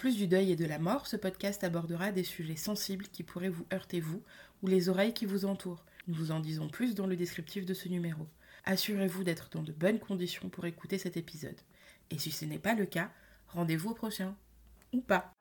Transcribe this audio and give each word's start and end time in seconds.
plus 0.00 0.16
du 0.16 0.26
deuil 0.26 0.50
et 0.50 0.56
de 0.56 0.64
la 0.64 0.78
mort, 0.78 1.06
ce 1.06 1.16
podcast 1.18 1.62
abordera 1.62 2.10
des 2.10 2.24
sujets 2.24 2.56
sensibles 2.56 3.04
qui 3.08 3.22
pourraient 3.22 3.50
vous 3.50 3.66
heurter 3.70 4.00
vous 4.00 4.22
ou 4.62 4.66
les 4.66 4.88
oreilles 4.88 5.12
qui 5.12 5.26
vous 5.26 5.44
entourent. 5.44 5.84
Nous 6.08 6.14
vous 6.14 6.30
en 6.30 6.40
disons 6.40 6.70
plus 6.70 6.94
dans 6.94 7.06
le 7.06 7.16
descriptif 7.16 7.66
de 7.66 7.74
ce 7.74 7.86
numéro. 7.86 8.26
Assurez-vous 8.64 9.24
d'être 9.24 9.50
dans 9.50 9.62
de 9.62 9.72
bonnes 9.72 9.98
conditions 9.98 10.48
pour 10.48 10.64
écouter 10.64 10.96
cet 10.96 11.18
épisode. 11.18 11.60
Et 12.10 12.16
si 12.16 12.30
ce 12.30 12.46
n'est 12.46 12.58
pas 12.58 12.74
le 12.74 12.86
cas, 12.86 13.12
rendez-vous 13.48 13.90
au 13.90 13.94
prochain. 13.94 14.34
Ou 14.94 15.02
pas. 15.02 15.34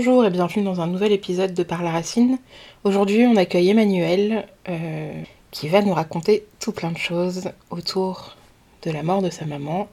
Bonjour 0.00 0.24
et 0.24 0.30
bienvenue 0.30 0.64
dans 0.64 0.80
un 0.80 0.86
nouvel 0.86 1.10
épisode 1.10 1.54
de 1.54 1.62
Par 1.64 1.82
la 1.82 1.90
Racine. 1.90 2.38
Aujourd'hui, 2.84 3.26
on 3.26 3.34
accueille 3.34 3.70
Emmanuel 3.70 4.46
euh, 4.68 5.10
qui 5.50 5.68
va 5.68 5.82
nous 5.82 5.92
raconter 5.92 6.46
tout 6.60 6.70
plein 6.70 6.92
de 6.92 6.96
choses 6.96 7.50
autour 7.70 8.36
de 8.84 8.92
la 8.92 9.02
mort 9.02 9.22
de 9.22 9.28
sa 9.28 9.44
maman, 9.44 9.88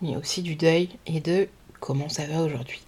mais 0.00 0.16
aussi 0.16 0.42
du 0.42 0.54
deuil 0.54 0.90
et 1.08 1.18
de 1.18 1.48
comment 1.80 2.08
ça 2.08 2.22
va 2.26 2.40
aujourd'hui. 2.44 2.82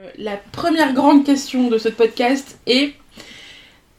Euh, 0.00 0.08
la 0.16 0.38
première 0.38 0.94
grande 0.94 1.26
question 1.26 1.68
de 1.68 1.76
ce 1.76 1.90
podcast 1.90 2.58
est 2.66 2.94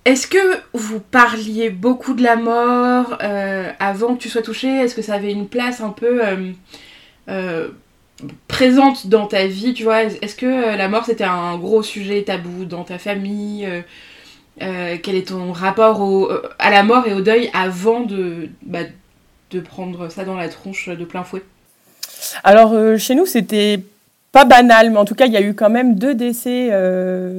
est-ce 0.05 0.25
que 0.25 0.61
vous 0.73 0.99
parliez 0.99 1.69
beaucoup 1.69 2.15
de 2.15 2.23
la 2.23 2.37
mort 2.37 3.19
euh, 3.21 3.71
avant 3.77 4.15
que 4.15 4.19
tu 4.23 4.29
sois 4.29 4.41
touchée 4.41 4.79
Est-ce 4.79 4.95
que 4.95 5.03
ça 5.03 5.13
avait 5.13 5.31
une 5.31 5.47
place 5.47 5.79
un 5.79 5.91
peu 5.91 6.23
présente 8.47 9.07
dans 9.07 9.27
ta 9.27 9.47
vie, 9.47 9.73
tu 9.73 9.83
vois 9.83 10.03
Est-ce 10.03 10.35
que 10.35 10.45
euh, 10.45 10.75
la 10.75 10.87
mort 10.87 11.05
c'était 11.05 11.23
un 11.23 11.57
gros 11.57 11.83
sujet 11.83 12.23
tabou 12.23 12.65
dans 12.65 12.83
ta 12.83 12.97
famille 12.97 13.65
euh, 13.65 13.81
euh, 14.61 14.97
Quel 15.01 15.15
est 15.15 15.29
ton 15.29 15.51
rapport 15.51 16.31
à 16.59 16.69
la 16.69 16.83
mort 16.83 17.07
et 17.07 17.13
au 17.13 17.21
deuil 17.21 17.49
avant 17.53 18.01
de, 18.01 18.49
bah, 18.63 18.79
de 19.51 19.59
prendre 19.59 20.09
ça 20.09 20.23
dans 20.23 20.35
la 20.35 20.49
tronche 20.49 20.89
de 20.89 21.05
plein 21.05 21.23
fouet? 21.23 21.43
Alors 22.43 22.75
chez 22.97 23.15
nous 23.15 23.25
c'était 23.25 23.79
pas 24.31 24.45
banal, 24.45 24.89
mais 24.91 24.97
en 24.97 25.05
tout 25.05 25.15
cas 25.15 25.25
il 25.25 25.33
y 25.33 25.37
a 25.37 25.41
eu 25.41 25.53
quand 25.53 25.69
même 25.69 25.95
deux 25.95 26.15
décès 26.15 26.69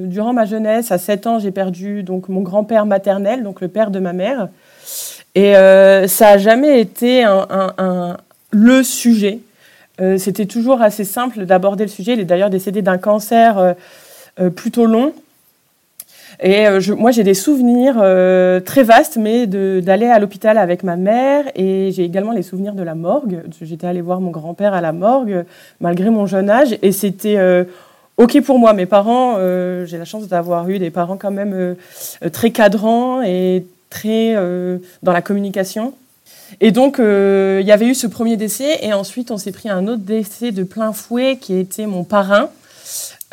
durant 0.06 0.32
ma 0.32 0.44
jeunesse. 0.44 0.92
À 0.92 0.98
7 0.98 1.26
ans 1.26 1.38
j'ai 1.38 1.50
perdu 1.50 2.02
donc 2.02 2.28
mon 2.28 2.42
grand-père 2.42 2.86
maternel, 2.86 3.42
donc 3.42 3.60
le 3.60 3.68
père 3.68 3.90
de 3.90 3.98
ma 3.98 4.12
mère. 4.12 4.48
Et 5.34 5.54
ça 5.54 6.28
a 6.28 6.38
jamais 6.38 6.80
été 6.80 7.24
un, 7.24 8.16
le 8.50 8.82
sujet. 8.82 9.40
Euh, 10.00 10.18
c'était 10.18 10.46
toujours 10.46 10.82
assez 10.82 11.04
simple 11.04 11.46
d'aborder 11.46 11.84
le 11.84 11.90
sujet. 11.90 12.14
Il 12.14 12.20
est 12.20 12.24
d'ailleurs 12.24 12.50
décédé 12.50 12.82
d'un 12.82 12.98
cancer 12.98 13.58
euh, 13.58 13.72
euh, 14.40 14.50
plutôt 14.50 14.86
long. 14.86 15.12
Et 16.42 16.66
moi, 16.96 17.12
j'ai 17.12 17.22
des 17.22 17.32
souvenirs 17.32 17.94
très 18.64 18.82
vastes, 18.82 19.18
mais 19.18 19.46
d'aller 19.46 20.06
à 20.06 20.18
l'hôpital 20.18 20.58
avec 20.58 20.82
ma 20.82 20.96
mère. 20.96 21.44
Et 21.54 21.92
j'ai 21.92 22.02
également 22.02 22.32
les 22.32 22.42
souvenirs 22.42 22.74
de 22.74 22.82
la 22.82 22.96
morgue. 22.96 23.44
J'étais 23.62 23.86
allée 23.86 24.00
voir 24.00 24.20
mon 24.20 24.32
grand-père 24.32 24.74
à 24.74 24.80
la 24.80 24.90
morgue, 24.90 25.44
malgré 25.80 26.10
mon 26.10 26.26
jeune 26.26 26.50
âge. 26.50 26.76
Et 26.82 26.90
c'était 26.90 27.38
OK 28.16 28.40
pour 28.40 28.58
moi. 28.58 28.72
Mes 28.72 28.86
parents, 28.86 29.36
j'ai 29.84 29.96
la 29.96 30.04
chance 30.04 30.26
d'avoir 30.26 30.68
eu 30.68 30.80
des 30.80 30.90
parents 30.90 31.16
quand 31.16 31.30
même 31.30 31.76
très 32.32 32.50
cadrants 32.50 33.22
et 33.22 33.64
très 33.88 34.34
dans 35.04 35.12
la 35.12 35.22
communication. 35.22 35.94
Et 36.60 36.70
donc, 36.70 36.98
euh, 36.98 37.58
il 37.60 37.66
y 37.66 37.72
avait 37.72 37.86
eu 37.86 37.94
ce 37.94 38.06
premier 38.06 38.36
décès, 38.36 38.78
et 38.82 38.92
ensuite, 38.92 39.30
on 39.30 39.38
s'est 39.38 39.52
pris 39.52 39.68
un 39.68 39.86
autre 39.86 40.02
décès 40.02 40.52
de 40.52 40.62
plein 40.62 40.92
fouet 40.92 41.38
qui 41.40 41.56
était 41.56 41.86
mon 41.86 42.04
parrain, 42.04 42.50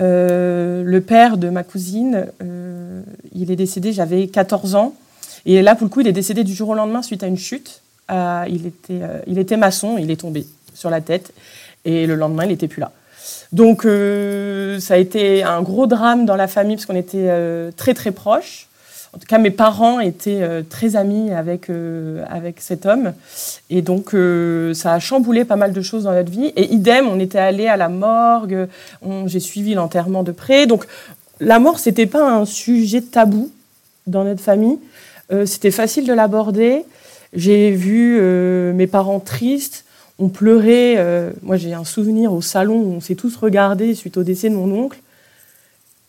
euh, 0.02 0.84
le 0.84 1.02
père 1.02 1.38
de 1.38 1.50
ma 1.50 1.64
cousine. 1.64 2.28
Euh, 2.44 3.02
il 3.34 3.52
est 3.52 3.56
décédé, 3.56 3.94
j'avais 3.94 4.28
14 4.28 4.76
ans. 4.76 4.96
Et 5.46 5.62
là, 5.62 5.76
pour 5.76 5.86
le 5.86 5.90
coup, 5.90 6.02
il 6.02 6.08
est 6.08 6.14
décédé 6.14 6.44
du 6.44 6.54
jour 6.54 6.70
au 6.70 6.76
lendemain 6.76 7.02
suite 7.02 7.24
à 7.24 7.28
une 7.28 7.38
chute. 7.38 7.82
il, 8.10 8.68
était, 8.68 9.02
il 9.28 9.40
était 9.40 9.58
maçon, 9.58 9.98
il 9.98 10.12
est 10.12 10.20
tombé 10.20 10.46
sur 10.74 10.90
la 10.90 11.02
tête, 11.02 11.32
et 11.86 12.06
le 12.06 12.16
lendemain, 12.16 12.44
il 12.44 12.50
n'était 12.50 12.68
plus 12.68 12.82
là. 12.82 12.92
Donc, 13.52 13.84
ça 13.84 14.94
a 14.94 14.98
été 14.98 15.44
un 15.44 15.62
gros 15.62 15.88
drame 15.88 16.26
dans 16.26 16.36
la 16.36 16.48
famille, 16.48 16.76
parce 16.76 16.86
qu'on 16.86 16.96
était 16.96 17.30
très, 17.76 17.94
très 17.94 18.12
proches. 18.12 18.68
En 19.14 19.20
tout 19.20 19.26
cas, 19.28 19.40
mes 19.40 19.52
parents 19.52 20.00
étaient 20.00 20.42
euh, 20.42 20.62
très 20.68 20.96
amis 20.96 21.32
avec, 21.32 21.70
euh, 21.70 22.24
avec 22.30 22.62
cet 22.62 22.86
homme. 22.86 23.14
Et 23.70 23.82
donc, 23.82 24.14
euh, 24.14 24.74
ça 24.74 24.94
a 24.94 25.00
chamboulé 25.00 25.44
pas 25.44 25.58
mal 25.58 25.74
de 25.74 25.82
choses 25.82 26.06
dans 26.06 26.14
notre 26.14 26.32
vie. 26.32 26.54
Et 26.56 26.74
idem, 26.74 27.08
on 27.08 27.20
était 27.20 27.38
allé 27.38 27.68
à 27.68 27.76
la 27.76 27.90
morgue, 27.90 28.68
j'ai 29.26 29.40
suivi 29.42 29.74
l'enterrement 29.74 30.24
de 30.24 30.32
près. 30.32 30.66
Donc, 30.66 30.86
la 31.42 31.60
mort, 31.60 31.80
c'était 31.80 32.06
pas 32.06 32.26
un 32.26 32.46
sujet 32.46 33.02
tabou 33.02 33.52
dans 34.08 34.24
notre 34.24 34.42
famille. 34.42 34.80
c'était 35.46 35.72
facile 35.72 36.06
de 36.06 36.14
l'aborder. 36.14 36.84
J'ai 37.34 37.72
vu 37.72 38.22
mes 38.74 38.88
parents 38.88 39.20
tristes. 39.20 39.86
On 40.20 40.30
pleurait. 40.30 41.04
moi, 41.42 41.58
j'ai 41.58 41.74
un 41.74 41.84
souvenir 41.84 42.32
au 42.34 42.42
salon 42.42 42.76
où 42.76 42.94
on 42.94 43.02
s'est 43.02 43.16
tous 43.16 43.36
regardés 43.38 43.96
suite 43.96 44.18
au 44.18 44.24
décès 44.24 44.50
de 44.50 44.56
mon 44.56 44.72
oncle. 44.72 45.00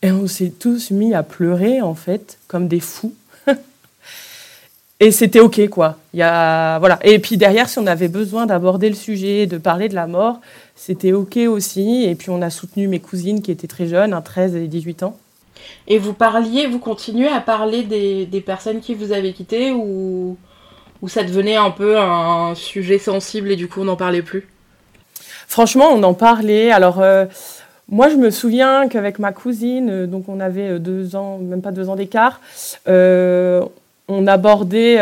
Et 0.03 0.11
on 0.11 0.27
s'est 0.27 0.51
tous 0.51 0.91
mis 0.91 1.13
à 1.13 1.23
pleurer, 1.23 1.81
en 1.81 1.95
fait, 1.95 2.37
comme 2.49 2.67
des 2.67 2.81
fous. 2.81 3.15
et 4.99 5.11
c'était 5.11 5.39
OK, 5.39 5.69
quoi. 5.69 5.97
Il 6.13 6.19
y 6.19 6.23
a, 6.23 6.77
voilà. 6.79 6.99
Et 7.03 7.19
puis 7.19 7.37
derrière, 7.37 7.69
si 7.69 7.79
on 7.79 7.87
avait 7.87 8.09
besoin 8.09 8.45
d'aborder 8.45 8.89
le 8.89 8.95
sujet, 8.95 9.47
de 9.47 9.57
parler 9.57 9.87
de 9.87 9.95
la 9.95 10.05
mort, 10.05 10.41
c'était 10.75 11.13
OK 11.13 11.37
aussi. 11.37 12.03
Et 12.03 12.15
puis 12.15 12.29
on 12.29 12.41
a 12.41 12.49
soutenu 12.49 12.89
mes 12.89 12.99
cousines 12.99 13.41
qui 13.41 13.49
étaient 13.49 13.67
très 13.67 13.87
jeunes, 13.87 14.19
13 14.21 14.57
et 14.57 14.67
18 14.67 15.03
ans. 15.03 15.17
Et 15.87 15.97
vous 15.97 16.13
parliez, 16.13 16.67
vous 16.67 16.79
continuez 16.79 17.29
à 17.29 17.39
parler 17.39 17.83
des, 17.83 18.25
des 18.25 18.41
personnes 18.41 18.81
qui 18.81 18.95
vous 18.95 19.13
avaient 19.13 19.31
quitté 19.31 19.71
ou, 19.71 20.37
ou 21.01 21.07
ça 21.07 21.23
devenait 21.23 21.55
un 21.55 21.71
peu 21.71 21.97
un 21.97 22.55
sujet 22.55 22.99
sensible 22.99 23.51
et 23.51 23.55
du 23.55 23.69
coup 23.69 23.79
on 23.79 23.85
n'en 23.85 23.95
parlait 23.95 24.21
plus? 24.21 24.49
Franchement, 25.47 25.89
on 25.93 26.01
en 26.03 26.13
parlait. 26.13 26.71
Alors, 26.71 26.99
euh, 26.99 27.25
moi, 27.89 28.09
je 28.09 28.15
me 28.15 28.31
souviens 28.31 28.87
qu'avec 28.87 29.19
ma 29.19 29.31
cousine, 29.31 29.89
euh, 29.89 30.07
donc 30.07 30.29
on 30.29 30.39
avait 30.39 30.69
euh, 30.69 30.79
deux 30.79 31.15
ans, 31.15 31.37
même 31.37 31.61
pas 31.61 31.71
deux 31.71 31.89
ans 31.89 31.95
d'écart, 31.95 32.39
euh, 32.87 33.61
on 34.07 34.27
abordait 34.27 34.97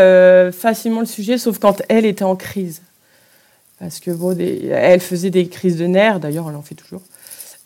facilement 0.51 0.99
le 0.99 1.07
sujet, 1.07 1.39
sauf 1.39 1.57
quand 1.57 1.81
elle 1.89 2.05
était 2.05 2.23
en 2.23 2.35
crise. 2.35 2.83
Parce 3.79 3.99
que 3.99 4.11
bon, 4.11 4.37
elle 4.37 4.99
faisait 4.99 5.31
des 5.31 5.47
crises 5.47 5.77
de 5.77 5.87
nerfs, 5.87 6.19
d'ailleurs, 6.19 6.45
elle 6.49 6.55
en 6.55 6.61
fait 6.61 6.75
toujours. 6.75 7.01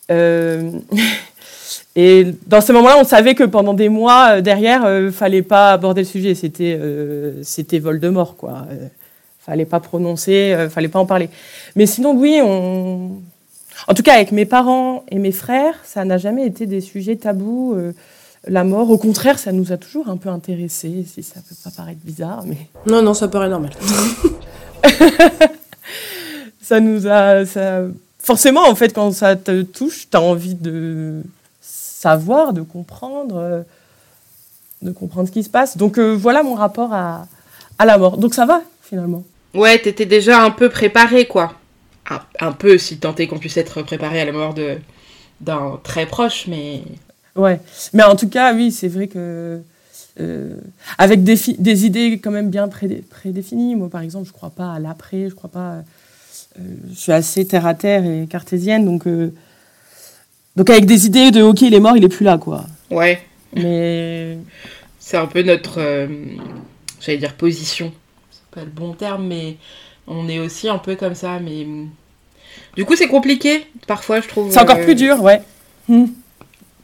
et 1.97 2.27
dans 2.47 2.61
ce 2.61 2.71
moment-là, 2.71 2.95
on 2.99 3.03
savait 3.03 3.35
que 3.35 3.43
pendant 3.43 3.73
des 3.73 3.89
mois 3.89 4.39
derrière, 4.39 4.89
il 4.97 5.11
fallait 5.11 5.41
pas 5.41 5.73
aborder 5.73 6.01
le 6.01 6.07
sujet. 6.07 6.35
C'était 6.35 6.79
c'était 7.43 7.79
Voldemort, 7.79 8.37
quoi. 8.37 8.65
fallait 9.39 9.65
pas 9.65 9.81
prononcer, 9.81 10.67
fallait 10.69 10.87
pas 10.87 10.99
en 10.99 11.05
parler. 11.05 11.27
Mais 11.75 11.85
sinon, 11.85 12.15
oui, 12.15 12.39
on 12.41 13.21
en 13.87 13.93
tout 13.93 14.03
cas, 14.03 14.13
avec 14.13 14.31
mes 14.31 14.45
parents 14.45 15.03
et 15.09 15.19
mes 15.19 15.31
frères, 15.31 15.75
ça 15.83 16.05
n'a 16.05 16.17
jamais 16.17 16.45
été 16.45 16.65
des 16.65 16.81
sujets 16.81 17.15
tabous. 17.15 17.73
Euh, 17.75 17.93
la 18.47 18.63
mort, 18.63 18.89
au 18.89 18.97
contraire, 18.97 19.39
ça 19.39 19.51
nous 19.51 19.71
a 19.71 19.77
toujours 19.77 20.09
un 20.09 20.17
peu 20.17 20.29
intéressés, 20.29 21.05
si 21.11 21.23
ça 21.23 21.39
peut 21.47 21.55
pas 21.63 21.71
paraître 21.71 22.01
bizarre, 22.03 22.43
mais... 22.45 22.57
Non, 22.85 23.01
non, 23.01 23.13
ça 23.13 23.27
paraît 23.27 23.49
normal. 23.49 23.71
ça 26.61 26.79
nous 26.79 27.07
a... 27.07 27.43
Forcément, 28.19 28.67
en 28.67 28.75
fait, 28.75 28.93
quand 28.93 29.11
ça 29.11 29.35
te 29.35 29.61
touche, 29.61 30.07
tu 30.09 30.17
as 30.17 30.21
envie 30.21 30.55
de 30.55 31.21
savoir, 32.05 32.53
de 32.53 32.61
comprendre, 32.61 33.37
euh, 33.37 33.61
de 34.81 34.91
comprendre 34.91 35.27
ce 35.27 35.33
qui 35.33 35.43
se 35.43 35.49
passe. 35.49 35.77
Donc 35.77 35.97
euh, 35.97 36.15
voilà 36.15 36.43
mon 36.43 36.53
rapport 36.53 36.93
à, 36.93 37.27
à 37.79 37.85
la 37.85 37.97
mort. 37.97 38.17
Donc 38.17 38.33
ça 38.35 38.45
va, 38.45 38.61
finalement. 38.81 39.23
Ouais, 39.53 39.79
t'étais 39.79 40.05
déjà 40.05 40.41
un 40.41 40.51
peu 40.51 40.69
préparé, 40.69 41.25
quoi 41.25 41.53
un, 42.39 42.51
peu, 42.51 42.77
si 42.77 42.97
tant 42.97 43.15
est 43.15 43.27
qu'on 43.27 43.39
puisse 43.39 43.57
être 43.57 43.81
préparé 43.81 44.21
à 44.21 44.25
la 44.25 44.31
mort 44.31 44.53
de, 44.53 44.77
d'un 45.41 45.79
très 45.83 46.05
proche, 46.05 46.47
mais... 46.47 46.83
Ouais, 47.35 47.59
mais 47.93 48.03
en 48.03 48.15
tout 48.15 48.29
cas, 48.29 48.53
oui, 48.53 48.71
c'est 48.71 48.87
vrai 48.87 49.07
que... 49.07 49.61
Euh, 50.21 50.55
avec 50.97 51.23
des, 51.23 51.35
des, 51.57 51.85
idées 51.85 52.19
quand 52.23 52.31
même 52.31 52.49
bien 52.49 52.69
prédéfinies. 52.69 53.75
Moi, 53.75 53.89
par 53.89 53.99
exemple, 54.01 54.25
je 54.25 54.31
ne 54.31 54.35
crois 54.37 54.49
pas 54.51 54.73
à 54.73 54.79
l'après, 54.79 55.29
je 55.29 55.35
crois 55.35 55.49
pas... 55.49 55.83
Euh, 56.57 56.61
je 56.89 56.95
suis 56.97 57.11
assez 57.11 57.45
terre-à-terre 57.45 58.05
et 58.05 58.27
cartésienne, 58.27 58.85
donc... 58.85 59.07
Euh, 59.07 59.33
donc 60.55 60.69
avec 60.69 60.85
des 60.85 61.05
idées 61.05 61.31
de, 61.31 61.41
ok, 61.41 61.63
il 61.63 61.73
est 61.73 61.81
mort, 61.81 61.97
il 61.97 62.03
est 62.05 62.09
plus 62.09 62.23
là, 62.23 62.37
quoi. 62.37 62.65
Ouais. 62.89 63.21
Mais... 63.53 64.37
C'est 64.99 65.17
un 65.17 65.27
peu 65.27 65.43
notre, 65.43 66.07
j'allais 67.01 67.17
dire, 67.17 67.33
position. 67.33 67.91
C'est 68.31 68.55
pas 68.55 68.63
le 68.63 68.71
bon 68.71 68.93
terme, 68.93 69.27
mais 69.27 69.57
on 70.07 70.27
est 70.29 70.39
aussi 70.39 70.69
un 70.69 70.77
peu 70.77 70.95
comme 70.95 71.15
ça, 71.15 71.39
mais 71.39 71.65
du 72.75 72.85
coup 72.85 72.95
c'est 72.95 73.07
compliqué 73.07 73.65
parfois 73.87 74.21
je 74.21 74.27
trouve. 74.27 74.51
C'est 74.51 74.59
encore 74.59 74.81
plus 74.81 74.95
dur, 74.95 75.21
ouais. 75.21 75.41
Hmm. 75.87 76.07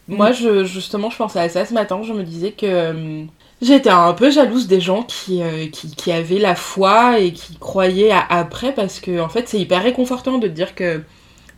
Moi 0.07 0.31
je, 0.31 0.63
justement 0.65 1.09
je 1.09 1.17
pensais 1.17 1.39
à 1.39 1.49
ça 1.49 1.65
ce 1.65 1.73
matin, 1.73 2.01
je 2.03 2.13
me 2.13 2.23
disais 2.23 2.51
que 2.51 2.65
euh, 2.65 3.23
j'étais 3.61 3.89
un 3.89 4.13
peu 4.13 4.31
jalouse 4.31 4.67
des 4.67 4.81
gens 4.81 5.03
qui, 5.03 5.41
euh, 5.41 5.67
qui, 5.67 6.11
avaient 6.11 6.39
la 6.39 6.55
foi 6.55 7.19
et 7.19 7.31
qui 7.31 7.57
croyaient 7.57 8.11
à 8.11 8.25
après 8.29 8.73
parce 8.73 8.99
que 8.99 9.21
en 9.21 9.29
fait 9.29 9.47
c'est 9.47 9.59
hyper 9.59 9.83
réconfortant 9.83 10.37
de 10.37 10.47
te 10.47 10.53
dire 10.53 10.75
que 10.75 11.01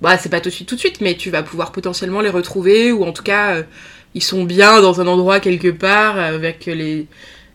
bah 0.01 0.17
c'est 0.17 0.29
pas 0.29 0.41
tout 0.41 0.49
de 0.49 0.53
suite 0.53 0.67
tout 0.67 0.75
de 0.75 0.79
suite 0.79 1.01
mais 1.01 1.15
tu 1.15 1.29
vas 1.29 1.43
pouvoir 1.43 1.71
potentiellement 1.71 2.21
les 2.21 2.29
retrouver 2.29 2.91
ou 2.91 3.05
en 3.05 3.13
tout 3.13 3.23
cas 3.23 3.55
euh, 3.55 3.63
ils 4.13 4.23
sont 4.23 4.43
bien 4.43 4.81
dans 4.81 5.01
un 5.01 5.07
endroit 5.07 5.39
quelque 5.39 5.69
part 5.69 6.19
avec 6.19 6.65
les 6.65 7.07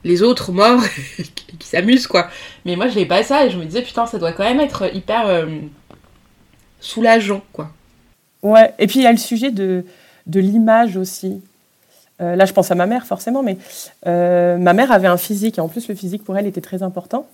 les 0.09 0.23
autres 0.23 0.51
morts 0.51 0.83
qui 1.59 1.69
s'amusent, 1.69 2.09
quoi. 2.09 2.29
Mais 2.65 2.75
moi, 2.75 2.89
je 2.89 2.95
n'avais 2.95 3.07
pas 3.07 3.23
ça 3.23 3.47
et 3.47 3.51
je 3.51 3.59
me 3.59 3.65
disais, 3.65 3.83
putain, 3.83 4.07
ça 4.07 4.19
doit 4.19 4.33
quand 4.33 4.43
même 4.43 4.61
être 4.61 4.93
hyper 4.95 5.27
euh, 5.27 5.47
soulageant, 6.81 7.43
quoi. 7.53 7.71
Ouais, 8.43 8.73
et 8.79 8.87
puis 8.87 9.01
il 9.01 9.03
y 9.03 9.07
a 9.07 9.13
le 9.13 9.19
sujet 9.19 9.51
de, 9.51 9.85
de 10.27 10.41
l'image 10.41 10.97
aussi. 10.97 11.41
Euh, 12.21 12.35
là, 12.35 12.47
je 12.47 12.53
pense 12.53 12.71
à 12.71 12.75
ma 12.75 12.87
mère, 12.87 13.07
forcément, 13.07 13.43
mais 13.43 13.59
euh, 14.07 14.57
ma 14.57 14.73
mère 14.73 14.91
avait 14.91 15.09
un 15.09 15.17
physique, 15.17 15.59
et 15.59 15.61
en 15.61 15.69
plus, 15.69 15.87
le 15.89 15.95
physique 15.95 16.25
pour 16.25 16.37
elle 16.37 16.47
était 16.47 16.61
très 16.61 16.83
important. 16.83 17.27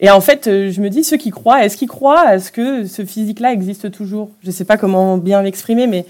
Et 0.00 0.10
en 0.10 0.20
fait, 0.20 0.44
je 0.44 0.80
me 0.82 0.90
dis, 0.90 1.04
ceux 1.04 1.16
qui 1.16 1.30
croient, 1.30 1.64
est-ce 1.64 1.78
qu'ils 1.78 1.88
croient 1.88 2.20
à 2.20 2.38
ce 2.38 2.50
que 2.50 2.84
ce 2.84 3.04
physique-là 3.04 3.52
existe 3.52 3.90
toujours? 3.90 4.30
Je 4.42 4.48
ne 4.48 4.52
sais 4.52 4.66
pas 4.66 4.76
comment 4.76 5.16
bien 5.16 5.40
l'exprimer, 5.40 5.86
mais 5.86 6.04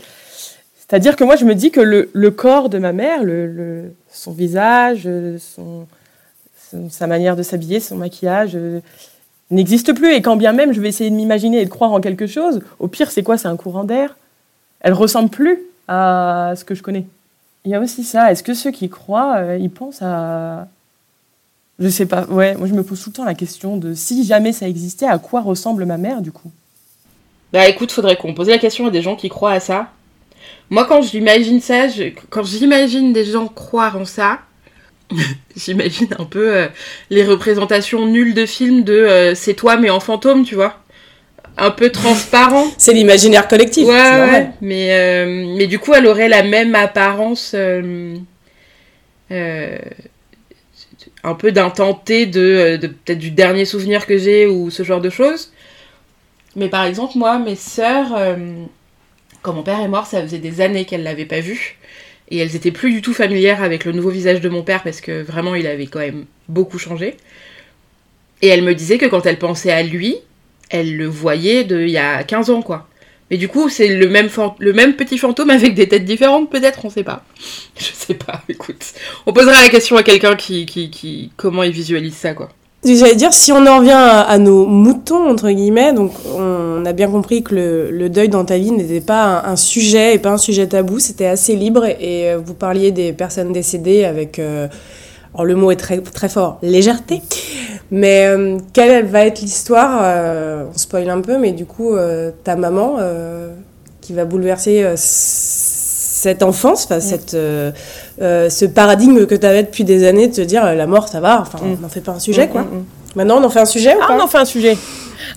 c'est-à-dire 0.88 1.16
que 1.16 1.24
moi, 1.24 1.34
je 1.34 1.44
me 1.44 1.54
dis 1.54 1.70
que 1.72 1.80
le, 1.80 2.30
corps 2.30 2.68
de 2.68 2.78
ma 2.78 2.92
mère, 2.92 3.24
le, 3.24 3.92
son 4.16 4.32
visage, 4.32 5.08
son, 5.38 5.86
sa 6.90 7.06
manière 7.06 7.36
de 7.36 7.42
s'habiller, 7.42 7.80
son 7.80 7.96
maquillage, 7.96 8.52
euh, 8.54 8.80
n'existe 9.50 9.92
plus. 9.94 10.14
Et 10.14 10.22
quand 10.22 10.36
bien 10.36 10.52
même 10.52 10.72
je 10.72 10.80
vais 10.80 10.88
essayer 10.88 11.10
de 11.10 11.14
m'imaginer 11.14 11.60
et 11.60 11.64
de 11.64 11.70
croire 11.70 11.92
en 11.92 12.00
quelque 12.00 12.26
chose, 12.26 12.60
au 12.78 12.88
pire, 12.88 13.10
c'est 13.10 13.22
quoi? 13.22 13.38
C'est 13.38 13.48
un 13.48 13.56
courant 13.56 13.84
d'air. 13.84 14.16
Elle 14.80 14.92
ressemble 14.92 15.30
plus 15.30 15.60
à 15.88 16.54
ce 16.56 16.64
que 16.64 16.74
je 16.74 16.82
connais. 16.82 17.06
Il 17.64 17.70
y 17.70 17.74
a 17.74 17.80
aussi 17.80 18.04
ça. 18.04 18.30
Est-ce 18.30 18.42
que 18.42 18.54
ceux 18.54 18.70
qui 18.70 18.88
croient, 18.88 19.36
euh, 19.38 19.58
ils 19.60 19.70
pensent 19.70 20.02
à. 20.02 20.68
Je 21.78 21.88
sais 21.88 22.06
pas. 22.06 22.24
Ouais, 22.26 22.54
moi, 22.56 22.66
je 22.66 22.74
me 22.74 22.82
pose 22.82 23.02
tout 23.02 23.10
le 23.10 23.14
temps 23.14 23.24
la 23.24 23.34
question 23.34 23.76
de 23.76 23.92
si 23.94 24.24
jamais 24.24 24.52
ça 24.52 24.68
existait, 24.68 25.06
à 25.06 25.18
quoi 25.18 25.40
ressemble 25.40 25.84
ma 25.84 25.98
mère, 25.98 26.22
du 26.22 26.32
coup? 26.32 26.50
Bah 27.52 27.68
écoute, 27.68 27.92
faudrait 27.92 28.16
qu'on 28.16 28.34
pose 28.34 28.48
la 28.48 28.58
question 28.58 28.86
à 28.86 28.90
des 28.90 29.02
gens 29.02 29.16
qui 29.16 29.28
croient 29.28 29.52
à 29.52 29.60
ça. 29.60 29.88
Moi, 30.70 30.84
quand 30.84 31.02
j'imagine 31.02 31.60
ça, 31.60 31.86
quand 32.28 32.42
j'imagine 32.42 33.12
des 33.12 33.24
gens 33.24 33.46
croire 33.46 33.96
en 33.96 34.04
ça, 34.04 34.40
j'imagine 35.56 36.08
un 36.18 36.24
peu 36.24 36.56
euh, 36.56 36.66
les 37.10 37.24
représentations 37.24 38.06
nulles 38.06 38.34
de 38.34 38.46
films 38.46 38.82
de 38.82 38.92
euh, 38.92 39.34
c'est 39.34 39.54
toi 39.54 39.76
mais 39.76 39.90
en 39.90 40.00
fantôme, 40.00 40.44
tu 40.44 40.56
vois. 40.56 40.80
Un 41.56 41.70
peu 41.70 41.90
transparent. 41.90 42.66
c'est 42.78 42.92
l'imaginaire 42.92 43.48
collectif. 43.48 43.86
Ouais, 43.86 43.94
ouais. 43.94 44.50
Mais, 44.60 44.92
euh, 44.92 45.54
mais 45.56 45.66
du 45.66 45.78
coup, 45.78 45.94
elle 45.94 46.06
aurait 46.06 46.28
la 46.28 46.42
même 46.42 46.74
apparence. 46.74 47.54
un 47.54 48.20
peu 51.34 51.50
d'intenté 51.50 52.26
de, 52.26 52.76
de 52.76 52.86
peut-être 52.88 53.18
du 53.18 53.30
dernier 53.30 53.64
souvenir 53.64 54.06
que 54.06 54.18
j'ai 54.18 54.46
ou 54.46 54.70
ce 54.70 54.82
genre 54.82 55.00
de 55.00 55.10
choses. 55.10 55.50
Mais 56.56 56.68
par 56.68 56.84
exemple, 56.84 57.16
moi, 57.16 57.38
mes 57.38 57.56
sœurs 57.56 58.14
quand 59.46 59.52
mon 59.52 59.62
père 59.62 59.80
est 59.80 59.86
mort, 59.86 60.06
ça 60.06 60.20
faisait 60.22 60.38
des 60.38 60.60
années 60.60 60.84
qu'elles 60.84 61.04
l'avaient 61.04 61.24
pas 61.24 61.38
vu. 61.38 61.78
Et 62.28 62.38
elles 62.38 62.56
étaient 62.56 62.72
plus 62.72 62.90
du 62.90 63.00
tout 63.00 63.14
familières 63.14 63.62
avec 63.62 63.84
le 63.84 63.92
nouveau 63.92 64.10
visage 64.10 64.40
de 64.40 64.48
mon 64.48 64.64
père 64.64 64.82
parce 64.82 65.00
que 65.00 65.22
vraiment 65.22 65.54
il 65.54 65.68
avait 65.68 65.86
quand 65.86 66.00
même 66.00 66.24
beaucoup 66.48 66.78
changé. 66.78 67.16
Et 68.42 68.48
elle 68.48 68.64
me 68.64 68.74
disait 68.74 68.98
que 68.98 69.06
quand 69.06 69.24
elle 69.24 69.38
pensait 69.38 69.70
à 69.70 69.84
lui, 69.84 70.16
elle 70.68 70.96
le 70.96 71.06
voyait 71.06 71.62
de 71.62 71.80
il 71.80 71.90
y 71.90 71.96
a 71.96 72.24
15 72.24 72.50
ans 72.50 72.60
quoi. 72.60 72.88
Mais 73.30 73.36
du 73.36 73.46
coup, 73.46 73.68
c'est 73.68 73.88
le 73.88 74.08
même, 74.08 74.28
le 74.58 74.72
même 74.72 74.96
petit 74.96 75.16
fantôme 75.16 75.50
avec 75.50 75.74
des 75.74 75.88
têtes 75.88 76.04
différentes, 76.04 76.50
peut-être, 76.50 76.84
on 76.84 76.90
sait 76.90 77.04
pas. 77.04 77.24
Je 77.78 77.84
sais 77.84 78.14
pas, 78.14 78.42
écoute. 78.48 78.94
On 79.26 79.32
posera 79.32 79.62
la 79.62 79.68
question 79.68 79.96
à 79.96 80.02
quelqu'un 80.02 80.34
qui, 80.36 80.66
qui, 80.66 80.90
qui, 80.90 81.32
comment 81.36 81.62
il 81.62 81.72
visualise 81.72 82.14
ça, 82.14 82.34
quoi. 82.34 82.50
J'allais 82.94 83.16
dire, 83.16 83.32
si 83.32 83.50
on 83.50 83.66
en 83.66 83.78
revient 83.78 83.90
à, 83.90 84.38
nos 84.38 84.64
moutons, 84.64 85.28
entre 85.28 85.50
guillemets, 85.50 85.92
donc 85.92 86.12
on 86.36 86.86
a 86.86 86.92
bien 86.92 87.08
compris 87.08 87.42
que 87.42 87.90
le, 87.90 88.08
deuil 88.08 88.28
dans 88.28 88.44
ta 88.44 88.58
vie 88.58 88.70
n'était 88.70 89.00
pas 89.00 89.42
un, 89.44 89.56
sujet 89.56 90.14
et 90.14 90.18
pas 90.18 90.30
un 90.30 90.38
sujet 90.38 90.68
tabou, 90.68 91.00
c'était 91.00 91.26
assez 91.26 91.56
libre 91.56 91.84
et 91.84 92.30
euh, 92.30 92.38
vous 92.38 92.54
parliez 92.54 92.92
des 92.92 93.12
personnes 93.12 93.52
décédées 93.52 94.04
avec, 94.04 94.38
euh, 94.38 94.68
le 95.42 95.54
mot 95.56 95.72
est 95.72 95.76
très, 95.76 95.98
très 96.00 96.28
fort, 96.28 96.58
légèreté. 96.62 97.22
Mais 97.90 98.26
euh, 98.26 98.58
quelle 98.72 99.06
va 99.06 99.26
être 99.26 99.40
l'histoire 99.40 100.68
On 100.72 100.78
spoil 100.78 101.10
un 101.10 101.20
peu, 101.20 101.38
mais 101.38 101.50
du 101.50 101.66
coup, 101.66 101.96
ta 102.44 102.54
maman 102.54 102.98
qui 104.00 104.12
va 104.12 104.24
bouleverser 104.24 104.92
cette 104.96 106.44
enfance, 106.44 106.84
enfin, 106.84 107.00
cette, 107.00 107.36
euh, 108.20 108.46
euh, 108.46 108.50
ce 108.50 108.64
paradigme 108.64 109.26
que 109.26 109.34
tu 109.34 109.46
avais 109.46 109.62
depuis 109.62 109.84
des 109.84 110.06
années 110.06 110.28
de 110.28 110.34
te 110.34 110.40
dire 110.40 110.64
euh, 110.64 110.74
la 110.74 110.86
mort, 110.86 111.08
ça 111.08 111.20
va, 111.20 111.40
enfin, 111.40 111.58
mm. 111.58 111.76
on 111.78 111.82
n'en 111.82 111.88
fait 111.88 112.00
pas 112.00 112.12
un 112.12 112.18
sujet, 112.18 112.46
mm, 112.46 112.50
quoi. 112.50 112.62
Mm, 112.62 112.84
Maintenant, 113.14 113.40
on 113.40 113.44
en 113.44 113.50
fait 113.50 113.60
un 113.60 113.66
sujet 113.66 113.94
ou 113.94 113.98
ah, 114.02 114.06
pas 114.08 114.16
On 114.16 114.20
en 114.20 114.26
fait 114.26 114.38
un 114.38 114.44
sujet. 114.44 114.76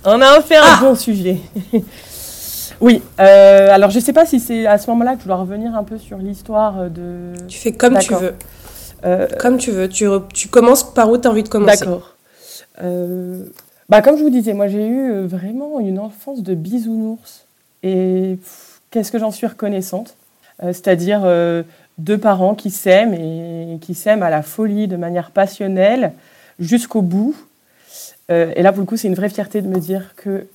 On 0.06 0.22
a 0.22 0.42
fait 0.42 0.58
un 0.58 0.64
ah 0.64 0.80
bon 0.82 0.96
sujet. 0.96 1.38
oui. 2.82 3.02
alors, 3.18 3.90
je 3.90 4.00
sais 4.00 4.12
pas 4.12 4.26
si 4.26 4.40
c'est 4.40 4.66
à 4.68 4.78
ce 4.78 4.90
moment-là 4.92 5.16
que 5.16 5.22
je 5.22 5.28
dois 5.28 5.38
revenir 5.38 5.76
un 5.76 5.84
peu 5.84 5.98
sur 5.98 6.18
l'histoire 6.18 6.90
de. 6.90 7.34
Tu 7.48 7.58
fais 7.58 7.72
comme 7.72 7.98
tu 8.00 8.14
veux. 8.14 8.34
comme 9.40 9.58
tu 9.58 9.72
veux. 9.72 9.88
Tu, 9.88 10.08
tu 10.34 10.50
commences 10.50 10.94
par 10.94 11.10
où 11.10 11.18
tu 11.18 11.28
as 11.28 11.32
envie 11.32 11.44
de 11.44 11.50
commencer. 11.50 11.86
D'accord. 11.86 12.16
bah, 13.88 14.02
comme 14.02 14.18
je 14.18 14.24
vous 14.24 14.30
disais, 14.30 14.54
moi, 14.54 14.68
j'ai 14.68 14.86
eu 14.86 15.26
vraiment 15.26 15.80
une 15.80 16.00
enfance 16.00 16.44
de 16.44 16.54
bisounours. 16.56 17.46
Et 17.82 18.38
qu'est-ce 18.92 19.12
que 19.12 19.20
j'en 19.20 19.32
suis 19.32 19.48
reconnaissante. 19.48 20.16
Euh, 20.64 20.74
c'est-à-dire 20.74 21.22
euh, 21.24 21.64
deux 22.00 22.18
parents 22.18 22.56
qui 22.56 22.72
s'aiment 22.72 23.14
et 23.14 23.78
qui 23.82 23.94
s'aiment 23.94 24.24
à 24.24 24.30
la 24.30 24.42
folie 24.42 24.88
de 24.88 24.98
manière 24.98 25.32
passionnelle 25.32 26.14
jusqu'au 26.60 27.02
bout. 27.02 27.36
Euh, 28.32 28.52
et 28.56 28.64
là, 28.64 28.72
pour 28.72 28.82
le 28.82 28.86
coup, 28.86 28.98
c'est 28.98 29.08
une 29.08 29.16
vraie 29.16 29.30
fierté 29.30 29.62
de 29.62 29.68
me 29.68 29.80
dire 29.80 30.16
qu'il 30.22 30.46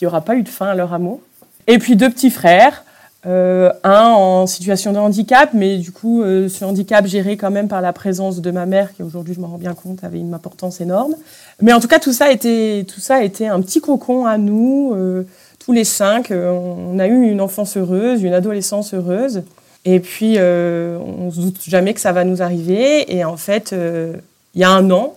n'y 0.00 0.06
aura 0.06 0.20
pas 0.20 0.34
eu 0.36 0.42
de 0.42 0.48
fin 0.48 0.66
à 0.66 0.74
leur 0.74 0.92
amour. 0.92 1.20
Et 1.66 1.78
puis 1.78 1.96
deux 1.96 2.10
petits 2.10 2.30
frères, 2.30 2.84
un 3.24 3.78
en 3.84 4.48
situation 4.48 4.92
de 4.92 4.98
handicap, 4.98 5.50
mais 5.54 5.78
du 5.78 5.92
coup, 5.92 6.22
ce 6.24 6.64
handicap 6.64 7.06
géré 7.06 7.36
quand 7.36 7.52
même 7.52 7.68
par 7.68 7.80
la 7.80 7.92
présence 7.92 8.40
de 8.40 8.50
ma 8.50 8.66
mère, 8.66 8.92
qui 8.94 9.04
aujourd'hui, 9.04 9.34
je 9.34 9.40
me 9.40 9.46
rends 9.46 9.58
bien 9.58 9.74
compte, 9.74 10.02
avait 10.02 10.18
une 10.18 10.34
importance 10.34 10.80
énorme. 10.80 11.14
Mais 11.60 11.72
en 11.72 11.78
tout 11.78 11.86
cas, 11.86 12.00
tout 12.00 12.12
ça 12.12 12.32
était, 12.32 12.84
tout 12.92 12.98
ça 12.98 13.22
était 13.22 13.46
un 13.46 13.60
petit 13.60 13.80
cocon 13.80 14.26
à 14.26 14.38
nous 14.38 15.24
tous 15.64 15.72
les 15.72 15.84
cinq, 15.84 16.30
euh, 16.30 16.50
on 16.50 16.98
a 16.98 17.06
eu 17.06 17.30
une 17.30 17.40
enfance 17.40 17.76
heureuse, 17.76 18.22
une 18.22 18.34
adolescence 18.34 18.94
heureuse. 18.94 19.42
Et 19.84 20.00
puis, 20.00 20.34
euh, 20.38 20.98
on 20.98 21.26
ne 21.26 21.30
se 21.30 21.40
doute 21.40 21.62
jamais 21.66 21.94
que 21.94 22.00
ça 22.00 22.12
va 22.12 22.24
nous 22.24 22.42
arriver. 22.42 23.14
Et 23.14 23.24
en 23.24 23.36
fait, 23.36 23.72
euh, 23.72 24.14
il 24.54 24.60
y 24.60 24.64
a 24.64 24.70
un 24.70 24.90
an, 24.90 25.16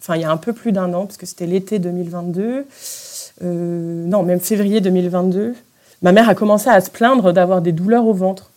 enfin, 0.00 0.16
il 0.16 0.22
y 0.22 0.24
a 0.24 0.30
un 0.30 0.36
peu 0.36 0.52
plus 0.52 0.72
d'un 0.72 0.92
an, 0.94 1.06
parce 1.06 1.18
que 1.18 1.26
c'était 1.26 1.46
l'été 1.46 1.78
2022, 1.78 2.66
non, 3.42 4.22
même 4.22 4.40
février 4.40 4.80
2022, 4.80 5.54
ma 6.02 6.12
mère 6.12 6.28
a 6.28 6.34
commencé 6.34 6.68
à 6.68 6.80
se 6.80 6.90
plaindre 6.90 7.32
d'avoir 7.32 7.60
des 7.60 7.72
douleurs 7.72 8.06
au 8.06 8.12
ventre. 8.12 8.50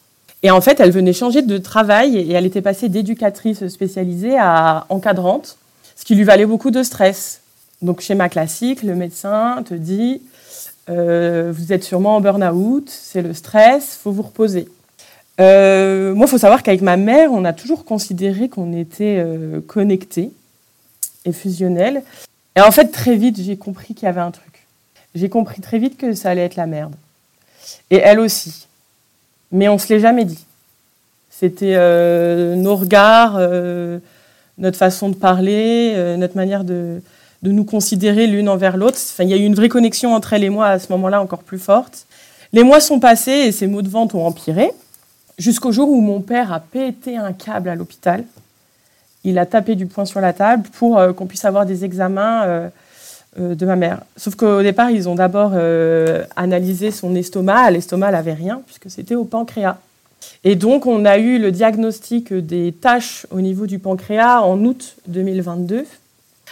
Et 0.44 0.52
en 0.52 0.62
fait, 0.62 0.80
elle 0.80 0.92
venait 0.92 1.14
changer 1.14 1.42
de 1.42 1.58
travail 1.58 2.18
et 2.18 2.34
elle 2.34 2.46
était 2.46 2.62
passée 2.62 2.88
d'éducatrice 2.88 3.68
spécialisée 3.68 4.38
à 4.38 4.86
encadrante, 4.90 5.58
ce 5.96 6.06
qui 6.06 6.14
lui 6.14 6.24
valait 6.24 6.46
beaucoup 6.46 6.70
de 6.70 6.84
stress. 6.84 7.42
Donc, 7.82 8.02
schéma 8.02 8.30
classique, 8.30 8.84
le 8.84 8.94
médecin 8.94 9.64
te 9.66 9.74
dit 9.74 10.22
euh, 10.90 11.52
vous 11.56 11.74
êtes 11.74 11.84
sûrement 11.84 12.18
en 12.18 12.22
burn-out, 12.22 12.88
c'est 12.90 13.22
le 13.22 13.34
stress, 13.34 14.00
faut 14.02 14.12
vous 14.12 14.22
reposer. 14.22 14.68
Euh, 15.40 16.16
moi, 16.16 16.28
il 16.28 16.30
faut 16.30 16.38
savoir 16.38 16.64
qu'avec 16.64 16.82
ma 16.82 16.98
mère, 16.98 17.32
on 17.32 17.44
a 17.46 17.54
toujours 17.54 17.86
considéré 17.86 18.48
qu'on 18.50 18.74
était 18.74 19.18
euh, 19.20 19.60
connectés 19.62 20.32
et 21.26 21.34
fusionnels. 21.34 22.04
Et 22.56 22.62
en 22.62 22.72
fait, 22.72 22.88
très 22.88 23.16
vite, 23.16 23.42
j'ai 23.42 23.58
compris 23.58 23.94
qu'il 23.94 24.06
y 24.06 24.10
avait 24.10 24.22
un 24.22 24.32
truc. 24.32 24.68
J'ai 25.14 25.30
compris 25.30 25.62
très 25.62 25.80
vite 25.80 25.98
que 25.98 26.14
ça 26.14 26.30
allait 26.30 26.46
être 26.46 26.56
la 26.56 26.68
merde. 26.68 26.94
Et 27.90 27.98
elle 27.98 28.20
aussi. 28.20 28.68
Mais 29.52 29.68
on 29.68 29.78
se 29.78 29.94
l'est 29.94 30.00
jamais 30.00 30.26
dit. 30.26 30.44
C'était 31.30 31.76
nos 32.56 32.76
regards, 32.76 33.40
notre 34.58 34.78
façon 34.78 35.10
de 35.10 35.16
parler, 35.16 36.16
notre 36.18 36.36
manière 36.36 36.64
de, 36.64 37.02
nous 37.44 37.66
considérer 37.66 38.28
l'une 38.28 38.48
envers 38.50 38.78
l'autre. 38.78 38.98
Il 39.20 39.30
y 39.30 39.34
a 39.34 39.38
eu 39.38 39.44
une 39.44 39.56
vraie 39.56 39.70
connexion 39.70 40.16
entre 40.16 40.34
elle 40.34 40.44
et 40.44 40.50
moi 40.50 40.68
à 40.68 40.80
ce 40.80 40.92
moment-là 40.94 41.22
encore 41.22 41.44
plus 41.44 41.60
forte. 41.60 42.06
Les 42.54 42.64
mois 42.64 42.80
sont 42.80 43.00
passés 43.00 43.32
et 43.32 43.52
ces 43.52 43.68
mots 43.68 43.82
de 43.82 43.90
vente 43.90 44.16
ont 44.16 44.26
empiré, 44.26 44.72
jusqu'au 45.38 45.72
jour 45.72 45.90
où 45.90 46.02
mon 46.02 46.22
père 46.22 46.52
a 46.54 46.60
pété 46.60 47.18
un 47.18 47.34
câble 47.34 47.70
à 47.70 47.76
l'hôpital. 47.76 48.24
Il 49.24 49.40
a 49.40 49.46
tapé 49.46 49.76
du 49.76 49.88
poing 49.88 50.06
sur 50.06 50.22
la 50.22 50.34
table 50.34 50.68
pour 50.74 50.98
euh, 50.98 51.14
qu'on 51.14 51.26
puisse 51.26 51.46
avoir 51.46 51.66
des 51.66 51.84
examens 51.84 52.44
euh, 52.44 52.70
euh, 53.40 53.56
de 53.56 53.66
ma 53.66 53.76
mère. 53.76 54.02
Sauf 54.18 54.36
qu'au 54.36 54.62
départ, 54.62 54.92
ils 54.92 55.10
ont 55.10 55.16
d'abord 55.16 55.54
analysé 56.36 56.92
son 56.92 57.16
estomac. 57.16 57.72
L'estomac 57.72 58.12
n'avait 58.12 58.34
rien, 58.34 58.62
puisque 58.66 58.90
c'était 58.90 59.16
au 59.16 59.26
pancréas. 59.26 59.78
Et 60.44 60.56
donc, 60.56 60.86
on 60.86 61.06
a 61.06 61.18
eu 61.18 61.40
le 61.40 61.52
diagnostic 61.52 62.34
des 62.34 62.72
tâches 62.72 63.28
au 63.32 63.42
niveau 63.42 63.68
du 63.68 63.80
pancréas 63.80 64.42
en 64.42 64.64
août 64.64 64.96
2022 65.08 65.86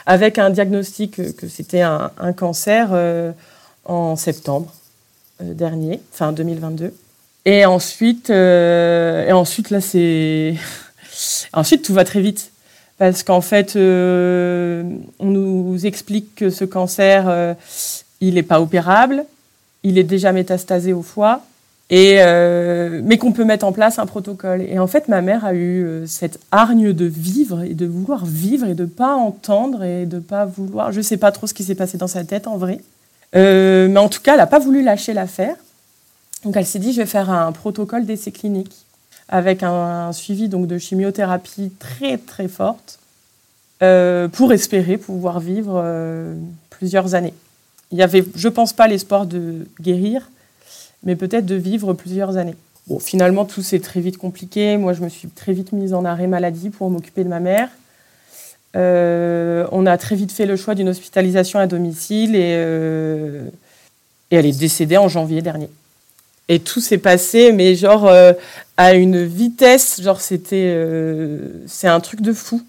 avec 0.06 0.38
un 0.38 0.50
diagnostic 0.50 1.36
que 1.38 1.48
c'était 1.48 1.82
un, 1.82 2.12
cancer 2.36 2.90
en 3.86 4.16
septembre 4.16 4.74
dernier, 5.40 6.02
fin 6.12 6.34
2022. 6.34 6.94
Et 7.46 7.66
ensuite, 7.66 8.30
euh, 8.30 9.28
et 9.28 9.32
ensuite 9.32 9.70
là, 9.70 9.82
c'est. 9.82 10.56
ensuite, 11.54 11.84
tout 11.84 11.94
va 11.94 12.04
très 12.04 12.22
vite. 12.22 12.52
Parce 12.98 13.24
qu'en 13.24 13.42
fait, 13.42 13.76
on 13.76 15.02
nous 15.20 15.86
explique 15.86 16.36
que 16.36 16.50
ce 16.50 16.64
cancer, 16.64 17.56
il 18.22 18.36
n'est 18.36 18.44
pas 18.44 18.62
opérable, 18.62 19.26
il 19.84 19.98
est 19.98 20.04
déjà 20.04 20.32
métastasé 20.32 20.94
au 20.94 21.02
foie, 21.02 21.42
Et, 21.90 22.16
euh, 22.20 23.02
mais 23.04 23.18
qu'on 23.18 23.34
peut 23.34 23.44
mettre 23.44 23.66
en 23.66 23.74
place 23.74 24.00
un 24.00 24.06
protocole. 24.06 24.62
Et 24.62 24.80
en 24.80 24.88
fait, 24.88 25.10
ma 25.10 25.22
mère 25.22 25.46
a 25.46 25.54
eu 25.54 25.84
euh, 25.84 26.06
cette 26.08 26.40
hargne 26.52 26.94
de 26.94 27.06
vivre 27.06 27.62
et 27.64 27.74
de 27.74 27.86
vouloir 27.86 28.26
vivre 28.26 28.66
et 28.68 28.74
de 28.74 28.86
pas 28.86 29.14
entendre 29.14 29.84
et 29.84 30.06
de 30.06 30.20
pas 30.20 30.46
vouloir. 30.46 30.92
Je 30.92 31.02
sais 31.02 31.18
pas 31.18 31.32
trop 31.32 31.46
ce 31.46 31.54
qui 31.54 31.64
s'est 31.64 31.76
passé 31.76 31.98
dans 31.98 32.08
sa 32.08 32.24
tête 32.24 32.48
en 32.48 32.58
vrai. 32.58 32.80
Euh, 33.36 33.88
mais 33.90 34.00
en 34.00 34.10
tout 34.10 34.22
cas, 34.22 34.34
elle 34.34 34.40
n'a 34.40 34.48
pas 34.48 34.60
voulu 34.60 34.82
lâcher 34.82 35.14
l'affaire. 35.14 35.56
Donc 36.44 36.56
elle 36.58 36.66
s'est 36.66 36.80
dit, 36.80 36.94
je 36.94 37.02
vais 37.02 37.08
faire 37.08 37.30
un 37.30 37.52
protocole 37.52 38.06
d'essai 38.06 38.32
clinique 38.32 38.74
avec 39.30 39.64
un, 39.64 40.12
suivi 40.12 40.50
donc, 40.50 40.68
de 40.68 40.78
chimiothérapie 40.78 41.72
très 41.80 42.18
très 42.18 42.48
forte 42.48 43.00
pour 44.32 44.54
espérer 44.54 44.98
pouvoir 44.98 45.42
vivre 45.42 45.84
plusieurs 46.70 47.16
années. 47.16 47.34
Il 47.92 47.98
y 47.98 48.02
avait, 48.02 48.26
je 48.36 48.48
pense 48.48 48.74
pas, 48.74 48.88
l'espoir 48.88 49.26
de 49.26 49.68
guérir, 49.80 50.30
mais 51.04 51.16
peut-être 51.16 51.46
de 51.46 51.56
vivre 51.56 51.94
plusieurs 51.94 52.38
années. 52.38 52.56
Bon, 52.88 53.00
finalement, 53.00 53.46
tout 53.46 53.62
s'est 53.62 53.80
très 53.80 54.02
vite 54.02 54.18
compliqué. 54.18 54.78
Moi, 54.78 54.94
je 54.94 55.02
me 55.02 55.10
suis 55.10 55.30
très 55.30 55.54
vite 55.54 55.72
mise 55.72 55.94
en 55.94 56.04
arrêt 56.04 56.28
maladie 56.28 56.70
pour 56.70 56.90
m'occuper 56.90 57.24
de 57.24 57.30
ma 57.30 57.40
mère. 57.40 57.70
Euh, 58.76 59.68
on 59.72 59.86
a 59.86 59.98
très 59.98 60.16
vite 60.16 60.32
fait 60.32 60.48
le 60.48 60.56
choix 60.56 60.76
d'une 60.76 60.90
hospitalisation 60.90 61.60
à 61.60 61.68
domicile 61.68 62.36
et, 62.36 62.56
euh, 62.58 63.48
et, 64.32 64.38
elle 64.38 64.48
est 64.48 64.60
décédée 64.60 64.98
en 64.98 65.08
janvier 65.08 65.44
dernier. 65.44 65.70
Et 66.50 66.60
tout 66.60 66.82
s'est 66.82 66.98
passé, 66.98 67.52
mais 67.52 67.76
genre 67.76 68.08
euh, 68.08 68.34
à 68.78 68.94
une 68.94 69.24
vitesse, 69.24 70.02
genre 70.02 70.22
c'était, 70.22 70.78
c'est 71.68 71.88
un 71.88 72.00
truc 72.00 72.22
de 72.22 72.34
fou. 72.34 72.62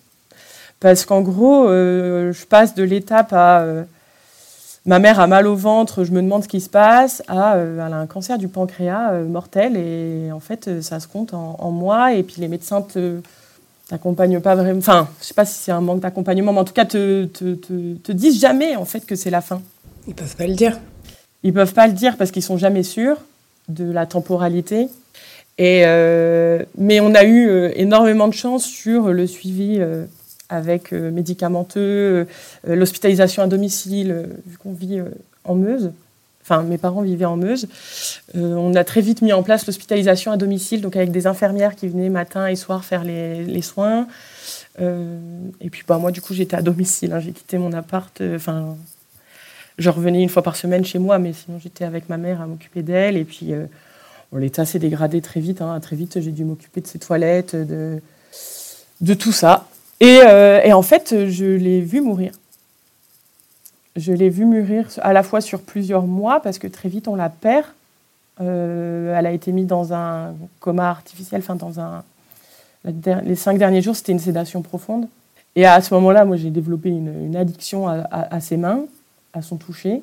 Parce 0.80 1.04
qu'en 1.04 1.22
gros, 1.22 1.66
je 1.68 2.44
passe 2.46 2.74
de 2.74 2.82
l'étape 2.82 3.32
à 3.32 3.86
ma 4.86 4.98
mère 4.98 5.20
a 5.20 5.26
mal 5.26 5.46
au 5.46 5.56
ventre, 5.56 6.04
je 6.04 6.12
me 6.12 6.20
demande 6.20 6.42
ce 6.42 6.48
qui 6.48 6.60
se 6.60 6.68
passe, 6.68 7.22
ah, 7.28 7.56
elle 7.56 7.80
a 7.80 7.96
un 7.96 8.06
cancer 8.06 8.38
du 8.38 8.48
pancréas 8.48 9.12
euh, 9.12 9.24
mortel 9.24 9.76
et 9.76 10.30
en 10.32 10.40
fait 10.40 10.68
euh, 10.68 10.82
ça 10.82 11.00
se 11.00 11.08
compte 11.08 11.32
en, 11.32 11.70
mois 11.70 12.12
et 12.12 12.22
puis 12.22 12.36
les 12.38 12.48
médecins 12.48 12.82
te 12.82 13.20
t'accompagnent 13.88 14.40
pas 14.40 14.54
vraiment, 14.54 14.78
enfin 14.78 15.08
je 15.20 15.26
sais 15.26 15.34
pas 15.34 15.44
si 15.44 15.54
c'est 15.58 15.72
un 15.72 15.80
manque 15.80 16.00
d'accompagnement, 16.00 16.52
mais 16.52 16.60
en 16.60 16.64
tout 16.64 16.72
cas 16.72 16.84
te, 16.84 17.24
te, 17.24 17.54
te, 17.54 18.12
disent 18.12 18.40
jamais 18.40 18.76
en 18.76 18.84
fait 18.84 19.04
que 19.04 19.16
c'est 19.16 19.30
la 19.30 19.40
fin. 19.40 19.60
Ils 20.06 20.14
peuvent 20.14 20.36
pas 20.36 20.46
le 20.46 20.54
dire. 20.54 20.78
Ils 21.42 21.52
peuvent 21.52 21.74
pas 21.74 21.86
le 21.86 21.92
dire 21.92 22.16
parce 22.16 22.30
qu'ils 22.30 22.42
sont 22.42 22.56
jamais 22.56 22.82
sûrs 22.82 23.18
de 23.68 23.90
la 23.90 24.06
temporalité. 24.06 24.88
Et 25.58 25.84
mais 26.76 27.00
on 27.00 27.14
a 27.14 27.24
eu 27.24 27.70
énormément 27.76 28.28
de 28.28 28.34
chance 28.34 28.64
sur 28.64 29.12
le 29.12 29.26
suivi 29.26 29.80
avec 30.48 30.92
euh, 30.92 31.10
médicamenteux, 31.10 31.80
euh, 31.80 32.24
l'hospitalisation 32.64 33.42
à 33.42 33.46
domicile, 33.46 34.10
euh, 34.10 34.26
vu 34.46 34.58
qu'on 34.58 34.72
vit 34.72 35.00
en 35.44 35.54
Meuse. 35.54 35.92
Enfin, 36.42 36.62
mes 36.62 36.76
parents 36.76 37.00
vivaient 37.00 37.24
en 37.24 37.38
Meuse. 37.38 37.68
on 38.34 38.74
a 38.74 38.84
très 38.84 39.00
vite 39.00 39.22
mis 39.22 39.32
en 39.32 39.42
place 39.42 39.66
l'hospitalisation 39.66 40.30
à 40.30 40.36
domicile, 40.36 40.82
donc 40.82 40.94
avec 40.94 41.10
des 41.10 41.26
infirmières 41.26 41.74
qui 41.74 41.88
venaient 41.88 42.10
matin 42.10 42.46
et 42.46 42.54
soir 42.54 42.84
faire 42.84 43.02
les, 43.02 43.62
soins. 43.62 44.06
et 44.78 45.70
puis, 45.70 45.84
bah, 45.88 45.96
moi, 45.96 46.10
du 46.10 46.20
coup, 46.20 46.34
j'étais 46.34 46.54
à 46.54 46.60
domicile. 46.60 47.14
Hein. 47.14 47.20
J'ai 47.20 47.32
quitté 47.32 47.56
mon 47.56 47.72
appart. 47.72 48.20
Enfin, 48.34 48.76
je 49.78 49.90
revenais 49.90 50.22
une 50.22 50.28
fois 50.28 50.42
par 50.42 50.56
semaine 50.56 50.84
chez 50.84 50.98
moi, 50.98 51.18
mais 51.18 51.32
sinon, 51.32 51.58
j'étais 51.58 51.84
avec 51.84 52.08
ma 52.08 52.16
mère 52.16 52.40
à 52.40 52.46
m'occuper 52.46 52.82
d'elle. 52.82 53.16
Et 53.16 53.24
puis, 53.24 53.52
on 54.32 54.40
était 54.42 54.60
assez 54.60 54.78
dégradé 54.78 55.20
très 55.20 55.40
vite. 55.40 55.62
Hein. 55.62 55.78
Très 55.80 55.96
vite, 55.96 56.20
j'ai 56.20 56.32
dû 56.32 56.44
m'occuper 56.44 56.80
de 56.80 56.86
ses 56.86 56.98
toilettes, 56.98 57.56
de, 57.56 58.00
tout 59.14 59.32
ça. 59.32 59.66
Euh, 60.02 60.60
et, 60.62 60.72
en 60.72 60.82
fait, 60.82 61.28
je 61.28 61.44
l'ai 61.44 61.80
vu 61.80 62.00
mourir. 62.00 62.32
Je 63.96 64.12
l'ai 64.12 64.28
vu 64.28 64.44
mourir 64.44 64.88
à 65.02 65.12
la 65.12 65.22
fois 65.22 65.40
sur 65.40 65.60
plusieurs 65.60 66.06
mois, 66.06 66.40
parce 66.40 66.58
que 66.58 66.66
très 66.66 66.88
vite 66.88 67.06
on 67.06 67.14
la 67.14 67.28
perd. 67.28 67.66
Euh, 68.40 69.16
elle 69.16 69.26
a 69.26 69.30
été 69.30 69.52
mise 69.52 69.68
dans 69.68 69.92
un 69.92 70.34
coma 70.58 70.90
artificiel, 70.90 71.40
enfin 71.40 71.54
dans. 71.54 72.02
Les 73.24 73.36
cinq 73.36 73.56
derniers 73.56 73.80
jours, 73.80 73.96
c'était 73.96 74.12
une 74.12 74.18
sédation 74.18 74.60
profonde. 74.60 75.06
Et 75.56 75.64
à 75.64 75.80
ce 75.80 75.94
moment-là, 75.94 76.24
moi, 76.24 76.36
j'ai 76.36 76.50
développé 76.50 76.88
une, 76.90 77.36
addiction 77.36 77.86
à, 77.88 78.40
ses 78.40 78.56
mains, 78.56 78.80
à 79.34 79.42
son 79.42 79.56
toucher. 79.56 80.02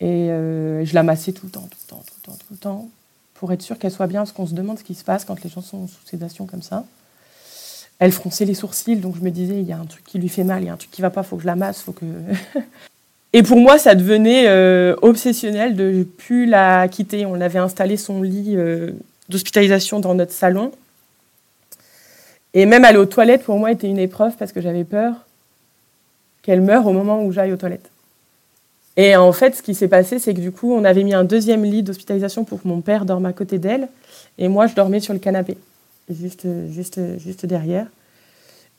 Et 0.00 0.30
euh, 0.30 0.84
je 0.84 0.94
la 0.94 1.02
massais 1.02 1.32
tout 1.32 1.46
le 1.46 1.52
temps, 1.52 1.68
tout 1.70 1.78
le 1.84 1.90
temps, 1.90 2.04
tout 2.06 2.14
le 2.16 2.22
temps, 2.22 2.38
tout 2.38 2.52
le 2.52 2.56
temps, 2.56 2.88
pour 3.34 3.52
être 3.52 3.62
sûr 3.62 3.78
qu'elle 3.78 3.90
soit 3.90 4.06
bien, 4.06 4.20
parce 4.20 4.32
qu'on 4.32 4.46
se 4.46 4.54
demande 4.54 4.78
ce 4.78 4.84
qui 4.84 4.94
se 4.94 5.04
passe 5.04 5.24
quand 5.24 5.42
les 5.42 5.50
gens 5.50 5.62
sont 5.62 5.86
sous 5.86 6.06
sédation 6.06 6.46
comme 6.46 6.62
ça. 6.62 6.84
Elle 7.98 8.12
fronçait 8.12 8.44
les 8.44 8.54
sourcils, 8.54 8.96
donc 8.96 9.16
je 9.16 9.22
me 9.22 9.30
disais, 9.30 9.58
il 9.58 9.66
y 9.66 9.72
a 9.72 9.78
un 9.78 9.86
truc 9.86 10.04
qui 10.04 10.18
lui 10.18 10.28
fait 10.28 10.44
mal, 10.44 10.62
il 10.62 10.66
y 10.66 10.68
a 10.68 10.74
un 10.74 10.76
truc 10.76 10.90
qui 10.90 11.00
va 11.00 11.10
pas, 11.10 11.22
faut 11.22 11.36
que 11.36 11.42
je 11.42 11.46
la 11.46 11.56
masse, 11.56 11.80
faut 11.80 11.92
que. 11.92 12.04
Et 13.32 13.42
pour 13.42 13.58
moi, 13.58 13.78
ça 13.78 13.94
devenait 13.94 14.48
euh, 14.48 14.96
obsessionnel 15.02 15.76
de 15.76 15.90
ne 15.90 16.04
plus 16.04 16.46
la 16.46 16.88
quitter. 16.88 17.26
On 17.26 17.40
avait 17.40 17.58
installé 17.58 17.96
son 17.96 18.22
lit 18.22 18.54
euh, 18.56 18.92
d'hospitalisation 19.28 20.00
dans 20.00 20.14
notre 20.14 20.32
salon. 20.32 20.72
Et 22.54 22.64
même 22.64 22.84
aller 22.84 22.98
aux 22.98 23.06
toilettes, 23.06 23.44
pour 23.44 23.58
moi, 23.58 23.72
était 23.72 23.88
une 23.88 23.98
épreuve 23.98 24.34
parce 24.38 24.52
que 24.52 24.62
j'avais 24.62 24.84
peur 24.84 25.14
qu'elle 26.42 26.62
meure 26.62 26.86
au 26.86 26.92
moment 26.92 27.22
où 27.24 27.32
j'aille 27.32 27.52
aux 27.52 27.58
toilettes. 27.58 27.90
Et 28.96 29.14
en 29.14 29.32
fait, 29.32 29.56
ce 29.56 29.62
qui 29.62 29.74
s'est 29.74 29.88
passé, 29.88 30.18
c'est 30.18 30.32
que 30.32 30.40
du 30.40 30.52
coup, 30.52 30.72
on 30.72 30.84
avait 30.84 31.04
mis 31.04 31.14
un 31.14 31.24
deuxième 31.24 31.64
lit 31.64 31.82
d'hospitalisation 31.82 32.44
pour 32.44 32.62
que 32.62 32.68
mon 32.68 32.80
père 32.80 33.04
dorme 33.04 33.26
à 33.26 33.32
côté 33.32 33.58
d'elle. 33.58 33.88
Et 34.38 34.48
moi, 34.48 34.66
je 34.66 34.74
dormais 34.74 35.00
sur 35.00 35.12
le 35.12 35.18
canapé 35.18 35.58
juste, 36.10 36.46
juste, 36.70 37.00
juste 37.18 37.46
derrière. 37.46 37.86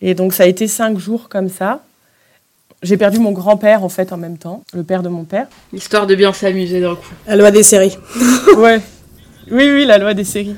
Et 0.02 0.14
donc 0.14 0.34
ça 0.34 0.44
a 0.44 0.46
été 0.46 0.68
cinq 0.68 0.98
jours 0.98 1.30
comme 1.30 1.50
ça. 1.50 1.82
J'ai 2.84 2.98
perdu 2.98 3.18
mon 3.18 3.32
grand-père 3.32 3.84
en 3.84 3.90
fait 3.90 4.14
en 4.14 4.18
même 4.18 4.38
temps, 4.38 4.64
le 4.74 4.84
père 4.84 5.02
de 5.02 5.10
mon 5.10 5.24
père. 5.24 5.48
Histoire 5.74 6.06
de 6.06 6.14
bien 6.14 6.32
s'amuser 6.32 6.80
d'un 6.80 6.96
coup. 6.96 7.14
La 7.26 7.36
loi 7.36 7.50
des 7.50 7.64
séries. 7.64 7.98
ouais. 8.58 8.82
Oui, 9.50 9.72
oui, 9.72 9.86
la 9.86 9.98
loi 9.98 10.14
des 10.14 10.24
séries. 10.24 10.56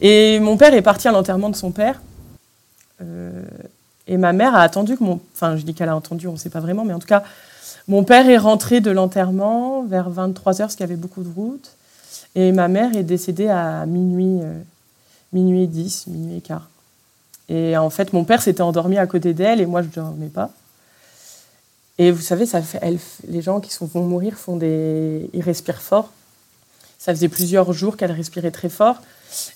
Et 0.00 0.38
mon 0.38 0.56
père 0.56 0.74
est 0.74 0.82
parti 0.82 1.08
à 1.08 1.12
l'enterrement 1.12 1.50
de 1.50 1.56
son 1.56 1.72
père. 1.72 2.00
Euh, 3.02 3.42
et 4.06 4.16
ma 4.16 4.32
mère 4.32 4.54
a 4.54 4.60
attendu 4.60 4.96
que 4.96 5.02
mon... 5.02 5.18
Enfin, 5.34 5.56
je 5.56 5.62
dis 5.62 5.74
qu'elle 5.74 5.88
a 5.88 5.96
entendu, 5.96 6.28
on 6.28 6.32
ne 6.32 6.36
sait 6.36 6.50
pas 6.50 6.60
vraiment, 6.60 6.84
mais 6.84 6.92
en 6.92 6.98
tout 7.00 7.08
cas, 7.08 7.24
mon 7.88 8.04
père 8.04 8.28
est 8.28 8.38
rentré 8.38 8.80
de 8.80 8.90
l'enterrement 8.90 9.84
vers 9.84 10.10
23h, 10.10 10.58
parce 10.58 10.74
qu'il 10.74 10.80
y 10.80 10.88
avait 10.88 10.96
beaucoup 10.96 11.22
de 11.22 11.32
route. 11.32 11.72
Et 12.34 12.52
ma 12.52 12.68
mère 12.68 12.96
est 12.96 13.02
décédée 13.02 13.48
à 13.48 13.86
minuit, 13.86 14.40
euh, 14.42 14.60
minuit 15.32 15.66
10, 15.66 16.08
minuit 16.08 16.38
et 16.38 16.40
quart. 16.40 16.68
Et 17.48 17.76
en 17.76 17.90
fait, 17.90 18.12
mon 18.12 18.24
père 18.24 18.42
s'était 18.42 18.62
endormi 18.62 18.98
à 18.98 19.06
côté 19.06 19.32
d'elle 19.32 19.60
et 19.60 19.66
moi, 19.66 19.82
je 19.82 19.86
ne 19.88 19.92
dormais 19.92 20.28
pas. 20.28 20.50
Et 21.98 22.10
vous 22.10 22.20
savez, 22.20 22.44
les 23.26 23.42
gens 23.42 23.60
qui 23.60 23.72
sont, 23.72 23.86
vont 23.86 24.02
mourir 24.02 24.34
font 24.34 24.56
des, 24.56 25.30
ils 25.32 25.42
respirent 25.42 25.80
fort. 25.80 26.12
Ça 26.98 27.14
faisait 27.14 27.28
plusieurs 27.28 27.72
jours 27.72 27.96
qu'elle 27.96 28.12
respirait 28.12 28.50
très 28.50 28.68
fort. 28.68 29.00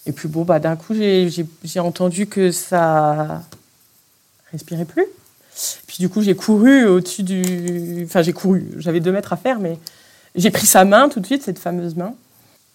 Et 0.06 0.12
puis 0.12 0.28
bon, 0.28 0.44
bah, 0.44 0.58
d'un 0.58 0.76
coup, 0.76 0.94
j'ai 0.94 1.80
entendu 1.80 2.26
que 2.26 2.50
ça 2.50 3.42
respirait 4.52 4.84
plus. 4.84 5.06
Puis 5.86 5.96
du 5.98 6.08
coup, 6.08 6.22
j'ai 6.22 6.34
couru 6.34 6.86
au-dessus 6.86 7.22
du... 7.22 8.04
Enfin, 8.04 8.22
j'ai 8.22 8.32
couru. 8.32 8.70
J'avais 8.78 9.00
deux 9.00 9.12
mètres 9.12 9.32
à 9.32 9.36
faire, 9.36 9.58
mais 9.60 9.78
j'ai 10.34 10.50
pris 10.50 10.66
sa 10.66 10.84
main 10.84 11.08
tout 11.08 11.20
de 11.20 11.26
suite, 11.26 11.42
cette 11.42 11.58
fameuse 11.58 11.96
main. 11.96 12.14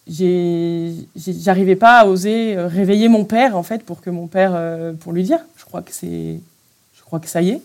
J'arrivais 0.08 1.76
pas 1.76 2.00
à 2.00 2.06
oser 2.06 2.56
euh, 2.56 2.68
réveiller 2.68 3.08
mon 3.08 3.26
père 3.26 3.58
en 3.58 3.64
fait 3.64 3.84
pour 3.84 4.02
que 4.02 4.12
mon 4.12 4.28
père 4.28 4.52
euh, 4.54 4.94
pour 4.94 5.14
lui 5.14 5.24
dire. 5.24 5.40
Je 5.58 5.66
crois 5.66 5.82
que 5.82 5.92
c'est 5.92 6.40
je 6.96 7.02
crois 7.04 7.20
que 7.20 7.28
ça 7.28 7.42
y 7.42 7.50
est 7.50 7.62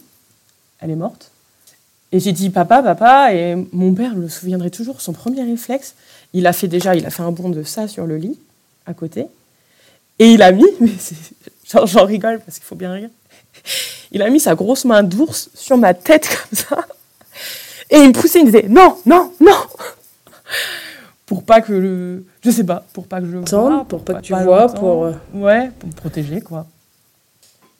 elle 0.81 0.90
est 0.90 0.97
morte. 0.97 1.31
Et 2.12 2.19
j'ai 2.19 2.33
dit 2.33 2.49
papa 2.49 2.83
papa 2.83 3.35
et 3.35 3.57
mon 3.73 3.93
père 3.93 4.14
le 4.14 4.31
souviendrait 4.31 4.71
toujours 4.71 5.02
son 5.02 5.12
premier 5.12 5.43
réflexe. 5.43 5.95
Il 6.33 6.47
a 6.47 6.55
fait 6.55 6.67
déjà 6.67 6.95
il 6.95 7.05
a 7.05 7.11
fait 7.11 7.23
un 7.23 7.31
bond 7.31 7.50
de 7.50 7.62
ça 7.62 7.88
sur 7.88 8.07
le 8.07 8.17
lit 8.17 8.38
à 8.87 8.95
côté. 8.95 9.26
Et 10.19 10.33
il 10.33 10.40
a 10.40 10.50
mis 10.50 10.64
j'en 11.85 12.05
rigole 12.07 12.40
parce 12.40 12.59
qu'il 12.59 12.64
faut 12.64 12.75
bien 12.75 12.93
rire 12.93 13.11
il 14.12 14.23
a 14.23 14.31
mis 14.31 14.40
sa 14.40 14.55
grosse 14.55 14.85
main 14.85 15.02
d'ours 15.02 15.50
sur 15.55 15.76
ma 15.76 15.95
tête 15.95 16.29
comme 16.50 16.59
ça. 16.59 16.87
Et 17.90 17.99
il 17.99 18.09
me 18.09 18.12
poussait 18.12 18.40
il 18.40 18.47
me 18.47 18.50
disait 18.50 18.67
non 18.69 18.97
non 19.07 19.33
non. 19.40 19.57
Pour 21.26 21.45
pas 21.45 21.61
que 21.61 21.73
le 21.73 22.25
je 22.43 22.50
sais 22.50 22.64
pas 22.64 22.85
pour 22.93 23.07
pas 23.07 23.21
que 23.21 23.26
je 23.26 23.37
vois 23.37 23.85
pour, 23.85 24.05
pas, 24.05 24.14
que 24.14 24.21
tu 24.21 24.35
vois 24.35 24.69
pour 24.69 25.05
euh, 25.05 25.12
ouais 25.35 25.71
pour 25.79 25.88
me 25.88 25.95
protéger 25.95 26.40
quoi. 26.40 26.67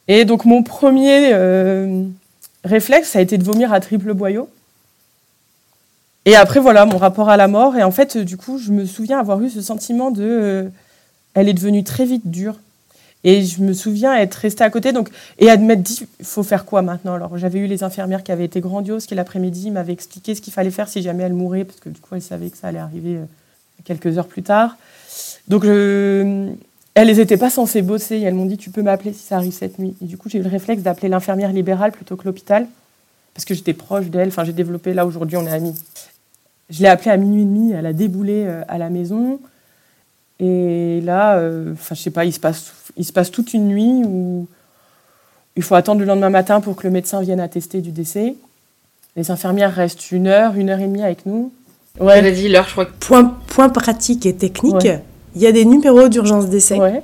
Et 0.09 0.25
donc 0.25 0.45
mon 0.45 0.63
premier 0.63 1.33
euh, 1.33 2.05
réflexe 2.65 3.11
ça 3.11 3.19
a 3.19 3.23
été 3.23 3.39
de 3.39 3.45
vomir 3.45 3.73
à 3.73 3.81
triple 3.81 4.13
boyau. 4.15 4.49
Et 6.27 6.37
après 6.37 6.61
voilà 6.61 6.85
mon 6.85 6.99
rapport 6.99 7.29
à 7.29 7.37
la 7.37 7.49
mort. 7.49 7.77
Et 7.77 7.83
en 7.83 7.91
fait 7.91 8.19
du 8.19 8.37
coup 8.37 8.59
je 8.59 8.71
me 8.73 8.85
souviens 8.85 9.19
avoir 9.19 9.41
eu 9.41 9.51
ce 9.51 9.63
sentiment 9.63 10.11
de 10.11 10.23
euh, 10.23 10.69
elle 11.35 11.49
est 11.49 11.55
devenue 11.55 11.85
très 11.85 12.05
vite 12.05 12.29
dure 12.29 12.57
et 13.23 13.43
je 13.43 13.63
me 13.63 13.73
souviens 13.73 14.15
être 14.17 14.35
restée 14.35 14.65
à 14.65 14.71
côté 14.71 14.93
donc, 14.93 15.11
et 15.39 15.55
m'être 15.57 15.83
dit, 15.83 16.07
faut 16.23 16.43
faire 16.43 16.65
quoi 16.65 16.83
maintenant 16.83 17.15
Alors? 17.15 17.37
J'avais 17.37 17.59
eu 17.59 17.67
les 17.67 17.83
infirmières 17.83 18.23
qui 18.23 18.33
avaient 18.33 18.47
été 18.47 18.61
grandioses, 18.61 19.07
qui 19.07 19.15
l'après-midi 19.15 19.71
m'avaient 19.71 19.93
expliqué 19.93 20.35
ce 20.35 20.41
qu'il 20.41 20.53
fallait 20.53 20.71
faire 20.71 20.89
si 20.89 21.03
jamais 21.03 21.25
elle 21.25 21.35
mourait, 21.35 21.65
parce 21.65 21.81
que 21.81 21.89
du 21.89 22.01
coup 22.01 22.15
elles 22.15 22.23
savaient 22.23 22.51
que 22.51 22.57
ça 22.57 22.69
allait 22.69 22.79
arriver 22.79 23.19
quelques 23.85 24.19
heures 24.19 24.29
plus 24.29 24.43
tard. 24.43 24.77
Donc, 25.49 25.65
elles 25.65 27.17
n'étaient 27.17 27.37
pas 27.37 27.51
censées 27.51 27.83
bosser. 27.83 28.21
elles 28.21 28.35
m'ont 28.35 28.47
dit 28.47 28.57
Tu 28.57 28.71
peux 28.71 28.83
m'appeler 28.83 29.13
si 29.13 29.23
ça 29.23 29.37
arrive 29.37 29.53
cette 29.53 29.79
nuit. 29.79 29.95
Et 30.03 30.07
du 30.07 30.17
coup, 30.17 30.29
j'ai 30.29 30.39
eu 30.39 30.43
le 30.43 30.49
réflexe 30.49 30.83
d'appeler 30.83 31.09
l'infirmière 31.09 31.53
libérale 31.53 31.93
plutôt 31.93 32.17
que 32.17 32.25
l'hôpital. 32.25 32.67
Parce 33.35 33.45
que 33.45 33.55
j'étais 33.55 33.75
proche 33.75 34.07
d'elle. 34.07 34.29
Enfin, 34.29 34.45
j'ai 34.45 34.53
développé. 34.53 34.93
Là, 34.93 35.07
aujourd'hui, 35.07 35.37
on 35.37 35.47
est 35.47 35.53
amis. 35.53 35.75
Je 36.69 36.83
l'ai 36.83 36.89
appelée 36.89 37.11
à 37.11 37.17
minuit 37.17 37.43
et 37.43 37.45
demi. 37.45 37.73
Elle 37.73 37.87
a 37.87 37.93
déboulé 37.93 38.45
euh, 38.47 38.63
à 38.69 38.79
la 38.79 38.91
maison. 38.91 39.41
Et 40.43 41.01
là, 41.05 41.37
euh, 41.37 41.73
enfin, 41.75 41.95
je 41.95 42.01
sais 42.01 42.11
pas, 42.11 42.25
il 42.25 42.33
se, 42.33 42.41
passe, 42.41 42.73
il 42.97 43.05
se 43.05 43.13
passe 43.13 43.31
toute 43.31 43.53
une 43.53 43.69
nuit 43.69 44.03
où 44.07 44.47
il 45.57 45.63
faut 45.63 45.75
attendre 45.75 46.01
le 46.01 46.07
lendemain 46.07 46.31
matin 46.31 46.61
pour 46.61 46.77
que 46.77 46.87
le 46.87 46.91
médecin 46.93 47.21
vienne 47.21 47.41
attester 47.41 47.81
du 47.83 47.91
décès. 47.93 48.35
Les 49.17 49.31
infirmières 49.31 49.75
restent 49.75 50.13
une 50.13 50.27
heure, 50.29 50.55
une 50.57 50.71
heure 50.71 50.79
et 50.79 50.87
demie 50.87 51.03
avec 51.03 51.27
nous. 51.27 51.53
Ouais. 51.99 52.23
Vas-y, 52.23 52.49
l'heure, 52.49 52.67
je 52.67 52.73
crois 52.73 52.87
que. 52.87 52.93
Point, 53.01 53.25
point 53.49 53.69
pratique 53.69 54.25
et 54.25 54.35
technique, 54.35 54.75
Ouais. 54.85 55.03
il 55.35 55.43
y 55.43 55.47
a 55.47 55.53
des 55.53 55.65
numéros 55.67 56.09
d'urgence 56.09 56.47
Ouais. 56.47 57.03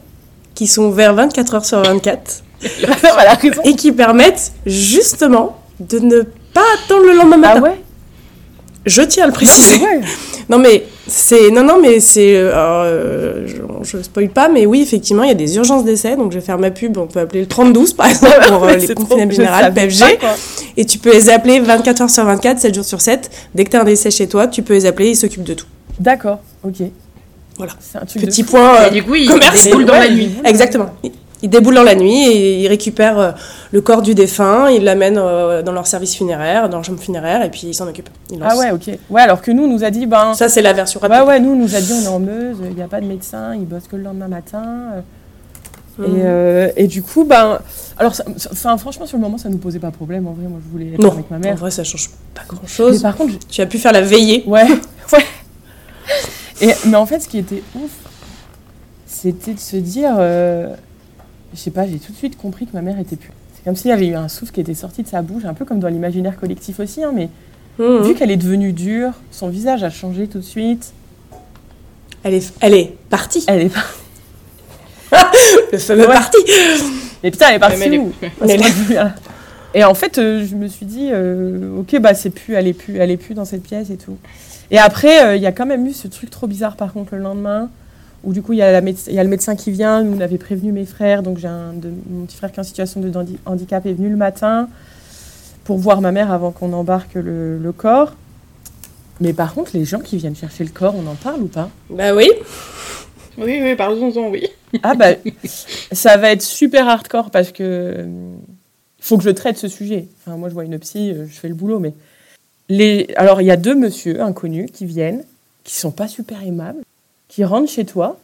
qui 0.54 0.66
sont 0.66 0.84
ouverts 0.84 1.12
24 1.14 1.54
heures 1.56 1.64
sur 1.64 1.82
24 1.82 2.42
voilà, 3.12 3.34
raison. 3.34 3.60
et 3.64 3.74
qui 3.76 3.92
permettent 3.92 4.52
justement 4.64 5.58
de 5.80 5.98
ne 5.98 6.22
pas 6.54 6.62
attendre 6.84 7.04
le 7.04 7.16
lendemain 7.18 7.36
matin. 7.36 7.54
Ah 7.58 7.68
ouais 7.68 7.80
Je 8.86 9.02
tiens 9.02 9.24
à 9.24 9.26
le 9.26 9.32
préciser. 9.34 9.78
Ouais. 9.84 10.00
Non 10.48 10.58
mais 10.58 10.84
c'est 11.08 11.50
non 11.50 11.62
non 11.62 11.78
mais 11.80 12.00
c'est 12.00 12.36
euh, 12.36 12.52
euh, 12.54 13.46
je, 13.46 13.98
je 13.98 14.02
spoil 14.02 14.28
pas 14.28 14.48
mais 14.48 14.66
oui 14.66 14.82
effectivement 14.82 15.22
il 15.22 15.28
y 15.28 15.32
a 15.32 15.34
des 15.34 15.56
urgences 15.56 15.84
d'essai 15.84 16.16
donc 16.16 16.32
je 16.32 16.38
vais 16.38 16.44
faire 16.44 16.58
ma 16.58 16.70
pub 16.70 16.96
on 16.98 17.06
peut 17.06 17.20
appeler 17.20 17.40
le 17.40 17.46
3012 17.46 17.92
par 17.92 18.08
exemple 18.08 18.34
pour 18.48 18.64
euh, 18.64 18.74
les 18.76 18.86
je 18.86 19.34
générales 19.34 19.72
PFG 19.72 20.18
pas, 20.18 20.34
et 20.76 20.84
tu 20.84 20.98
peux 20.98 21.12
les 21.12 21.30
appeler 21.30 21.60
24 21.60 22.02
heures 22.02 22.10
sur 22.10 22.24
24 22.24 22.58
7 22.58 22.74
jours 22.74 22.84
sur 22.84 23.00
7 23.00 23.30
dès 23.54 23.64
que 23.64 23.70
tu 23.70 23.76
as 23.76 23.82
un 23.82 23.84
décès 23.84 24.10
chez 24.10 24.26
toi 24.26 24.46
tu 24.48 24.62
peux 24.62 24.74
les 24.74 24.86
appeler 24.86 25.10
ils 25.10 25.16
s'occupent 25.16 25.44
de 25.44 25.54
tout 25.54 25.66
D'accord, 25.98 26.40
ok. 26.62 26.74
Voilà. 27.56 27.72
C'est 27.80 27.98
un 27.98 28.04
truc 28.04 28.22
petit 28.22 28.44
point 28.44 28.82
euh, 28.82 28.88
Et 28.88 28.90
du 28.90 29.02
coup, 29.02 29.14
il 29.14 29.28
commerce. 29.28 29.68
dans 29.70 29.92
la 29.94 30.10
nuit. 30.10 30.30
exactement 30.44 30.90
ils 31.42 31.50
déboulent 31.50 31.74
dans 31.74 31.82
la 31.82 31.94
nuit 31.94 32.26
et 32.26 32.60
ils 32.60 32.68
récupèrent 32.68 33.18
euh, 33.18 33.32
le 33.72 33.80
corps 33.80 34.00
du 34.02 34.14
défunt 34.14 34.70
ils 34.70 34.82
l'amènent 34.84 35.18
euh, 35.18 35.62
dans 35.62 35.72
leur 35.72 35.86
service 35.86 36.16
funéraire 36.16 36.68
dans 36.68 36.78
leur 36.78 36.84
chambre 36.84 36.98
funéraire 37.00 37.42
et 37.44 37.50
puis 37.50 37.62
ils 37.68 37.74
s'en 37.74 37.86
occupent 37.86 38.08
Ils 38.30 38.38
Ah 38.42 38.56
ouais, 38.56 38.70
ok. 38.70 38.90
Ouais, 39.10 39.20
alors 39.20 39.42
que 39.42 39.50
nous, 39.50 39.64
on 39.64 39.68
nous 39.68 39.84
a 39.84 39.90
dit, 39.90 40.06
ben. 40.06 40.32
ça 40.34 40.48
c'est 40.48 40.62
la 40.62 40.72
version 40.72 40.98
rapide 41.00 41.18
Ouais, 41.20 41.26
ouais, 41.26 41.40
nous, 41.40 41.50
on 41.52 41.56
nous 41.56 41.74
a 41.74 41.80
dit, 41.80 41.92
on 41.92 42.02
est 42.02 42.08
en 42.08 42.18
Meuse, 42.20 42.56
il 42.64 42.74
n'y 42.74 42.82
a 42.82 42.88
pas 42.88 43.00
de 43.00 43.06
médecin, 43.06 43.54
ils 43.54 43.66
bossent 43.66 43.86
que 43.90 43.96
le 43.96 44.02
lendemain 44.04 44.28
matin. 44.28 44.64
euh. 44.96 45.00
Et, 45.98 46.04
euh, 46.08 46.68
et 46.76 46.86
du 46.88 47.02
coup, 47.02 47.24
ben. 47.24 47.58
Alors, 47.98 48.14
ça- 48.14 48.76
franchement, 48.76 49.06
sur 49.06 49.16
le 49.16 49.22
moment, 49.22 49.38
ça 49.38 49.48
nous 49.48 49.56
posait 49.56 49.78
pas 49.78 49.90
problème. 49.90 50.26
En 50.26 50.32
vrai, 50.32 50.46
moi, 50.46 50.58
je 50.62 50.70
voulais 50.70 50.92
être 50.92 51.00
non 51.02 51.12
avec 51.12 51.30
ma 51.30 51.38
en 51.38 51.40
mère. 51.40 51.56
vrai 51.56 51.70
ça 51.70 51.84
change 51.84 52.10
pas 52.34 52.42
grand 52.46 52.60
Mais 52.62 52.68
chose 52.68 53.00
par 53.00 53.16
contre, 53.16 53.32
tu 53.48 53.62
as 53.62 53.66
pu 53.66 53.78
faire 53.78 53.92
la 53.92 54.02
veillée 54.02 54.44
Ouais, 54.46 54.66
ouais. 55.12 55.24
Et, 56.60 56.72
mais 56.86 56.96
en 56.96 57.06
fait, 57.06 57.20
ce 57.20 57.28
qui 57.28 57.38
était 57.38 57.62
ouf, 57.74 57.90
c'était 59.06 59.54
de 59.54 59.58
se 59.58 59.76
dire, 59.76 60.16
euh, 60.18 60.74
je 61.56 61.60
sais 61.60 61.70
pas, 61.72 61.86
j'ai 61.86 61.98
tout 61.98 62.12
de 62.12 62.16
suite 62.16 62.36
compris 62.38 62.66
que 62.66 62.72
ma 62.74 62.82
mère 62.82 62.98
était 63.00 63.16
plus. 63.16 63.30
C'est 63.54 63.64
comme 63.64 63.74
s'il 63.76 63.88
y 63.90 63.92
avait 63.92 64.06
eu 64.06 64.14
un 64.14 64.28
souffle 64.28 64.52
qui 64.52 64.60
était 64.60 64.74
sorti 64.74 65.02
de 65.02 65.08
sa 65.08 65.22
bouche, 65.22 65.44
un 65.44 65.54
peu 65.54 65.64
comme 65.64 65.80
dans 65.80 65.88
l'imaginaire 65.88 66.38
collectif 66.38 66.78
aussi, 66.80 67.02
hein, 67.02 67.12
mais 67.14 67.28
Mhm. 67.78 68.02
vu 68.02 68.14
qu'elle 68.14 68.30
est 68.30 68.36
devenue 68.36 68.72
dure, 68.72 69.12
son 69.30 69.48
visage 69.48 69.82
a 69.82 69.90
changé 69.90 70.28
tout 70.28 70.38
de 70.38 70.44
suite. 70.44 70.92
Elle 72.22 72.34
est, 72.34 72.52
elle 72.60 72.74
est 72.74 72.94
partie. 73.10 73.44
Elle 73.48 73.62
est 73.62 73.68
pas. 73.74 73.84
Le 75.72 75.78
fameux 75.78 76.02
Ouais. 76.08 76.14
parti. 76.14 76.38
Mais 77.22 77.30
putain, 77.30 77.46
elle 77.50 77.56
est 77.56 77.58
partie 77.58 77.78
mais 77.78 77.86
elle 77.86 77.94
est- 77.94 77.98
où 77.98 78.12
vu, 78.88 78.96
hein. 78.96 79.14
Et 79.74 79.84
en 79.84 79.94
fait, 79.94 80.18
euh, 80.18 80.44
je 80.46 80.54
me 80.54 80.68
suis 80.68 80.86
dit, 80.86 81.08
euh, 81.12 81.78
ok, 81.80 81.98
bah 82.00 82.14
c'est 82.14 82.30
plus, 82.30 82.54
elle 82.54 82.66
est 82.66 82.72
plus, 82.72 82.96
elle 82.96 83.10
est 83.10 83.16
plus 83.18 83.34
dans 83.34 83.44
cette 83.44 83.62
pièce 83.62 83.90
et 83.90 83.96
tout. 83.96 84.16
Et 84.70 84.78
après, 84.78 85.22
euh, 85.24 85.36
il 85.36 85.42
y 85.42 85.46
a 85.46 85.52
quand 85.52 85.66
même 85.66 85.86
eu 85.86 85.92
ce 85.92 86.08
truc 86.08 86.30
trop 86.30 86.46
bizarre, 86.46 86.76
par 86.76 86.92
contre, 86.92 87.14
le 87.14 87.20
lendemain, 87.22 87.68
où 88.24 88.32
du 88.32 88.42
coup, 88.42 88.52
il 88.52 88.58
y, 88.58 88.62
a 88.62 88.72
la 88.72 88.80
méde- 88.80 88.98
il 89.06 89.14
y 89.14 89.18
a 89.18 89.24
le 89.24 89.28
médecin 89.30 89.56
qui 89.56 89.70
vient, 89.70 90.02
nous 90.02 90.16
on 90.16 90.20
avait 90.20 90.38
prévenu 90.38 90.72
mes 90.72 90.86
frères, 90.86 91.22
donc 91.22 91.38
j'ai 91.38 91.48
un 91.48 91.72
de, 91.72 91.90
mon 92.10 92.24
petit 92.26 92.36
frère 92.36 92.50
qui 92.50 92.58
est 92.58 92.60
en 92.60 92.64
situation 92.64 93.00
de 93.00 93.10
handi- 93.16 93.38
handicap 93.46 93.86
est 93.86 93.92
venu 93.92 94.08
le 94.08 94.16
matin 94.16 94.68
pour 95.64 95.78
voir 95.78 96.00
ma 96.00 96.12
mère 96.12 96.30
avant 96.32 96.50
qu'on 96.50 96.72
embarque 96.72 97.14
le, 97.14 97.58
le 97.58 97.72
corps. 97.72 98.14
Mais 99.20 99.32
par 99.32 99.54
contre, 99.54 99.70
les 99.74 99.84
gens 99.84 100.00
qui 100.00 100.16
viennent 100.16 100.36
chercher 100.36 100.64
le 100.64 100.70
corps, 100.70 100.94
on 100.96 101.06
en 101.06 101.14
parle 101.14 101.42
ou 101.42 101.46
pas? 101.46 101.70
Bah 101.90 102.14
oui. 102.14 102.30
Oui, 103.38 103.60
oui, 103.62 103.74
parlons-en, 103.76 104.28
oui. 104.28 104.46
Ah 104.82 104.94
bah, 104.94 105.10
ça 105.92 106.16
va 106.16 106.30
être 106.32 106.42
super 106.42 106.88
hardcore 106.88 107.30
parce 107.30 107.52
que 107.52 107.62
euh, 107.62 108.06
faut 108.98 109.16
que 109.18 109.24
je 109.24 109.30
traite 109.30 109.56
ce 109.58 109.68
sujet. 109.68 110.08
Enfin, 110.20 110.36
moi, 110.36 110.48
je 110.48 110.54
vois 110.54 110.64
une 110.64 110.78
psy, 110.78 111.12
euh, 111.12 111.26
je 111.26 111.38
fais 111.38 111.48
le 111.48 111.54
boulot, 111.54 111.78
mais 111.78 111.94
les. 112.68 113.08
Alors, 113.16 113.40
il 113.40 113.46
y 113.46 113.50
a 113.50 113.56
deux 113.56 113.74
monsieur 113.74 114.20
inconnus 114.20 114.70
qui 114.72 114.86
viennent, 114.86 115.22
qui 115.64 115.74
sont 115.76 115.90
pas 115.90 116.08
super 116.08 116.42
aimables, 116.42 116.80
qui 117.36 117.44
rentrent 117.44 117.70
chez 117.70 117.84
toi. 117.84 118.18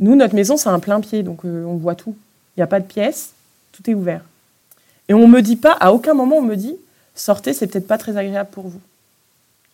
Nous, 0.00 0.16
notre 0.16 0.34
maison, 0.34 0.56
c'est 0.56 0.68
un 0.68 0.80
plein 0.80 1.00
pied, 1.00 1.22
donc 1.22 1.44
euh, 1.44 1.64
on 1.64 1.76
voit 1.76 1.94
tout. 1.94 2.16
Il 2.56 2.58
n'y 2.58 2.64
a 2.64 2.66
pas 2.66 2.80
de 2.80 2.84
pièce, 2.84 3.30
tout 3.70 3.88
est 3.88 3.94
ouvert. 3.94 4.22
Et 5.08 5.14
on 5.14 5.28
me 5.28 5.42
dit 5.42 5.54
pas, 5.54 5.74
à 5.74 5.92
aucun 5.92 6.12
moment, 6.12 6.38
on 6.38 6.42
me 6.42 6.56
dit, 6.56 6.74
sortez, 7.14 7.52
c'est 7.52 7.68
peut-être 7.68 7.86
pas 7.86 7.98
très 7.98 8.16
agréable 8.16 8.50
pour 8.50 8.66
vous. 8.66 8.80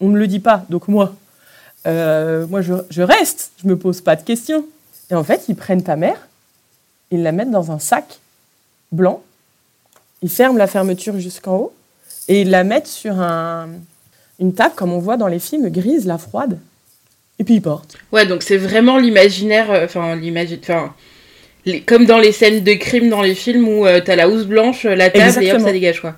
On 0.00 0.08
me 0.08 0.18
le 0.18 0.26
dit 0.26 0.38
pas, 0.38 0.66
donc 0.68 0.86
moi, 0.88 1.14
euh, 1.86 2.46
moi, 2.46 2.60
je, 2.60 3.00
reste, 3.00 3.52
je 3.62 3.68
me 3.68 3.78
pose 3.78 4.02
pas 4.02 4.16
de 4.16 4.22
questions. 4.22 4.66
Et 5.10 5.14
en 5.14 5.24
fait, 5.24 5.46
ils 5.48 5.56
prennent 5.56 5.82
ta 5.82 5.96
mère, 5.96 6.28
ils 7.10 7.22
la 7.22 7.32
mettent 7.32 7.50
dans 7.50 7.70
un 7.70 7.78
sac 7.78 8.20
blanc, 8.92 9.22
ils 10.20 10.28
ferment 10.28 10.58
la 10.58 10.66
fermeture 10.66 11.18
jusqu'en 11.18 11.56
haut, 11.56 11.74
et 12.28 12.42
ils 12.42 12.50
la 12.50 12.64
mettent 12.64 12.86
sur 12.86 13.18
un, 13.18 13.68
une 14.38 14.52
table, 14.52 14.74
comme 14.74 14.92
on 14.92 14.98
voit 14.98 15.16
dans 15.16 15.28
les 15.28 15.38
films, 15.38 15.70
grise, 15.70 16.04
la 16.04 16.18
froide, 16.18 16.58
et 17.38 17.44
puis 17.44 17.54
ils 17.54 17.62
portent. 17.62 17.96
Ouais, 18.12 18.26
donc 18.26 18.42
c'est 18.42 18.56
vraiment 18.56 18.98
l'imaginaire, 18.98 19.70
euh, 19.70 19.84
enfin, 19.84 20.16
l'imaginaire, 20.16 20.92
comme 21.86 22.06
dans 22.06 22.18
les 22.18 22.32
scènes 22.32 22.62
de 22.62 22.74
crime 22.74 23.08
dans 23.08 23.22
les 23.22 23.34
films 23.34 23.68
où 23.68 23.86
euh, 23.86 24.00
t'as 24.04 24.16
la 24.16 24.28
housse 24.28 24.44
blanche, 24.44 24.84
la 24.84 25.10
table 25.10 25.42
et 25.42 25.52
hop, 25.52 25.60
ça 25.60 25.72
dégage, 25.72 26.00
quoi. 26.00 26.14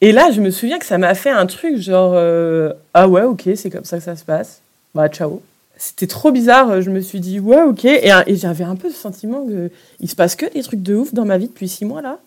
Et 0.00 0.12
là, 0.12 0.30
je 0.30 0.40
me 0.40 0.50
souviens 0.50 0.78
que 0.78 0.86
ça 0.86 0.98
m'a 0.98 1.14
fait 1.14 1.30
un 1.30 1.46
truc 1.46 1.78
genre 1.78 2.12
euh, 2.14 2.72
ah 2.94 3.08
ouais, 3.08 3.22
ok, 3.22 3.48
c'est 3.54 3.70
comme 3.70 3.84
ça 3.84 3.98
que 3.98 4.04
ça 4.04 4.16
se 4.16 4.24
passe. 4.24 4.60
Bah 4.94 5.08
ciao. 5.08 5.42
C'était 5.76 6.06
trop 6.06 6.30
bizarre. 6.30 6.82
Je 6.82 6.90
me 6.90 7.00
suis 7.00 7.20
dit 7.20 7.40
ouais, 7.40 7.62
ok. 7.62 7.84
Et, 7.84 8.10
et 8.26 8.36
j'avais 8.36 8.64
un 8.64 8.76
peu 8.76 8.90
ce 8.90 8.96
sentiment 8.96 9.46
que 9.46 9.70
il 10.00 10.08
se 10.08 10.14
passe 10.14 10.36
que 10.36 10.46
des 10.52 10.62
trucs 10.62 10.82
de 10.82 10.94
ouf 10.94 11.14
dans 11.14 11.24
ma 11.24 11.38
vie 11.38 11.48
depuis 11.48 11.68
six 11.68 11.84
mois 11.84 12.02
là. 12.02 12.18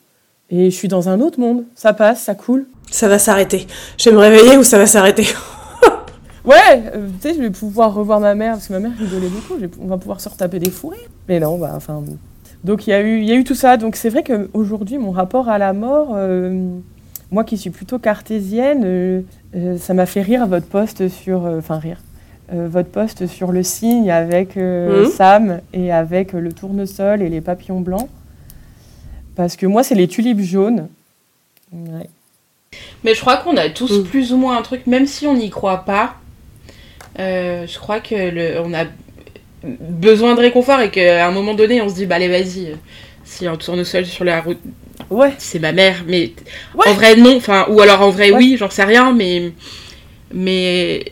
Et 0.49 0.71
je 0.71 0.75
suis 0.75 0.87
dans 0.87 1.09
un 1.09 1.19
autre 1.21 1.39
monde. 1.39 1.65
Ça 1.75 1.93
passe, 1.93 2.23
ça 2.23 2.35
coule. 2.35 2.65
Ça 2.89 3.07
va 3.07 3.19
s'arrêter. 3.19 3.67
Je 3.97 4.09
vais 4.09 4.15
me 4.15 4.21
réveiller 4.21 4.57
ou 4.57 4.63
ça 4.63 4.77
va 4.77 4.85
s'arrêter. 4.85 5.27
Ouais, 6.47 6.81
euh, 6.95 7.07
tu 7.21 7.27
sais, 7.29 7.35
je 7.35 7.41
vais 7.41 7.49
pouvoir 7.51 7.93
revoir 7.93 8.19
ma 8.19 8.33
mère 8.33 8.53
parce 8.53 8.67
que 8.67 8.73
ma 8.73 8.79
mère 8.79 8.97
rigolait 8.97 9.27
beaucoup. 9.27 9.55
je 9.59 9.65
vais- 9.65 9.71
on 9.81 9.87
va 9.87 9.97
pouvoir 9.97 10.21
se 10.21 10.29
retaper 10.29 10.59
des 10.59 10.71
fourrés. 10.71 10.97
Mais 11.27 11.39
non, 11.39 11.57
bah 11.57 11.73
enfin. 11.75 12.03
Donc 12.63 12.87
il 12.87 12.91
y 12.91 12.93
a 12.93 13.01
eu, 13.01 13.19
il 13.19 13.25
y 13.25 13.31
a 13.31 13.35
eu 13.35 13.43
tout 13.43 13.53
ça. 13.55 13.77
Donc 13.77 13.95
c'est 13.95 14.09
vrai 14.09 14.23
qu'aujourd'hui, 14.23 14.97
mon 14.97 15.11
rapport 15.11 15.49
à 15.49 15.57
la 15.57 15.73
mort, 15.73 16.11
euh, 16.15 16.69
moi 17.31 17.43
qui 17.43 17.57
suis 17.57 17.69
plutôt 17.69 17.99
cartésienne, 17.99 18.81
euh, 18.85 19.21
euh, 19.55 19.77
ça 19.77 19.93
m'a 19.93 20.05
fait 20.05 20.21
rire 20.21 20.47
votre 20.47 20.65
poste 20.67 21.09
sur, 21.09 21.45
euh, 21.45 21.59
enfin 21.59 21.77
rire, 21.77 21.99
Euh, 22.53 22.69
votre 22.71 22.87
poste 22.87 23.27
sur 23.27 23.51
le 23.51 23.61
cygne 23.61 24.09
avec 24.09 24.55
euh, 24.55 25.03
Mhm. 25.03 25.11
Sam 25.11 25.59
et 25.73 25.91
avec 25.91 26.33
euh, 26.33 26.39
le 26.39 26.53
tournesol 26.53 27.21
et 27.21 27.27
les 27.27 27.41
papillons 27.41 27.81
blancs. 27.81 28.07
Parce 29.35 29.57
que 29.57 29.65
moi, 29.65 29.83
c'est 29.83 29.95
les 29.95 30.07
tulipes 30.07 30.39
jaunes. 30.39 30.87
Ouais. 31.73 32.09
Mais 33.03 33.13
je 33.15 33.19
crois 33.19 33.35
qu'on 33.35 33.57
a 33.57 33.67
tous 33.69 33.99
Mm. 33.99 34.03
plus 34.05 34.31
ou 34.31 34.37
moins 34.37 34.57
un 34.57 34.61
truc, 34.61 34.87
même 34.87 35.07
si 35.07 35.27
on 35.27 35.33
n'y 35.35 35.49
croit 35.49 35.83
pas. 35.83 36.15
Euh, 37.19 37.65
je 37.67 37.77
crois 37.79 37.99
que 37.99 38.15
le, 38.15 38.59
on 38.63 38.73
a 38.73 38.85
besoin 39.63 40.35
de 40.35 40.41
réconfort 40.41 40.79
et 40.81 40.91
qu'à 40.91 41.27
un 41.27 41.31
moment 41.31 41.53
donné, 41.53 41.81
on 41.81 41.89
se 41.89 41.95
dit, 41.95 42.05
bah 42.05 42.15
allez, 42.15 42.27
vas-y. 42.27 42.67
euh, 42.71 42.75
Si 43.23 43.45
un 43.47 43.55
tournesol 43.57 44.05
sur 44.05 44.23
la 44.23 44.41
route, 44.41 44.59
Ouais. 45.09 45.33
c'est 45.37 45.59
ma 45.59 45.71
mère, 45.71 46.03
mais 46.07 46.31
Ouais. 46.75 46.87
en 46.87 46.93
vrai 46.93 47.15
non, 47.15 47.35
enfin 47.37 47.65
ou 47.69 47.81
alors 47.81 48.01
en 48.01 48.09
vrai 48.09 48.31
Ouais. 48.31 48.37
oui, 48.37 48.55
j'en 48.57 48.69
sais 48.69 48.83
rien, 48.83 49.13
mais 49.13 49.51
mais 50.33 51.05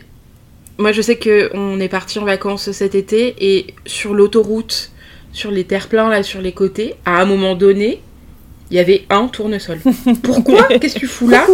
moi 0.78 0.92
je 0.92 1.00
sais 1.02 1.16
que 1.16 1.50
on 1.54 1.78
est 1.80 1.88
parti 1.88 2.18
en 2.18 2.24
vacances 2.24 2.70
cet 2.72 2.94
été 2.94 3.34
et 3.40 3.74
sur 3.86 4.12
l'autoroute, 4.14 4.90
sur 5.32 5.50
les 5.50 5.64
terre-pleins 5.64 6.08
là, 6.10 6.22
sur 6.22 6.40
les 6.42 6.52
côtés, 6.52 6.94
à 7.04 7.20
un 7.20 7.24
moment 7.24 7.54
donné, 7.54 8.00
il 8.70 8.76
y 8.76 8.80
avait 8.80 9.04
un 9.10 9.28
tournesol. 9.28 9.78
Pourquoi? 10.22 10.64
Qu'est-ce 10.64 10.94
que 10.94 11.00
tu 11.00 11.06
fous 11.06 11.28
là? 11.28 11.46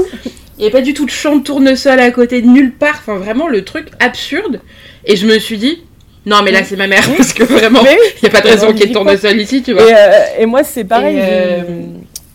Il 0.57 0.61
n'y 0.61 0.65
avait 0.65 0.73
pas 0.73 0.83
du 0.83 0.95
tout 0.95 1.05
de 1.07 1.11
champ 1.11 1.37
de 1.37 1.43
tournesol 1.43 1.99
à 1.99 2.11
côté 2.11 2.43
de 2.43 2.47
nulle 2.47 2.73
part, 2.73 2.97
enfin 3.01 3.17
vraiment 3.17 3.49
le 3.49 3.65
truc 3.65 3.89
absurde. 4.01 4.61
Et 5.05 5.17
je 5.17 5.27
me 5.27 5.39
suis 5.39 5.59
dit 5.59 5.83
non 6.25 6.43
mais 6.45 6.53
là 6.53 6.63
c'est 6.63 6.77
ma 6.77 6.87
mère 6.87 7.05
parce 7.17 7.33
que 7.33 7.43
vraiment 7.43 7.83
oui. 7.83 7.97
il 8.19 8.25
y 8.25 8.27
a 8.27 8.31
pas 8.31 8.41
de 8.41 8.49
raison 8.49 8.69
on 8.69 8.73
qu'il 8.73 8.87
y 8.87 8.91
ait 8.91 8.93
tournesol 8.93 9.41
ici, 9.41 9.63
tu 9.63 9.73
vois. 9.73 9.83
Et, 9.83 9.95
euh, 9.95 10.41
et 10.41 10.47
moi, 10.47 10.63
c'est 10.63 10.85
pareil. 10.85 11.19
Euh, 11.21 11.63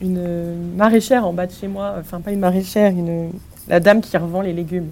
une, 0.02 0.18
une 0.18 0.76
maraîchère 0.76 1.26
en 1.26 1.34
bas 1.34 1.48
de 1.48 1.54
chez 1.54 1.68
moi. 1.68 1.96
Enfin, 2.00 2.22
pas 2.22 2.32
une 2.32 2.40
maraîchère, 2.40 2.92
une, 2.92 3.32
la 3.68 3.80
dame 3.80 4.02
qui 4.02 4.16
revend 4.18 4.42
les 4.42 4.54
légumes. 4.54 4.90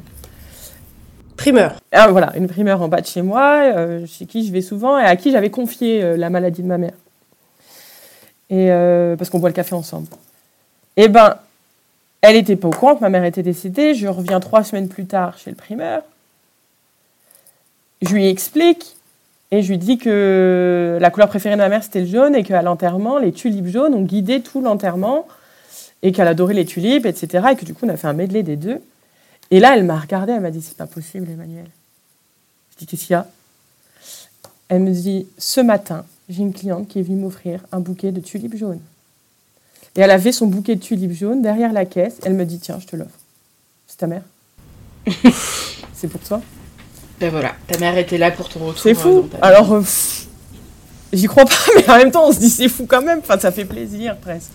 Primeur. 1.38 1.76
Ah, 1.92 2.08
voilà, 2.08 2.32
une 2.38 2.48
primeur 2.48 2.82
en 2.82 2.88
bas 2.88 3.02
de 3.02 3.06
chez 3.06 3.22
moi, 3.22 3.62
euh, 3.76 4.06
chez 4.08 4.26
qui 4.26 4.48
je 4.48 4.52
vais 4.52 4.62
souvent 4.62 4.98
et 4.98 5.04
à 5.04 5.16
qui 5.16 5.32
j'avais 5.32 5.50
confié 5.50 6.02
euh, 6.02 6.18
la 6.18 6.30
maladie 6.30 6.62
de 6.62 6.68
ma 6.68 6.78
mère. 6.78 6.94
Et 8.50 8.72
euh, 8.72 9.16
parce 9.16 9.30
qu'on 9.30 9.40
boit 9.40 9.50
le 9.50 9.56
café 9.56 9.76
ensemble. 9.76 10.08
Et 10.96 11.08
ben, 11.10 11.36
elle 12.26 12.38
était 12.38 12.56
pas 12.56 12.70
au 12.70 12.72
courant 12.72 12.96
que 12.96 13.02
ma 13.02 13.10
mère 13.10 13.24
était 13.24 13.44
décédée. 13.44 13.94
Je 13.94 14.08
reviens 14.08 14.40
trois 14.40 14.64
semaines 14.64 14.90
plus 14.90 15.06
tard 15.06 15.38
chez 15.38 15.52
le 15.52 15.56
primeur. 15.56 16.02
Je 18.02 18.14
lui 18.14 18.28
explique 18.28 18.96
et 19.52 19.62
je 19.62 19.70
lui 19.70 19.78
dis 19.78 19.98
que 19.98 20.98
la 21.00 21.12
couleur 21.12 21.30
préférée 21.30 21.56
de 21.56 21.62
ma 21.62 21.70
mère 21.70 21.84
c'était 21.84 22.02
le 22.02 22.08
jaune 22.08 22.36
et 22.36 22.44
qu'à 22.44 22.62
l'enterrement, 22.62 23.20
les 23.20 23.32
tulipes 23.32 23.68
jaunes 23.68 23.94
ont 23.94 24.02
guidé 24.02 24.42
tout 24.42 24.60
l'enterrement 24.60 25.28
et 26.02 26.12
qu'elle 26.12 26.28
adorait 26.28 26.56
les 26.56 26.66
tulipes, 26.66 27.06
etc. 27.06 27.48
Et 27.52 27.56
que 27.56 27.66
du 27.66 27.74
coup, 27.74 27.86
on 27.86 27.90
a 27.90 27.98
fait 27.98 28.08
un 28.08 28.14
medley 28.14 28.44
des 28.44 28.56
deux. 28.56 28.82
Et 29.52 29.60
là, 29.60 29.76
elle 29.76 29.84
m'a 29.84 30.00
regardée, 30.00 30.34
elle 30.34 30.42
m'a 30.42 30.52
dit 30.52 30.62
C'est 30.62 30.78
pas 30.78 30.88
possible, 30.88 31.30
Emmanuel. 31.30 31.68
Je 32.72 32.78
dis 32.80 32.86
Qu'est-ce 32.88 33.06
qu'il 33.06 33.14
y 33.14 33.18
a? 33.18 33.28
Elle 34.70 34.82
me 34.82 34.92
dit 34.92 35.28
Ce 35.38 35.62
matin, 35.62 36.06
j'ai 36.28 36.42
une 36.42 36.54
cliente 36.54 36.88
qui 36.88 37.00
est 37.00 37.04
venue 37.04 37.22
m'offrir 37.22 37.62
un 37.72 37.80
bouquet 37.80 38.12
de 38.12 38.20
tulipes 38.20 38.58
jaunes. 38.58 38.82
Et 39.96 40.02
elle 40.02 40.12
avait 40.12 40.32
son 40.32 40.48
bouquet 40.48 40.76
de 40.76 40.82
tulipes 40.82 41.14
jaunes 41.14 41.42
derrière 41.42 41.72
la 41.72 41.86
caisse. 41.86 42.18
Elle 42.26 42.34
me 42.34 42.46
dit 42.46 42.60
Tiens, 42.60 42.78
je 42.80 42.86
te 42.86 42.96
l'offre. 42.96 43.12
C'est 43.88 43.98
ta 43.98 44.08
mère 44.08 44.24
C'est 45.94 46.08
pour 46.10 46.22
toi 46.22 46.42
Ben 47.20 47.30
voilà, 47.30 47.54
ta 47.68 47.80
mère 47.80 47.98
était 47.98 48.18
là 48.18 48.32
pour 48.32 48.50
ton 48.50 48.60
retour. 48.60 48.82
C'est 48.82 48.94
fou. 48.94 49.30
Alors, 49.42 49.74
euh, 49.74 49.82
j'y 51.14 51.28
crois 51.28 51.46
pas, 51.46 51.56
mais 51.76 51.90
en 51.90 51.98
même 51.98 52.12
temps, 52.12 52.28
on 52.28 52.32
se 52.32 52.40
dit 52.40 52.50
c'est 52.50 52.70
fou 52.70 52.86
quand 52.88 53.02
même. 53.02 53.20
Enfin, 53.20 53.40
ça 53.40 53.52
fait 53.52 53.66
plaisir 53.66 54.18
presque. 54.18 54.52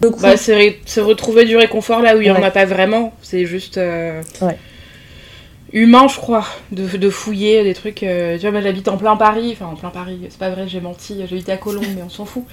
Bah, 0.00 0.36
c'est 0.36 1.00
retrouver 1.00 1.44
du 1.44 1.56
réconfort 1.56 2.00
là 2.00 2.16
où 2.16 2.20
il 2.20 2.24
n'y 2.24 2.30
en 2.30 2.42
a 2.42 2.50
pas 2.50 2.64
vraiment. 2.64 3.12
C'est 3.20 3.44
juste 3.44 3.76
euh, 3.76 4.22
humain, 5.72 6.08
je 6.08 6.16
crois, 6.16 6.46
de, 6.72 6.96
de, 6.96 7.10
fouiller 7.10 7.62
des 7.64 7.74
trucs. 7.74 8.02
Euh, 8.02 8.36
tu 8.36 8.42
vois, 8.42 8.52
moi 8.52 8.60
j'habite 8.62 8.88
en 8.88 8.96
plein 8.96 9.16
Paris. 9.16 9.50
Enfin, 9.52 9.66
en 9.66 9.76
plein 9.76 9.90
Paris, 9.90 10.20
c'est 10.30 10.38
pas 10.38 10.48
vrai, 10.48 10.66
j'ai 10.68 10.80
menti. 10.80 11.20
J'habite 11.28 11.50
à 11.50 11.58
Colombes, 11.58 11.84
mais 11.94 12.02
on 12.02 12.08
s'en 12.08 12.24
fout. 12.24 12.44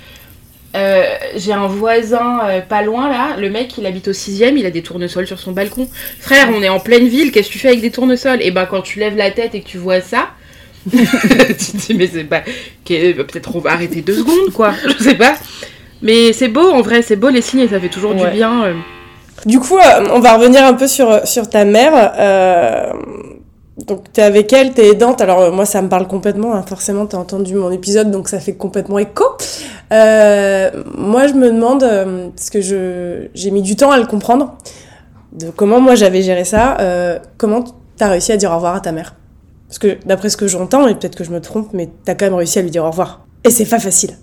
Euh, 0.78 1.04
j'ai 1.36 1.54
un 1.54 1.68
voisin 1.68 2.62
pas 2.70 2.84
loin 2.84 3.10
là, 3.10 3.36
le 3.38 3.50
mec 3.50 3.78
il 3.78 3.86
habite 3.86 4.10
au 4.10 4.13
6 4.13 4.44
il 4.56 4.66
a 4.66 4.70
des 4.70 4.84
tournesols 4.84 5.26
sur 5.26 5.40
son 5.40 5.52
balcon. 5.52 5.88
Frère, 6.20 6.50
on 6.56 6.62
est 6.62 6.70
en 6.70 6.80
pleine 6.80 7.08
ville, 7.08 7.32
qu'est-ce 7.32 7.48
que 7.48 7.54
tu 7.54 7.60
fais 7.60 7.70
avec 7.70 7.82
des 7.82 7.92
tournesols? 7.92 8.42
Et 8.42 8.52
ben 8.52 8.66
quand 8.66 8.82
tu 8.82 9.00
lèves 9.00 9.16
la 9.16 9.32
tête 9.32 9.56
et 9.56 9.62
que 9.62 9.68
tu 9.68 9.78
vois 9.78 10.02
ça, 10.02 10.30
tu 10.92 10.98
te 10.98 11.78
dis 11.78 11.94
mais 11.96 12.08
c'est 12.08 12.24
pas. 12.24 12.42
Peut-être 12.86 13.56
on 13.56 13.60
va 13.60 13.72
arrêter 13.72 14.02
deux 14.02 14.18
secondes 14.18 14.54
quoi, 14.54 14.74
je 15.00 15.04
sais 15.04 15.16
pas. 15.16 15.36
Mais 16.02 16.34
c'est 16.34 16.48
beau, 16.48 16.70
en 16.70 16.82
vrai, 16.82 17.02
c'est 17.02 17.16
beau 17.16 17.30
les 17.30 17.42
signes 17.42 17.62
et 17.62 17.68
ça 17.68 17.80
fait 17.80 17.90
toujours 17.90 18.13
du 18.13 18.26
bien. 18.28 18.66
Euh. 18.66 18.74
Du 19.46 19.60
coup, 19.60 19.78
euh, 19.78 20.08
on 20.13 20.20
va 20.20 20.38
revenir 20.38 20.63
un 20.63 20.74
peu 20.74 20.88
sur, 20.88 21.28
sur 21.28 21.50
ta 21.50 21.66
mère. 21.66 22.13
Euh, 23.80 23.84
donc, 23.86 24.12
tu 24.13 24.22
es 24.22 24.24
avec 24.24 24.52
elle, 24.54 24.74
tu 24.74 24.82
es 24.82 24.90
aidante. 24.90 25.22
Alors, 25.22 25.52
moi, 25.52 25.66
ça 25.66 25.82
me 25.82 25.90
parle 25.90 26.08
complètement. 26.08 26.56
Hein. 26.56 26.63
Forcément, 26.68 27.06
tu 27.06 27.16
as 27.16 27.20
entendu 27.20 27.56
mon 27.56 27.72
épisode, 27.72 28.12
donc 28.12 28.30
ça 28.30 28.40
fait 28.40 28.56
complètement 28.56 29.00
écho. 29.00 29.26
moi, 29.92 31.28
je 31.28 31.34
me 31.34 31.52
demande, 31.52 31.82
parce 32.36 32.50
que 32.50 32.62
j'ai 33.34 33.52
mis 33.52 33.62
du 33.62 33.76
temps 33.76 33.92
à 33.92 33.98
le 33.98 34.06
comprendre, 34.06 34.58
de 35.34 35.50
comment 35.50 35.80
moi 35.80 35.96
j'avais 35.96 36.22
géré 36.22 36.46
ça. 36.46 36.78
comment 37.38 37.63
tu 37.63 38.04
as 38.04 38.10
réussi 38.10 38.32
à 38.32 38.38
dire 38.38 38.52
au 38.52 38.56
revoir 38.56 38.76
à 38.76 38.80
ta 38.80 38.92
mère? 38.92 39.16
Parce 39.68 39.80
que 39.80 39.98
d'après 40.06 40.30
ce 40.30 40.38
que 40.38 40.48
j'entends, 40.48 40.88
et 40.88 40.96
peut-être 40.96 41.16
que 41.16 41.24
je 41.24 41.32
me 41.32 41.42
trompe, 41.42 41.70
mais 41.74 41.90
tu 42.06 42.12
as 42.12 42.16
quand 42.16 42.26
même 42.26 42.36
réussi 42.36 42.60
à 42.60 42.62
lui 42.62 42.72
dire 42.72 42.84
au 42.84 42.90
revoir. 42.90 43.26
Et 43.44 43.50
c'est 43.50 43.66
pas 43.66 43.80
facile. 43.80 44.18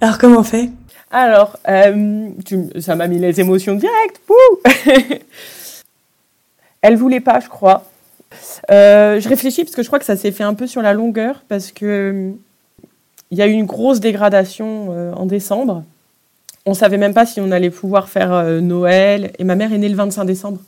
Alors, 0.00 0.18
comment 0.18 0.40
on 0.40 0.44
fait? 0.44 0.70
Alors, 1.12 1.58
euh, 1.68 2.30
ça 2.80 2.96
m'a 2.96 3.06
mis 3.06 3.18
les 3.18 3.38
émotions 3.38 3.74
directes. 3.74 4.20
Elle 6.82 6.96
voulait 6.96 7.20
pas, 7.20 7.38
je 7.38 7.48
crois. 7.48 7.84
Euh, 8.70 9.20
je 9.20 9.28
réfléchis 9.28 9.64
parce 9.64 9.74
que 9.74 9.82
je 9.82 9.86
crois 9.88 9.98
que 9.98 10.04
ça 10.04 10.16
s'est 10.16 10.32
fait 10.32 10.44
un 10.44 10.54
peu 10.54 10.66
sur 10.66 10.82
la 10.82 10.92
longueur 10.92 11.42
parce 11.48 11.72
que 11.72 12.32
il 13.30 13.38
y 13.38 13.42
a 13.42 13.46
eu 13.46 13.52
une 13.52 13.66
grosse 13.66 14.00
dégradation 14.00 14.88
euh, 14.90 15.12
en 15.14 15.26
décembre. 15.26 15.84
On 16.66 16.74
savait 16.74 16.98
même 16.98 17.14
pas 17.14 17.26
si 17.26 17.40
on 17.40 17.50
allait 17.50 17.70
pouvoir 17.70 18.08
faire 18.08 18.44
Noël. 18.60 19.32
Et 19.38 19.44
ma 19.44 19.56
mère 19.56 19.72
est 19.72 19.78
née 19.78 19.88
le 19.88 19.96
25 19.96 20.24
décembre. 20.24 20.58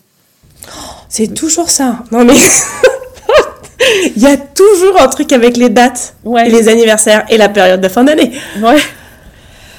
c'est 1.09 1.35
toujours 1.35 1.71
ça. 1.71 2.01
Non 2.11 2.25
mais 2.25 2.35
il 4.17 4.23
y 4.23 4.27
a 4.27 4.37
toujours 4.37 5.01
un 5.01 5.09
truc 5.09 5.33
avec 5.33 5.57
les 5.57 5.69
dates, 5.69 6.17
et 6.27 6.49
les 6.49 6.69
anniversaires 6.69 7.25
et 7.29 7.37
la 7.37 7.49
période 7.49 7.81
de 7.81 7.89
fin 7.89 8.05
d'année. 8.05 8.33
Ouais. 8.61 8.77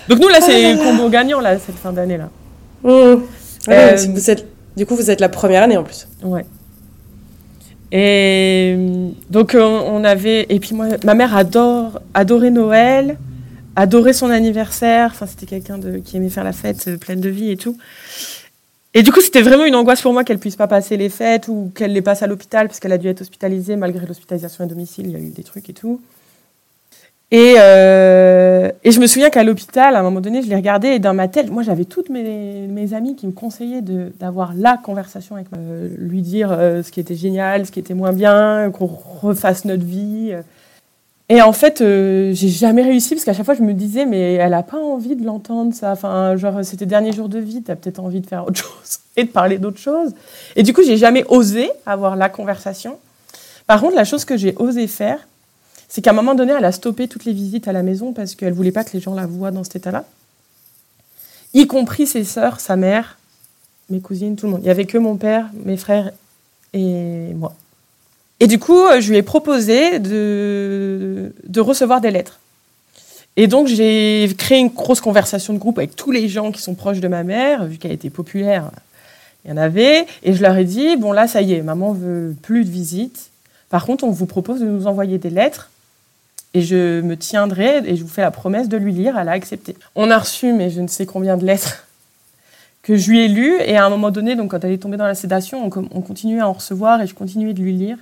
Donc 0.08 0.20
nous, 0.20 0.28
là, 0.28 0.40
c'est 0.42 0.76
oh 0.76 0.78
combo 0.78 1.10
gagnant, 1.10 1.40
là, 1.40 1.58
cette 1.58 1.78
fin 1.78 1.92
d'année, 1.92 2.18
là. 2.18 2.30
Mmh. 2.84 3.22
Euh, 3.70 3.98
vous 4.10 4.30
êtes, 4.30 4.46
du 4.78 4.86
coup, 4.86 4.96
vous 4.96 5.10
êtes 5.10 5.20
la 5.20 5.30
première 5.30 5.64
année, 5.64 5.78
en 5.78 5.84
plus. 5.84 6.08
Ouais. 6.24 6.46
Et 7.92 8.76
donc, 9.30 9.56
on, 9.60 10.04
avait... 10.04 10.46
Et 10.50 10.60
puis 10.60 10.76
moi, 10.76 10.88
ma 11.04 11.14
mère 11.14 11.36
adore, 11.36 12.02
adorait 12.14 12.52
Noël, 12.52 13.18
adorait 13.76 14.14
son 14.14 14.30
anniversaire. 14.30 15.12
Enfin, 15.14 15.26
c'était 15.26 15.46
quelqu'un 15.46 15.78
de, 15.78 15.98
qui 15.98 16.18
aimait 16.18 16.30
faire 16.30 16.44
la 16.44 16.54
fête, 16.54 16.88
euh, 16.88 16.98
pleine 16.98 17.22
de 17.22 17.30
vie 17.30 17.52
et 17.52 17.58
tout. 17.58 17.78
Et 18.94 19.04
du 19.04 19.12
coup, 19.12 19.22
c'était 19.22 19.42
vraiment 19.42 19.66
une 19.66 19.76
angoisse 19.76 20.02
pour 20.02 20.14
moi 20.14 20.24
qu'elle 20.24 20.40
puisse 20.40 20.56
pas 20.56 20.68
passer 20.68 20.96
les 20.96 21.10
fêtes 21.10 21.50
ou 21.50 21.72
qu'elle 21.76 21.92
les 21.92 22.02
passe 22.02 22.24
à 22.24 22.28
l'hôpital 22.28 22.68
parce 22.68 22.80
qu'elle 22.80 22.94
a 22.94 22.98
dû 22.98 23.10
être 23.10 23.22
hospitalisée 23.22 23.76
malgré 23.76 24.06
l'hospitalisation 24.06 24.64
à 24.64 24.68
domicile. 24.68 25.08
Il 25.08 25.12
y 25.12 25.16
a 25.16 25.20
eu 25.20 25.30
des 25.30 25.44
trucs 25.44 25.70
et 25.70 25.74
tout. 25.74 26.02
Et, 27.32 27.56
euh, 27.58 28.70
et 28.84 28.92
je 28.92 29.00
me 29.00 29.08
souviens 29.08 29.30
qu'à 29.30 29.44
l'hôpital, 29.44 29.96
à 29.96 30.00
un 30.00 30.04
moment 30.04 30.22
donné, 30.22 30.44
je 30.44 30.48
l'ai 30.48 30.56
regardé 30.56 30.90
et 30.90 31.00
dans 31.00 31.14
ma 31.14 31.28
tête, 31.28 31.50
moi 31.50 31.64
j'avais 31.64 31.86
toutes 31.86 32.10
mes, 32.10 32.68
mes 32.68 32.94
amies 32.94 33.16
qui 33.16 33.26
me 33.26 33.32
conseillaient 33.32 33.82
d'avoir 33.82 34.54
la 34.54 34.78
conversation 34.78 35.36
avec 35.36 35.52
moi, 35.52 35.60
euh, 35.60 35.90
lui 35.98 36.22
dire 36.22 36.52
euh, 36.52 36.84
ce 36.84 36.92
qui 36.92 37.00
était 37.00 37.16
génial, 37.16 37.66
ce 37.66 37.72
qui 37.72 37.80
était 37.80 37.96
moins 37.96 38.14
bien, 38.14 38.70
qu'on 38.72 38.86
refasse 38.86 39.66
notre 39.66 39.84
vie. 39.84 40.34
Et 41.28 41.42
en 41.42 41.54
fait, 41.54 41.80
j'ai 41.80 42.50
jamais 42.50 42.84
réussi 42.84 43.16
parce 43.16 43.26
qu'à 43.26 43.34
chaque 43.34 43.46
fois 43.46 43.56
je 43.56 43.64
me 43.64 43.74
disais, 43.74 44.06
mais 44.06 44.34
elle 44.36 44.54
a 44.54 44.62
pas 44.62 44.78
envie 44.78 45.16
de 45.16 45.26
l'entendre 45.26 45.74
ça. 45.74 45.94
Enfin, 45.94 46.36
genre, 46.36 46.64
c'était 46.64 46.86
dernier 46.86 47.12
jour 47.12 47.28
de 47.28 47.40
vie, 47.40 47.64
tu 47.64 47.72
as 47.72 47.76
peut-être 47.76 48.00
envie 48.00 48.22
de 48.22 48.28
faire 48.28 48.46
autre 48.46 48.60
chose 48.64 49.00
et 49.18 49.24
de 49.24 49.30
parler 49.30 49.58
d'autre 49.58 49.80
chose. 49.80 50.14
Et 50.56 50.62
du 50.62 50.74
coup, 50.74 50.84
j'ai 50.84 50.98
jamais 50.98 51.26
osé 51.28 51.72
avoir 51.88 52.16
la 52.16 52.30
conversation. 52.30 53.00
Par 53.66 53.82
contre, 53.82 53.96
la 53.96 54.04
chose 54.04 54.26
que 54.26 54.38
j'ai 54.38 54.54
osé 54.58 54.86
faire, 54.86 55.28
c'est 55.88 56.02
qu'à 56.02 56.12
un 56.12 56.14
moment 56.14 56.36
donné, 56.36 56.54
elle 56.58 56.66
a 56.66 56.72
stoppé 56.72 57.08
toutes 57.08 57.26
les 57.26 57.34
visites 57.34 57.68
à 57.68 57.74
la 57.74 57.84
maison 57.84 58.14
parce 58.14 58.36
qu'elle 58.36 58.54
voulait 58.54 58.72
pas 58.72 58.84
que 58.84 58.94
les 58.94 59.00
gens 59.00 59.14
la 59.14 59.26
voient 59.26 59.52
dans 59.52 59.64
cet 59.64 59.78
état-là, 59.78 60.06
y 61.54 61.68
compris 61.68 62.08
ses 62.08 62.24
sœurs, 62.24 62.60
sa 62.60 62.76
mère, 62.76 63.18
mes 63.90 64.00
cousines, 64.00 64.36
tout 64.36 64.48
le 64.48 64.54
monde. 64.54 64.62
Il 64.64 64.68
y 64.68 64.72
avait 64.72 64.86
que 64.86 64.98
mon 64.98 65.16
père, 65.16 65.50
mes 65.64 65.78
frères 65.78 66.12
et 66.74 67.34
moi. 67.34 67.56
Et 68.40 68.48
du 68.48 68.60
coup, 68.60 68.82
je 69.00 69.10
lui 69.10 69.18
ai 69.18 69.24
proposé 69.24 70.00
de, 70.00 71.34
de 71.48 71.62
recevoir 71.62 72.02
des 72.02 72.12
lettres. 72.12 72.40
Et 73.38 73.48
donc, 73.48 73.68
j'ai 73.68 74.34
créé 74.38 74.60
une 74.60 74.70
grosse 74.70 75.02
conversation 75.02 75.54
de 75.54 75.58
groupe 75.58 75.78
avec 75.78 75.96
tous 75.96 76.12
les 76.12 76.28
gens 76.28 76.52
qui 76.52 76.62
sont 76.62 76.74
proches 76.74 77.00
de 77.00 77.08
ma 77.08 77.24
mère, 77.24 77.66
vu 77.66 77.78
qu'elle 77.78 77.92
était 77.92 78.10
populaire. 78.10 78.72
Il 79.44 79.52
y 79.52 79.54
en 79.54 79.58
avait. 79.58 80.06
Et 80.24 80.34
je 80.34 80.42
leur 80.42 80.58
ai 80.58 80.66
dit, 80.66 80.96
bon 80.98 81.12
là, 81.12 81.28
ça 81.28 81.42
y 81.42 81.54
est, 81.54 81.62
maman 81.62 81.94
veut 81.94 82.36
plus 82.42 82.66
de 82.66 82.70
visites. 82.70 83.30
Par 83.70 83.86
contre, 83.86 84.04
on 84.04 84.12
vous 84.12 84.26
propose 84.26 84.62
de 84.62 84.66
nous 84.66 84.88
envoyer 84.88 85.18
des 85.18 85.30
lettres 85.30 85.70
et 86.56 86.62
je 86.62 87.02
me 87.02 87.18
tiendrai 87.18 87.82
et 87.86 87.98
je 87.98 88.02
vous 88.02 88.10
fais 88.10 88.22
la 88.22 88.32
promesse 88.32 88.70
de 88.70 88.78
lui 88.78 88.94
lire. 88.94 89.20
Elle 89.20 89.28
a 89.28 89.34
accepté. 89.34 89.76
On 89.94 90.10
a 90.10 90.18
reçu, 90.18 90.54
mais 90.54 90.70
je 90.70 90.80
ne 90.80 90.88
sais 90.88 91.06
combien 91.06 91.36
de 91.36 91.46
lettres 91.46 91.86
que 92.82 92.96
je 92.96 93.12
lui 93.12 93.20
ai 93.20 93.28
lues. 93.28 93.58
Et 93.66 93.76
à 93.76 93.86
un 93.86 93.90
moment 93.90 94.10
donné, 94.10 94.38
donc 94.38 94.52
quand 94.52 94.64
elle 94.64 94.72
est 94.72 94.78
tombée 94.78 94.96
dans 94.96 95.06
la 95.06 95.16
sédation, 95.16 95.66
on, 95.66 96.02
continuait 96.02 96.40
à 96.40 96.48
en 96.48 96.54
recevoir 96.54 97.02
et 97.02 97.08
je 97.08 97.14
continuais 97.14 97.54
de 97.54 97.62
lui 97.62 97.74
lire. 97.74 97.98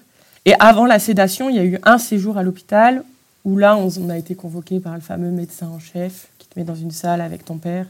Et 0.46 0.54
avant 0.60 0.86
la 0.86 1.00
sédation, 1.00 1.50
il 1.50 1.56
y 1.56 1.60
a 1.60 1.64
eu 1.64 1.80
un 1.84 1.98
séjour 1.98 2.38
à 2.38 2.44
l'hôpital 2.44 3.04
où 3.44 3.58
là, 3.58 3.76
on, 3.76 4.10
a 4.10 4.18
été 4.20 4.36
convoqué 4.36 4.80
par 4.80 4.94
le 4.94 5.02
fameux 5.02 5.32
médecin 5.32 5.68
en 5.68 5.80
chef 5.80 6.28
qui 6.38 6.48
te 6.48 6.60
met 6.60 6.64
dans 6.64 6.76
une 6.76 6.92
salle 6.92 7.22
avec 7.22 7.44
ton 7.44 7.58
père 7.58 7.88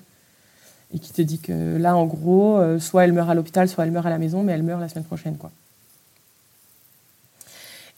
et 0.95 0.99
qui 0.99 1.11
te 1.11 1.21
dit 1.21 1.39
que 1.39 1.75
là, 1.75 1.97
en 1.97 2.05
gros, 2.05 2.57
euh, 2.57 2.79
soit 2.79 3.03
elle 3.03 3.11
meurt 3.11 3.29
à 3.29 3.33
l'hôpital, 3.33 3.67
soit 3.67 3.83
elle 3.83 3.91
meurt 3.91 4.05
à 4.05 4.09
la 4.09 4.17
maison, 4.17 4.43
mais 4.43 4.53
elle 4.53 4.63
meurt 4.63 4.79
la 4.79 4.87
semaine 4.87 5.03
prochaine, 5.03 5.35
quoi. 5.35 5.51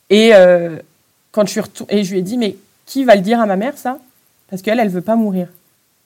Et 0.10 0.32
euh, 0.34 0.80
quand 1.36 1.46
je 1.46 1.52
suis 1.52 1.62
et 1.90 2.04
je 2.06 2.12
lui 2.12 2.20
ai 2.20 2.22
dit, 2.22 2.38
mais 2.38 2.56
qui 2.86 3.04
va 3.04 3.16
le 3.16 3.22
dire 3.22 3.42
à 3.42 3.46
ma 3.46 3.58
mère, 3.58 3.78
ça? 3.78 4.00
Parce 4.50 4.62
qu'elle, 4.62 4.80
elle 4.80 4.90
veut 4.90 5.02
pas 5.02 5.18
mourir. 5.18 5.50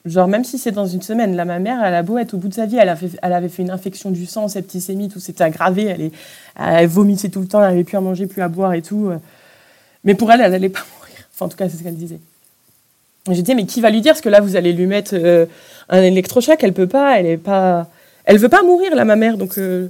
Genre, 0.06 0.28
même 0.28 0.44
si 0.44 0.58
c'est 0.58 0.72
dans 0.72 0.88
une 0.88 1.04
semaine, 1.04 1.36
là, 1.36 1.46
ma 1.46 1.60
mère, 1.60 1.84
elle 1.84 1.94
a 1.94 2.02
beau 2.02 2.18
être 2.18 2.34
au 2.34 2.38
bout 2.38 2.48
de 2.48 2.54
sa 2.54 2.65
vie, 2.65 2.78
elle, 2.78 2.89
avait 2.89 3.50
fait 3.50 3.62
une 3.62 3.70
infection 3.70 4.10
du 4.10 4.26
sang, 4.26 4.48
septicémie, 4.48 5.08
tout 5.10 5.20
s'était 5.20 5.44
aggravé, 5.44 6.12
elle, 6.56 6.88
vomissait 6.88 7.30
tout 7.30 7.42
le 7.42 7.48
temps, 7.48 7.62
elle 7.62 7.72
n'avait 7.72 7.84
plus 7.84 7.98
à 7.98 8.02
manger, 8.02 8.26
plus 8.26 8.42
à 8.42 8.48
boire 8.48 8.74
et 8.74 8.82
tout. 8.82 9.12
Mais 10.04 10.15
pour 10.15 10.32
elle, 10.32 10.42
elle 10.42 10.52
n'allait 10.52 10.70
pas 10.70 10.80
mourir. 10.98 11.15
Enfin, 11.34 11.46
en 11.46 11.50
tout 11.50 11.58
cas, 11.58 11.70
c'est 11.70 11.78
ce 11.78 11.84
qu'elle 11.84 11.98
disait. 11.98 12.20
J'ai 13.30 13.44
dit, 13.44 13.54
mais 13.54 13.65
qui 13.65 13.82
va 13.82 13.92
lui 13.92 14.02
dire? 14.02 14.13
Parce 14.13 14.22
que 14.22 14.30
là, 14.30 14.42
vous 14.42 14.56
allez 14.56 14.74
lui 14.74 14.88
mettre 14.88 15.12
euh, 15.13 15.46
un 15.89 16.02
électrochoc, 16.02 16.63
elle 16.63 16.74
peut 16.74 16.88
pas, 16.88 17.20
elle 17.20 17.28
est 17.28 17.38
pas. 17.38 17.88
Elle 18.24 18.38
veut 18.38 18.50
pas 18.50 18.63
mourir, 18.63 18.96
là, 18.96 19.06
ma 19.06 19.15
mère, 19.15 19.38
donc 19.38 19.60
euh, 19.60 19.89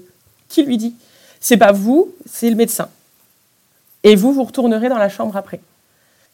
qui 0.50 0.64
lui 0.64 0.78
dit? 0.78 0.96
C'est 1.40 1.58
pas 1.58 1.72
vous, 1.72 2.14
c'est 2.30 2.50
le 2.50 2.56
médecin. 2.56 2.90
Et 4.04 4.16
vous, 4.16 4.34
vous 4.34 4.44
retournerez 4.44 4.90
dans 4.90 4.98
la 4.98 5.10
chambre 5.10 5.36
après. 5.36 5.60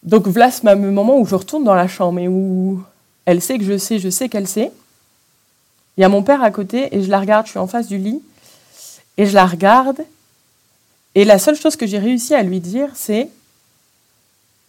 Donc 0.04 0.28
voilà 0.28 0.52
ce 0.52 0.66
moment 0.76 1.20
où 1.20 1.26
je 1.26 1.36
retourne 1.36 1.64
dans 1.64 1.74
la 1.74 1.88
chambre 1.88 2.20
et 2.20 2.28
où 2.28 2.82
elle 3.26 3.42
sait 3.42 3.58
que 3.58 3.64
je 3.64 3.78
sais, 3.78 4.00
je 4.00 4.10
sais 4.10 4.30
qu'elle 4.30 4.48
sait. 4.48 4.72
Il 5.98 6.02
y 6.02 6.04
a 6.04 6.10
mon 6.10 6.22
père 6.22 6.44
à 6.44 6.52
côté 6.52 6.96
et 6.96 7.02
je 7.02 7.10
la 7.10 7.20
regarde, 7.20 7.46
je 7.46 7.52
suis 7.52 7.60
en 7.60 7.68
face 7.68 7.88
du 7.88 7.98
lit 7.98 8.22
et 9.18 9.26
je 9.26 9.34
la 9.34 9.46
regarde. 9.46 10.02
Et 11.16 11.26
la 11.26 11.40
seule 11.40 11.56
chose 11.56 11.76
que 11.76 11.88
j'ai 11.88 11.98
réussi 11.98 12.36
à 12.36 12.44
lui 12.44 12.60
dire, 12.60 12.90
c'est 12.94 13.30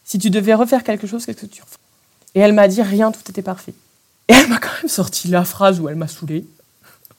si 0.04 0.18
tu 0.18 0.30
devais 0.30 0.54
refaire 0.54 0.84
quelque 0.84 1.06
chose, 1.06 1.26
qu'est-ce 1.26 1.42
que 1.42 1.46
tu 1.46 1.60
refais 1.60 1.76
Et 2.34 2.40
elle 2.40 2.52
m'a 2.52 2.68
dit 2.68 2.80
rien, 2.80 3.10
tout 3.12 3.28
était 3.28 3.42
parfait. 3.42 3.74
Et 4.28 4.32
elle 4.32 4.48
m'a 4.48 4.58
quand 4.58 4.72
même 4.80 4.88
sorti 4.88 5.28
la 5.28 5.44
phrase 5.44 5.80
où 5.80 5.88
elle 5.88 5.96
m'a 5.96 6.08
saoulée. 6.08 6.46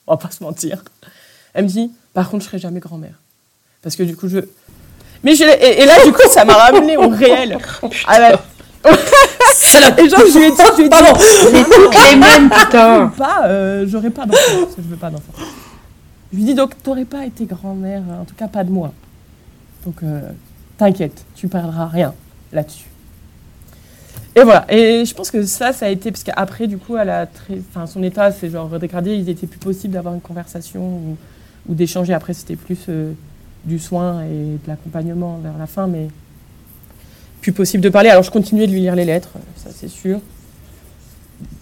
On 0.06 0.14
va 0.14 0.16
pas 0.16 0.30
se 0.30 0.42
mentir. 0.42 0.82
Elle 1.52 1.64
me 1.64 1.68
dit 1.68 1.92
par 2.14 2.30
contre, 2.30 2.42
je 2.42 2.48
serai 2.48 2.58
jamais 2.58 2.80
grand-mère. 2.80 3.14
Parce 3.82 3.94
que 3.94 4.02
du 4.02 4.16
coup, 4.16 4.26
je, 4.26 4.40
mais 5.22 5.34
je 5.34 5.44
et, 5.44 5.84
là, 5.84 6.04
du 6.04 6.12
coup, 6.12 6.22
ça 6.30 6.44
m'a 6.44 6.54
ramené 6.70 6.96
au 6.96 7.08
réel. 7.08 7.58
Oh, 7.82 7.88
la... 8.08 8.32
et 10.00 10.08
genre, 10.08 10.20
je 10.32 10.38
lui 10.38 10.46
ai 10.46 10.50
dit, 10.50 10.56
je 10.56 10.76
lui 10.76 10.82
ai 10.82 10.84
dit, 10.84 10.88
Pardon, 10.88 11.12
toutes 11.12 12.10
les 12.10 12.16
mêmes, 12.16 12.50
putain. 12.50 13.08
Pas, 13.16 13.46
euh, 13.46 13.84
j'aurais 13.88 14.10
pas 14.10 14.26
d'enfant. 14.26 14.68
Je 14.76 14.82
veux 14.82 14.96
pas 14.96 15.10
d'enfant. 15.10 15.32
Je 16.32 16.36
lui 16.36 16.44
dit, 16.44 16.54
donc, 16.54 16.80
t'aurais 16.82 17.04
pas 17.04 17.26
été 17.26 17.44
grand-mère, 17.44 18.02
en 18.20 18.24
tout 18.24 18.34
cas 18.34 18.48
pas 18.48 18.64
de 18.64 18.70
moi. 18.70 18.92
Donc, 19.84 19.96
euh, 20.02 20.20
t'inquiète, 20.76 21.24
tu 21.34 21.48
perdras 21.48 21.86
rien 21.86 22.14
là-dessus. 22.52 22.84
Et 24.36 24.42
voilà. 24.42 24.64
Et 24.72 25.04
je 25.04 25.14
pense 25.14 25.30
que 25.30 25.44
ça, 25.44 25.72
ça 25.72 25.86
a 25.86 25.88
été 25.88 26.10
parce 26.12 26.22
qu'après, 26.22 26.66
du 26.66 26.78
coup, 26.78 26.96
elle 26.96 27.10
a 27.10 27.26
très, 27.26 27.58
enfin, 27.70 27.86
son 27.86 28.02
état 28.02 28.30
s'est 28.30 28.50
genre 28.50 28.68
dégradé. 28.78 29.16
Il 29.16 29.28
était 29.28 29.46
plus 29.46 29.58
possible 29.58 29.94
d'avoir 29.94 30.14
une 30.14 30.20
conversation 30.20 30.80
ou, 30.80 31.16
ou 31.68 31.74
d'échanger. 31.74 32.14
Après, 32.14 32.34
c'était 32.34 32.54
plus 32.54 32.78
euh, 32.88 33.12
du 33.64 33.78
soin 33.78 34.22
et 34.24 34.28
de 34.62 34.68
l'accompagnement 34.68 35.38
vers 35.42 35.58
la 35.58 35.66
fin, 35.66 35.86
mais 35.86 36.08
plus 37.40 37.52
possible 37.52 37.82
de 37.82 37.88
parler. 37.88 38.08
Alors, 38.08 38.22
je 38.22 38.30
continuais 38.30 38.66
de 38.66 38.72
lui 38.72 38.80
lire 38.80 38.96
les 38.96 39.04
lettres, 39.04 39.30
ça 39.56 39.70
c'est 39.72 39.88
sûr. 39.88 40.20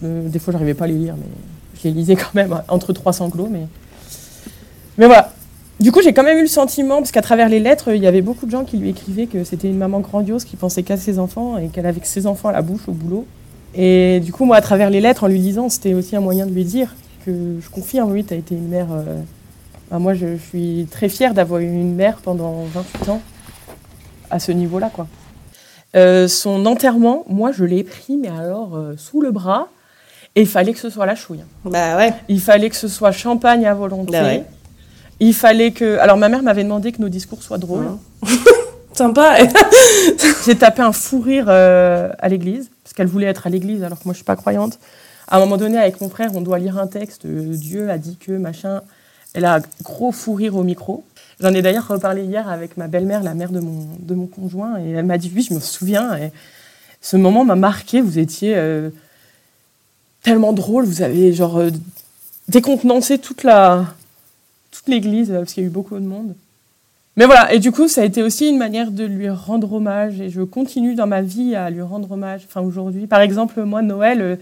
Euh, 0.03 0.27
des 0.27 0.39
fois, 0.39 0.51
j'arrivais 0.51 0.73
pas 0.73 0.85
à 0.85 0.87
les 0.87 0.95
lire, 0.95 1.15
mais 1.17 1.27
je 1.77 1.87
les 1.87 1.93
lisais 1.93 2.15
quand 2.15 2.33
même 2.33 2.55
entre 2.67 2.93
trois 2.93 3.13
sanglots. 3.13 3.49
Mais, 3.49 3.67
mais 4.97 5.05
voilà. 5.05 5.33
Du 5.79 5.91
coup, 5.91 6.01
j'ai 6.01 6.13
quand 6.13 6.23
même 6.23 6.39
eu 6.39 6.41
le 6.41 6.47
sentiment, 6.47 6.97
parce 6.97 7.11
qu'à 7.11 7.21
travers 7.21 7.49
les 7.49 7.59
lettres, 7.59 7.93
il 7.93 8.01
y 8.01 8.07
avait 8.07 8.23
beaucoup 8.23 8.47
de 8.47 8.51
gens 8.51 8.63
qui 8.63 8.77
lui 8.77 8.89
écrivaient 8.89 9.27
que 9.27 9.43
c'était 9.43 9.67
une 9.67 9.77
maman 9.77 9.99
grandiose 9.99 10.43
qui 10.43 10.55
pensait 10.55 10.81
qu'à 10.81 10.97
ses 10.97 11.19
enfants 11.19 11.57
et 11.57 11.67
qu'elle 11.67 11.85
avait 11.85 11.99
que 11.99 12.07
ses 12.07 12.25
enfants 12.25 12.49
à 12.49 12.53
la 12.53 12.63
bouche 12.63 12.87
au 12.87 12.93
boulot. 12.93 13.27
Et 13.75 14.19
du 14.21 14.31
coup, 14.31 14.45
moi, 14.45 14.55
à 14.55 14.61
travers 14.61 14.89
les 14.89 15.01
lettres, 15.01 15.23
en 15.23 15.27
lui 15.27 15.37
lisant, 15.37 15.69
c'était 15.69 15.93
aussi 15.93 16.15
un 16.15 16.21
moyen 16.21 16.47
de 16.47 16.51
lui 16.51 16.63
dire 16.63 16.95
que 17.25 17.59
je 17.61 17.69
confirme, 17.69 18.11
oui, 18.11 18.23
tu 18.23 18.33
as 18.33 18.37
été 18.37 18.55
une 18.55 18.69
mère. 18.69 18.87
euh, 18.91 19.21
moi, 19.91 20.13
je, 20.13 20.35
je 20.35 20.41
suis 20.41 20.87
très 20.91 21.09
fière 21.09 21.33
d'avoir 21.33 21.61
eu 21.61 21.65
une 21.65 21.95
mère 21.95 22.17
pendant 22.17 22.63
28 22.73 23.09
ans 23.09 23.21
à 24.29 24.39
ce 24.39 24.51
niveau-là, 24.51 24.89
quoi. 24.93 25.07
Euh, 25.95 26.27
son 26.27 26.65
enterrement, 26.65 27.23
moi, 27.27 27.51
je 27.51 27.63
l'ai 27.63 27.83
pris, 27.83 28.17
mais 28.17 28.27
alors 28.27 28.75
euh, 28.75 28.95
sous 28.97 29.21
le 29.21 29.31
bras, 29.31 29.69
et 30.35 30.41
il 30.41 30.47
fallait 30.47 30.73
que 30.73 30.79
ce 30.79 30.89
soit 30.89 31.05
la 31.05 31.15
chouille. 31.15 31.43
Bah 31.65 31.97
ouais. 31.97 32.13
Il 32.27 32.41
fallait 32.41 32.69
que 32.69 32.75
ce 32.75 32.87
soit 32.87 33.11
champagne 33.11 33.65
à 33.65 33.73
volonté. 33.73 34.11
Bah 34.11 34.23
ouais. 34.23 34.43
Il 35.19 35.33
fallait 35.33 35.71
que. 35.71 35.97
Alors, 35.97 36.17
ma 36.17 36.29
mère 36.29 36.43
m'avait 36.43 36.63
demandé 36.63 36.91
que 36.91 37.01
nos 37.01 37.09
discours 37.09 37.41
soient 37.41 37.57
drôles. 37.57 37.87
Sympa. 38.93 39.37
J'ai 40.45 40.55
tapé 40.55 40.81
un 40.81 40.91
fou 40.91 41.21
rire 41.21 41.45
euh, 41.47 42.09
à 42.19 42.29
l'église, 42.29 42.69
parce 42.83 42.93
qu'elle 42.93 43.07
voulait 43.07 43.27
être 43.27 43.47
à 43.47 43.49
l'église, 43.49 43.83
alors 43.83 43.99
que 43.99 44.05
moi, 44.05 44.13
je 44.13 44.17
suis 44.17 44.25
pas 44.25 44.35
croyante. 44.35 44.77
À 45.27 45.37
un 45.37 45.39
moment 45.39 45.57
donné, 45.57 45.77
avec 45.77 45.99
mon 46.01 46.09
frère, 46.09 46.31
on 46.35 46.41
doit 46.41 46.59
lire 46.59 46.77
un 46.77 46.87
texte. 46.87 47.25
Dieu 47.25 47.89
a 47.89 47.97
dit 47.97 48.17
que, 48.17 48.33
machin. 48.33 48.81
Elle 49.37 49.45
a 49.45 49.57
un 49.57 49.61
gros 49.83 50.11
fou 50.11 50.33
rire 50.33 50.55
au 50.55 50.63
micro. 50.63 51.03
J'en 51.39 51.53
ai 51.53 51.61
d'ailleurs 51.61 51.87
reparlé 51.87 52.23
hier 52.23 52.49
avec 52.49 52.75
ma 52.75 52.87
belle-mère, 52.87 53.21
la 53.21 53.35
mère 53.35 53.51
de 53.51 53.59
mon, 53.59 53.85
de 53.99 54.15
mon 54.15 54.25
conjoint, 54.25 54.79
et 54.79 54.89
elle 54.89 55.05
m'a 55.05 55.19
dit 55.19 55.31
Oui, 55.35 55.45
je 55.47 55.53
me 55.53 55.59
souviens. 55.59 56.17
Et 56.17 56.31
ce 57.01 57.17
moment 57.17 57.45
m'a 57.45 57.55
marqué. 57.55 58.01
Vous 58.01 58.17
étiez 58.17 58.55
euh, 58.57 58.89
tellement 60.23 60.53
drôle. 60.53 60.85
Vous 60.85 61.03
avez, 61.03 61.33
genre, 61.33 61.59
euh, 61.59 61.69
décontenancé 62.47 63.19
toute 63.19 63.43
la 63.43 63.85
toute 64.71 64.87
l'église, 64.87 65.29
parce 65.29 65.53
qu'il 65.53 65.61
y 65.61 65.65
a 65.67 65.69
eu 65.69 65.71
beaucoup 65.71 65.93
de 65.93 66.05
monde. 66.05 66.33
Mais 67.15 67.25
voilà, 67.25 67.53
et 67.53 67.59
du 67.59 67.71
coup, 67.71 67.87
ça 67.87 68.01
a 68.01 68.05
été 68.05 68.23
aussi 68.23 68.49
une 68.49 68.57
manière 68.57 68.89
de 68.89 69.03
lui 69.03 69.29
rendre 69.29 69.71
hommage, 69.71 70.19
et 70.19 70.31
je 70.31 70.41
continue 70.41 70.95
dans 70.95 71.07
ma 71.07 71.21
vie 71.21 71.53
à 71.53 71.69
lui 71.69 71.83
rendre 71.83 72.11
hommage, 72.11 72.41
enfin 72.47 72.61
aujourd'hui. 72.61 73.05
Par 73.05 73.21
exemple, 73.21 73.61
moi, 73.61 73.83
Noël, 73.83 74.39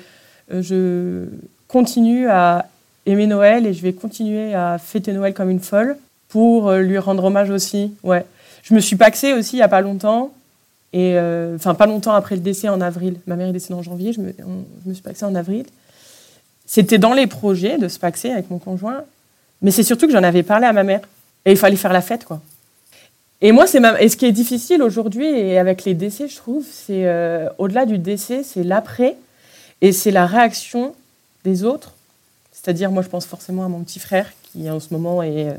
euh, 0.53 0.61
je 0.61 1.25
continue 1.67 2.29
à 2.29 2.69
aimer 3.05 3.27
Noël, 3.27 3.65
et 3.65 3.73
je 3.73 3.81
vais 3.81 3.93
continuer 3.93 4.53
à 4.53 4.77
fêter 4.77 5.13
Noël 5.13 5.33
comme 5.33 5.49
une 5.49 5.59
folle, 5.59 5.97
pour 6.29 6.69
euh, 6.69 6.81
lui 6.81 6.97
rendre 6.97 7.23
hommage 7.23 7.49
aussi, 7.49 7.93
ouais. 8.03 8.25
Je 8.63 8.73
me 8.73 8.79
suis 8.79 8.95
paxée 8.95 9.33
aussi 9.33 9.57
il 9.57 9.59
n'y 9.59 9.63
a 9.63 9.67
pas 9.67 9.81
longtemps, 9.81 10.33
et 10.91 11.17
euh, 11.17 11.55
enfin 11.55 11.75
pas 11.75 11.85
longtemps 11.85 12.13
après 12.13 12.35
le 12.35 12.41
décès 12.41 12.67
en 12.69 12.81
avril. 12.81 13.17
Ma 13.27 13.35
mère 13.35 13.49
est 13.49 13.53
décédée 13.53 13.75
en 13.75 13.83
janvier, 13.83 14.13
je 14.13 14.21
me, 14.21 14.33
je 14.37 14.89
me 14.89 14.93
suis 14.93 15.03
paxée 15.03 15.25
en 15.25 15.35
avril. 15.35 15.65
C'était 16.65 16.97
dans 16.97 17.13
les 17.13 17.27
projets 17.27 17.77
de 17.77 17.87
se 17.87 17.99
paxer 17.99 18.31
avec 18.31 18.49
mon 18.49 18.57
conjoint, 18.57 19.03
mais 19.61 19.71
c'est 19.71 19.83
surtout 19.83 20.07
que 20.07 20.13
j'en 20.13 20.23
avais 20.23 20.43
parlé 20.43 20.65
à 20.65 20.73
ma 20.73 20.83
mère. 20.83 21.01
Et 21.45 21.51
il 21.51 21.57
fallait 21.57 21.75
faire 21.75 21.93
la 21.93 22.01
fête, 22.01 22.25
quoi. 22.25 22.41
Et 23.41 23.51
moi, 23.51 23.67
c'est 23.67 23.79
ce 23.79 24.17
qui 24.17 24.25
est 24.25 24.31
difficile 24.31 24.81
aujourd'hui, 24.81 25.27
et 25.27 25.59
avec 25.59 25.83
les 25.85 25.93
décès, 25.93 26.27
je 26.27 26.35
trouve, 26.37 26.65
c'est 26.67 27.05
euh, 27.05 27.47
au-delà 27.57 27.85
du 27.85 27.99
décès, 27.99 28.41
c'est 28.43 28.63
l'après, 28.63 29.15
et 29.81 29.91
c'est 29.91 30.09
la 30.11 30.25
réaction 30.25 30.95
des 31.43 31.63
autres. 31.63 31.94
C'est-à-dire, 32.65 32.89
moi, 32.89 33.03
je 33.03 33.09
pense 33.09 33.27
forcément 33.27 33.63
à 33.63 33.67
mon 33.67 33.81
petit 33.81 33.99
frère, 33.99 34.27
qui 34.43 34.67
en 34.71 34.79
ce 34.79 34.87
moment 34.91 35.21
est, 35.21 35.49
euh, 35.49 35.53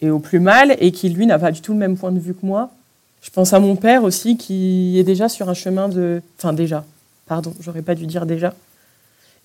est 0.00 0.08
au 0.08 0.18
plus 0.18 0.40
mal, 0.40 0.74
et 0.80 0.92
qui, 0.92 1.10
lui, 1.10 1.26
n'a 1.26 1.38
pas 1.38 1.52
du 1.52 1.60
tout 1.60 1.74
le 1.74 1.78
même 1.78 1.98
point 1.98 2.10
de 2.10 2.18
vue 2.18 2.32
que 2.32 2.46
moi. 2.46 2.70
Je 3.20 3.28
pense 3.28 3.52
à 3.52 3.60
mon 3.60 3.76
père 3.76 4.02
aussi, 4.02 4.38
qui 4.38 4.98
est 4.98 5.02
déjà 5.02 5.28
sur 5.28 5.50
un 5.50 5.54
chemin 5.54 5.90
de... 5.90 6.22
Enfin, 6.38 6.54
déjà, 6.54 6.86
pardon, 7.26 7.52
j'aurais 7.60 7.82
pas 7.82 7.94
dû 7.94 8.06
dire 8.06 8.24
déjà. 8.24 8.54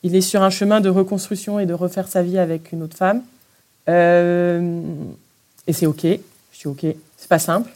Il 0.01 0.15
est 0.15 0.21
sur 0.21 0.43
un 0.43 0.49
chemin 0.49 0.79
de 0.79 0.87
reconstruction 0.87 1.59
et 1.59 1.65
de 1.65 1.73
refaire 1.73 2.07
sa 2.07 2.23
vie 2.23 2.37
avec 2.37 2.71
une 2.71 2.83
autre 2.83 2.95
femme. 2.95 3.21
Euh, 3.89 4.81
et 5.67 5.73
c'est 5.73 5.87
OK. 5.87 6.03
Je 6.03 6.19
suis 6.57 6.69
OK. 6.69 6.85
C'est 7.17 7.27
pas 7.27 7.37
simple, 7.37 7.69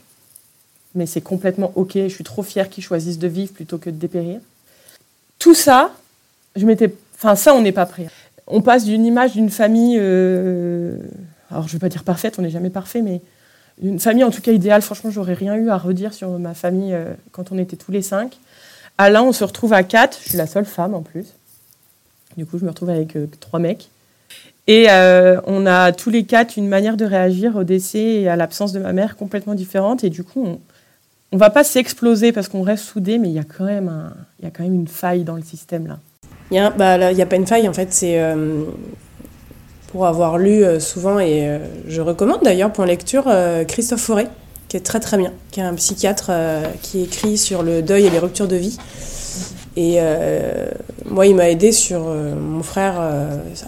mais 0.96 1.06
c'est 1.06 1.20
complètement 1.20 1.74
OK. 1.76 1.96
Je 1.96 2.08
suis 2.08 2.24
trop 2.24 2.44
fière 2.44 2.70
qu'ils 2.70 2.86
choisissent 2.86 3.20
de 3.20 3.28
vivre 3.28 3.52
plutôt 3.52 3.78
que 3.78 3.90
de 3.90 3.98
dépérir. 3.98 4.40
Tout 5.38 5.54
ça, 5.54 5.92
je 6.56 6.66
m'étais. 6.66 6.96
Enfin, 7.16 7.36
ça, 7.36 7.54
on 7.54 7.62
n'est 7.62 7.74
pas 7.74 7.86
prêt. 7.86 8.08
On 8.50 8.62
passe 8.62 8.86
d'une 8.86 9.06
image 9.06 9.34
d'une 9.34 9.50
famille. 9.50 9.98
euh, 10.00 10.98
Alors, 11.52 11.68
je 11.68 11.70
ne 11.70 11.74
vais 11.74 11.80
pas 11.80 11.90
dire 11.90 12.04
parfaite, 12.04 12.38
on 12.40 12.42
n'est 12.42 12.50
jamais 12.50 12.70
parfait, 12.70 13.02
mais 13.02 13.22
une 13.82 14.00
famille 14.00 14.24
en 14.24 14.32
tout 14.32 14.42
cas 14.42 14.52
idéale. 14.52 14.82
Franchement, 14.82 15.12
j'aurais 15.12 15.36
rien 15.36 15.56
eu 15.56 15.70
à 15.70 15.78
redire 15.78 16.14
sur 16.14 16.30
ma 16.40 16.54
famille 16.54 16.94
euh, 16.94 17.14
quand 17.32 17.52
on 17.52 17.58
était 17.58 17.78
tous 17.78 17.92
les 17.92 18.02
cinq. 18.02 18.38
À 18.98 19.10
là, 19.10 19.24
on 19.24 19.32
se 19.32 19.44
retrouve 19.44 19.74
à 19.74 19.84
quatre. 19.84 20.20
Je 20.24 20.30
suis 20.30 20.38
la 20.38 20.48
seule 20.48 20.66
femme 20.66 20.94
en 20.94 21.02
plus. 21.02 21.28
Du 22.38 22.46
coup, 22.46 22.58
je 22.58 22.66
me 22.66 22.70
retrouve 22.70 22.90
avec 22.90 23.16
euh, 23.16 23.28
trois 23.40 23.60
mecs. 23.60 23.90
Et 24.68 24.88
on 25.48 25.66
a 25.66 25.92
tous 25.94 26.12
les 26.12 26.26
quatre 26.26 26.56
une 26.56 26.68
manière 26.68 26.96
de 26.96 27.04
réagir 27.04 27.56
au 27.56 27.64
décès 27.64 28.22
et 28.22 28.30
à 28.30 28.36
l'absence 28.36 28.72
de 28.72 28.78
ma 28.78 28.94
mère 28.94 29.18
complètement 29.18 29.56
différente. 29.56 30.04
Et 30.04 30.12
du 30.12 30.24
coup, 30.24 30.46
on 30.46 30.60
on 31.32 31.38
va 31.38 31.50
pas 31.50 31.64
s'exploser 31.64 32.32
parce 32.32 32.48
qu'on 32.48 32.64
reste 32.64 32.86
soudés, 32.86 33.20
mais 33.20 33.30
il 33.30 33.34
y 33.34 33.40
a 33.40 33.44
quand 33.44 33.66
même 33.66 34.12
une 34.60 34.88
faille 34.88 35.24
dans 35.24 35.36
le 35.36 35.44
système 35.44 35.88
là. 35.88 36.00
Il 36.52 36.56
n'y 36.56 36.60
a, 36.60 36.72
bah, 36.72 37.12
y 37.12 37.22
a 37.22 37.26
pas 37.26 37.36
une 37.36 37.46
faille, 37.46 37.68
en 37.68 37.74
fait, 37.74 37.90
c'est 37.92 38.20
euh, 38.20 38.64
pour 39.92 40.08
avoir 40.08 40.38
lu 40.38 40.64
euh, 40.64 40.80
souvent, 40.80 41.20
et 41.20 41.48
euh, 41.48 41.60
je 41.88 42.02
recommande 42.02 42.42
d'ailleurs 42.44 42.72
pour 42.72 42.86
lecture 42.86 43.32
Christophe 43.68 44.02
Fauré, 44.02 44.28
qui 44.68 44.78
est 44.78 44.82
très 44.82 45.00
très 45.00 45.18
bien, 45.18 45.32
qui 45.52 45.60
est 45.60 45.64
un 45.64 45.76
psychiatre 45.76 46.32
qui 46.82 47.04
écrit 47.04 47.38
sur 47.38 47.64
le 47.64 47.82
deuil 47.82 48.06
et 48.06 48.10
les 48.10 48.20
ruptures 48.20 48.48
de 48.48 48.56
vie. 48.56 48.78
Et 49.78 50.00
moi, 51.06 51.26
il 51.26 51.36
m'a 51.36 51.50
aidé 51.50 51.72
sur 51.72 52.02
mon 52.02 52.64
frère 52.64 52.96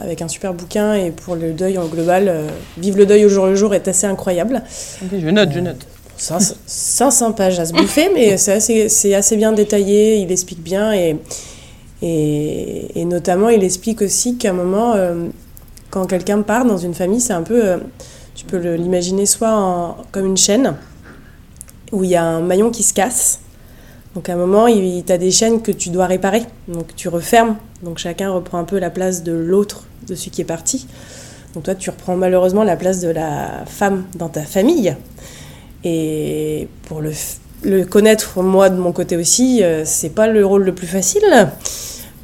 avec 0.01 0.21
un 0.21 0.27
super 0.27 0.53
bouquin, 0.53 0.95
et 0.95 1.11
pour 1.11 1.35
le 1.35 1.53
deuil 1.53 1.77
en 1.77 1.85
global, 1.85 2.45
Vive 2.77 2.97
le 2.97 3.05
deuil 3.05 3.25
au 3.25 3.29
jour 3.29 3.45
le 3.45 3.55
jour 3.55 3.73
est 3.73 3.87
assez 3.87 4.07
incroyable. 4.07 4.61
Ok, 5.03 5.19
je 5.19 5.29
note, 5.29 5.49
je 5.53 5.59
note. 5.59 5.87
500 6.17 6.55
500 6.67 7.31
pages 7.31 7.59
à 7.59 7.65
se 7.65 7.73
bouffer, 7.73 8.09
mais 8.13 8.37
c'est 8.37 8.53
assez, 8.53 9.13
assez 9.15 9.37
bien 9.37 9.53
détaillé, 9.53 10.17
il 10.17 10.31
explique 10.31 10.61
bien, 10.61 10.93
et, 10.93 11.17
et, 12.01 13.05
notamment 13.05 13.49
il 13.49 13.63
explique 13.63 14.01
aussi 14.01 14.37
qu'à 14.37 14.51
un 14.51 14.53
moment, 14.53 14.93
euh, 14.93 15.27
quand 15.89 16.05
quelqu'un 16.05 16.41
part 16.41 16.65
dans 16.65 16.77
une 16.77 16.93
famille, 16.93 17.21
c'est 17.21 17.33
un 17.33 17.43
peu, 17.43 17.63
euh, 17.63 17.77
tu 18.35 18.45
peux 18.45 18.57
l'imaginer 18.75 19.25
soit 19.25 19.97
comme 20.11 20.25
une 20.25 20.37
chaîne, 20.37 20.75
où 21.91 22.03
il 22.03 22.11
y 22.11 22.15
a 22.15 22.23
un 22.23 22.41
maillon 22.41 22.69
qui 22.69 22.83
se 22.83 22.93
casse, 22.93 23.41
donc 24.15 24.27
à 24.27 24.33
un 24.33 24.37
moment, 24.37 24.67
il 24.67 25.03
tu 25.05 25.11
as 25.13 25.17
des 25.17 25.31
chaînes 25.31 25.61
que 25.61 25.71
tu 25.71 25.89
dois 25.89 26.05
réparer, 26.05 26.43
donc 26.67 26.95
tu 26.95 27.07
refermes, 27.07 27.55
donc 27.81 27.97
chacun 27.97 28.29
reprend 28.31 28.57
un 28.59 28.65
peu 28.65 28.77
la 28.77 28.89
place 28.89 29.23
de 29.23 29.31
l'autre, 29.31 29.85
de 30.07 30.15
celui 30.15 30.31
qui 30.31 30.41
est 30.41 30.45
parti. 30.45 30.85
Donc 31.53 31.63
toi, 31.63 31.75
tu 31.75 31.89
reprends 31.89 32.15
malheureusement 32.15 32.63
la 32.63 32.75
place 32.75 32.99
de 32.99 33.09
la 33.09 33.63
femme 33.65 34.05
dans 34.15 34.29
ta 34.29 34.41
famille. 34.41 34.95
Et 35.83 36.67
pour 36.87 37.01
le 37.01 37.85
connaître, 37.85 38.41
moi, 38.41 38.69
de 38.69 38.77
mon 38.77 38.91
côté 38.91 39.15
aussi, 39.17 39.63
euh, 39.63 39.83
c'est 39.85 40.09
pas 40.09 40.27
le 40.27 40.45
rôle 40.45 40.63
le 40.63 40.75
plus 40.75 40.87
facile. 40.87 41.23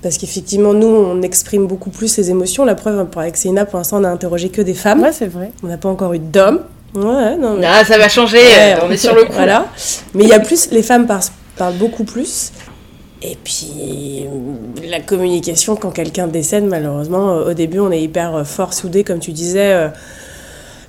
Parce 0.03 0.17
qu'effectivement, 0.17 0.73
nous, 0.73 0.87
on 0.87 1.21
exprime 1.21 1.65
beaucoup 1.67 1.89
plus 1.89 2.15
les 2.17 2.29
émotions. 2.29 2.63
La 2.65 2.75
preuve, 2.75 3.05
pour- 3.07 3.21
avec 3.21 3.35
Céline, 3.35 3.65
pour 3.69 3.79
l'instant, 3.79 3.99
on 3.99 4.03
a 4.03 4.09
interrogé 4.09 4.49
que 4.49 4.61
des 4.61 4.73
femmes. 4.75 5.01
Ouais, 5.01 5.11
c'est 5.11 5.27
vrai. 5.27 5.51
On 5.63 5.67
n'a 5.67 5.77
pas 5.77 5.89
encore 5.89 6.13
eu 6.13 6.19
d'hommes. 6.19 6.61
Ouais, 6.95 7.35
non, 7.35 7.55
mais- 7.59 7.65
Ah, 7.67 7.83
ça 7.83 7.97
va 7.97 8.07
changer, 8.07 8.37
Ouais, 8.37 8.75
euh, 8.75 8.85
on 8.87 8.91
est 8.91 8.97
sur 8.97 9.13
le 9.15 9.23
coup. 9.25 9.33
Voilà. 9.33 9.67
Mais 10.13 10.23
il 10.23 10.29
y 10.29 10.33
a 10.33 10.39
plus, 10.39 10.69
les 10.71 10.83
femmes 10.83 11.05
par- 11.07 11.21
parlent 11.57 11.75
beaucoup 11.77 12.03
plus. 12.03 12.51
Et 13.23 13.35
puis, 13.43 14.25
euh, 14.27 14.87
la 14.87 14.99
communication, 14.99 15.75
quand 15.75 15.89
quelqu'un 15.89 16.27
décède, 16.27 16.63
malheureusement, 16.65 17.31
euh, 17.31 17.49
au 17.51 17.53
début, 17.53 17.79
on 17.79 17.91
est 17.91 18.01
hyper 18.01 18.35
euh, 18.35 18.43
fort 18.43 18.73
soudés, 18.73 19.03
comme 19.03 19.19
tu 19.19 19.31
disais. 19.31 19.89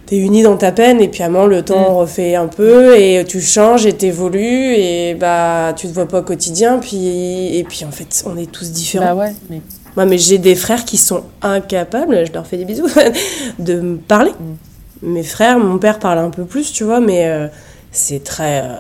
T'es 0.09 0.17
uni 0.17 0.43
dans 0.43 0.57
ta 0.57 0.73
peine, 0.73 1.01
et 1.03 1.09
puis 1.09 1.23
à 1.23 1.27
un 1.27 1.29
moment, 1.29 1.47
le 1.47 1.63
temps 1.63 1.93
Mm. 1.93 1.97
refait 1.97 2.35
un 2.35 2.47
peu, 2.47 2.97
et 2.99 3.25
tu 3.29 3.43
changes, 3.43 3.85
et 3.85 3.93
t'évolues, 3.93 4.75
et 4.75 5.15
bah, 5.15 5.75
tu 5.77 5.87
te 5.87 5.93
vois 5.93 6.07
pas 6.09 6.21
au 6.21 6.23
quotidien, 6.23 6.79
puis, 6.79 7.55
et 7.59 7.63
puis 7.65 7.85
en 7.85 7.91
fait, 7.91 8.25
on 8.27 8.37
est 8.39 8.51
tous 8.51 8.71
différents. 8.73 9.15
Bah 9.15 9.15
ouais, 9.15 9.33
mais 9.51 9.61
Moi, 9.97 10.07
mais 10.07 10.17
j'ai 10.17 10.39
des 10.39 10.55
frères 10.55 10.85
qui 10.87 10.97
sont 10.97 11.25
incapables, 11.43 12.25
je 12.27 12.33
leur 12.33 12.47
fais 12.47 12.57
des 12.57 12.65
bisous, 12.65 12.87
de 13.59 13.81
me 13.81 13.97
parler. 13.99 14.31
Mes 15.03 15.23
frères, 15.23 15.59
mon 15.59 15.77
père 15.79 15.99
parle 15.99 16.19
un 16.19 16.31
peu 16.31 16.45
plus, 16.45 16.73
tu 16.73 16.85
vois, 16.85 17.01
mais 17.01 17.27
euh, 17.29 17.47
c'est 17.93 18.25
très. 18.25 18.63
euh, 18.65 18.73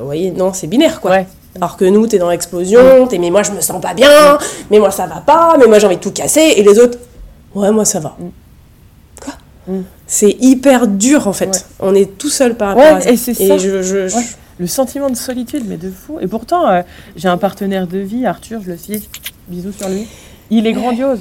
vous 0.00 0.06
voyez, 0.06 0.30
non, 0.30 0.52
c'est 0.54 0.66
binaire, 0.66 1.00
quoi. 1.02 1.10
ouais. 1.10 1.26
Alors 1.56 1.76
que 1.76 1.84
nous, 1.84 2.06
t'es 2.06 2.18
dans 2.18 2.30
l'explosion, 2.30 3.06
t'es 3.08 3.18
mais 3.18 3.30
moi 3.30 3.42
je 3.42 3.50
me 3.50 3.60
sens 3.60 3.80
pas 3.80 3.92
bien, 3.92 4.38
mais 4.70 4.78
moi 4.78 4.90
ça 4.92 5.06
va 5.06 5.16
pas, 5.16 5.56
mais 5.58 5.66
moi 5.66 5.78
j'ai 5.78 5.86
envie 5.86 5.96
de 5.96 6.00
tout 6.00 6.12
casser, 6.12 6.54
et 6.56 6.62
les 6.62 6.78
autres, 6.78 6.98
ouais, 7.54 7.70
moi 7.72 7.84
ça 7.84 7.98
va. 8.00 8.16
Mm. 9.68 9.82
C'est 10.06 10.36
hyper 10.40 10.86
dur 10.88 11.28
en 11.28 11.32
fait. 11.32 11.46
Ouais. 11.46 11.58
On 11.80 11.94
est 11.94 12.16
tout 12.18 12.30
seul 12.30 12.56
par 12.56 12.68
rapport 12.68 12.82
Ouais, 12.84 12.88
à 12.90 13.00
ça. 13.02 13.10
et 13.10 13.16
c'est 13.16 13.34
ça. 13.34 13.58
je, 13.58 13.82
je- 13.82 14.08
je- 14.08 14.16
Ouais. 14.16 14.24
le 14.58 14.66
sentiment 14.66 15.10
de 15.10 15.16
solitude, 15.16 15.64
mais 15.68 15.76
de 15.76 15.90
fou. 15.90 16.18
Et 16.20 16.26
pourtant, 16.26 16.68
euh, 16.68 16.82
j'ai 17.16 17.28
un 17.28 17.36
partenaire 17.38 17.86
de 17.86 17.98
vie, 17.98 18.24
Arthur, 18.26 18.60
je 18.64 18.70
le 18.72 18.76
cite, 18.76 19.08
bisous 19.48 19.72
sur 19.72 19.88
lui. 19.88 20.06
Il 20.50 20.66
est 20.66 20.72
grandiose. 20.72 21.20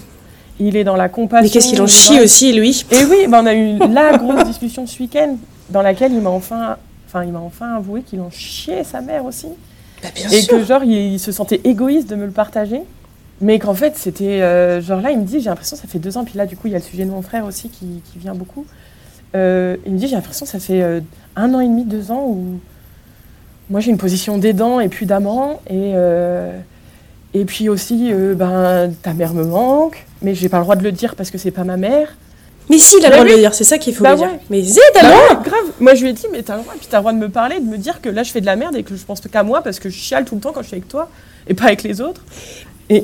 Il 0.60 0.76
est 0.76 0.84
dans 0.84 0.96
la 0.96 1.08
compassion. 1.10 1.44
Mais 1.44 1.50
qu'est-ce 1.50 1.68
qu'il 1.70 1.82
en 1.82 1.88
chie 1.88 2.20
aussi, 2.20 2.52
lui? 2.54 2.84
Et 2.92 3.04
oui, 3.06 3.28
bah, 3.28 3.42
on 3.44 3.46
a 3.46 3.54
eu 3.54 3.78
la 3.92 4.18
grosse 4.18 4.44
discussion 4.46 4.88
ce 4.88 4.98
week-end 5.04 5.36
dans 5.70 5.82
laquelle 5.84 6.14
il 6.14 6.22
m'a 6.22 6.32
enfin, 6.32 6.78
enfin, 7.08 7.24
il 7.26 7.32
m'a 7.32 7.40
enfin 7.40 7.76
avoué 7.76 8.02
qu'il 8.02 8.22
en 8.22 8.32
chiait 8.32 8.84
sa 8.84 9.02
mère 9.02 9.24
aussi. 9.26 9.48
Bah, 10.02 10.10
bien 10.16 10.30
Et 10.32 10.42
sûr. 10.42 10.58
que 10.58 10.64
genre, 10.64 10.84
il, 10.84 10.94
il 11.14 11.20
se 11.20 11.32
sentait 11.32 11.62
égoïste 11.64 12.10
de 12.10 12.16
me 12.16 12.26
le 12.26 12.32
partager. 12.32 12.82
Mais 13.42 13.60
qu'en 13.60 13.74
fait, 13.74 13.94
c'était. 13.96 14.42
euh, 14.42 14.82
genre 14.82 15.02
là, 15.02 15.12
il 15.12 15.20
me 15.20 15.24
dit, 15.24 15.40
j'ai 15.40 15.50
l'impression 15.50 15.76
ça 15.78 15.88
fait 15.88 16.00
deux 16.00 16.18
ans. 16.18 16.24
Puis 16.26 16.38
là, 16.38 16.46
du 16.46 16.58
coup, 16.58 16.68
il 16.68 16.72
y 16.72 16.76
a 16.76 16.80
le 16.80 16.84
sujet 16.84 17.06
de 17.06 17.12
mon 17.12 17.22
frère 17.22 17.46
aussi 17.46 17.70
qui, 17.70 18.02
qui 18.12 18.18
vient 18.18 18.34
beaucoup. 18.34 18.66
Euh, 19.36 19.78
il 19.86 19.94
me 19.94 19.98
dit, 19.98 20.08
j'ai 20.08 20.16
l'impression 20.16 20.46
ça 20.46 20.60
fait 20.60 20.82
euh, 20.82 21.02
un 21.36 21.54
an 21.54 21.60
et 21.60 21.68
demi, 21.68 21.84
deux 21.84 22.12
ans 22.12 22.26
où 22.28 22.60
moi 23.70 23.82
j'ai 23.82 23.92
une 23.92 23.98
position 23.98 24.38
d'aidant 24.38 24.80
et 24.80 24.88
puis 24.88 25.06
d'amant. 25.06 25.62
Et, 25.70 25.94
et 27.34 27.46
puis 27.46 27.70
aussi, 27.70 28.12
ben, 28.36 28.92
ta 29.04 29.14
mère 29.14 29.34
me 29.34 29.44
manque. 29.44 30.06
Mais 30.22 30.34
j'ai 30.34 30.50
pas 30.50 30.58
le 30.58 30.64
droit 30.64 30.76
de 30.76 30.84
le 30.84 30.92
dire 30.92 31.16
parce 31.16 31.30
que 31.30 31.38
c'est 31.38 31.52
pas 31.52 31.64
ma 31.64 31.78
mère. 31.78 32.16
Mais 32.70 32.80
si, 32.80 32.96
il 33.00 33.06
a 33.06 33.10
le 33.10 33.14
droit 33.14 33.26
de 33.26 33.30
le 33.30 33.38
dire, 33.38 33.54
c'est 33.54 33.64
ça 33.64 33.78
qu'il 33.78 33.94
faut 33.94 34.04
Bah 34.04 34.12
lui 34.12 34.18
dire. 34.20 34.30
Mais 34.50 34.62
zé, 34.62 34.82
t'as 34.94 35.04
le 35.04 35.10
droit 35.10 35.44
grave. 35.44 35.72
Moi, 35.80 35.94
je 35.96 36.04
lui 36.04 36.10
ai 36.10 36.14
dit, 36.14 36.26
mais 36.32 36.44
t'as 36.44 36.58
le 36.58 36.64
droit. 36.64 36.74
Et 36.76 36.78
puis 36.80 36.88
t'as 36.90 36.98
le 36.98 37.02
droit 37.02 37.14
de 37.14 37.18
me 37.18 37.30
parler, 37.30 37.60
de 37.60 37.66
me 37.66 37.78
dire 37.78 38.02
que 38.02 38.10
là, 38.10 38.24
je 38.24 38.32
fais 38.32 38.42
de 38.42 38.46
la 38.46 38.56
merde 38.56 38.76
et 38.76 38.84
que 38.84 38.96
je 38.96 39.06
pense 39.06 39.22
qu'à 39.22 39.44
moi 39.44 39.62
parce 39.62 39.80
que 39.80 39.90
je 39.90 39.98
chiale 39.98 40.26
tout 40.26 40.36
le 40.36 40.42
temps 40.42 40.52
quand 40.52 40.62
je 40.64 40.68
suis 40.68 40.76
avec 40.76 40.90
toi 40.90 41.10
et 41.48 41.54
pas 41.54 41.66
avec 41.66 41.84
les 41.84 42.02
autres. 42.02 42.22
Et 42.90 43.04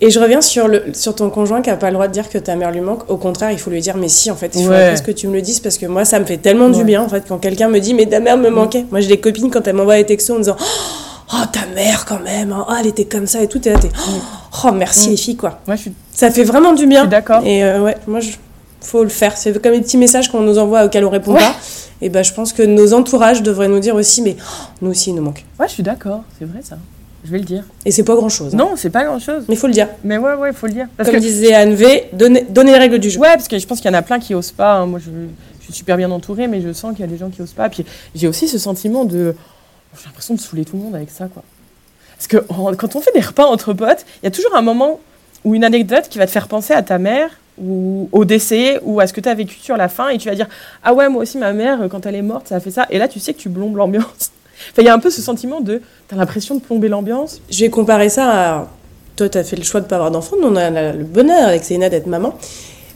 Et 0.00 0.10
je 0.10 0.18
reviens 0.18 0.40
sur, 0.42 0.66
le, 0.68 0.82
sur 0.92 1.14
ton 1.14 1.30
conjoint 1.30 1.62
qui 1.62 1.70
a 1.70 1.76
pas 1.76 1.86
le 1.88 1.94
droit 1.94 2.08
de 2.08 2.12
dire 2.12 2.28
que 2.28 2.36
ta 2.36 2.56
mère 2.56 2.72
lui 2.72 2.80
manque. 2.80 3.08
Au 3.08 3.16
contraire, 3.16 3.52
il 3.52 3.58
faut 3.58 3.70
lui 3.70 3.80
dire, 3.80 3.96
mais 3.96 4.08
si, 4.08 4.30
en 4.30 4.34
fait, 4.36 4.50
il 4.56 4.68
Ouais. 4.68 4.88
presque 4.88 5.06
que 5.06 5.10
tu 5.12 5.28
me 5.28 5.32
le 5.34 5.40
dises 5.40 5.60
parce 5.60 5.78
que 5.78 5.86
moi, 5.86 6.04
ça 6.04 6.18
me 6.18 6.24
fait 6.24 6.36
tellement 6.36 6.68
du 6.68 6.82
bien, 6.84 7.00
en 7.00 7.08
fait, 7.08 7.24
quand 7.26 7.38
quelqu'un 7.38 7.68
me 7.68 7.78
dit, 7.78 7.94
mais 7.94 8.04
ta 8.06 8.18
mère 8.20 8.36
me 8.36 8.50
manquait. 8.50 8.84
Moi, 8.90 9.00
j'ai 9.00 9.06
des 9.08 9.20
copines, 9.20 9.50
quand 9.50 9.66
elles 9.66 9.74
m'envoient 9.76 9.96
des 9.96 10.04
textos 10.04 10.36
en 10.36 10.40
disant, 10.40 10.56
oh, 11.32 11.36
ta 11.50 11.60
mère, 11.74 12.04
quand 12.06 12.18
même, 12.20 12.52
hein. 12.52 12.66
oh, 12.68 12.72
elle 12.78 12.88
était 12.88 13.04
comme 13.06 13.26
ça 13.26 13.40
et 13.40 13.46
tout, 13.48 13.66
et 13.66 13.70
là, 13.72 13.78
t'es, 13.78 13.88
oh, 14.64 14.72
merci 14.72 15.08
Mm. 15.08 15.10
les 15.12 15.16
filles, 15.16 15.36
quoi. 15.36 15.60
moi, 15.66 15.76
je 15.76 15.82
suis, 15.82 15.92
Ça 16.12 16.30
fait 16.30 16.44
vraiment 16.44 16.72
du 16.72 16.82
je 16.82 16.88
bien. 16.88 17.00
suis 17.02 17.08
d'accord. 17.08 17.42
Et 17.46 17.64
euh, 17.64 17.80
ouais, 17.82 17.96
moi, 18.08 18.18
je... 18.20 18.32
faut 18.82 19.04
le 19.04 19.08
faire. 19.08 19.36
C'est 19.38 19.58
comme 19.62 19.72
les 19.72 19.80
petits 19.80 19.96
messages 19.96 20.28
qu'on 20.30 20.40
nous 20.42 20.58
envoie 20.58 20.84
auxquels 20.84 21.04
on 21.06 21.10
répond 21.10 21.34
pas. 21.34 21.54
Et 22.02 22.08
ben, 22.10 22.22
je 22.24 22.32
pense 22.34 22.52
que 22.52 22.62
nos 22.64 22.92
entourages 22.92 23.42
devraient 23.42 23.68
nous 23.68 23.78
dire 23.80 23.94
aussi, 23.94 24.20
mais 24.22 24.36
oh, 24.40 24.64
nous 24.82 24.90
aussi, 24.90 25.10
il 25.10 25.14
nous 25.14 25.22
manque. 25.22 25.44
Ouais, 25.58 25.68
je 25.68 25.72
suis 25.72 25.82
d'accord. 25.84 26.24
C'est 26.38 26.44
vrai 26.46 26.60
ça. 26.62 26.76
Je 27.24 27.30
vais 27.30 27.38
le 27.38 27.44
dire. 27.44 27.64
Et 27.86 27.90
c'est 27.90 28.04
pas 28.04 28.14
grand 28.16 28.28
chose. 28.28 28.54
Non, 28.54 28.72
c'est 28.76 28.90
pas 28.90 29.04
grand 29.04 29.18
chose. 29.18 29.44
Mais 29.48 29.54
il 29.54 29.58
faut 29.58 29.66
le 29.66 29.72
dire. 29.72 29.88
Mais 30.04 30.18
ouais, 30.18 30.34
ouais, 30.34 30.52
faut 30.52 30.66
le 30.66 30.72
dire. 30.74 30.86
Parce 30.96 31.08
Comme 31.08 31.18
que, 31.18 31.22
disait 31.24 31.54
Anne 31.54 31.74
V, 31.74 32.08
donner, 32.12 32.42
donner 32.50 32.72
les 32.72 32.78
règles 32.78 32.98
du 32.98 33.08
jeu. 33.10 33.18
ouais, 33.20 33.32
parce 33.34 33.48
que 33.48 33.58
je 33.58 33.66
pense 33.66 33.80
qu'il 33.80 33.90
y 33.90 33.94
en 33.94 33.98
a 33.98 34.02
plein 34.02 34.18
qui 34.18 34.34
osent 34.34 34.52
pas. 34.52 34.74
hein. 34.74 34.86
Moi, 34.86 34.98
je, 34.98 35.10
je 35.60 35.64
suis 35.64 35.72
super 35.72 35.96
bien 35.96 36.10
entourée, 36.10 36.46
mais 36.48 36.60
je 36.60 36.72
sens 36.74 36.92
qu'il 36.94 37.00
y 37.00 37.08
a 37.08 37.10
des 37.10 37.16
gens 37.16 37.30
qui 37.30 37.40
osent 37.40 37.52
pas. 37.54 37.68
Puis 37.70 37.84
j'ai 38.14 38.28
aussi 38.28 38.46
ce 38.46 38.58
sentiment 38.58 39.04
de. 39.06 39.34
J'ai 39.98 40.04
l'impression 40.06 40.34
de 40.34 40.40
saouler 40.40 40.64
tout 40.66 40.76
le 40.76 40.82
monde 40.82 40.94
avec 40.96 41.10
ça, 41.10 41.28
quoi. 41.32 41.42
Parce 42.16 42.26
que 42.26 42.36
quand 42.76 42.96
on 42.96 43.00
fait 43.00 43.12
des 43.14 43.20
repas 43.20 43.46
entre 43.46 43.72
potes, 43.72 44.04
il 44.22 44.26
y 44.26 44.28
a 44.28 44.30
toujours 44.30 44.54
un 44.56 44.62
moment 44.62 45.00
ou 45.44 45.54
une 45.54 45.64
anecdote 45.64 46.08
qui 46.10 46.18
va 46.18 46.26
te 46.26 46.30
faire 46.30 46.48
penser 46.48 46.72
à 46.74 46.82
ta 46.82 46.98
mère 46.98 47.30
ou 47.58 48.08
au 48.12 48.24
décès 48.24 48.80
ou 48.82 48.98
à 49.00 49.06
ce 49.06 49.12
que 49.12 49.20
tu 49.20 49.28
as 49.28 49.34
vécu 49.34 49.56
sur 49.60 49.76
la 49.76 49.88
fin 49.88 50.08
et 50.08 50.18
tu 50.18 50.28
vas 50.28 50.34
dire 50.34 50.48
ah 50.82 50.92
ouais 50.94 51.08
moi 51.08 51.22
aussi 51.22 51.38
ma 51.38 51.52
mère 51.52 51.78
quand 51.90 52.04
elle 52.06 52.16
est 52.16 52.22
morte 52.22 52.48
ça 52.48 52.56
a 52.56 52.60
fait 52.60 52.72
ça 52.72 52.86
et 52.90 52.98
là 52.98 53.06
tu 53.06 53.20
sais 53.20 53.32
que 53.32 53.38
tu 53.38 53.48
blombes 53.48 53.76
l'ambiance 53.76 54.32
enfin 54.72 54.82
il 54.82 54.84
y 54.84 54.88
a 54.88 54.94
un 54.94 54.98
peu 54.98 55.10
ce 55.10 55.20
sentiment 55.22 55.60
de 55.60 55.80
t'as 56.08 56.16
l'impression 56.16 56.54
de 56.56 56.60
plomber 56.60 56.88
l'ambiance 56.88 57.40
Je 57.50 57.60
vais 57.60 57.70
comparer 57.70 58.08
ça 58.08 58.24
à. 58.56 58.68
Toi, 59.16 59.28
tu 59.28 59.38
as 59.38 59.44
fait 59.44 59.54
le 59.56 59.62
choix 59.62 59.80
de 59.80 59.86
pas 59.86 59.94
avoir 59.96 60.10
d'enfant. 60.10 60.34
Nous, 60.40 60.48
on 60.48 60.56
a 60.56 60.70
le 60.92 61.04
bonheur 61.04 61.46
avec 61.46 61.62
Céline 61.62 61.88
d'être 61.88 62.08
maman. 62.08 62.34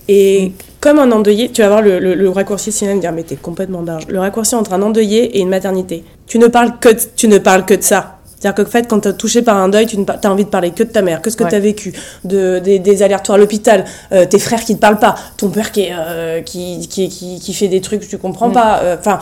Et 0.08 0.52
comme 0.80 0.98
un 0.98 1.12
endeuillé, 1.12 1.50
tu 1.50 1.60
vas 1.62 1.68
voir 1.68 1.82
le, 1.82 1.98
le, 2.00 2.14
le 2.14 2.28
raccourci, 2.30 2.72
Céline 2.72 2.96
me 2.96 3.00
dire, 3.00 3.12
mais 3.12 3.22
t'es 3.22 3.36
complètement 3.36 3.82
dingue. 3.82 4.02
Le 4.08 4.18
raccourci 4.18 4.54
entre 4.56 4.72
un 4.72 4.82
endeuillé 4.82 5.36
et 5.36 5.40
une 5.40 5.48
maternité. 5.50 6.02
Tu 6.26 6.38
ne 6.40 6.46
parles 6.48 6.72
que 6.80 6.88
de, 6.88 6.98
tu 7.14 7.28
ne 7.28 7.38
parles 7.38 7.64
que 7.66 7.74
de 7.74 7.82
ça. 7.82 8.16
C'est-à-dire 8.40 8.54
que, 8.64 8.68
en 8.68 8.70
fait, 8.70 8.88
quand 8.88 9.00
t'es 9.00 9.12
touché 9.12 9.42
par 9.42 9.56
un 9.58 9.68
deuil, 9.68 9.86
tu 9.86 9.96
as 9.96 10.30
envie 10.32 10.44
de 10.44 10.48
parler 10.48 10.70
que 10.70 10.82
de 10.84 10.88
ta 10.88 11.02
mère, 11.02 11.20
que 11.22 11.28
ce 11.30 11.36
que 11.36 11.44
Ouais. 11.44 11.50
tu 11.50 11.56
as 11.56 11.60
vécu, 11.60 11.92
de, 12.24 12.58
des, 12.60 12.78
des 12.78 13.02
allers-retours 13.02 13.34
à 13.34 13.38
l'hôpital, 13.38 13.84
euh, 14.12 14.26
tes 14.26 14.38
frères 14.38 14.64
qui 14.64 14.72
ne 14.72 14.76
te 14.78 14.80
parlent 14.80 14.98
pas, 15.00 15.14
ton 15.36 15.50
père 15.50 15.70
qui, 15.72 15.82
est, 15.82 15.92
euh, 15.92 16.40
qui, 16.40 16.86
qui, 16.88 17.08
qui, 17.08 17.38
qui 17.40 17.52
fait 17.52 17.68
des 17.68 17.80
trucs 17.80 18.00
que 18.00 18.06
tu 18.06 18.16
comprends 18.18 18.48
Mm. 18.48 18.52
pas. 18.54 18.80
euh, 18.82 18.96
Enfin. 18.98 19.18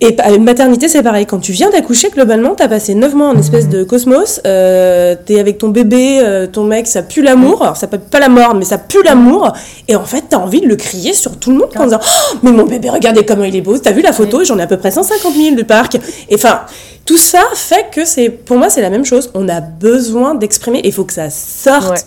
Et 0.00 0.16
à 0.20 0.32
une 0.32 0.42
maternité, 0.42 0.88
c'est 0.88 1.02
pareil. 1.02 1.24
Quand 1.24 1.38
tu 1.38 1.52
viens 1.52 1.70
d'accoucher, 1.70 2.10
globalement, 2.10 2.54
t'as 2.54 2.68
passé 2.68 2.94
9 2.94 3.14
mois 3.14 3.28
en 3.28 3.38
espèce 3.38 3.68
de 3.68 3.84
cosmos. 3.84 4.40
Euh, 4.44 5.14
t'es 5.24 5.38
avec 5.38 5.58
ton 5.58 5.68
bébé, 5.68 6.20
euh, 6.20 6.46
ton 6.48 6.64
mec, 6.64 6.88
ça 6.88 7.02
pue 7.02 7.22
l'amour. 7.22 7.62
Alors, 7.62 7.76
ça 7.76 7.86
pue 7.86 7.98
pas 7.98 8.18
la 8.18 8.28
mort, 8.28 8.54
mais 8.54 8.64
ça 8.64 8.76
pue 8.76 9.02
l'amour. 9.04 9.52
Et 9.86 9.94
en 9.94 10.04
fait, 10.04 10.24
t'as 10.28 10.38
envie 10.38 10.60
de 10.60 10.66
le 10.66 10.76
crier 10.76 11.14
sur 11.14 11.38
tout 11.38 11.52
le 11.52 11.58
monde 11.58 11.68
en 11.76 11.84
disant 11.84 12.00
Oh, 12.02 12.36
Mais 12.42 12.50
mon 12.50 12.64
bébé, 12.64 12.90
regardez 12.90 13.24
comment 13.24 13.44
il 13.44 13.54
est 13.54 13.60
beau. 13.60 13.78
T'as 13.78 13.92
vu 13.92 14.02
la 14.02 14.12
photo? 14.12 14.42
J'en 14.44 14.58
ai 14.58 14.62
à 14.62 14.66
peu 14.66 14.76
près 14.76 14.90
150 14.90 15.32
000 15.32 15.54
du 15.54 15.64
parc. 15.64 15.94
Et 16.28 16.34
enfin, 16.34 16.62
tout 17.06 17.18
ça 17.18 17.42
fait 17.54 17.86
que 17.92 18.04
c'est, 18.04 18.30
pour 18.30 18.58
moi, 18.58 18.70
c'est 18.70 18.82
la 18.82 18.90
même 18.90 19.04
chose. 19.04 19.30
On 19.34 19.48
a 19.48 19.60
besoin 19.60 20.34
d'exprimer. 20.34 20.80
Et 20.80 20.88
il 20.88 20.92
faut 20.92 21.04
que 21.04 21.12
ça 21.12 21.30
sorte. 21.30 21.90
Ouais. 21.90 21.98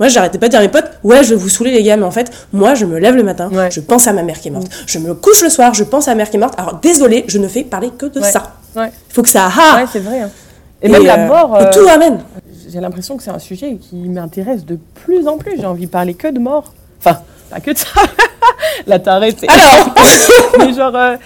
Moi, 0.00 0.08
j'arrêtais 0.08 0.38
pas 0.38 0.46
de 0.46 0.50
dire 0.50 0.60
à 0.60 0.62
mes 0.62 0.68
potes, 0.68 0.90
ouais, 1.04 1.22
je 1.22 1.30
vais 1.30 1.36
vous 1.36 1.48
saouler 1.48 1.70
les 1.70 1.82
gars, 1.82 1.96
mais 1.96 2.04
en 2.04 2.10
fait, 2.10 2.30
moi, 2.52 2.74
je 2.74 2.84
me 2.84 2.98
lève 2.98 3.14
le 3.14 3.22
matin, 3.22 3.48
Ouais. 3.52 3.70
je 3.70 3.80
pense 3.80 4.06
à 4.08 4.12
ma 4.12 4.22
mère 4.22 4.40
qui 4.40 4.48
est 4.48 4.50
morte. 4.50 4.66
Je 4.86 4.98
me 4.98 5.14
couche 5.14 5.42
le 5.42 5.48
soir, 5.50 5.72
je 5.74 5.84
pense 5.84 6.08
à 6.08 6.12
ma 6.12 6.16
mère 6.16 6.30
qui 6.30 6.36
est 6.36 6.40
morte. 6.40 6.54
Alors, 6.58 6.80
désolé, 6.80 7.24
je 7.28 7.38
ne 7.38 7.46
fais 7.48 7.62
parler 7.62 7.90
que 7.96 8.06
de 8.06 8.20
Ouais. 8.20 8.30
ça. 8.30 8.54
ouais 8.76 8.90
Il 9.10 9.14
faut 9.14 9.22
que 9.22 9.28
ça 9.28 9.48
ah 9.56 9.76
ouais 9.76 9.84
c'est 9.92 10.00
vrai 10.00 10.22
hein. 10.22 10.30
et, 10.82 10.88
même 10.88 11.04
la 11.06 11.18
euh, 11.20 11.28
mort 11.28 11.56
et 11.60 11.64
euh, 11.66 11.72
tout 11.72 11.88
amène. 11.88 12.24
j'ai 12.68 12.80
l'impression 12.80 13.16
que 13.16 13.22
c'est 13.22 13.30
un 13.30 13.38
sujet 13.38 13.76
qui 13.76 13.94
m'intéresse 14.08 14.64
de 14.64 14.78
plus 15.04 15.28
en 15.28 15.38
plus 15.38 15.52
j'ai 15.58 15.66
envie 15.66 15.86
de 15.86 15.90
parler 15.92 16.14
que 16.14 16.26
de 16.26 16.40
mort 16.40 16.72
enfin 16.98 17.20
pas 17.50 17.60
que 17.60 17.70
de 17.70 17.78
ça 17.78 17.86
là 18.88 18.98
t'as 18.98 19.14
arrêté 19.14 19.46
Alors, 19.48 19.94
mais 20.58 20.72
genre 20.74 20.96
euh, 20.96 21.16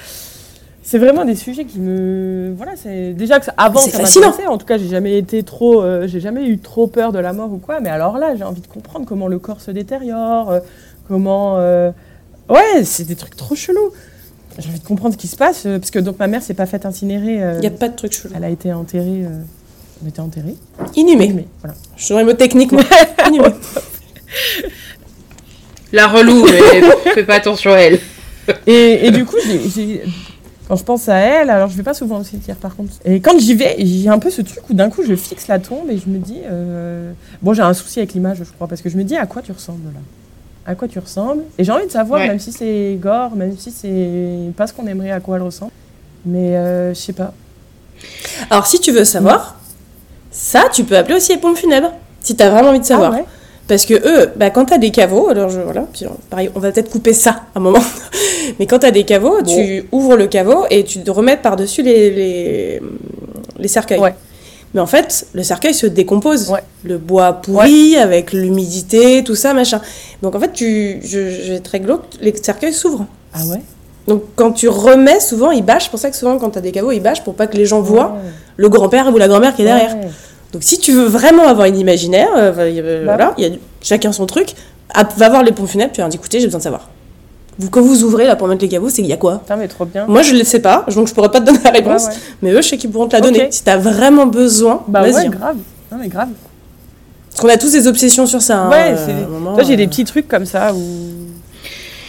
c'est 0.90 0.96
vraiment 0.98 1.26
des 1.26 1.34
sujets 1.36 1.66
qui 1.66 1.80
me 1.80 2.54
voilà 2.56 2.72
c'est 2.74 3.12
déjà 3.12 3.38
que 3.38 3.44
ça- 3.44 3.52
avant 3.58 3.78
ça 3.80 3.98
m'intéressait 3.98 4.46
en 4.46 4.56
tout 4.56 4.64
cas 4.64 4.78
j'ai 4.78 4.88
jamais 4.88 5.18
été 5.18 5.42
trop 5.42 5.82
euh, 5.82 6.06
j'ai 6.06 6.18
jamais 6.20 6.46
eu 6.46 6.58
trop 6.58 6.86
peur 6.86 7.12
de 7.12 7.18
la 7.18 7.34
mort 7.34 7.52
ou 7.52 7.58
quoi 7.58 7.80
mais 7.80 7.90
alors 7.90 8.16
là 8.16 8.34
j'ai 8.36 8.44
envie 8.44 8.62
de 8.62 8.66
comprendre 8.66 9.04
comment 9.06 9.26
le 9.28 9.38
corps 9.38 9.60
se 9.60 9.70
détériore 9.70 10.50
euh, 10.50 10.60
comment 11.06 11.58
euh, 11.58 11.90
ouais 12.48 12.84
c'est 12.84 13.04
des 13.06 13.16
trucs 13.16 13.36
trop 13.36 13.54
chelous 13.54 13.92
j'ai 14.58 14.70
envie 14.70 14.80
de 14.80 14.84
comprendre 14.86 15.12
ce 15.12 15.18
qui 15.18 15.28
se 15.28 15.36
passe 15.36 15.66
euh, 15.66 15.78
parce 15.78 15.90
que 15.90 15.98
donc 15.98 16.18
ma 16.18 16.26
mère 16.26 16.42
s'est 16.42 16.54
pas 16.54 16.64
faite 16.66 16.86
incinérer 16.86 17.42
euh, 17.42 17.52
il 17.56 17.60
n'y 17.60 17.66
a 17.66 17.70
pas 17.70 17.88
de 17.88 17.94
truc 17.96 18.12
chelou. 18.14 18.32
elle 18.34 18.44
a 18.44 18.48
été 18.48 18.72
enterrée 18.72 19.24
euh, 19.26 19.40
elle 20.02 20.08
était 20.08 20.20
enterrée 20.20 20.54
Inhumé. 20.96 21.32
mais 21.36 21.44
voilà 21.60 21.74
Je 21.96 22.04
suis 22.04 22.14
dans 22.14 22.18
les 22.20 22.24
mots 22.24 22.32
techniques, 22.32 22.72
mais 22.72 22.82
inhumé. 23.28 23.48
La 25.92 26.06
relou, 26.06 26.44
mais 26.46 26.82
fais 27.14 27.24
pas 27.24 27.34
attention 27.34 27.72
à 27.72 27.78
elle. 27.78 27.98
Et, 28.66 29.06
et 29.06 29.10
du 29.10 29.24
coup, 29.24 29.36
j'ai- 29.74 30.02
quand 30.68 30.76
je 30.76 30.84
pense 30.84 31.08
à 31.08 31.16
elle, 31.16 31.50
alors 31.50 31.68
je 31.70 31.76
vais 31.76 31.82
pas 31.82 31.94
souvent 31.94 32.18
au 32.20 32.24
cimetière 32.24 32.56
par 32.56 32.76
contre. 32.76 32.92
Et 33.04 33.20
quand 33.20 33.38
j'y 33.38 33.54
vais, 33.54 33.74
j'ai 33.78 34.08
un 34.08 34.18
peu 34.18 34.30
ce 34.30 34.42
truc 34.42 34.60
où 34.68 34.74
d'un 34.74 34.90
coup 34.90 35.02
je 35.02 35.14
fixe 35.16 35.48
la 35.48 35.58
tombe 35.58 35.88
et 35.90 35.98
je 35.98 36.08
me 36.08 36.18
dis. 36.18 36.38
euh, 36.44 37.12
Bon, 37.42 37.54
j'ai 37.54 37.62
un 37.62 37.72
souci 37.74 37.98
avec 38.00 38.12
l'image, 38.12 38.38
je 38.38 38.44
crois, 38.52 38.68
parce 38.68 38.82
que 38.82 38.88
je 38.90 38.96
me 38.96 39.04
dis 39.04 39.16
à 39.16 39.26
quoi 39.26 39.42
tu 39.42 39.50
ressembles 39.52 39.86
là? 39.86 40.00
À 40.66 40.74
quoi 40.74 40.86
tu 40.86 40.98
ressembles? 40.98 41.42
Et 41.56 41.64
j'ai 41.64 41.72
envie 41.72 41.86
de 41.86 41.90
savoir, 41.90 42.20
Ouais. 42.20 42.28
même 42.28 42.38
si 42.38 42.52
c'est 42.52 42.98
gore, 43.00 43.34
même 43.34 43.56
si 43.56 43.70
c'est 43.70 44.52
pas 44.56 44.66
ce 44.66 44.74
qu'on 44.74 44.86
aimerait 44.86 45.10
à 45.12 45.20
quoi 45.20 45.36
elle 45.36 45.42
ressemble. 45.42 45.72
Mais 46.26 46.56
euh, 46.56 46.92
je 46.92 46.98
sais 47.00 47.14
pas. 47.14 47.32
Alors, 48.50 48.66
si 48.66 48.78
tu 48.78 48.92
veux 48.92 49.04
savoir, 49.04 49.56
ça, 50.30 50.64
tu 50.72 50.84
peux 50.84 50.96
appeler 50.96 51.16
aussi 51.16 51.32
les 51.32 51.38
pompes 51.38 51.56
funèbres. 51.56 51.92
Si 52.20 52.36
tu 52.36 52.42
as 52.42 52.50
vraiment 52.50 52.68
envie 52.68 52.80
de 52.80 52.84
savoir. 52.84 53.12
Ah 53.14 53.16
ouais? 53.16 53.24
Parce 53.68 53.84
que 53.84 53.94
eux, 53.94 54.30
bah, 54.36 54.48
quand 54.50 54.64
tu 54.64 54.72
as 54.74 54.78
des 54.78 54.90
caveaux, 54.90 55.28
alors 55.28 55.50
je, 55.50 55.60
voilà, 55.60 55.86
puis, 55.92 56.06
euh, 56.06 56.08
pareil, 56.30 56.50
on 56.54 56.58
va 56.58 56.72
peut-être 56.72 56.90
couper 56.90 57.12
ça 57.12 57.42
à 57.54 57.58
un 57.58 57.60
moment. 57.60 57.78
Mais 58.58 58.66
quand 58.66 58.78
tu 58.78 58.86
as 58.86 58.90
des 58.90 59.04
caveaux, 59.04 59.42
tu 59.42 59.84
ouvres 59.92 60.16
le 60.16 60.26
caveau 60.26 60.64
et 60.70 60.84
tu 60.84 61.00
te 61.00 61.10
remets 61.10 61.36
par-dessus 61.36 61.82
les, 61.82 62.10
les, 62.10 62.80
les 63.58 63.68
cercueils. 63.68 64.00
Ouais. 64.00 64.14
Mais 64.74 64.80
en 64.80 64.86
fait, 64.86 65.26
le 65.34 65.42
cercueil 65.42 65.74
se 65.74 65.86
décompose. 65.86 66.50
Ouais. 66.50 66.60
Le 66.84 66.96
bois 66.98 67.34
pourri, 67.34 67.96
avec 67.96 68.32
l'humidité, 68.32 69.22
tout 69.24 69.34
ça, 69.34 69.52
machin. 69.54 69.80
Donc 70.22 70.34
en 70.34 70.40
fait, 70.40 70.52
tu, 70.52 71.00
je, 71.02 71.30
je 71.30 71.50
vais 71.50 71.56
être 71.56 71.62
très 71.64 71.80
glauque, 71.80 72.04
les 72.22 72.34
cercueils 72.42 72.72
s'ouvrent. 72.74 73.06
Ah 73.34 73.44
ouais? 73.50 73.60
Donc 74.06 74.22
quand 74.36 74.52
tu 74.52 74.68
remets, 74.68 75.20
souvent 75.20 75.50
ils 75.50 75.62
bâchent. 75.64 75.84
C'est 75.84 75.90
pour 75.90 75.98
ça 76.00 76.10
que 76.10 76.16
souvent 76.16 76.38
quand 76.38 76.48
tu 76.50 76.58
as 76.58 76.62
des 76.62 76.72
caveaux, 76.72 76.92
ils 76.92 77.00
bâchent 77.00 77.22
pour 77.24 77.34
pas 77.34 77.46
que 77.46 77.56
les 77.58 77.66
gens 77.66 77.82
voient 77.82 78.12
Ouais. 78.14 78.30
le 78.56 78.68
grand-père 78.70 79.08
ou 79.12 79.18
la 79.18 79.28
grand-mère 79.28 79.54
qui 79.54 79.60
est 79.62 79.66
derrière. 79.66 79.94
Ouais. 79.96 80.08
Donc 80.52 80.62
si 80.62 80.78
tu 80.78 80.92
veux 80.92 81.04
vraiment 81.04 81.46
avoir 81.46 81.66
une 81.66 81.78
imaginaire, 81.78 82.28
euh, 82.36 82.52
euh, 82.56 83.04
Bah 83.06 83.12
voilà, 83.16 83.34
il 83.38 83.44
y 83.44 83.46
a 83.46 83.56
chacun 83.82 84.12
son 84.12 84.26
truc. 84.26 84.54
Va 85.16 85.28
voir 85.28 85.42
les 85.42 85.52
pompes 85.52 85.68
funèbres, 85.68 85.92
tu 85.92 86.00
leur 86.00 86.08
dis 86.08 86.16
écoutez, 86.16 86.40
j'ai 86.40 86.46
besoin 86.46 86.58
de 86.58 86.64
savoir. 86.64 86.88
Vous, 87.58 87.68
quand 87.70 87.82
vous 87.82 88.04
ouvrez 88.04 88.24
là 88.24 88.36
pour 88.36 88.46
mettre 88.48 88.62
les 88.62 88.68
caveaux, 88.68 88.88
c'est 88.88 89.02
qu'il 89.02 89.06
y 89.10 89.12
a 89.12 89.16
quoi? 89.16 89.38
Putain, 89.40 89.56
mais 89.56 89.68
trop 89.68 89.84
bien. 89.84 90.06
Moi 90.06 90.22
je 90.22 90.32
ne 90.32 90.38
le 90.38 90.44
sais 90.44 90.60
pas, 90.60 90.86
donc 90.94 91.08
je 91.08 91.14
pourrais 91.14 91.30
pas 91.30 91.40
te 91.40 91.46
donner 91.46 91.58
la 91.64 91.70
réponse. 91.70 92.04
Ouais, 92.04 92.10
ouais. 92.12 92.16
Mais 92.42 92.50
eux, 92.52 92.62
je 92.62 92.68
sais 92.68 92.76
qu'ils 92.78 92.90
pourront 92.90 93.08
te 93.08 93.16
la 93.16 93.20
donner. 93.20 93.48
Si 93.50 93.62
tu 93.64 93.68
as 93.70 93.76
vraiment 93.76 94.26
besoin, 94.26 94.82
Bah 94.88 95.02
vas-y. 95.02 95.12
ouais, 95.14 95.26
hein. 95.26 95.30
grave. 95.30 95.56
Non, 95.92 95.98
mais 96.00 96.08
grave. 96.08 96.28
Parce 97.30 97.40
qu'on 97.42 97.48
a 97.48 97.56
tous 97.58 97.72
des 97.72 97.86
obsessions 97.86 98.26
sur 98.26 98.40
ça. 98.42 98.58
hein, 98.62 98.70
Ouais, 98.70 98.92
euh, 98.92 99.06
c'est 99.06 99.12
des- 99.14 99.26
moment, 99.26 99.54
Toi, 99.54 99.62
j'ai 99.64 99.74
euh, 99.74 99.76
des 99.76 99.86
petits 99.88 100.04
trucs 100.04 100.28
comme 100.28 100.46
ça 100.46 100.72
où 100.74 100.80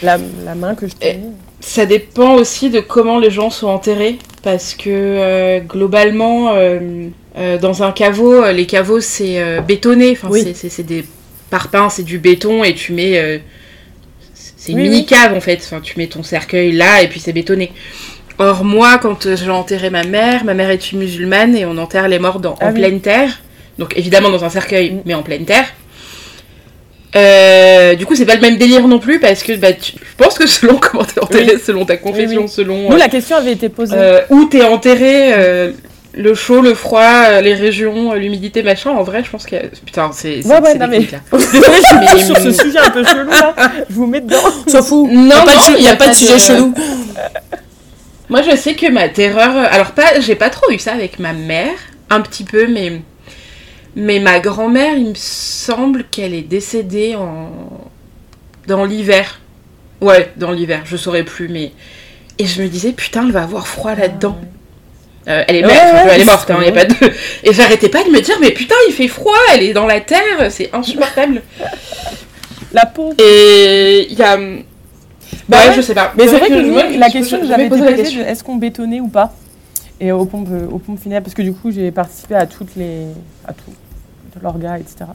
la, 0.02 0.18
la 0.46 0.56
main 0.56 0.76
que 0.76 0.88
je 0.88 0.94
tenais. 0.96 1.20
Ça 1.62 1.86
dépend 1.86 2.36
aussi 2.36 2.70
de 2.70 2.80
comment 2.80 3.20
les 3.20 3.32
gens 3.32 3.50
sont 3.50 3.68
enterrés, 3.68 4.18
parce 4.44 4.74
que 4.74 4.90
euh, 4.90 5.60
globalement, 5.60 6.54
euh, 6.56 6.80
euh, 7.38 7.58
dans 7.58 7.84
un 7.84 7.92
caveau, 7.92 8.44
les 8.52 8.66
caveaux 8.66 9.02
c'est 9.02 9.62
bétonné, 9.68 10.12
enfin 10.12 10.30
Oui. 10.32 10.54
c'est- 10.56 10.84
des 10.84 11.04
parpaings, 11.50 11.90
c'est 11.90 12.04
du 12.04 12.18
béton 12.18 12.64
et 12.64 12.74
tu 12.74 12.94
mets, 12.94 13.42
c'est 14.34 14.72
une 14.72 14.78
Oui, 14.78 14.84
mini 14.84 14.96
oui. 14.98 15.06
cave 15.06 15.34
en 15.36 15.42
fait, 15.42 15.58
enfin 15.64 15.82
tu 15.82 15.98
mets 15.98 16.08
ton 16.08 16.24
cercueil 16.24 16.72
là 16.72 17.02
et 17.02 17.08
puis 17.08 17.20
c'est 17.20 17.34
bétonné. 17.34 17.72
Or, 18.38 18.64
moi, 18.64 18.98
quand 19.00 19.36
j'ai 19.36 19.50
enterré 19.50 19.90
ma 19.90 20.04
mère, 20.06 20.46
ma 20.46 20.54
mère 20.54 20.70
est 20.70 20.94
une 20.94 21.00
musulmane 21.00 21.58
et 21.58 21.66
on 21.66 21.78
enterre 21.78 22.08
les 22.08 22.20
morts 22.20 22.40
dans, 22.40 22.56
Ah 22.62 22.68
en 22.68 22.70
oui. 22.70 22.76
pleine 22.80 23.02
terre. 23.02 23.42
Donc, 23.78 23.98
évidemment, 23.98 24.30
dans 24.30 24.46
un 24.46 24.50
cercueil, 24.50 24.92
Mm. 24.92 25.02
mais 25.06 25.14
en 25.14 25.24
pleine 25.24 25.44
terre. 25.44 25.66
Euh, 27.16 27.96
du 27.96 28.06
coup, 28.06 28.16
c'est 28.16 28.26
pas 28.26 28.36
le 28.36 28.42
même 28.42 28.58
délire 28.58 28.88
non 28.88 29.00
plus 29.00 29.20
parce 29.20 29.42
que 29.42 29.54
bah, 29.56 29.74
tu- 29.74 29.94
je 29.94 30.24
pense 30.24 30.38
que 30.38 30.46
selon 30.48 30.76
comment 30.82 31.04
t'es 31.04 31.20
enterré, 31.22 31.58
selon 31.58 31.84
ta 31.86 31.98
confession, 31.98 32.42
Oui, 32.42 32.46
oui. 32.46 32.50
selon 32.50 32.90
Nous, 32.90 32.96
euh, 32.96 33.00
la 33.00 33.10
question 33.10 33.36
avait 33.38 33.54
été 33.54 33.70
posée. 33.70 33.96
euh, 33.98 34.22
où 34.30 34.46
t'es 34.46 34.62
enterré, 34.64 35.34
euh, 35.34 35.72
le 36.14 36.34
chaud, 36.36 36.62
le 36.62 36.74
froid, 36.76 37.42
les 37.42 37.54
régions, 37.56 38.14
l'humidité, 38.14 38.62
machin. 38.62 38.92
En 38.92 39.02
vrai, 39.04 39.24
je 39.24 39.30
pense 39.32 39.46
que 39.46 39.56
putain, 39.86 40.12
c'est 40.14 40.42
c'est- 40.44 40.48
Ouais, 40.50 40.60
ouais, 40.62 40.72
c'est 40.74 40.78
non, 40.80 40.88
mais- 40.90 41.00
Mais- 41.00 42.18
suis 42.18 42.26
sur 42.26 42.38
ce 42.38 42.52
sujet 42.52 42.80
un 42.80 42.90
peu 42.92 43.04
chelou 43.04 43.30
là. 43.30 43.56
Je 43.90 43.96
vous 43.96 44.06
mets 44.06 44.22
dedans. 44.22 44.38
S'en 44.68 44.84
fout. 44.84 45.10
Non, 45.12 45.14
Il 45.18 45.24
n'y 45.26 45.32
a 45.32 45.36
pas 45.46 45.56
non, 45.56 45.72
de, 45.74 45.78
il 45.78 45.84
y 45.84 45.88
a 45.88 45.96
pas 45.96 46.08
de 46.10 46.14
sujet 46.14 46.38
chelou. 46.40 46.74
Moi, 48.30 48.42
je 48.44 48.56
sais 48.56 48.76
que 48.76 48.90
ma 48.92 49.10
terreur. 49.10 49.56
Alors, 49.72 49.92
pas, 49.92 50.20
j'ai 50.20 50.36
pas 50.36 50.50
trop 50.52 50.70
eu 50.72 50.78
ça 50.78 50.94
avec 50.94 51.18
ma 51.20 51.34
mère, 51.34 51.74
un 52.12 52.22
petit 52.22 52.44
peu, 52.44 52.68
mais. 52.68 53.02
Mais 54.00 54.20
ma 54.20 54.40
grand-mère, 54.40 54.96
il 54.96 55.10
me 55.10 55.16
semble 55.16 56.06
qu'elle 56.06 56.34
est 56.34 56.42
décédée 56.42 57.16
en. 57.16 57.52
dans 58.68 58.86
l'hiver. 58.86 59.42
Ouais, 60.02 60.32
dans 60.38 60.52
l'hiver, 60.52 60.84
je 60.86 60.96
saurais 60.96 61.24
plus, 61.24 61.50
mais. 61.50 61.72
Et 62.38 62.46
je 62.46 62.62
me 62.62 62.68
disais, 62.70 62.94
putain, 62.94 63.26
elle 63.26 63.34
va 63.34 63.44
avoir 63.44 63.68
froid 63.68 63.96
là-dedans. 63.96 64.40
Euh, 65.28 65.44
elle 65.48 65.58
est, 65.58 65.62
morte, 65.62 65.76
ouais, 65.76 66.12
elle 66.14 66.22
est 66.22 66.26
morte, 66.26 66.50
hein, 66.50 66.60
y 66.64 66.70
a 66.70 66.72
pas 66.72 66.86
de... 66.86 66.96
Et 67.44 67.54
j'arrêtais 67.54 67.90
pas 67.90 68.04
de 68.04 68.10
me 68.10 68.22
dire, 68.22 68.36
mais 68.40 68.52
putain, 68.52 68.76
il 68.88 68.94
fait 68.94 69.10
froid, 69.10 69.36
elle 69.54 69.64
est 69.64 69.74
dans 69.74 69.86
la 69.86 70.00
terre, 70.00 70.50
c'est 70.50 70.74
insupportable. 70.74 71.44
La 72.72 72.86
peau. 72.86 73.14
Et 73.20 74.08
il 74.10 74.18
y 74.18 74.22
a. 74.22 74.38
Bah 74.38 75.58
ouais, 75.58 75.70
ouais. 75.70 75.74
je 75.76 75.82
sais 75.82 75.96
pas. 75.96 76.14
Mais 76.16 76.28
c'est 76.28 76.38
vrai 76.38 76.50
que 76.50 77.00
la 77.00 77.10
question 77.10 77.40
posé 77.40 77.58
la 77.58 77.68
posée 77.68 77.96
question. 77.96 78.26
est-ce 78.26 78.44
qu'on 78.44 78.58
bétonnait 78.58 79.00
ou 79.00 79.08
pas? 79.08 79.34
Et 80.00 80.12
aux 80.12 80.26
pompes, 80.26 80.50
aux 80.72 80.78
pompes 80.78 81.00
funèbres, 81.00 81.26
parce 81.26 81.34
que 81.34 81.42
du 81.42 81.52
coup, 81.52 81.72
j'ai 81.72 81.92
participé 81.92 82.36
à 82.36 82.46
toutes 82.46 82.76
les. 82.76 83.08
à 83.46 83.54
tout. 83.54 83.74
L'orga, 84.42 84.78
etc. 84.80 85.06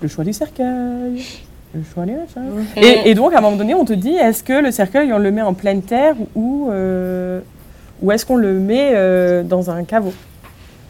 Le 0.00 0.08
choix 0.08 0.24
du 0.24 0.32
cercueil. 0.32 1.24
Le 1.74 1.82
choix 1.94 2.04
du. 2.04 2.12
Et, 2.76 3.10
et 3.10 3.14
donc, 3.14 3.32
à 3.32 3.38
un 3.38 3.40
moment 3.40 3.56
donné, 3.56 3.74
on 3.74 3.84
te 3.84 3.92
dit 3.92 4.14
est-ce 4.14 4.42
que 4.42 4.52
le 4.52 4.70
cercueil, 4.70 5.12
on 5.12 5.18
le 5.18 5.30
met 5.30 5.42
en 5.42 5.54
pleine 5.54 5.82
terre 5.82 6.14
ou, 6.34 6.68
euh, 6.70 7.40
ou 8.02 8.12
est-ce 8.12 8.26
qu'on 8.26 8.36
le 8.36 8.52
met 8.54 8.90
euh, 8.94 9.42
dans 9.42 9.70
un 9.70 9.84
caveau? 9.84 10.12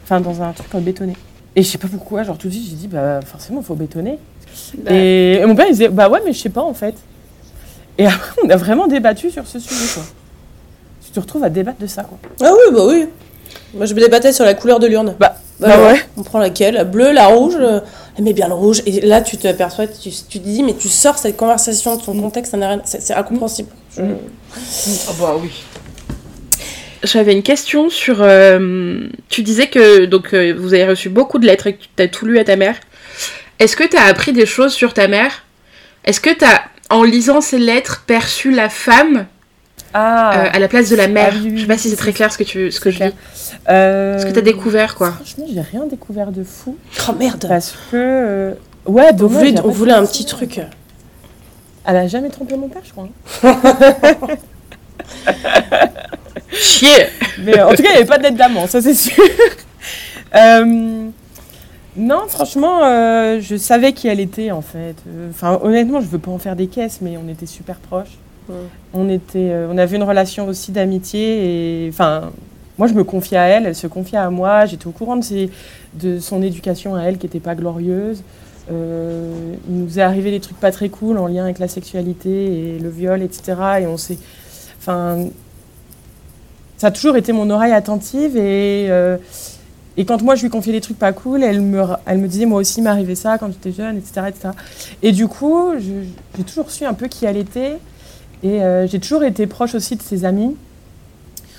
Enfin, 0.04 0.20
dans 0.20 0.42
un 0.42 0.52
truc 0.52 0.74
en 0.74 0.80
bétonné. 0.80 1.14
Et 1.54 1.62
je 1.62 1.68
sais 1.68 1.78
pas 1.78 1.88
pourquoi, 1.88 2.22
genre 2.22 2.38
tout 2.38 2.48
de 2.48 2.52
suite, 2.52 2.70
j'ai 2.70 2.76
dit 2.76 2.88
bah 2.88 3.20
forcément, 3.24 3.60
il 3.60 3.64
faut 3.66 3.74
bétonner. 3.74 4.18
Bah, 4.78 4.90
Et, 4.92 5.34
et 5.34 5.46
mon 5.46 5.54
père, 5.54 5.66
il 5.68 5.72
disait 5.72 5.88
bah 5.88 6.08
ouais, 6.08 6.20
mais 6.24 6.32
je 6.32 6.40
sais 6.40 6.48
pas 6.48 6.62
en 6.62 6.74
fait. 6.74 6.94
Et 7.98 8.06
après, 8.06 8.40
on 8.44 8.48
a 8.50 8.56
vraiment 8.56 8.86
débattu 8.86 9.30
sur 9.30 9.46
ce 9.46 9.58
sujet, 9.58 9.94
quoi. 9.94 10.02
Tu 11.04 11.10
te 11.12 11.20
retrouves 11.20 11.44
à 11.44 11.50
débattre 11.50 11.78
de 11.78 11.86
ça, 11.86 12.04
quoi. 12.04 12.18
Ah 12.40 12.52
oui, 12.52 12.74
bah 12.74 12.84
oui. 12.88 13.06
Moi, 13.74 13.84
je 13.84 13.94
me 13.94 14.00
débattais 14.00 14.32
sur 14.32 14.46
la 14.46 14.54
couleur 14.54 14.80
de 14.80 14.86
l'urne. 14.86 15.14
Bah, 15.20 15.36
Bah, 15.62 15.76
bah 15.76 15.92
ouais. 15.92 16.00
On 16.16 16.22
prend 16.22 16.38
laquelle? 16.38 16.74
La 16.74 16.84
bleue, 16.84 17.12
la 17.12 17.26
rouge 17.26 17.54
euh, 17.58 17.80
Elle 18.18 18.24
met 18.24 18.32
bien 18.32 18.48
le 18.48 18.54
rouge. 18.54 18.82
Et 18.86 19.00
là, 19.00 19.20
tu 19.22 19.36
t'aperçois, 19.38 19.86
tu, 19.86 20.10
tu 20.10 20.38
te 20.40 20.44
dis, 20.44 20.62
mais 20.62 20.74
tu 20.74 20.88
sors 20.88 21.18
cette 21.18 21.36
conversation 21.36 21.96
de 21.96 22.02
son 22.02 22.14
contexte, 22.20 22.50
ça 22.52 22.56
n'a 22.58 22.68
rien- 22.68 22.82
c'est 22.84 23.00
c'est 23.00 23.14
incompréhensible. 23.14 23.68
Je- 23.96 24.02
Mm. 24.02 24.16
Ah 25.08 25.12
bah 25.20 25.36
oui. 25.42 25.50
J'avais 27.04 27.32
une 27.32 27.42
question 27.42 27.90
sur. 27.90 28.18
euh, 28.22 29.08
tu 29.28 29.42
disais 29.42 29.66
que 29.66 30.04
donc 30.04 30.34
euh, 30.34 30.54
vous 30.56 30.72
avez 30.72 30.86
reçu 30.86 31.08
beaucoup 31.08 31.38
de 31.38 31.46
lettres 31.46 31.66
et 31.66 31.74
que 31.76 31.82
tu 31.96 32.02
as 32.02 32.08
tout 32.08 32.26
lu 32.26 32.38
à 32.38 32.44
ta 32.44 32.54
mère. 32.56 32.76
Est-ce 33.58 33.74
que 33.76 33.84
tu 33.84 33.96
as 33.96 34.04
appris 34.04 34.32
des 34.32 34.46
choses 34.46 34.72
sur 34.72 34.94
ta 34.94 35.08
mère? 35.08 35.42
Est-ce 36.04 36.20
que 36.20 36.30
tu 36.30 36.44
as, 36.44 36.62
en 36.90 37.02
lisant 37.02 37.40
ces 37.40 37.58
lettres, 37.58 38.04
perçu 38.06 38.50
la 38.52 38.68
femme 38.68 39.26
Ah, 39.94 40.44
euh, 40.46 40.48
à 40.52 40.58
la 40.58 40.68
place 40.68 40.88
de 40.90 40.96
la 40.96 41.06
mère 41.08 41.32
Ah 41.32 41.36
oui, 41.42 41.48
oui, 41.50 41.56
Je 41.58 41.62
sais 41.62 41.66
pas 41.68 41.76
si 41.78 41.90
c'est 41.90 41.96
très 41.96 42.12
clair 42.12 42.32
ce 42.32 42.38
que, 42.38 42.44
tu, 42.44 42.70
ce 42.70 42.80
que 42.80 42.90
je 42.90 42.94
dis. 42.96 43.00
clair. 43.00 43.12
euh... 43.68 44.18
Ce 44.18 44.26
que 44.26 44.30
tu 44.32 44.38
as 44.38 44.42
découvert, 44.42 44.94
quoi. 44.94 45.12
Franchement, 45.12 45.44
j'ai 45.52 45.60
rien 45.60 45.86
découvert 45.86 46.30
de 46.32 46.42
fou. 46.44 46.76
Oh 47.08 47.12
merde 47.18 47.44
Parce 47.48 47.72
que. 47.90 47.96
euh, 47.96 48.54
Ouais, 48.86 49.10
On 49.20 49.26
voulait, 49.26 49.58
a 49.58 49.64
on 49.64 49.70
voulait 49.70 49.92
un 49.92 50.04
petit 50.04 50.24
truc. 50.24 50.60
Elle 51.84 51.96
a 51.96 52.06
jamais 52.08 52.30
trompé 52.30 52.56
mon 52.56 52.68
père, 52.68 52.82
je 52.84 52.90
crois. 52.92 53.08
hein. 53.44 54.28
Chier 56.52 57.06
Mais 57.38 57.60
en 57.60 57.70
tout 57.70 57.82
cas, 57.82 57.88
il 57.90 57.92
n'y 57.92 57.96
avait 57.98 58.04
pas 58.04 58.18
de 58.18 58.24
lettre 58.24 58.36
d'amant, 58.36 58.66
ça 58.66 58.80
c'est 58.80 58.94
sûr. 58.94 59.14
Euh, 60.34 61.08
non, 61.94 62.22
franchement, 62.26 62.80
euh, 62.84 63.38
je 63.42 63.54
savais 63.54 63.92
qui 63.92 64.08
elle 64.08 64.18
était 64.20 64.50
en 64.50 64.62
fait. 64.62 64.94
Euh, 65.06 65.28
Enfin, 65.28 65.60
honnêtement, 65.62 66.00
je 66.00 66.06
veux 66.06 66.18
pas 66.18 66.30
en 66.30 66.38
faire 66.38 66.56
des 66.56 66.68
caisses, 66.68 67.00
mais 67.02 67.18
on 67.22 67.28
était 67.28 67.44
super 67.44 67.76
proches. 67.76 68.16
On 68.94 69.08
était, 69.08 69.50
euh, 69.50 69.68
on 69.70 69.78
avait 69.78 69.96
une 69.96 70.02
relation 70.02 70.46
aussi 70.46 70.72
d'amitié 70.72 71.86
et 71.86 71.88
enfin, 71.88 72.30
moi 72.78 72.86
je 72.86 72.94
me 72.94 73.04
confiais 73.04 73.38
à 73.38 73.46
elle, 73.46 73.66
elle 73.66 73.74
se 73.74 73.86
confiait 73.86 74.18
à 74.18 74.30
moi. 74.30 74.66
J'étais 74.66 74.86
au 74.86 74.92
courant 74.92 75.16
de, 75.16 75.48
de 75.94 76.18
son 76.18 76.42
éducation 76.42 76.94
à 76.94 77.02
elle 77.04 77.18
qui 77.18 77.26
n'était 77.26 77.40
pas 77.40 77.54
glorieuse. 77.54 78.22
Euh, 78.70 79.54
il 79.68 79.74
nous 79.74 79.98
est 79.98 80.02
arrivé 80.02 80.30
des 80.30 80.40
trucs 80.40 80.58
pas 80.58 80.70
très 80.70 80.88
cool 80.88 81.18
en 81.18 81.26
lien 81.26 81.44
avec 81.44 81.58
la 81.58 81.68
sexualité 81.68 82.74
et 82.76 82.78
le 82.78 82.88
viol, 82.90 83.22
etc. 83.22 83.54
Et 83.80 83.86
on 83.86 83.96
s'est, 83.96 84.18
enfin, 84.78 85.26
ça 86.76 86.88
a 86.88 86.90
toujours 86.90 87.16
été 87.16 87.32
mon 87.32 87.50
oreille 87.50 87.72
attentive 87.72 88.36
et, 88.36 88.86
euh, 88.90 89.16
et 89.96 90.04
quand 90.04 90.22
moi 90.22 90.36
je 90.36 90.42
lui 90.42 90.50
confiais 90.50 90.72
des 90.72 90.80
trucs 90.80 90.98
pas 90.98 91.12
cool, 91.12 91.42
elle 91.42 91.60
me, 91.60 91.82
elle 92.06 92.18
me 92.18 92.28
disait 92.28 92.46
moi 92.46 92.60
aussi 92.60 92.84
arrivé 92.86 93.14
ça 93.14 93.36
quand 93.38 93.48
j'étais 93.48 93.72
jeune, 93.72 93.98
etc., 93.98 94.26
etc. 94.28 94.48
Et 95.02 95.12
du 95.12 95.28
coup, 95.28 95.72
j'ai 95.78 96.44
toujours 96.44 96.70
su 96.70 96.84
un 96.84 96.94
peu 96.94 97.08
qui 97.08 97.26
elle 97.26 97.36
était 97.36 97.78
et 98.42 98.62
euh, 98.62 98.86
j'ai 98.86 98.98
toujours 99.00 99.24
été 99.24 99.46
proche 99.46 99.74
aussi 99.74 99.96
de 99.96 100.02
ses 100.02 100.24
amis. 100.24 100.54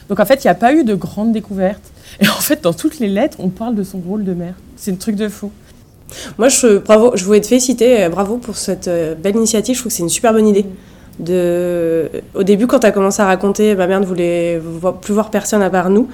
Donc 0.09 0.19
en 0.19 0.25
fait, 0.25 0.43
il 0.43 0.47
n'y 0.47 0.51
a 0.51 0.55
pas 0.55 0.73
eu 0.73 0.83
de 0.83 0.95
grande 0.95 1.31
découverte. 1.31 1.81
Et 2.19 2.27
en 2.27 2.33
fait, 2.33 2.61
dans 2.63 2.73
toutes 2.73 2.99
les 2.99 3.07
lettres, 3.07 3.37
on 3.39 3.49
parle 3.49 3.75
de 3.75 3.83
son 3.83 3.99
rôle 3.99 4.23
de 4.23 4.33
mère. 4.33 4.53
C'est 4.75 4.91
un 4.91 4.95
truc 4.95 5.15
de 5.15 5.29
fou. 5.29 5.51
Moi, 6.37 6.49
je, 6.49 7.23
voulais 7.23 7.41
te 7.41 7.47
féliciter, 7.47 8.03
euh, 8.03 8.09
bravo 8.09 8.37
pour 8.37 8.55
cette 8.57 8.87
euh, 8.87 9.15
belle 9.15 9.35
initiative. 9.35 9.75
Je 9.75 9.79
trouve 9.81 9.91
que 9.91 9.95
c'est 9.95 10.03
une 10.03 10.09
super 10.09 10.33
bonne 10.33 10.47
idée. 10.47 10.65
De... 11.19 12.09
Au 12.35 12.43
début, 12.43 12.67
quand 12.67 12.79
tu 12.79 12.87
as 12.87 12.91
commencé 12.91 13.21
à 13.21 13.25
raconter, 13.25 13.75
ma 13.75 13.87
mère 13.87 13.99
ne 13.99 14.05
voulait 14.05 14.59
vo- 14.59 14.91
plus 14.91 15.13
voir 15.13 15.29
personne 15.31 15.61
à 15.61 15.69
part 15.69 15.89
nous. 15.89 16.07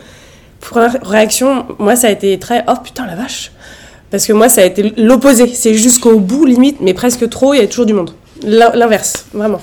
Première 0.61 0.97
réaction, 1.01 1.65
moi, 1.79 1.95
ça 1.95 2.07
a 2.07 2.11
été 2.11 2.37
très 2.37 2.63
oh 2.67 2.73
putain 2.83 3.05
la 3.07 3.15
vache. 3.15 3.51
Parce 4.11 4.25
que 4.25 4.33
moi, 4.33 4.49
ça 4.49 4.61
a 4.61 4.65
été 4.65 4.93
l'opposé. 4.97 5.47
C'est 5.53 5.73
jusqu'au 5.73 6.19
bout, 6.19 6.45
limite, 6.45 6.77
mais 6.81 6.93
presque 6.93 7.27
trop, 7.29 7.53
il 7.53 7.59
y 7.59 7.63
a 7.63 7.67
toujours 7.67 7.85
du 7.85 7.93
monde. 7.93 8.11
L'in- 8.43 8.71
L'inverse, 8.75 9.25
vraiment. 9.33 9.61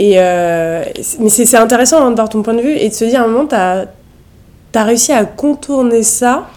Et 0.00 0.14
euh, 0.16 0.82
mais 1.18 1.28
c'est 1.28 1.54
intéressant 1.58 2.02
hein, 2.02 2.10
de 2.10 2.16
voir 2.16 2.30
ton 2.30 2.42
point 2.42 2.54
de 2.54 2.62
vue 2.62 2.72
et 2.72 2.88
de 2.88 2.94
se 2.94 3.04
dire 3.04 3.20
à 3.20 3.24
un 3.24 3.26
moment, 3.26 3.46
tu 3.46 3.54
as, 3.54 4.84
réussi 4.84 5.12
à 5.12 5.26
contourner 5.26 6.02
ça 6.02 6.48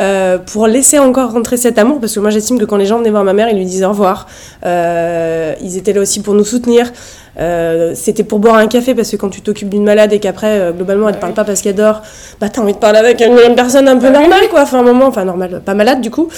euh, 0.00 0.38
pour 0.38 0.66
laisser 0.66 0.98
encore 0.98 1.32
rentrer 1.32 1.56
cet 1.56 1.78
amour. 1.78 2.00
Parce 2.00 2.14
que 2.14 2.20
moi, 2.20 2.30
j'estime 2.30 2.58
que 2.58 2.64
quand 2.64 2.76
les 2.76 2.86
gens 2.86 2.98
venaient 2.98 3.10
voir 3.10 3.24
ma 3.24 3.32
mère, 3.32 3.48
ils 3.48 3.56
lui 3.56 3.64
disaient 3.64 3.86
au 3.86 3.90
revoir. 3.90 4.26
Euh, 4.64 5.54
ils 5.62 5.76
étaient 5.76 5.92
là 5.92 6.00
aussi 6.00 6.20
pour 6.20 6.34
nous 6.34 6.44
soutenir. 6.44 6.92
Euh, 7.38 7.92
c'était 7.94 8.24
pour 8.24 8.38
boire 8.38 8.56
un 8.56 8.66
café 8.66 8.94
parce 8.94 9.10
que 9.10 9.16
quand 9.16 9.28
tu 9.28 9.42
t'occupes 9.42 9.68
d'une 9.68 9.84
malade 9.84 10.12
et 10.12 10.18
qu'après, 10.18 10.58
euh, 10.58 10.72
globalement, 10.72 11.08
elle 11.08 11.16
te 11.16 11.20
parle 11.20 11.34
pas 11.34 11.44
parce 11.44 11.60
qu'elle 11.60 11.74
dort, 11.74 12.02
bah 12.40 12.48
t'as 12.48 12.62
envie 12.62 12.72
de 12.72 12.78
parler 12.78 12.98
avec 12.98 13.20
une, 13.20 13.54
personne 13.54 13.88
un 13.88 13.96
peu 13.96 14.08
normale, 14.08 14.48
quoi. 14.50 14.62
Enfin, 14.62 14.80
un 14.80 14.82
moment, 14.82 15.06
enfin, 15.06 15.24
normal, 15.24 15.60
pas 15.64 15.74
malade 15.74 16.00
du 16.00 16.10
coup. 16.10 16.28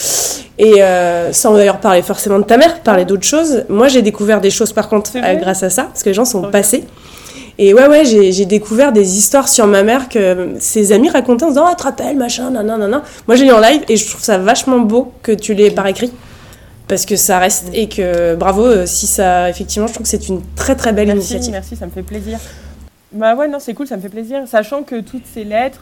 Et 0.59 0.83
euh, 0.83 1.33
sans 1.33 1.55
d'ailleurs 1.55 1.79
parler 1.79 2.03
forcément 2.03 2.39
de 2.39 2.45
ta 2.45 2.57
mère, 2.57 2.81
parler 2.81 3.05
d'autres 3.05 3.27
choses. 3.27 3.65
Moi, 3.69 3.87
j'ai 3.89 4.03
découvert 4.03 4.41
des 4.41 4.51
choses 4.51 4.73
par 4.73 4.89
contre 4.89 5.13
grâce 5.41 5.63
à 5.63 5.71
ça, 5.71 5.85
parce 5.85 6.03
que 6.03 6.09
les 6.09 6.15
gens 6.15 6.25
sont 6.25 6.43
passés. 6.43 6.85
Et 7.61 7.75
ouais, 7.75 7.89
ouais, 7.89 8.05
j'ai 8.05 8.45
découvert 8.47 8.93
des 8.93 9.19
histoires 9.19 9.49
sur 9.49 9.67
ma 9.67 9.83
mère 9.83 10.09
que 10.09 10.55
ses 10.61 10.93
amis 10.93 11.09
racontaient 11.09 11.45
en 11.45 11.49
disant 11.49 11.65
Ah, 11.67 11.71
tu 11.71 11.79
te 11.79 11.83
rappelles, 11.83 12.17
machin, 12.17 12.51
nan, 12.51 12.65
nan. 12.67 13.03
Moi, 13.27 13.37
j'ai 13.37 13.45
lu 13.47 13.53
en 13.53 13.59
live 13.59 13.83
et 13.89 13.97
je 13.97 14.09
trouve 14.09 14.23
ça 14.23 14.39
vachement 14.39 14.79
beau 14.79 15.13
que 15.23 15.33
tu 15.33 15.55
l'aies 15.55 15.73
par 15.73 15.87
écrit. 15.89 16.13
Parce 16.87 17.05
que 17.05 17.17
ça 17.17 17.39
reste 17.41 17.67
et 17.75 17.89
que 17.89 18.37
bravo, 18.37 18.65
euh, 18.65 18.87
si 18.87 19.07
ça. 19.09 19.51
Effectivement, 19.51 19.89
je 19.89 19.93
trouve 19.95 20.05
que 20.05 20.09
c'est 20.09 20.29
une 20.29 20.41
très 20.55 20.77
très 20.77 20.93
belle 20.93 21.09
Merci, 21.09 21.21
initiative. 21.21 21.53
merci, 21.53 21.77
ça 21.77 21.87
me 21.87 21.91
fait 21.91 22.03
plaisir. 22.05 22.39
Bah 23.13 23.35
ouais, 23.35 23.49
non, 23.49 23.59
c'est 23.59 23.75
cool, 23.75 23.87
ça 23.89 23.97
me 23.97 24.03
fait 24.03 24.09
plaisir. 24.09 24.43
Sachant 24.47 24.85
que 24.85 25.01
toutes 25.01 25.25
ces 25.35 25.43
lettres, 25.43 25.81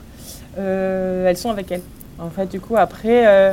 euh, 0.58 1.28
elles 1.28 1.36
sont 1.36 1.50
avec 1.50 1.70
elle. 1.70 1.82
En 2.18 2.30
fait, 2.30 2.46
du 2.46 2.58
coup, 2.60 2.76
après, 2.76 3.26
euh, 3.26 3.52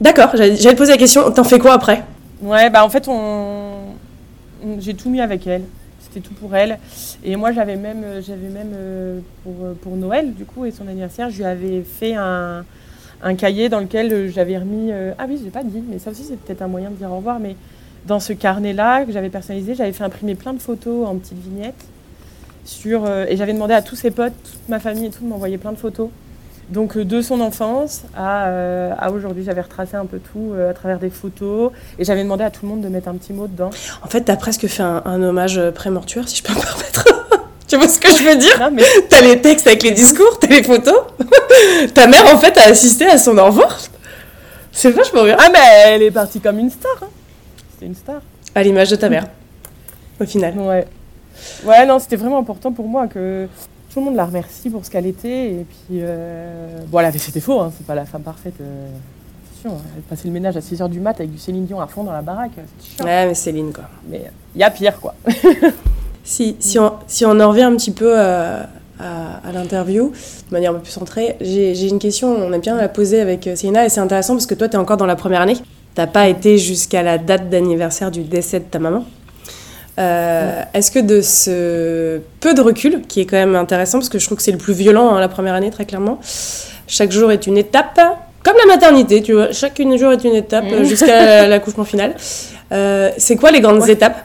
D'accord, 0.00 0.30
j'allais 0.34 0.56
te 0.56 0.74
poser 0.74 0.92
la 0.92 0.98
question 0.98 1.30
t'en 1.32 1.44
fais 1.44 1.58
quoi 1.58 1.72
après? 1.74 2.02
Ouais, 2.40 2.70
bah 2.70 2.82
en 2.84 2.88
fait, 2.88 3.06
on- 3.08 3.74
j'ai 4.78 4.94
tout 4.94 5.10
mis 5.10 5.20
avec 5.20 5.46
elle. 5.46 5.62
Tout 6.20 6.34
pour 6.34 6.54
elle. 6.56 6.78
Et 7.24 7.36
moi, 7.36 7.52
j'avais 7.52 7.76
même, 7.76 8.02
euh, 8.04 8.22
j'avais 8.22 8.48
même 8.48 8.72
euh, 8.74 9.20
pour, 9.42 9.54
euh, 9.62 9.74
pour 9.80 9.96
Noël, 9.96 10.34
du 10.34 10.44
coup, 10.44 10.64
et 10.64 10.70
son 10.70 10.88
anniversaire, 10.88 11.30
je 11.30 11.38
lui 11.38 11.44
avais 11.44 11.82
fait 11.82 12.14
un, 12.14 12.64
cahier 13.36 13.68
dans 13.68 13.80
lequel 13.80 14.30
j'avais 14.30 14.58
remis. 14.58 14.92
ah 15.18 15.26
oui, 15.28 15.36
je 15.38 15.44
l'ai 15.44 15.50
pas 15.50 15.64
dit, 15.64 15.82
mais 15.88 15.98
ça 15.98 16.10
aussi, 16.10 16.22
c'est 16.22 16.38
peut-être 16.38 16.62
un 16.62 16.68
moyen 16.68 16.90
de 16.90 16.96
dire 16.96 17.10
au 17.10 17.16
revoir. 17.16 17.40
Mais 17.40 17.56
dans 18.06 18.20
ce 18.20 18.32
carnet-là 18.32 19.04
que 19.04 19.12
j'avais 19.12 19.28
personnalisé, 19.28 19.74
j'avais 19.74 19.92
fait 19.92 20.04
imprimer 20.04 20.34
plein 20.34 20.52
de 20.52 20.60
photos 20.60 21.06
en 21.06 21.16
petites 21.16 21.42
vignettes. 21.42 21.84
Sur, 22.64 23.08
et 23.08 23.36
j'avais 23.36 23.54
demandé 23.54 23.72
à 23.72 23.80
tous 23.82 23.96
ses 23.96 24.10
potes, 24.10 24.34
toute 24.44 24.68
ma 24.68 24.78
famille 24.78 25.06
et 25.06 25.10
tout, 25.10 25.24
de 25.24 25.28
m'envoyer 25.28 25.58
plein 25.58 25.72
de 25.72 25.78
photos. 25.78 26.10
Donc 26.70 26.96
euh, 26.96 27.04
de 27.04 27.22
son 27.22 27.40
enfance 27.40 28.02
à, 28.16 28.48
euh, 28.48 28.92
à 28.98 29.10
aujourd'hui, 29.10 29.42
j'avais 29.44 29.62
retracé 29.62 29.96
un 29.96 30.04
peu 30.06 30.18
tout 30.18 30.52
euh, 30.52 30.70
à 30.70 30.74
travers 30.74 30.98
des 30.98 31.10
photos. 31.10 31.72
Et 31.98 32.04
j'avais 32.04 32.22
demandé 32.22 32.44
à 32.44 32.50
tout 32.50 32.60
le 32.64 32.68
monde 32.68 32.82
de 32.82 32.88
mettre 32.88 33.08
un 33.08 33.14
petit 33.14 33.32
mot 33.32 33.46
dedans. 33.46 33.70
En 34.02 34.08
fait, 34.08 34.22
t'as 34.22 34.36
presque 34.36 34.66
fait 34.66 34.82
un, 34.82 35.02
un 35.04 35.22
hommage 35.22 35.60
pré-mortuaire, 35.74 36.28
si 36.28 36.36
je 36.36 36.42
peux 36.42 36.52
me 36.52 36.60
permettre. 36.60 37.04
Tu 37.68 37.76
vois 37.76 37.86
ce 37.86 38.00
que 38.00 38.08
je 38.08 38.22
veux 38.22 38.36
dire? 38.36 38.58
Non, 38.58 38.70
mais 38.72 38.82
T'as 39.10 39.20
les 39.20 39.42
textes 39.42 39.66
avec 39.66 39.82
les 39.82 39.90
discours, 39.90 40.38
t'as 40.40 40.46
les 40.46 40.62
photos. 40.62 41.00
Ta 41.94 42.06
mère, 42.06 42.24
en 42.34 42.38
fait, 42.38 42.56
a 42.56 42.62
assisté 42.62 43.04
à 43.04 43.18
son 43.18 43.32
revoir. 43.32 43.78
C'est 44.72 44.90
vachement 44.90 45.24
bien. 45.24 45.36
ah 45.38 45.48
mais 45.52 45.58
elle 45.88 46.02
est 46.02 46.10
partie 46.10 46.40
comme 46.40 46.58
une 46.58 46.70
star. 46.70 46.96
Hein. 47.02 47.08
C'était 47.74 47.84
une 47.84 47.94
star. 47.94 48.22
À 48.54 48.62
l'image 48.62 48.88
de 48.88 48.96
ta 48.96 49.10
mère, 49.10 49.26
au 50.18 50.24
final. 50.24 50.54
Ouais. 50.56 50.86
Ouais, 51.64 51.84
non, 51.84 51.98
c'était 51.98 52.16
vraiment 52.16 52.38
important 52.38 52.72
pour 52.72 52.88
moi 52.88 53.06
que 53.06 53.46
tout 53.92 54.00
le 54.00 54.04
monde 54.06 54.16
la 54.16 54.26
remercie 54.26 54.70
pour 54.70 54.84
ce 54.84 54.90
qu'elle 54.90 55.06
était. 55.06 55.50
Et 55.52 55.66
puis, 55.68 56.00
euh... 56.00 56.78
bon, 56.88 57.00
elle 57.00 57.06
avait 57.06 57.18
ses 57.18 57.32
défauts, 57.32 57.60
hein, 57.60 57.72
c'est 57.76 57.86
pas 57.86 57.94
la 57.94 58.04
femme 58.04 58.22
parfaite. 58.22 58.54
Euh... 58.60 58.88
attention, 59.52 59.80
Elle 59.96 60.02
passait 60.02 60.28
le 60.28 60.34
ménage 60.34 60.56
à 60.56 60.60
6h 60.60 60.88
du 60.88 61.00
mat 61.00 61.18
avec 61.18 61.30
du 61.30 61.38
Céline 61.38 61.66
Dion 61.66 61.80
à 61.80 61.86
fond 61.86 62.04
dans 62.04 62.12
la 62.12 62.22
baraque. 62.22 62.52
C'était 62.54 62.96
chiant. 62.96 63.04
Ouais, 63.06 63.26
mais 63.26 63.34
Céline, 63.34 63.72
quoi. 63.72 63.84
Mais 64.08 64.30
il 64.54 64.60
y 64.60 64.64
a 64.64 64.70
pire, 64.70 64.98
quoi. 65.00 65.14
Si, 66.24 66.56
si, 66.58 66.78
on, 66.78 66.92
si 67.06 67.24
on 67.24 67.40
en 67.40 67.48
revient 67.48 67.62
un 67.62 67.74
petit 67.74 67.90
peu 67.90 68.20
à, 68.20 68.68
à, 69.00 69.48
à 69.48 69.52
l'interview, 69.52 70.10
de 70.10 70.52
manière 70.52 70.72
un 70.72 70.74
peu 70.74 70.82
plus 70.82 70.92
centrée, 70.92 71.36
j'ai 71.40 71.74
j'ai 71.74 71.88
une 71.88 71.98
question, 71.98 72.28
on 72.28 72.52
aime 72.52 72.60
bien 72.60 72.76
la 72.76 72.90
poser 72.90 73.22
avec 73.22 73.46
euh, 73.46 73.56
Céline, 73.56 73.78
et 73.78 73.88
c'est 73.88 74.00
intéressant 74.00 74.34
parce 74.34 74.44
que 74.44 74.54
toi, 74.54 74.68
tu 74.68 74.74
es 74.74 74.78
encore 74.78 74.98
dans 74.98 75.06
la 75.06 75.16
première 75.16 75.40
année. 75.40 75.56
T'as 75.94 76.06
pas 76.06 76.28
été 76.28 76.58
jusqu'à 76.58 77.02
la 77.02 77.16
date 77.16 77.48
d'anniversaire 77.48 78.10
du 78.10 78.24
décès 78.24 78.60
de 78.60 78.64
ta 78.66 78.78
maman? 78.78 79.04
Euh, 79.98 80.62
Est-ce 80.74 80.90
que 80.90 80.98
de 81.00 81.20
ce 81.20 82.20
peu 82.40 82.54
de 82.54 82.60
recul, 82.60 83.02
qui 83.08 83.20
est 83.20 83.26
quand 83.26 83.36
même 83.36 83.56
intéressant, 83.56 83.98
parce 83.98 84.08
que 84.08 84.18
je 84.18 84.26
trouve 84.26 84.38
que 84.38 84.44
c'est 84.44 84.52
le 84.52 84.58
plus 84.58 84.72
violent, 84.74 85.14
hein, 85.14 85.20
la 85.20 85.28
première 85.28 85.54
année, 85.54 85.70
très 85.70 85.84
clairement, 85.86 86.20
chaque 86.86 87.10
jour 87.10 87.32
est 87.32 87.46
une 87.46 87.58
étape, 87.58 87.98
comme 88.44 88.54
la 88.64 88.66
maternité, 88.72 89.22
tu 89.22 89.32
vois, 89.32 89.50
chaque 89.52 89.80
jour 89.96 90.12
est 90.12 90.22
une 90.24 90.34
étape 90.36 90.64
Mhm. 90.64 90.72
euh, 90.72 90.84
jusqu'à 90.84 91.46
l'accouchement 91.48 91.84
final. 91.84 92.14
Euh, 92.72 93.10
c'est 93.18 93.36
quoi 93.36 93.50
les 93.50 93.60
grandes 93.60 93.80
Ouais. 93.82 93.90
étapes 93.90 94.24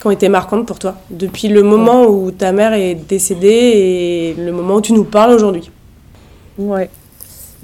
qui 0.00 0.06
ont 0.06 0.10
été 0.10 0.28
marquantes 0.28 0.66
pour 0.66 0.78
toi 0.78 0.96
depuis 1.10 1.48
le 1.48 1.62
moment 1.62 2.06
où 2.06 2.30
ta 2.30 2.52
mère 2.52 2.72
est 2.72 2.94
décédée 2.94 3.48
et 3.48 4.34
le 4.38 4.50
moment 4.50 4.76
où 4.76 4.80
tu 4.80 4.92
nous 4.94 5.04
parles 5.04 5.32
aujourd'hui? 5.32 5.70
Ouais. 6.58 6.88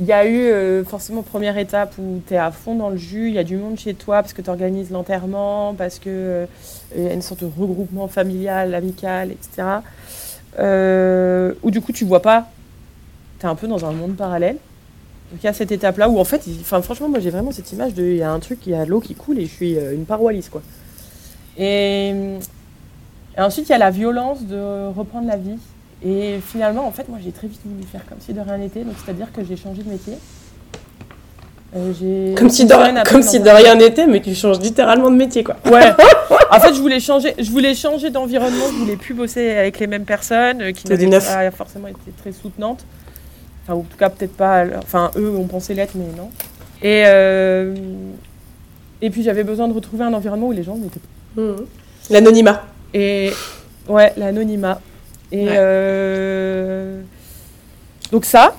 Il 0.00 0.06
y 0.06 0.12
a 0.12 0.24
eu 0.26 0.38
euh, 0.38 0.84
forcément 0.84 1.22
première 1.22 1.58
étape 1.58 1.94
où 1.98 2.22
tu 2.26 2.34
es 2.34 2.36
à 2.36 2.52
fond 2.52 2.76
dans 2.76 2.88
le 2.88 2.96
jus, 2.96 3.28
il 3.28 3.34
y 3.34 3.38
a 3.38 3.44
du 3.44 3.56
monde 3.56 3.76
chez 3.76 3.94
toi 3.94 4.22
parce 4.22 4.32
que 4.32 4.42
tu 4.42 4.48
organises 4.48 4.90
l'enterrement, 4.90 5.74
parce 5.74 5.98
que 5.98 6.08
euh, 6.08 6.46
y 6.96 7.06
a 7.06 7.12
une 7.12 7.22
sorte 7.22 7.42
de 7.42 7.50
regroupement 7.58 8.06
familial, 8.06 8.74
amical, 8.74 9.32
etc. 9.32 9.80
Euh, 10.60 11.52
où 11.64 11.72
du 11.72 11.80
coup 11.80 11.92
tu 11.92 12.04
vois 12.04 12.22
pas, 12.22 12.48
tu 13.40 13.46
es 13.46 13.48
un 13.48 13.56
peu 13.56 13.66
dans 13.66 13.84
un 13.84 13.92
monde 13.92 14.14
parallèle. 14.14 14.56
Donc 15.32 15.42
il 15.42 15.46
y 15.46 15.48
a 15.48 15.52
cette 15.52 15.72
étape-là 15.72 16.08
où 16.08 16.18
en 16.20 16.24
fait, 16.24 16.48
franchement 16.62 17.08
moi 17.08 17.18
j'ai 17.18 17.30
vraiment 17.30 17.50
cette 17.50 17.72
image 17.72 17.94
de, 17.94 18.04
il 18.04 18.16
y 18.16 18.22
a 18.22 18.30
un 18.30 18.38
truc, 18.38 18.60
il 18.66 18.72
y 18.72 18.76
a 18.76 18.84
l'eau 18.86 19.00
qui 19.00 19.16
coule 19.16 19.40
et 19.40 19.46
je 19.46 19.52
suis 19.52 19.76
euh, 19.76 19.94
une 19.94 20.04
paroi 20.04 20.32
lisse 20.32 20.48
quoi. 20.48 20.62
Et 21.58 22.14
ensuite 23.36 23.68
il 23.68 23.72
y 23.72 23.74
a 23.74 23.78
la 23.78 23.90
violence 23.90 24.44
de 24.44 24.86
reprendre 24.96 25.26
la 25.26 25.36
vie. 25.36 25.58
Et 26.04 26.38
finalement, 26.46 26.86
en 26.86 26.92
fait, 26.92 27.08
moi, 27.08 27.18
j'ai 27.22 27.32
très 27.32 27.48
vite 27.48 27.60
voulu 27.64 27.82
faire 27.84 28.06
comme 28.08 28.18
si 28.20 28.32
de 28.32 28.40
rien 28.40 28.58
n'était. 28.58 28.84
Donc, 28.84 28.94
c'est-à-dire 29.04 29.32
que 29.32 29.44
j'ai 29.44 29.56
changé 29.56 29.82
de 29.82 29.90
métier. 29.90 30.14
Euh, 31.76 32.34
Comme 32.34 32.48
si 32.48 32.64
de, 32.64 33.08
comme 33.10 33.22
si 33.22 33.38
rien 33.38 33.74
n'était, 33.74 34.06
mais 34.06 34.20
tu 34.20 34.34
changes 34.34 34.58
littéralement 34.58 35.10
de 35.10 35.16
métier 35.16 35.44
quoi. 35.44 35.56
Ouais. 35.66 35.92
en 36.50 36.60
fait, 36.60 36.72
je 36.72 36.80
voulais 36.80 36.98
changer, 36.98 37.34
je 37.38 37.50
voulais 37.50 37.74
changer 37.74 38.08
d'environnement. 38.08 38.64
Je 38.72 38.76
voulais 38.78 38.96
plus 38.96 39.12
bosser 39.12 39.50
avec 39.50 39.78
les 39.78 39.86
mêmes 39.86 40.06
personnes 40.06 40.62
euh, 40.62 40.72
qui 40.72 40.88
n'avaient 40.88 41.10
pas 41.10 41.50
forcément 41.50 41.88
été 41.88 42.10
très 42.16 42.32
soutenantes. 42.32 42.86
Enfin, 43.64 43.74
ou 43.74 43.80
en 43.80 43.82
tout 43.82 43.98
cas, 43.98 44.08
peut-être 44.08 44.34
pas. 44.34 44.64
Enfin, 44.82 45.10
eux 45.16 45.28
ont 45.36 45.46
pensé 45.46 45.74
l'être, 45.74 45.92
mais 45.94 46.06
non. 46.16 46.30
Et 46.80 47.02
euh, 47.06 47.74
et 49.02 49.10
puis, 49.10 49.22
j'avais 49.22 49.44
besoin 49.44 49.68
de 49.68 49.74
retrouver 49.74 50.04
un 50.04 50.14
environnement 50.14 50.48
où 50.48 50.52
les 50.52 50.62
gens 50.62 50.76
n'étaient 50.76 51.00
Mhm. 51.36 51.66
L'anonymat. 52.10 52.64
Et 52.94 53.30
ouais, 53.88 54.12
l'anonymat. 54.16 54.80
Et 55.32 55.44
Ouais. 55.44 55.54
euh, 55.56 57.00
donc 58.12 58.24
ça. 58.24 58.54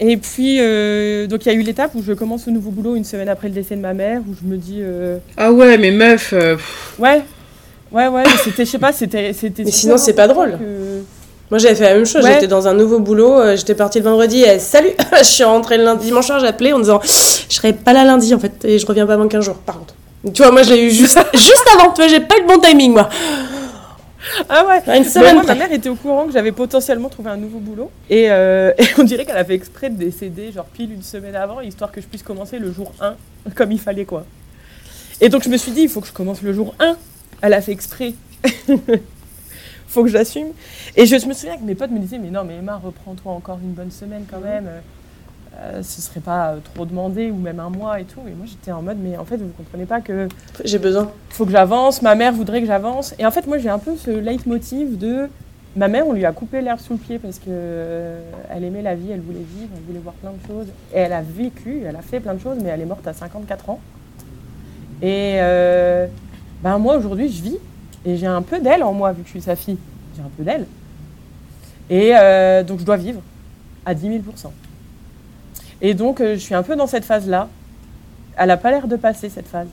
Et 0.00 0.16
puis, 0.16 0.56
euh, 0.60 1.26
donc 1.28 1.46
il 1.46 1.52
y 1.52 1.54
a 1.54 1.54
eu 1.54 1.62
l'étape 1.62 1.92
où 1.94 2.02
je 2.02 2.12
commence 2.14 2.48
au 2.48 2.50
nouveau 2.50 2.70
boulot 2.70 2.96
une 2.96 3.04
semaine 3.04 3.28
après 3.28 3.48
le 3.48 3.54
décès 3.54 3.76
de 3.76 3.80
ma 3.80 3.94
mère, 3.94 4.20
où 4.28 4.34
je 4.34 4.48
me 4.48 4.56
dis, 4.56 4.78
euh, 4.80 5.18
Ah 5.36 5.52
ouais, 5.52 5.78
mais 5.78 5.90
meuf, 5.92 6.32
euh, 6.32 6.56
ouais, 6.98 7.22
ouais, 7.92 8.08
ouais, 8.08 8.22
mais 8.24 8.30
c'était, 8.42 8.64
je 8.64 8.70
sais 8.70 8.78
pas, 8.78 8.92
c'était, 8.92 9.32
c'était. 9.32 9.62
Mais 9.64 9.70
sinon, 9.70 9.96
c'est 9.96 10.14
pas 10.14 10.24
important 10.24 10.46
drôle. 10.48 10.58
que- 10.58 11.02
Moi 11.50 11.58
j'avais 11.58 11.74
fait 11.76 11.84
la 11.84 11.94
même 11.94 12.06
chose, 12.06 12.24
Ouais. 12.24 12.32
j'étais 12.34 12.46
dans 12.48 12.66
un 12.66 12.74
nouveau 12.74 12.98
boulot, 12.98 13.38
euh, 13.38 13.56
j'étais 13.56 13.74
partie 13.74 13.98
le 13.98 14.04
vendredi, 14.04 14.42
et 14.42 14.58
salut 14.58 14.90
Je 15.18 15.24
suis 15.24 15.44
rentrée 15.44 15.76
le 15.78 15.84
lundi, 15.84 16.06
dimanche 16.06 16.26
soir, 16.26 16.40
j'ai 16.40 16.46
appelé 16.48 16.72
en 16.72 16.78
disant 16.80 17.00
je 17.04 17.54
serai 17.54 17.72
pas 17.74 17.92
là 17.92 18.02
lundi 18.04 18.34
en 18.34 18.38
fait, 18.40 18.64
et 18.64 18.78
je 18.78 18.86
reviens 18.86 19.06
pas 19.06 19.14
avant 19.14 19.28
15 19.28 19.44
jours 19.44 19.56
par 19.56 19.78
contre. 19.78 19.94
Tu 20.32 20.42
vois, 20.42 20.50
moi 20.50 20.62
je 20.62 20.72
l'ai 20.72 20.86
eu 20.86 20.90
juste, 20.90 21.18
juste 21.34 21.64
avant, 21.78 21.92
tu 21.92 22.00
vois, 22.00 22.08
j'ai 22.08 22.20
pas 22.20 22.36
eu 22.38 22.40
le 22.40 22.46
bon 22.48 22.58
timing 22.58 22.94
moi. 22.94 23.08
Ah 24.48 24.64
ouais. 24.66 24.78
Une 24.86 25.02
Mais 25.02 25.08
semaine 25.08 25.34
moi, 25.34 25.44
ma 25.44 25.54
mère 25.54 25.72
était 25.72 25.88
au 25.88 25.94
courant 25.94 26.26
que 26.26 26.32
j'avais 26.32 26.52
potentiellement 26.52 27.08
trouvé 27.08 27.30
un 27.30 27.36
nouveau 27.36 27.58
boulot. 27.58 27.90
Et, 28.10 28.30
euh, 28.30 28.72
et 28.78 28.84
on 28.98 29.04
dirait 29.04 29.24
qu'elle 29.24 29.36
a 29.36 29.44
fait 29.44 29.54
exprès 29.54 29.90
de 29.90 29.96
décéder, 29.96 30.52
genre 30.52 30.66
pile 30.66 30.92
une 30.92 31.02
semaine 31.02 31.34
avant, 31.34 31.60
histoire 31.60 31.92
que 31.92 32.00
je 32.00 32.06
puisse 32.06 32.22
commencer 32.22 32.58
le 32.58 32.72
jour 32.72 32.92
1, 33.00 33.14
comme 33.54 33.72
il 33.72 33.80
fallait, 33.80 34.04
quoi. 34.04 34.24
Et 35.20 35.28
donc 35.28 35.44
je 35.44 35.48
me 35.48 35.56
suis 35.56 35.72
dit, 35.72 35.82
il 35.82 35.88
faut 35.88 36.00
que 36.00 36.08
je 36.08 36.12
commence 36.12 36.42
le 36.42 36.52
jour 36.52 36.74
1. 36.78 36.96
Elle 37.42 37.52
a 37.52 37.60
fait 37.60 37.72
exprès. 37.72 38.14
faut 39.86 40.02
que 40.02 40.10
j'assume. 40.10 40.48
Et 40.96 41.06
je, 41.06 41.18
je 41.18 41.26
me 41.26 41.34
souviens 41.34 41.56
que 41.56 41.62
mes 41.62 41.74
potes 41.74 41.90
me 41.90 41.98
disaient, 41.98 42.18
mais 42.18 42.30
non, 42.30 42.44
mais 42.44 42.56
Emma, 42.56 42.80
reprends-toi 42.82 43.32
encore 43.32 43.58
une 43.62 43.72
bonne 43.72 43.92
semaine 43.92 44.24
quand 44.30 44.40
même. 44.40 44.68
Euh, 45.56 45.82
ce 45.82 46.02
serait 46.02 46.20
pas 46.20 46.50
euh, 46.50 46.58
trop 46.74 46.84
demandé, 46.84 47.30
ou 47.30 47.36
même 47.36 47.60
un 47.60 47.70
mois 47.70 48.00
et 48.00 48.04
tout. 48.04 48.20
Et 48.26 48.32
moi, 48.32 48.46
j'étais 48.46 48.72
en 48.72 48.82
mode, 48.82 48.98
mais 49.00 49.16
en 49.16 49.24
fait, 49.24 49.36
vous 49.36 49.50
comprenez 49.56 49.86
pas 49.86 50.00
que 50.00 50.28
J'ai 50.64 50.78
besoin. 50.78 51.10
faut 51.30 51.44
que 51.44 51.52
j'avance, 51.52 52.02
ma 52.02 52.14
mère 52.14 52.32
voudrait 52.32 52.60
que 52.60 52.66
j'avance. 52.66 53.14
Et 53.18 53.26
en 53.26 53.30
fait, 53.30 53.46
moi, 53.46 53.58
j'ai 53.58 53.68
un 53.68 53.78
peu 53.78 53.96
ce 53.96 54.10
leitmotiv 54.10 54.98
de 54.98 55.28
ma 55.76 55.88
mère, 55.88 56.06
on 56.06 56.12
lui 56.12 56.24
a 56.24 56.32
coupé 56.32 56.60
l'herbe 56.60 56.80
sous 56.80 56.94
le 56.94 56.98
pied 56.98 57.18
parce 57.18 57.38
que 57.38 57.46
euh, 57.48 58.20
elle 58.50 58.64
aimait 58.64 58.82
la 58.82 58.94
vie, 58.94 59.10
elle 59.10 59.20
voulait 59.20 59.38
vivre, 59.38 59.70
elle 59.76 59.82
voulait 59.82 59.98
voir 59.98 60.14
plein 60.14 60.32
de 60.32 60.46
choses. 60.46 60.66
Et 60.92 60.98
elle 60.98 61.12
a 61.12 61.22
vécu, 61.22 61.82
elle 61.86 61.96
a 61.96 62.02
fait 62.02 62.20
plein 62.20 62.34
de 62.34 62.40
choses, 62.40 62.58
mais 62.62 62.70
elle 62.70 62.80
est 62.80 62.86
morte 62.86 63.06
à 63.06 63.12
54 63.12 63.70
ans. 63.70 63.80
Et 65.02 65.36
euh, 65.36 66.06
ben 66.62 66.78
moi, 66.78 66.96
aujourd'hui, 66.96 67.28
je 67.28 67.42
vis 67.42 67.58
et 68.04 68.16
j'ai 68.16 68.26
un 68.26 68.42
peu 68.42 68.60
d'elle 68.60 68.82
en 68.82 68.92
moi, 68.92 69.12
vu 69.12 69.22
que 69.22 69.28
je 69.28 69.32
suis 69.32 69.42
sa 69.42 69.56
fille. 69.56 69.78
J'ai 70.16 70.22
un 70.22 70.30
peu 70.36 70.44
d'elle. 70.44 70.66
Et 71.90 72.12
donc, 72.64 72.78
je 72.78 72.84
dois 72.84 72.96
vivre 72.96 73.20
à 73.84 73.94
10 73.94 74.08
000 74.08 74.22
Et 75.80 75.94
donc, 75.94 76.20
euh, 76.20 76.34
je 76.34 76.40
suis 76.40 76.54
un 76.54 76.62
peu 76.62 76.76
dans 76.76 76.86
cette 76.86 77.04
phase-là. 77.04 77.48
Elle 78.36 78.48
n'a 78.48 78.56
pas 78.56 78.70
l'air 78.70 78.88
de 78.88 78.96
passer, 78.96 79.28
cette 79.28 79.46
phase. 79.46 79.68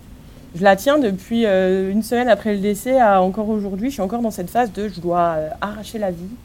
Je 0.55 0.63
la 0.63 0.75
tiens 0.75 0.97
depuis 0.97 1.45
euh, 1.45 1.91
une 1.91 2.03
semaine 2.03 2.27
après 2.27 2.53
le 2.53 2.59
décès 2.59 2.99
à 2.99 3.21
encore 3.21 3.49
aujourd'hui. 3.49 3.89
Je 3.89 3.93
suis 3.93 4.01
encore 4.01 4.21
dans 4.21 4.31
cette 4.31 4.49
phase 4.49 4.71
de 4.73 4.89
je 4.89 4.99
dois 4.99 5.35
euh, 5.37 5.49
arracher 5.61 5.97
la 5.97 6.11
vie 6.11 6.35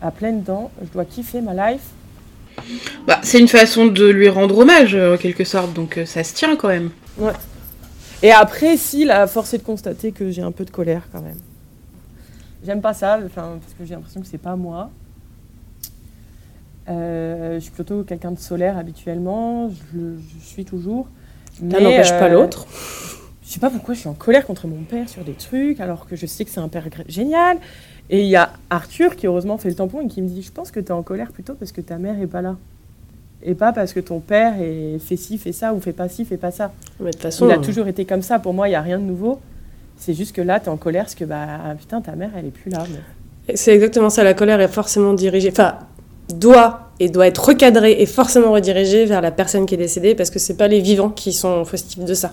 à 0.00 0.10
pleines 0.10 0.42
dents. 0.42 0.70
Je 0.82 0.88
dois 0.88 1.04
kiffer 1.04 1.40
ma 1.40 1.72
life. 1.72 1.82
bah, 3.06 3.20
c'est 3.22 3.38
une 3.38 3.48
façon 3.48 3.86
de 3.86 4.06
lui 4.06 4.28
rendre 4.28 4.58
hommage, 4.58 4.94
en 4.94 5.16
quelque 5.16 5.44
sorte, 5.44 5.72
donc 5.72 6.00
ça 6.04 6.24
se 6.24 6.34
tient 6.34 6.56
quand 6.56 6.68
même. 6.68 6.90
Et 8.22 8.30
après, 8.30 8.76
si, 8.76 9.04
la 9.04 9.26
force 9.26 9.54
est 9.54 9.58
de 9.58 9.62
constater 9.62 10.12
que 10.12 10.30
j'ai 10.30 10.42
un 10.42 10.52
peu 10.52 10.64
de 10.64 10.70
colère 10.70 11.02
quand 11.12 11.22
même. 11.22 11.38
J'aime 12.64 12.80
pas 12.80 12.94
ça, 12.94 13.18
parce 13.34 13.74
que 13.78 13.84
j'ai 13.84 13.94
l'impression 13.94 14.20
que 14.20 14.26
c'est 14.26 14.38
pas 14.38 14.54
moi. 14.54 14.90
Euh, 16.88 17.54
je 17.54 17.60
suis 17.60 17.70
plutôt 17.70 18.02
quelqu'un 18.02 18.32
de 18.32 18.38
solaire 18.38 18.76
habituellement, 18.78 19.68
je, 19.70 19.98
le- 19.98 20.18
suis 20.40 20.64
toujours. 20.64 21.06
Ça 21.54 21.60
Mais, 21.62 21.80
n'empêche 21.80 22.10
pas 22.10 22.24
euh, 22.26 22.30
l'autre. 22.30 22.66
Je 23.44 23.50
sais 23.52 23.60
pas 23.60 23.70
pourquoi 23.70 23.94
je 23.94 24.00
suis 24.00 24.08
en 24.08 24.14
colère 24.14 24.46
contre 24.46 24.66
mon 24.66 24.82
père 24.82 25.08
sur 25.08 25.24
des 25.24 25.32
trucs, 25.34 25.78
alors 25.80 26.06
que 26.06 26.16
je 26.16 26.26
sais 26.26 26.44
que 26.44 26.50
c'est 26.50 26.60
un 26.60 26.68
père 26.68 26.88
génial. 27.08 27.58
Et 28.10 28.22
il 28.22 28.28
y 28.28 28.36
a 28.36 28.50
Arthur 28.70 29.14
qui 29.16 29.26
heureusement 29.26 29.58
fait 29.58 29.68
le 29.68 29.74
tampon 29.74 30.00
et 30.00 30.08
qui 30.08 30.22
me 30.22 30.28
dit 30.28 30.42
Je 30.42 30.50
pense 30.52 30.70
que 30.70 30.80
tu 30.80 30.86
es 30.88 30.92
en 30.92 31.02
colère 31.02 31.30
plutôt 31.32 31.54
parce 31.54 31.70
que 31.72 31.80
ta 31.80 31.98
mère 31.98 32.20
est 32.20 32.26
pas 32.26 32.42
là. 32.42 32.56
Et 33.44 33.54
pas 33.54 33.72
parce 33.72 33.92
que 33.92 34.00
ton 34.00 34.20
père 34.20 34.54
est 34.60 34.98
fait 35.00 35.16
ci, 35.16 35.36
fait 35.38 35.52
ça, 35.52 35.74
ou 35.74 35.80
fait 35.80 35.92
pas 35.92 36.08
ci, 36.08 36.24
fait 36.24 36.36
pas 36.36 36.50
ça. 36.52 36.72
Mais 37.00 37.10
de 37.10 37.16
façon, 37.16 37.46
Il 37.48 37.52
a 37.52 37.58
toujours 37.58 37.88
été 37.88 38.04
comme 38.04 38.22
ça. 38.22 38.38
Pour 38.38 38.54
moi, 38.54 38.68
il 38.68 38.70
n'y 38.70 38.76
a 38.76 38.80
rien 38.82 38.98
de 38.98 39.04
nouveau. 39.04 39.40
C'est 39.96 40.14
juste 40.14 40.34
que 40.34 40.40
là, 40.42 40.60
tu 40.60 40.66
es 40.66 40.68
en 40.68 40.76
colère 40.76 41.04
parce 41.04 41.14
que, 41.16 41.24
bah, 41.24 41.46
putain, 41.78 42.00
ta 42.00 42.14
mère, 42.16 42.30
elle 42.36 42.46
est 42.46 42.50
plus 42.50 42.70
là. 42.70 42.84
mais- 42.90 43.56
c'est 43.56 43.74
exactement 43.74 44.10
ça, 44.10 44.22
la 44.22 44.34
colère 44.34 44.60
est 44.60 44.68
forcément 44.68 45.12
dirigée, 45.14 45.50
enfin, 45.50 45.78
doit 46.28 46.90
et 47.00 47.08
doit 47.08 47.26
être 47.26 47.44
recadrée 47.44 47.96
et 47.98 48.06
forcément 48.06 48.52
redirigée 48.52 49.06
vers 49.06 49.20
la 49.20 49.30
personne 49.30 49.66
qui 49.66 49.74
est 49.74 49.78
décédée 49.78 50.14
parce 50.14 50.30
que 50.30 50.38
c'est 50.38 50.56
pas 50.56 50.68
les 50.68 50.80
vivants 50.80 51.10
qui 51.10 51.32
sont 51.32 51.64
fautifs 51.64 51.98
de 51.98 52.14
ça. 52.14 52.32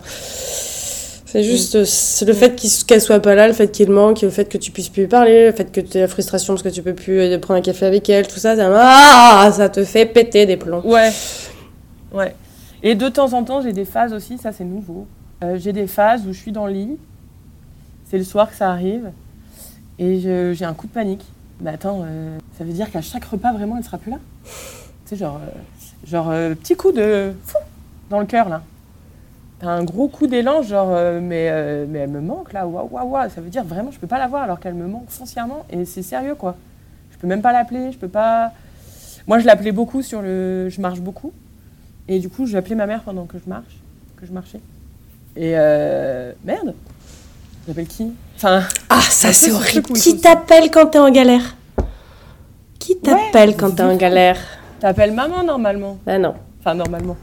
C'est 1.26 1.44
juste 1.44 1.84
c'est 1.86 2.26
le 2.26 2.34
fait 2.34 2.56
qu'elle 2.88 3.02
soit 3.02 3.20
pas 3.20 3.36
là, 3.36 3.48
le 3.48 3.54
fait 3.54 3.72
qu'il 3.72 3.92
manque, 3.92 4.22
le 4.22 4.32
fait 4.32 4.46
que 4.46 4.58
tu 4.58 4.72
puisses 4.72 4.90
plus 4.90 5.02
lui 5.02 5.08
parler, 5.08 5.48
le 5.48 5.52
fait 5.52 5.72
que 5.72 5.80
tu 5.80 5.98
aies 5.98 6.02
la 6.02 6.08
frustration 6.08 6.54
parce 6.54 6.64
que 6.64 6.70
tu 6.70 6.82
peux 6.82 6.96
plus 6.96 7.20
euh, 7.20 7.38
prendre 7.38 7.60
un 7.60 7.62
café 7.62 7.86
avec 7.86 8.10
elle, 8.10 8.28
tout 8.28 8.40
ça, 8.40 8.56
ça, 8.56 8.68
ah, 8.74 9.52
ça 9.52 9.70
te 9.70 9.84
fait 9.84 10.08
péter 10.08 10.48
des 10.48 10.58
plombs. 10.58 10.82
Ouais. 10.84 11.12
Ouais. 12.12 12.36
Et 12.82 12.96
de 12.96 13.10
temps 13.10 13.34
en 13.34 13.44
temps, 13.44 13.62
j'ai 13.62 13.74
des 13.74 13.86
phases 13.86 14.14
aussi, 14.14 14.38
ça 14.40 14.52
c'est 14.52 14.64
nouveau. 14.64 15.06
Euh, 15.44 15.58
j'ai 15.60 15.72
des 15.72 15.86
phases 15.86 16.26
où 16.28 16.34
je 16.34 16.40
suis 16.40 16.52
dans 16.52 16.66
le 16.66 16.74
lit, 16.74 16.98
c'est 18.10 18.18
le 18.18 18.24
soir 18.24 18.50
que 18.50 18.56
ça 18.56 18.72
arrive, 18.72 19.12
et 20.00 20.20
j'ai 20.20 20.66
un 20.66 20.74
coup 20.74 20.88
de 20.88 20.94
panique. 20.94 21.26
Mais 21.62 21.72
attends, 21.72 22.04
euh, 22.06 22.38
ça 22.58 22.64
veut 22.64 22.72
dire 22.72 22.90
qu'à 22.90 23.02
chaque 23.02 23.26
repas, 23.26 23.52
vraiment, 23.52 23.78
elle 23.78 23.84
sera 23.84 23.98
plus 23.98 24.12
là? 24.12 24.20
Tu 24.44 24.52
sais, 25.06 25.16
genre, 25.18 25.40
euh, 25.44 26.08
genre 26.08 26.30
euh, 26.30 26.56
petit 26.56 26.76
coup 26.76 26.92
de 26.92 27.34
fou 27.44 27.58
dans 28.10 28.20
le 28.20 28.26
cœur, 28.26 28.48
là. 28.48 28.62
t'as 29.60 29.68
un 29.68 29.84
gros 29.84 30.08
coup 30.08 30.28
d'élan, 30.28 30.62
genre, 30.62 30.90
euh, 30.92 31.20
mais, 31.22 31.52
mais 31.88 32.00
elle 32.00 32.10
me 32.10 32.22
manque 32.22 32.54
là, 32.54 32.66
waouh, 32.66 32.88
waouh, 32.90 33.10
waouh. 33.10 33.30
Ça 33.30 33.42
veut 33.42 33.50
dire 33.50 33.64
vraiment, 33.64 33.92
je 33.92 34.00
peux 34.00 34.08
pas 34.08 34.20
la 34.20 34.28
voir 34.28 34.44
alors 34.44 34.60
qu'elle 34.60 34.74
me 34.74 34.88
manque 34.88 35.10
foncièrement. 35.10 35.66
Et 35.70 35.84
c'est 35.86 36.04
sérieux, 36.04 36.36
quoi. 36.36 36.56
Je 37.12 37.18
peux 37.18 37.28
même 37.28 37.42
pas 37.42 37.52
l'appeler, 37.52 37.92
je 37.92 37.98
peux 37.98 38.08
pas. 38.08 38.54
Moi, 39.28 39.40
je 39.40 39.46
l'appelais 39.46 39.74
beaucoup 39.74 40.02
sur 40.02 40.22
le. 40.22 40.70
Je 40.70 40.80
marche 40.80 41.02
beaucoup. 41.02 41.34
Et 42.08 42.20
du 42.20 42.30
coup, 42.30 42.46
j'appelais 42.46 42.76
ma 42.76 42.88
mère 42.88 43.04
pendant 43.04 43.26
que 43.26 43.38
je 43.38 43.50
marche, 43.50 43.78
que 44.16 44.26
je 44.26 44.32
marchais. 44.32 44.62
Et 45.36 45.52
merde 46.44 46.74
J'appelle 47.68 47.88
qui? 47.88 48.14
Enfin, 48.40 48.62
Ah, 48.90 49.02
ça 49.02 49.34
c'est 49.34 49.50
ce 49.50 49.52
horrible. 49.54 49.92
Qui 49.92 50.18
t'appelle 50.18 50.72
quand 50.72 50.86
t'es 50.86 50.98
en 50.98 51.12
galère? 51.12 51.58
Qui 52.80 52.98
t'appelle 52.98 53.58
quand 53.58 53.72
t'es 53.72 53.84
en 53.84 53.98
galère? 53.98 54.38
T'appelles 54.80 55.12
maman 55.12 55.44
normalement. 55.44 55.98
Bah 56.06 56.18
non. 56.18 56.36
Enfin, 56.62 56.74
normalement. 56.74 57.18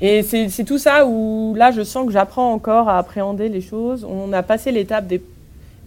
Et 0.00 0.22
c'est 0.22 0.48
c'est 0.50 0.62
tout 0.62 0.78
ça 0.78 1.04
où 1.04 1.54
là, 1.56 1.72
je 1.72 1.82
sens 1.82 2.06
que 2.06 2.12
j'apprends 2.12 2.52
encore 2.52 2.88
à 2.88 2.98
appréhender 2.98 3.48
les 3.48 3.60
choses. 3.60 4.06
On 4.08 4.32
a 4.32 4.44
passé 4.44 4.70
l'étape 4.70 5.08
des, 5.08 5.20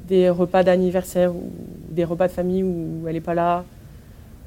des 0.09 0.29
repas 0.29 0.61
d'anniversaire 0.63 1.33
ou 1.33 1.49
des 1.89 2.03
repas 2.03 2.27
de 2.27 2.33
famille 2.33 2.63
où 2.63 3.05
elle 3.07 3.13
n'est 3.13 3.21
pas 3.21 3.33
là. 3.33 3.63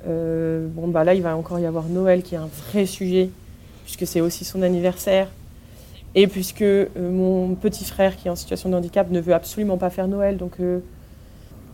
Euh, 0.06 0.66
bon, 0.68 0.88
bah 0.88 1.04
là, 1.04 1.14
il 1.14 1.22
va 1.22 1.34
encore 1.34 1.58
y 1.58 1.64
avoir 1.64 1.84
Noël 1.84 2.22
qui 2.22 2.34
est 2.34 2.38
un 2.38 2.50
vrai 2.68 2.84
sujet, 2.84 3.30
puisque 3.84 4.06
c'est 4.06 4.20
aussi 4.20 4.44
son 4.44 4.60
anniversaire. 4.60 5.28
Et 6.14 6.26
puisque 6.26 6.62
euh, 6.62 6.86
mon 6.96 7.54
petit 7.54 7.84
frère 7.84 8.16
qui 8.16 8.26
est 8.28 8.30
en 8.30 8.36
situation 8.36 8.68
de 8.68 8.74
handicap 8.74 9.10
ne 9.10 9.20
veut 9.20 9.34
absolument 9.34 9.78
pas 9.78 9.90
faire 9.90 10.08
Noël, 10.08 10.36
donc 10.36 10.54
euh, 10.58 10.80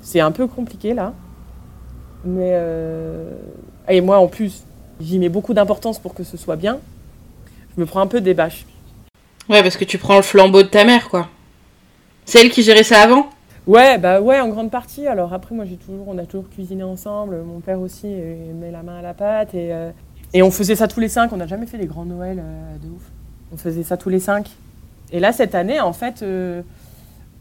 c'est 0.03 0.21
un 0.21 0.31
peu 0.31 0.47
compliqué 0.47 0.93
là. 0.93 1.15
Mais. 2.25 2.51
euh, 2.53 3.31
Et 3.89 4.01
moi, 4.01 4.19
en 4.19 4.27
plus, 4.27 4.65
j'y 5.01 5.19
mets 5.19 5.31
beaucoup 5.31 5.55
d'importance 5.55 5.99
pour 5.99 6.13
que 6.13 6.23
ce 6.23 6.37
soit 6.37 6.57
bien. 6.57 6.81
Je 7.75 7.81
me 7.81 7.87
prends 7.87 8.01
un 8.01 8.07
peu 8.07 8.21
des 8.21 8.35
bâches. 8.35 8.67
Ouais, 9.49 9.63
parce 9.63 9.77
que 9.77 9.85
tu 9.85 9.97
prends 9.97 10.17
le 10.17 10.23
flambeau 10.23 10.63
de 10.63 10.69
ta 10.69 10.85
mère, 10.85 11.09
quoi. 11.09 11.29
C'est 12.25 12.41
elle 12.41 12.51
qui 12.51 12.63
gérait 12.63 12.83
ça 12.83 13.01
avant? 13.01 13.31
Ouais, 13.67 13.97
bah 13.97 14.21
ouais, 14.21 14.41
en 14.41 14.49
grande 14.49 14.71
partie. 14.71 15.07
Alors 15.07 15.33
après, 15.33 15.55
moi, 15.55 15.65
j'ai 15.65 15.77
toujours, 15.77 16.09
on 16.09 16.19
a 16.19 16.27
toujours 16.27 16.49
cuisiné 16.51 16.83
ensemble. 16.83 17.43
Mon 17.43 17.61
père 17.61 17.81
aussi 17.81 18.09
met 18.09 18.71
la 18.71 18.83
main 18.83 18.99
à 18.99 19.03
la 19.03 19.15
pâte 19.15 19.55
et, 19.55 19.73
et 20.35 20.43
on 20.43 20.51
faisait 20.51 20.77
ça 20.77 20.89
tous 20.89 21.01
les 21.01 21.09
cinq. 21.09 21.33
On 21.33 21.37
n'a 21.37 21.47
jamais 21.47 21.67
fait 21.67 21.79
des 21.79 21.87
grands 21.87 22.05
Noëls 22.05 22.43
de 22.83 22.89
ouf. 22.89 23.03
On 23.53 23.57
faisait 23.57 23.83
ça 23.83 23.97
tous 23.97 24.09
les 24.09 24.21
cinq. 24.21 24.51
Et 25.13 25.21
là, 25.21 25.33
cette 25.33 25.55
année, 25.55 25.81
en 25.81 25.93
fait, 25.93 26.23
euh, 26.23 26.63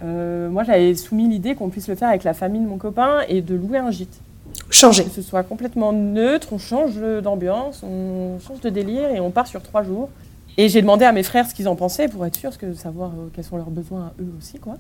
euh, 0.04 0.50
moi, 0.50 0.64
j'avais 0.64 0.94
soumis 0.96 1.28
l'idée 1.28 1.56
qu'on 1.56 1.70
puisse 1.70 1.88
le 1.88 1.96
faire 1.96 2.10
avec 2.10 2.24
la 2.24 2.34
famille 2.34 2.62
de 2.62 2.68
mon 2.68 2.78
copain 2.78 3.22
et 3.28 3.42
de 3.42 3.56
louer 3.56 3.80
un 3.80 3.92
gîte. 3.92 4.22
Changer. 4.70 5.04
Que 5.04 5.10
ce 5.10 5.22
soit 5.22 5.44
complètement 5.44 5.92
neutre, 5.94 6.50
on 6.52 6.58
change 6.58 6.98
d'ambiance, 7.24 7.84
on 7.84 8.40
change 8.40 8.62
de 8.62 8.70
délire 8.70 9.10
et 9.10 9.20
on 9.20 9.32
part 9.32 9.48
sur 9.48 9.62
trois 9.62 9.84
jours. 9.84 10.10
Et 10.58 10.70
j'ai 10.70 10.82
demandé 10.82 11.06
à 11.06 11.12
mes 11.12 11.24
frères 11.24 11.48
ce 11.48 11.54
qu'ils 11.54 11.68
en 11.68 11.76
pensaient 11.76 12.08
pour 12.08 12.26
être 12.26 12.36
sûr 12.36 12.52
de 12.62 12.74
savoir 12.74 13.10
euh, 13.10 13.30
quels 13.34 13.44
sont 13.44 13.58
leurs 13.58 13.72
besoins 13.72 14.06
à 14.06 14.22
eux 14.22 14.34
aussi, 14.38 14.60
quoi. 14.60 14.76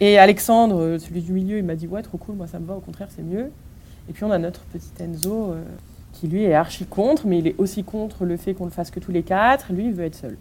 Et 0.00 0.18
Alexandre, 0.18 0.98
celui 0.98 1.22
du 1.22 1.32
milieu, 1.32 1.58
il 1.58 1.64
m'a 1.64 1.76
dit 1.76 1.86
ouais, 1.86 2.02
trop 2.02 2.18
cool, 2.18 2.34
moi 2.34 2.48
ça 2.48 2.58
me 2.58 2.66
va, 2.66 2.74
au 2.74 2.80
contraire 2.80 3.08
c'est 3.14 3.22
mieux. 3.22 3.52
Et 4.08 4.12
puis 4.12 4.24
on 4.24 4.30
a 4.32 4.38
notre 4.38 4.62
petit 4.64 4.90
Enzo 5.00 5.54
qui 6.24 6.30
lui 6.30 6.44
est 6.44 6.54
archi 6.54 6.86
contre, 6.86 7.26
mais 7.26 7.40
il 7.40 7.48
est 7.48 7.54
aussi 7.58 7.84
contre 7.84 8.24
le 8.24 8.38
fait 8.38 8.54
qu'on 8.54 8.64
le 8.64 8.70
fasse 8.70 8.90
que 8.90 8.98
tous 8.98 9.12
les 9.12 9.22
quatre. 9.22 9.74
Lui, 9.74 9.88
il 9.88 9.92
veut 9.92 10.06
être 10.06 10.14
seul. 10.14 10.38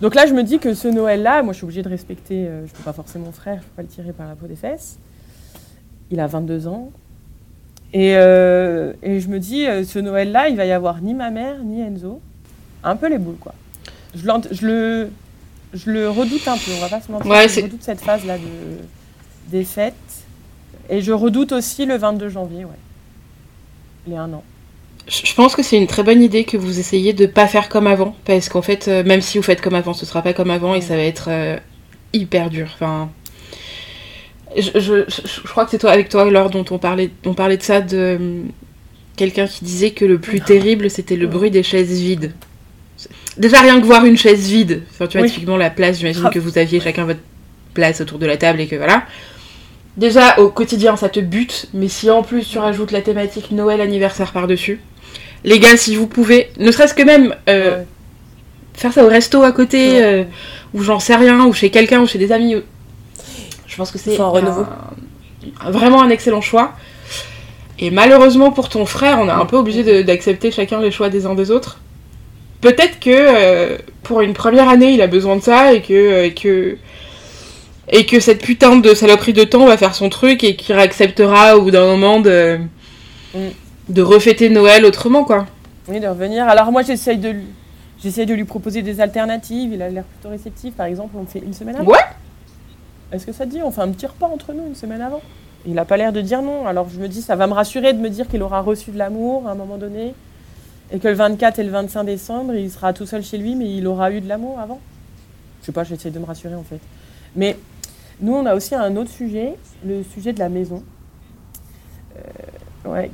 Donc 0.00 0.14
là, 0.14 0.24
je 0.26 0.32
me 0.32 0.44
dis 0.44 0.60
que 0.60 0.72
ce 0.72 0.86
Noël-là, 0.86 1.42
moi 1.42 1.52
je 1.52 1.56
suis 1.56 1.64
obligée 1.64 1.82
de 1.82 1.88
respecter, 1.88 2.46
euh, 2.46 2.64
je 2.64 2.72
peux 2.72 2.84
pas 2.84 2.92
forcer 2.92 3.18
mon 3.18 3.32
frère, 3.32 3.56
je 3.56 3.66
peux 3.66 3.74
pas 3.74 3.82
le 3.82 3.88
tirer 3.88 4.12
par 4.12 4.28
la 4.28 4.36
peau 4.36 4.46
des 4.46 4.54
fesses. 4.54 4.98
Il 6.12 6.20
a 6.20 6.28
22 6.28 6.68
ans. 6.68 6.92
Et, 7.92 8.14
euh, 8.14 8.92
et 9.02 9.18
je 9.18 9.28
me 9.28 9.40
dis, 9.40 9.66
euh, 9.66 9.82
ce 9.82 9.98
Noël-là, 9.98 10.48
il 10.48 10.56
va 10.56 10.64
y 10.64 10.70
avoir 10.70 11.00
ni 11.00 11.12
ma 11.12 11.30
mère, 11.30 11.58
ni 11.64 11.80
Enzo. 11.80 12.20
Un 12.84 12.94
peu 12.94 13.08
les 13.08 13.18
boules, 13.18 13.38
quoi. 13.40 13.54
Je, 14.14 14.24
le, 14.64 15.10
je 15.74 15.90
le 15.90 16.08
redoute 16.08 16.46
un 16.46 16.56
peu, 16.56 16.70
on 16.76 16.80
va 16.80 16.88
pas 16.88 17.00
se 17.00 17.10
mentir. 17.10 17.28
Ouais, 17.28 17.48
je 17.48 17.62
redoute 17.62 17.82
cette 17.82 18.00
phase-là 18.00 18.38
de, 18.38 18.44
des 19.48 19.64
fêtes. 19.64 19.94
Et 20.88 21.00
je 21.00 21.10
redoute 21.10 21.50
aussi 21.50 21.84
le 21.84 21.96
22 21.96 22.28
janvier, 22.28 22.64
ouais. 22.64 22.78
Les 24.06 24.14
un 24.14 24.32
an. 24.32 24.44
Je 25.08 25.34
pense 25.34 25.54
que 25.54 25.62
c'est 25.62 25.76
une 25.76 25.86
très 25.86 26.02
bonne 26.02 26.20
idée 26.22 26.44
que 26.44 26.56
vous 26.56 26.80
essayiez 26.80 27.12
de 27.12 27.26
pas 27.26 27.46
faire 27.46 27.68
comme 27.68 27.86
avant. 27.86 28.16
Parce 28.24 28.48
qu'en 28.48 28.62
fait, 28.62 28.88
euh, 28.88 29.04
même 29.04 29.20
si 29.20 29.38
vous 29.38 29.44
faites 29.44 29.60
comme 29.60 29.74
avant, 29.74 29.92
ce 29.94 30.04
sera 30.04 30.20
pas 30.22 30.32
comme 30.32 30.50
avant 30.50 30.74
et 30.74 30.80
ça 30.80 30.96
va 30.96 31.02
être 31.02 31.26
euh, 31.28 31.56
hyper 32.12 32.50
dur. 32.50 32.68
Enfin. 32.74 33.08
Je, 34.56 34.70
je- 34.74 35.04
je- 35.08 35.28
je 35.44 35.48
crois 35.48 35.64
que 35.64 35.70
c'est 35.70 35.78
toi, 35.78 35.90
avec 35.92 36.08
toi, 36.08 36.28
Laure, 36.30 36.50
dont 36.50 36.64
on 36.70 36.78
parlait, 36.78 37.10
on 37.24 37.34
parlait 37.34 37.56
de 37.56 37.62
ça, 37.62 37.80
de 37.80 37.96
euh, 37.96 38.42
quelqu'un 39.16 39.46
qui 39.46 39.64
disait 39.64 39.90
que 39.90 40.04
le 40.04 40.18
plus 40.18 40.40
terrible, 40.40 40.88
c'était 40.90 41.16
le 41.16 41.26
bruit 41.26 41.50
des 41.50 41.62
chaises 41.62 42.00
vides. 42.00 42.32
Déjà, 43.36 43.60
rien 43.60 43.78
que 43.80 43.84
voir 43.86 44.04
une 44.06 44.16
chaise 44.16 44.48
vide, 44.48 44.82
enfin, 44.90 45.06
tu 45.06 45.18
vois, 45.18 45.26
Oui. 45.26 45.32
typiquement 45.32 45.58
la 45.58 45.68
place, 45.70 45.98
j'imagine 45.98 46.22
Grave. 46.22 46.32
que 46.32 46.38
vous 46.38 46.56
aviez 46.58 46.80
chacun 46.80 47.04
votre 47.04 47.20
place 47.74 48.00
autour 48.00 48.18
de 48.18 48.24
la 48.26 48.38
table 48.38 48.60
et 48.60 48.66
que 48.66 48.76
voilà. 48.76 49.04
Déjà, 49.98 50.38
au 50.40 50.48
quotidien, 50.48 50.96
ça 50.96 51.10
te 51.10 51.20
bute, 51.20 51.68
mais 51.74 51.88
si 51.88 52.10
en 52.10 52.22
plus 52.22 52.48
tu 52.48 52.58
rajoutes 52.58 52.92
la 52.92 53.02
thématique 53.02 53.50
Noël 53.50 53.80
anniversaire 53.82 54.32
par-dessus, 54.32 54.80
les 55.44 55.58
gars, 55.58 55.76
si 55.76 55.96
vous 55.96 56.06
pouvez, 56.06 56.50
ne 56.58 56.70
serait-ce 56.72 56.94
que 56.94 57.02
même 57.02 57.34
euh, 57.48 57.78
Ouais. 57.78 57.86
faire 58.74 58.92
ça 58.92 59.04
au 59.04 59.08
resto 59.08 59.42
à 59.42 59.52
côté, 59.52 59.88
Ouais. 59.92 60.02
euh, 60.02 60.24
ou 60.74 60.82
j'en 60.82 60.98
sais 61.00 61.14
rien, 61.16 61.44
ou 61.46 61.52
chez 61.52 61.70
quelqu'un, 61.70 62.00
ou 62.00 62.06
chez 62.06 62.18
des 62.18 62.32
amis, 62.32 62.56
ou- 62.56 62.62
je 63.66 63.76
pense 63.76 63.90
que 63.90 63.98
c'est 63.98 64.16
vraiment 65.64 66.02
un 66.02 66.10
excellent 66.10 66.40
choix. 66.40 66.72
Et 67.78 67.90
malheureusement 67.90 68.50
pour 68.52 68.68
ton 68.70 68.86
frère, 68.86 69.18
on 69.20 69.28
est 69.28 69.32
un 69.32 69.44
peu 69.44 69.56
obligé 69.56 70.02
d'accepter 70.02 70.50
chacun 70.50 70.80
les 70.80 70.90
choix 70.90 71.08
des 71.10 71.26
uns 71.26 71.34
des 71.34 71.50
autres. 71.50 71.78
Peut-être 72.62 72.98
que 73.00 73.10
euh, 73.10 73.76
pour 74.02 74.22
une 74.22 74.32
première 74.32 74.68
année, 74.68 74.92
il 74.92 75.02
a 75.02 75.06
besoin 75.06 75.36
de 75.36 75.42
ça 75.42 75.74
et 75.74 75.82
que, 75.82 75.92
euh, 75.92 76.24
et 76.24 76.32
que 76.34 76.78
et 77.92 78.04
que 78.06 78.18
cette 78.18 78.42
putain 78.42 78.76
de 78.76 78.94
saloperie 78.94 79.32
de 79.34 79.44
temps 79.44 79.64
va 79.66 79.76
faire 79.76 79.94
son 79.94 80.08
truc 80.08 80.42
et 80.42 80.56
qu'il 80.56 80.76
acceptera 80.76 81.56
au 81.56 81.62
bout 81.62 81.70
d'un 81.70 81.84
moment 81.86 82.18
de 82.20 82.58
Mm. 83.34 83.38
De 83.88 84.02
refêter 84.02 84.48
Noël 84.50 84.84
autrement 84.84 85.24
quoi. 85.24 85.46
Oui, 85.88 86.00
de 86.00 86.06
revenir. 86.08 86.48
Alors 86.48 86.72
moi, 86.72 86.82
j'essaye 86.82 87.18
de, 87.18 87.28
lui- 87.30 87.46
j'essaye 88.02 88.26
de 88.26 88.34
lui 88.34 88.44
proposer 88.44 88.82
des 88.82 89.00
alternatives. 89.00 89.72
Il 89.72 89.80
a 89.82 89.88
l'air 89.88 90.04
plutôt 90.04 90.30
réceptif. 90.30 90.74
Par 90.74 90.86
exemple, 90.86 91.14
on 91.16 91.26
fait 91.26 91.38
une 91.38 91.52
semaine 91.54 91.76
avant. 91.76 91.88
Ouais. 91.90 91.98
Est-ce 93.12 93.24
que 93.26 93.32
ça 93.32 93.44
te 93.46 93.50
dit 93.50 93.62
On 93.62 93.70
fait 93.70 93.82
un 93.82 93.90
petit 93.90 94.06
repas 94.06 94.26
entre 94.26 94.52
nous 94.52 94.66
une 94.66 94.74
semaine 94.74 95.00
avant? 95.00 95.20
Il 95.64 95.74
n'a 95.74 95.84
pas 95.84 95.96
l'air 95.96 96.12
de 96.12 96.20
dire 96.20 96.42
non. 96.42 96.66
Alors 96.66 96.88
je 96.88 96.98
me 96.98 97.08
dis, 97.08 97.22
ça 97.22 97.36
va 97.36 97.46
me 97.46 97.52
rassurer 97.52 97.92
de 97.92 97.98
me 98.00 98.08
dire 98.10 98.26
qu'il 98.28 98.42
aura 98.42 98.60
reçu 98.60 98.90
de 98.90 98.98
l'amour 98.98 99.46
à 99.46 99.52
un 99.52 99.54
moment 99.54 99.76
donné. 99.78 100.14
Et 100.92 100.98
que 101.00 101.08
le 101.08 101.14
24 101.14 101.58
et 101.58 101.64
le 101.64 101.70
25 101.70 102.04
décembre, 102.04 102.54
il 102.54 102.70
sera 102.70 102.92
tout 102.92 103.06
seul 103.06 103.22
chez 103.24 103.38
lui, 103.38 103.56
mais 103.56 103.72
il 103.76 103.86
aura 103.88 104.10
eu 104.12 104.20
de 104.20 104.28
l'amour 104.28 104.58
avant. 104.60 104.80
Je 105.60 105.66
sais 105.66 105.72
pas, 105.72 105.82
j'essaie 105.84 106.10
de 106.10 106.18
me 106.20 106.24
rassurer 106.24 106.54
en 106.54 106.62
fait. 106.62 106.78
Mais 107.34 107.56
nous, 108.20 108.34
on 108.34 108.46
a 108.46 108.54
aussi 108.54 108.74
un 108.76 108.94
autre 108.96 109.10
sujet, 109.10 109.54
le 109.84 110.02
sujet 110.04 110.32
de 110.32 110.38
la 110.38 110.48
maison. 110.48 110.82
Euh, 112.16 112.20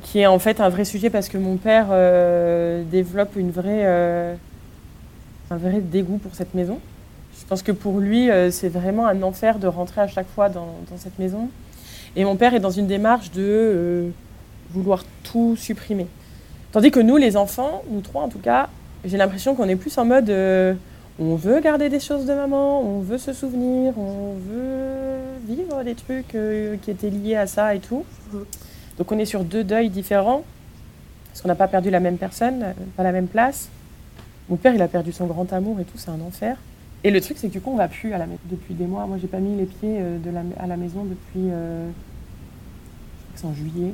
qui 0.01 0.19
est 0.19 0.25
en 0.25 0.39
fait 0.39 0.59
un 0.59 0.69
vrai 0.69 0.85
sujet 0.85 1.09
parce 1.09 1.29
que 1.29 1.37
mon 1.37 1.57
père 1.57 1.87
euh, 1.91 2.83
développe 2.83 3.31
euh, 3.37 4.35
un 5.49 5.57
vrai 5.57 5.81
dégoût 5.81 6.17
pour 6.17 6.35
cette 6.35 6.53
maison. 6.53 6.79
Je 7.39 7.45
pense 7.45 7.63
que 7.63 7.71
pour 7.71 7.99
lui, 7.99 8.29
euh, 8.29 8.51
c'est 8.51 8.69
vraiment 8.69 9.07
un 9.07 9.21
enfer 9.23 9.59
de 9.59 9.67
rentrer 9.67 10.01
à 10.01 10.07
chaque 10.07 10.27
fois 10.27 10.49
dans, 10.49 10.75
cette 10.97 11.17
maison. 11.19 11.49
Et 12.15 12.25
mon 12.25 12.35
père 12.35 12.53
est 12.53 12.59
dans 12.59 12.71
une 12.71 12.87
démarche 12.87 13.31
de 13.31 14.11
vouloir 14.71 15.03
tout 15.23 15.55
supprimer. 15.55 16.07
Tandis 16.71 16.91
que 16.91 16.99
nous, 16.99 17.17
les 17.17 17.37
enfants, 17.37 17.83
nous 17.89 18.01
trois 18.01 18.23
en 18.23 18.29
tout 18.29 18.39
cas, 18.39 18.69
j'ai 19.03 19.17
l'impression 19.17 19.55
qu'on 19.55 19.67
est 19.67 19.75
plus 19.75 19.97
en 19.97 20.05
mode 20.05 20.31
on 21.19 21.35
veut 21.35 21.59
garder 21.59 21.89
des 21.89 21.99
choses 21.99 22.25
de 22.25 22.33
maman, 22.33 22.81
on 22.81 22.99
veut 22.99 23.19
se 23.19 23.33
souvenir, 23.33 23.93
on 23.97 24.33
veut 24.33 25.55
vivre 25.55 25.83
des 25.83 25.93
trucs 25.93 26.35
qui 26.81 26.91
étaient 26.91 27.11
liés 27.11 27.35
à 27.35 27.45
ça 27.45 27.75
et 27.75 27.79
tout. 27.79 28.03
Donc 28.97 29.11
on 29.11 29.19
est 29.19 29.25
sur 29.25 29.43
deux 29.43 29.63
deuils 29.63 29.89
différents, 29.89 30.43
parce 31.29 31.41
qu'on 31.41 31.47
n'a 31.47 31.55
pas 31.55 31.67
perdu 31.67 31.89
la 31.89 31.99
même 31.99 32.17
personne, 32.17 32.63
euh, 32.63 32.73
pas 32.95 33.03
la 33.03 33.11
même 33.11 33.27
place. 33.27 33.69
Mon 34.49 34.55
père, 34.55 34.75
il 34.75 34.81
a 34.81 34.87
perdu 34.87 35.11
son 35.11 35.25
grand 35.25 35.51
amour 35.53 35.79
et 35.79 35.83
tout, 35.83 35.97
c'est 35.97 36.11
un 36.11 36.21
enfer. 36.21 36.57
Et 37.03 37.11
le 37.11 37.19
truc, 37.19 37.37
c'est 37.37 37.47
que 37.47 37.53
du 37.53 37.59
coup, 37.59 37.71
on 37.71 37.77
va 37.77 37.87
plus 37.87 38.13
à 38.13 38.17
la 38.17 38.25
maison 38.25 38.39
depuis 38.45 38.73
des 38.73 38.85
mois. 38.85 39.05
Moi, 39.07 39.17
j'ai 39.19 39.27
pas 39.27 39.39
mis 39.39 39.57
les 39.57 39.65
pieds 39.65 39.97
euh, 39.99 40.17
de 40.19 40.29
la, 40.29 40.41
à 40.59 40.67
la 40.67 40.77
maison 40.77 41.03
depuis. 41.03 41.49
euh, 41.49 41.87
je 41.87 43.23
crois 43.23 43.33
que 43.33 43.39
c'est 43.39 43.47
en 43.47 43.53
juillet. 43.53 43.93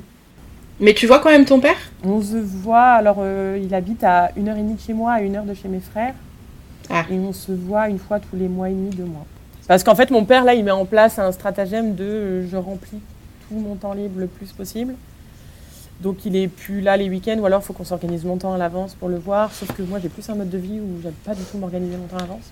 Mais 0.80 0.94
tu 0.94 1.08
vois 1.08 1.20
quand 1.20 1.30
même 1.30 1.46
ton 1.46 1.60
père? 1.60 1.78
On 2.04 2.22
se 2.22 2.38
voit, 2.38 2.92
alors 2.92 3.18
euh, 3.20 3.60
il 3.62 3.74
habite 3.74 4.04
à 4.04 4.32
une 4.38 4.48
heure 4.48 4.58
et 4.58 4.62
demie 4.62 4.76
de 4.76 4.80
chez 4.80 4.94
moi, 4.94 5.14
à 5.14 5.22
une 5.22 5.36
heure 5.36 5.44
de 5.44 5.54
chez 5.54 5.68
mes 5.68 5.80
frères. 5.80 6.14
Ah. 6.90 7.06
Et 7.12 7.18
on 7.20 7.34
se 7.34 7.52
voit 7.52 7.90
une 7.90 8.00
fois 8.00 8.20
tous 8.20 8.36
les 8.36 8.48
mois 8.48 8.70
et 8.70 8.74
demi, 8.74 8.90
deux 8.90 9.06
mois. 9.06 9.26
Parce 9.68 9.84
qu'en 9.84 9.96
fait, 9.96 10.10
mon 10.10 10.24
père, 10.24 10.44
là, 10.44 10.54
il 10.54 10.64
met 10.64 10.72
en 10.72 10.86
place 10.86 11.20
un 11.20 11.32
stratagème 11.32 11.96
de 11.96 12.04
euh, 12.04 12.48
je 12.50 12.58
remplis 12.58 13.00
mon 13.58 13.76
temps 13.76 13.94
libre 13.94 14.20
le 14.20 14.28
plus 14.28 14.52
possible. 14.52 14.96
Donc 16.02 16.26
il 16.26 16.36
est 16.38 16.48
plus 16.48 16.80
là 16.82 16.96
les 16.96 17.10
week-ends, 17.10 17.38
ou 17.40 17.46
alors 17.46 17.62
il 17.62 17.66
faut 17.66 17.74
qu'on 17.74 17.84
s'organise 17.84 18.24
longtemps 18.26 18.54
à 18.54 18.58
l'avance 18.58 18.94
pour 18.96 19.10
le 19.10 19.18
voir. 19.18 19.52
Sauf 19.54 19.72
que 19.76 19.82
moi, 19.82 20.00
j'ai 20.00 20.08
plus 20.10 20.28
un 20.30 20.36
mode 20.36 20.50
de 20.50 20.58
vie 20.58 20.80
où 20.80 21.02
j'aime 21.04 21.12
pas 21.26 21.36
du 21.36 21.44
tout 21.44 21.58
m'organiser 21.58 21.98
longtemps 21.98 22.18
à 22.18 22.22
l'avance. 22.22 22.52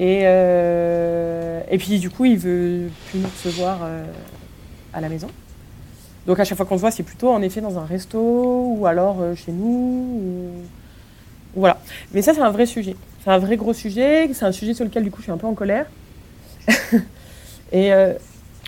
Et, 0.00 0.22
euh, 0.24 1.60
et 1.70 1.78
puis 1.78 1.98
du 2.00 2.10
coup, 2.10 2.24
il 2.24 2.38
veut 2.38 2.88
plus 3.10 3.20
nous 3.20 3.28
recevoir 3.28 3.80
euh, 3.84 4.02
à 4.92 5.00
la 5.00 5.08
maison. 5.08 5.28
Donc 6.26 6.40
à 6.40 6.44
chaque 6.44 6.56
fois 6.56 6.66
qu'on 6.66 6.76
se 6.76 6.80
voit, 6.80 6.90
c'est 6.90 7.02
plutôt 7.04 7.30
en 7.30 7.42
effet 7.42 7.60
dans 7.60 7.78
un 7.78 7.84
resto 7.84 8.18
ou 8.76 8.86
alors 8.86 9.18
euh, 9.20 9.34
chez 9.36 9.52
nous. 9.52 9.64
ou- 9.64 10.48
ou 11.54 11.60
Voilà. 11.60 11.78
Mais 12.12 12.22
ça, 12.22 12.34
c'est 12.34 12.40
un 12.40 12.50
vrai 12.50 12.66
sujet. 12.66 12.96
c'est 13.22 13.30
un 13.30 13.38
vrai 13.38 13.56
gros 13.56 13.72
sujet. 13.74 14.28
C'est 14.32 14.44
un 14.44 14.52
sujet 14.52 14.74
sur 14.74 14.84
lequel, 14.84 15.04
du 15.04 15.10
coup, 15.12 15.18
je 15.18 15.24
suis 15.24 15.32
un 15.32 15.36
peu 15.38 15.46
en 15.46 15.54
colère. 15.54 15.86
et. 17.72 17.92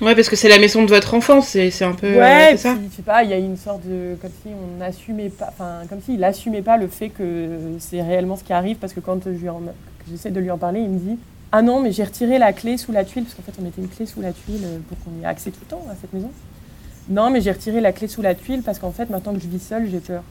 Euh, 0.02 0.06
ouais, 0.06 0.14
parce 0.14 0.28
que 0.28 0.36
c'est 0.36 0.48
la 0.48 0.58
maison 0.58 0.82
de 0.82 0.88
votre 0.88 1.14
enfance, 1.14 1.48
c'est 1.48 1.82
un 1.82 1.92
peu. 1.92 2.18
Ouais, 2.18 2.50
c'est 2.52 2.58
ça. 2.58 2.76
je 2.90 2.96
sais 2.96 3.02
pas, 3.02 3.22
il 3.22 3.30
y 3.30 3.32
a 3.32 3.38
une 3.38 3.56
sorte 3.56 3.86
de. 3.86 4.16
Comme 4.20 4.30
si 4.42 4.48
on 4.52 4.78
n'assumait 4.78 5.28
pas. 5.28 5.48
Enfin, 5.48 5.82
comme 5.88 6.00
s'il 6.00 6.18
n'assumait 6.18 6.62
pas 6.62 6.76
le 6.76 6.88
fait 6.88 7.08
que 7.08 7.76
c'est 7.78 8.02
réellement 8.02 8.36
ce 8.36 8.44
qui 8.44 8.52
arrive, 8.52 8.76
parce 8.76 8.92
que 8.92 9.00
quand 9.00 9.20
j'essaie 10.10 10.30
de 10.30 10.40
lui 10.40 10.50
en 10.50 10.58
parler, 10.58 10.80
il 10.80 10.90
me 10.90 10.98
dit 10.98 11.18
Ah 11.52 11.62
non, 11.62 11.80
mais 11.80 11.92
j'ai 11.92 12.04
retiré 12.04 12.38
la 12.38 12.52
clé 12.52 12.76
sous 12.76 12.92
la 12.92 13.04
tuile, 13.04 13.24
parce 13.24 13.34
qu'en 13.34 13.42
fait, 13.42 13.58
on 13.58 13.62
mettait 13.62 13.80
une 13.80 13.88
clé 13.88 14.06
sous 14.06 14.20
la 14.20 14.32
tuile 14.32 14.64
euh, 14.64 14.78
pour 14.88 14.98
qu'on 14.98 15.20
y 15.20 15.22
ait 15.22 15.26
accès 15.26 15.50
tout 15.50 15.60
le 15.62 15.70
temps 15.70 15.84
à 15.90 15.94
cette 16.00 16.12
maison. 16.12 16.30
Non, 17.08 17.30
mais 17.30 17.40
j'ai 17.40 17.52
retiré 17.52 17.80
la 17.80 17.92
clé 17.92 18.08
sous 18.08 18.22
la 18.22 18.34
tuile 18.34 18.62
parce 18.62 18.78
qu'en 18.78 18.92
fait, 18.92 19.10
maintenant 19.10 19.34
que 19.34 19.40
je 19.40 19.48
vis 19.48 19.62
seule, 19.62 19.88
j'ai 19.90 20.00
peur. 20.00 20.22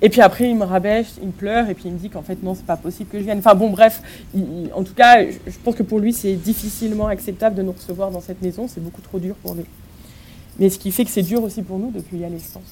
Et 0.00 0.08
puis 0.10 0.20
après, 0.20 0.48
il 0.48 0.56
me 0.56 0.64
rabêche, 0.64 1.08
il 1.20 1.28
me 1.28 1.32
pleure, 1.32 1.68
et 1.68 1.74
puis 1.74 1.84
il 1.86 1.92
me 1.92 1.98
dit 1.98 2.08
qu'en 2.08 2.22
fait, 2.22 2.40
non, 2.42 2.54
c'est 2.54 2.66
pas 2.66 2.76
possible 2.76 3.10
que 3.10 3.18
je 3.18 3.24
vienne. 3.24 3.38
Enfin 3.38 3.54
bon, 3.54 3.70
bref, 3.70 4.00
en 4.74 4.84
tout 4.84 4.94
cas, 4.94 5.24
je, 5.24 5.58
pense 5.64 5.74
que 5.74 5.82
pour 5.82 5.98
lui, 5.98 6.12
c'est 6.12 6.34
difficilement 6.34 7.08
acceptable 7.08 7.56
de 7.56 7.62
nous 7.62 7.72
recevoir 7.72 8.10
dans 8.10 8.20
cette 8.20 8.40
maison, 8.40 8.68
c'est 8.68 8.82
beaucoup 8.82 9.02
trop 9.02 9.18
dur 9.18 9.34
pour 9.42 9.54
lui. 9.54 9.64
Mais 10.58 10.70
ce 10.70 10.78
qui 10.78 10.92
fait 10.92 11.04
que 11.04 11.10
c'est 11.10 11.22
dur 11.22 11.42
aussi 11.42 11.62
pour 11.62 11.78
nous 11.78 11.90
de 11.90 12.00
plus 12.00 12.18
y 12.18 12.24
aller, 12.24 12.38
je 12.38 12.52
pense. 12.52 12.62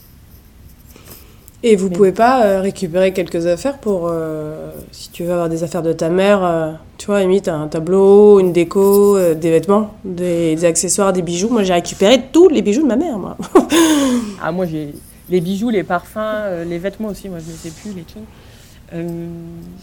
Et 1.63 1.75
vous 1.75 1.91
pouvez 1.91 2.13
pas 2.13 2.45
euh, 2.45 2.61
récupérer 2.61 3.13
quelques 3.13 3.47
affaires 3.47 3.79
pour, 3.79 4.09
euh, 4.09 4.71
si 4.93 5.11
tu 5.11 5.25
veux 5.25 5.33
avoir 5.33 5.49
des 5.49 5.65
affaires 5.65 5.83
de 5.83 5.93
ta 5.93 6.11
mère, 6.11 6.45
euh, 6.45 6.73
tu 6.97 7.07
vois, 7.07 7.21
limite 7.23 7.49
un 7.49 7.67
tableau, 7.67 8.39
une 8.39 8.53
déco, 8.53 9.19
des 9.35 9.51
vêtements, 9.51 9.95
des, 10.05 10.55
des, 10.55 10.65
accessoires, 10.65 11.13
des 11.13 11.23
bijoux. 11.23 11.49
Moi, 11.49 11.65
j'ai 11.65 11.73
récupéré 11.73 12.23
tous 12.31 12.49
les 12.49 12.63
bijoux 12.63 12.83
de 12.83 12.87
ma 12.87 12.97
mère, 12.97 13.19
moi. 13.19 13.37
ah, 14.43 14.53
moi, 14.53 14.67
j'ai 14.67 14.95
les 15.29 15.41
bijoux, 15.41 15.71
les 15.71 15.83
parfums, 15.83 16.17
euh, 16.19 16.65
les 16.65 16.79
vêtements 16.79 17.09
aussi, 17.09 17.29
moi 17.29 17.39
je 17.39 17.51
ne 17.51 17.57
sais 17.57 17.71
plus, 17.71 17.93
les 17.93 18.03
tout. 18.03 18.25
Euh, 18.93 19.29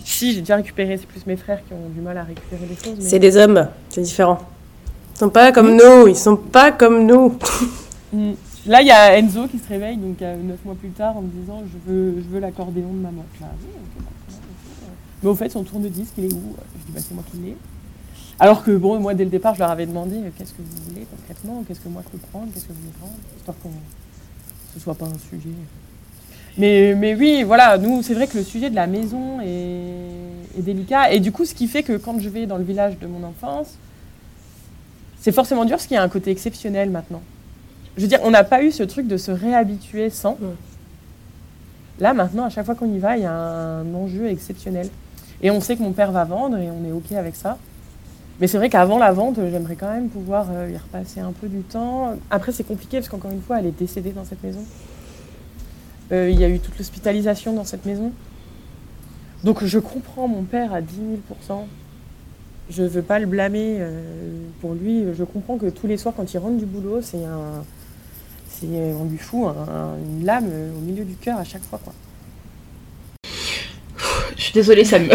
si, 0.05 0.33
j'ai 0.33 0.39
déjà 0.39 0.55
récupéré, 0.55 0.97
c'est 0.97 1.07
plus 1.07 1.25
mes 1.25 1.35
frères 1.35 1.59
qui 1.67 1.73
ont 1.73 1.89
du 1.89 1.99
mal 1.99 2.17
à 2.17 2.23
récupérer 2.23 2.65
les 2.69 2.75
choses. 2.75 2.97
C'est 2.99 3.19
des 3.19 3.35
hommes, 3.37 3.67
c'est 3.89 4.01
différent. 4.01 4.39
Ils 5.15 5.19
sont 5.19 5.29
pas 5.29 5.51
comme 5.51 5.75
nous, 5.75 6.07
ils 6.07 6.15
sont 6.15 6.37
pas 6.37 6.71
comme 6.71 7.05
nous. 7.05 7.37
Mm. 8.13 8.33
Là, 8.67 8.83
il 8.83 8.87
y 8.87 8.91
a 8.91 9.17
Enzo 9.17 9.47
qui 9.47 9.57
se 9.57 9.67
réveille, 9.67 9.97
donc 9.97 10.21
euh, 10.21 10.35
neuf 10.43 10.63
mois 10.63 10.75
plus 10.75 10.91
tard, 10.91 11.17
en 11.17 11.23
me 11.23 11.29
disant 11.29 11.63
Je 11.65 11.91
veux, 11.91 12.21
je 12.21 12.29
veux 12.29 12.39
l'accordéon 12.39 12.93
de 12.93 12.99
maman. 12.99 13.25
mais 15.23 15.29
au 15.29 15.33
fait, 15.33 15.49
son 15.49 15.63
tourne-disque, 15.63 16.13
il 16.19 16.25
est 16.25 16.33
où? 16.33 16.55
Je 16.79 16.85
dis 16.85 16.91
bah, 16.93 16.99
C'est 17.01 17.15
moi 17.15 17.23
qui 17.31 17.37
l'ai. 17.37 17.57
Alors 18.39 18.63
que, 18.63 18.69
bon, 18.69 18.99
moi, 18.99 19.15
dès 19.15 19.23
le 19.23 19.31
départ, 19.31 19.55
je 19.55 19.59
leur 19.61 19.71
avais 19.71 19.87
demandé 19.87 20.15
Qu'est-ce 20.37 20.53
que 20.53 20.61
vous 20.61 20.83
voulez 20.89 21.07
concrètement? 21.09 21.63
Qu'est-ce 21.67 21.79
que 21.79 21.89
moi 21.89 22.03
je 22.05 22.11
peux 22.11 22.23
prendre? 22.31 22.53
Qu'est-ce 22.53 22.65
que 22.65 22.73
vous 22.73 22.79
voulez 22.81 22.93
prendre? 22.99 23.15
Histoire 23.35 23.57
qu'on 23.63 23.71
ce 24.74 24.80
soit 24.80 24.95
pas 24.95 25.05
un 25.05 25.17
sujet. 25.30 25.49
Mais, 26.57 26.95
mais 26.95 27.15
oui, 27.15 27.43
voilà, 27.43 27.78
nous, 27.78 28.03
c'est 28.03 28.13
vrai 28.13 28.28
que 28.28 28.38
le 28.38 28.43
sujet 28.43 28.69
de 28.69 28.76
la 28.76 28.88
maison 28.88 29.39
est, 29.41 30.61
délicat. 30.61 31.11
Et 31.11 31.19
du 31.19 31.32
coup, 31.32 31.45
ce 31.45 31.53
qui 31.53 31.67
fait 31.67 31.84
que 31.84 31.97
quand 31.97 32.19
je 32.19 32.30
vais 32.30 32.45
dans 32.45 32.57
le 32.57 32.63
village 32.63 32.97
de 32.99 33.07
mon 33.07 33.24
enfance, 33.24 33.76
c'est 35.19 35.32
forcément 35.32 35.65
dur 35.65 35.78
parce 35.78 35.88
qu'il 35.88 35.95
y 35.95 35.97
a 35.97 36.03
un 36.03 36.09
côté 36.09 36.32
exceptionnel 36.32 36.89
maintenant. 36.89 37.21
Je 37.97 38.01
veux 38.01 38.07
dire, 38.07 38.19
on 38.24 38.32
n'a 38.32 38.43
pas 38.43 38.63
eu 38.63 38.71
ce 38.71 38.84
truc 38.84 39.07
de 39.07 39.17
se 39.17 39.32
réhabituer 39.32 40.09
sans. 40.09 40.38
Là, 41.99 42.13
maintenant, 42.13 42.45
à 42.45 42.49
chaque 42.49 42.65
fois 42.65 42.76
qu'on 42.76 42.91
y 42.93 42.99
va, 42.99 43.17
il 43.17 43.24
y 43.24 43.26
a 43.26 43.34
un 43.34 43.93
enjeu 43.93 44.28
exceptionnel. 44.28 44.89
Et 45.41 45.51
on 45.51 45.59
sait 45.59 45.76
que 45.76 45.82
mon 45.82 45.91
père 45.91 46.11
va 46.11 46.24
vendre 46.24 46.57
et 46.57 46.69
on 46.69 46.88
est 46.88 46.91
OK 46.91 47.11
avec 47.13 47.36
ça. 47.36 47.57
Mais 48.39 48.47
c'est 48.47 48.57
vrai 48.57 48.69
qu'avant 48.69 48.97
la 48.97 49.11
vente, 49.11 49.36
j'aimerais 49.36 49.75
quand 49.75 49.91
même 49.91 50.09
pouvoir 50.09 50.47
euh, 50.51 50.69
y 50.71 50.77
repasser 50.77 51.19
un 51.19 51.31
peu 51.31 51.47
du 51.47 51.61
temps. 51.61 52.17
Après, 52.31 52.51
c'est 52.51 52.63
compliqué 52.63 52.97
parce 52.97 53.09
qu'encore 53.09 53.31
une 53.31 53.41
fois, 53.41 53.59
elle 53.59 53.67
est 53.67 53.77
décédée 53.77 54.11
dans 54.11 54.25
cette 54.25 54.43
maison. 54.43 54.63
Euh, 56.11 56.29
il 56.29 56.39
y 56.39 56.43
a 56.43 56.49
eu 56.49 56.59
toute 56.59 56.77
l'hospitalisation 56.77 57.53
dans 57.53 57.63
cette 57.63 57.86
maison. 57.86 58.11
Donc 59.43 59.63
je 59.63 59.77
comprends 59.77 60.27
mon 60.27 60.43
père 60.43 60.73
à 60.73 60.81
10 60.81 60.95
000% 61.49 61.65
Je 62.69 62.84
ne 62.84 62.88
veux 62.88 63.01
pas 63.01 63.19
le 63.19 63.27
blâmer 63.27 63.77
euh, 63.79 64.01
pour 64.61 64.73
lui. 64.73 65.05
Je 65.13 65.23
comprends 65.23 65.57
que 65.57 65.67
tous 65.67 65.86
les 65.86 65.97
soirs, 65.97 66.13
quand 66.15 66.34
il 66.34 66.38
rentre 66.38 66.57
du 66.57 66.65
boulot, 66.65 67.01
c'est 67.01 67.23
un. 67.23 67.63
On 68.65 69.03
lui 69.09 69.17
fout 69.17 69.47
une 70.05 70.25
lame 70.25 70.45
au 70.77 70.79
milieu 70.79 71.03
du 71.03 71.15
cœur 71.15 71.38
à 71.38 71.43
chaque 71.43 71.63
fois. 71.63 71.81
Quoi. 71.84 71.93
Je 74.38 74.41
suis 74.41 74.53
désolée, 74.53 74.86
ça 74.86 74.99
me. 74.99 75.09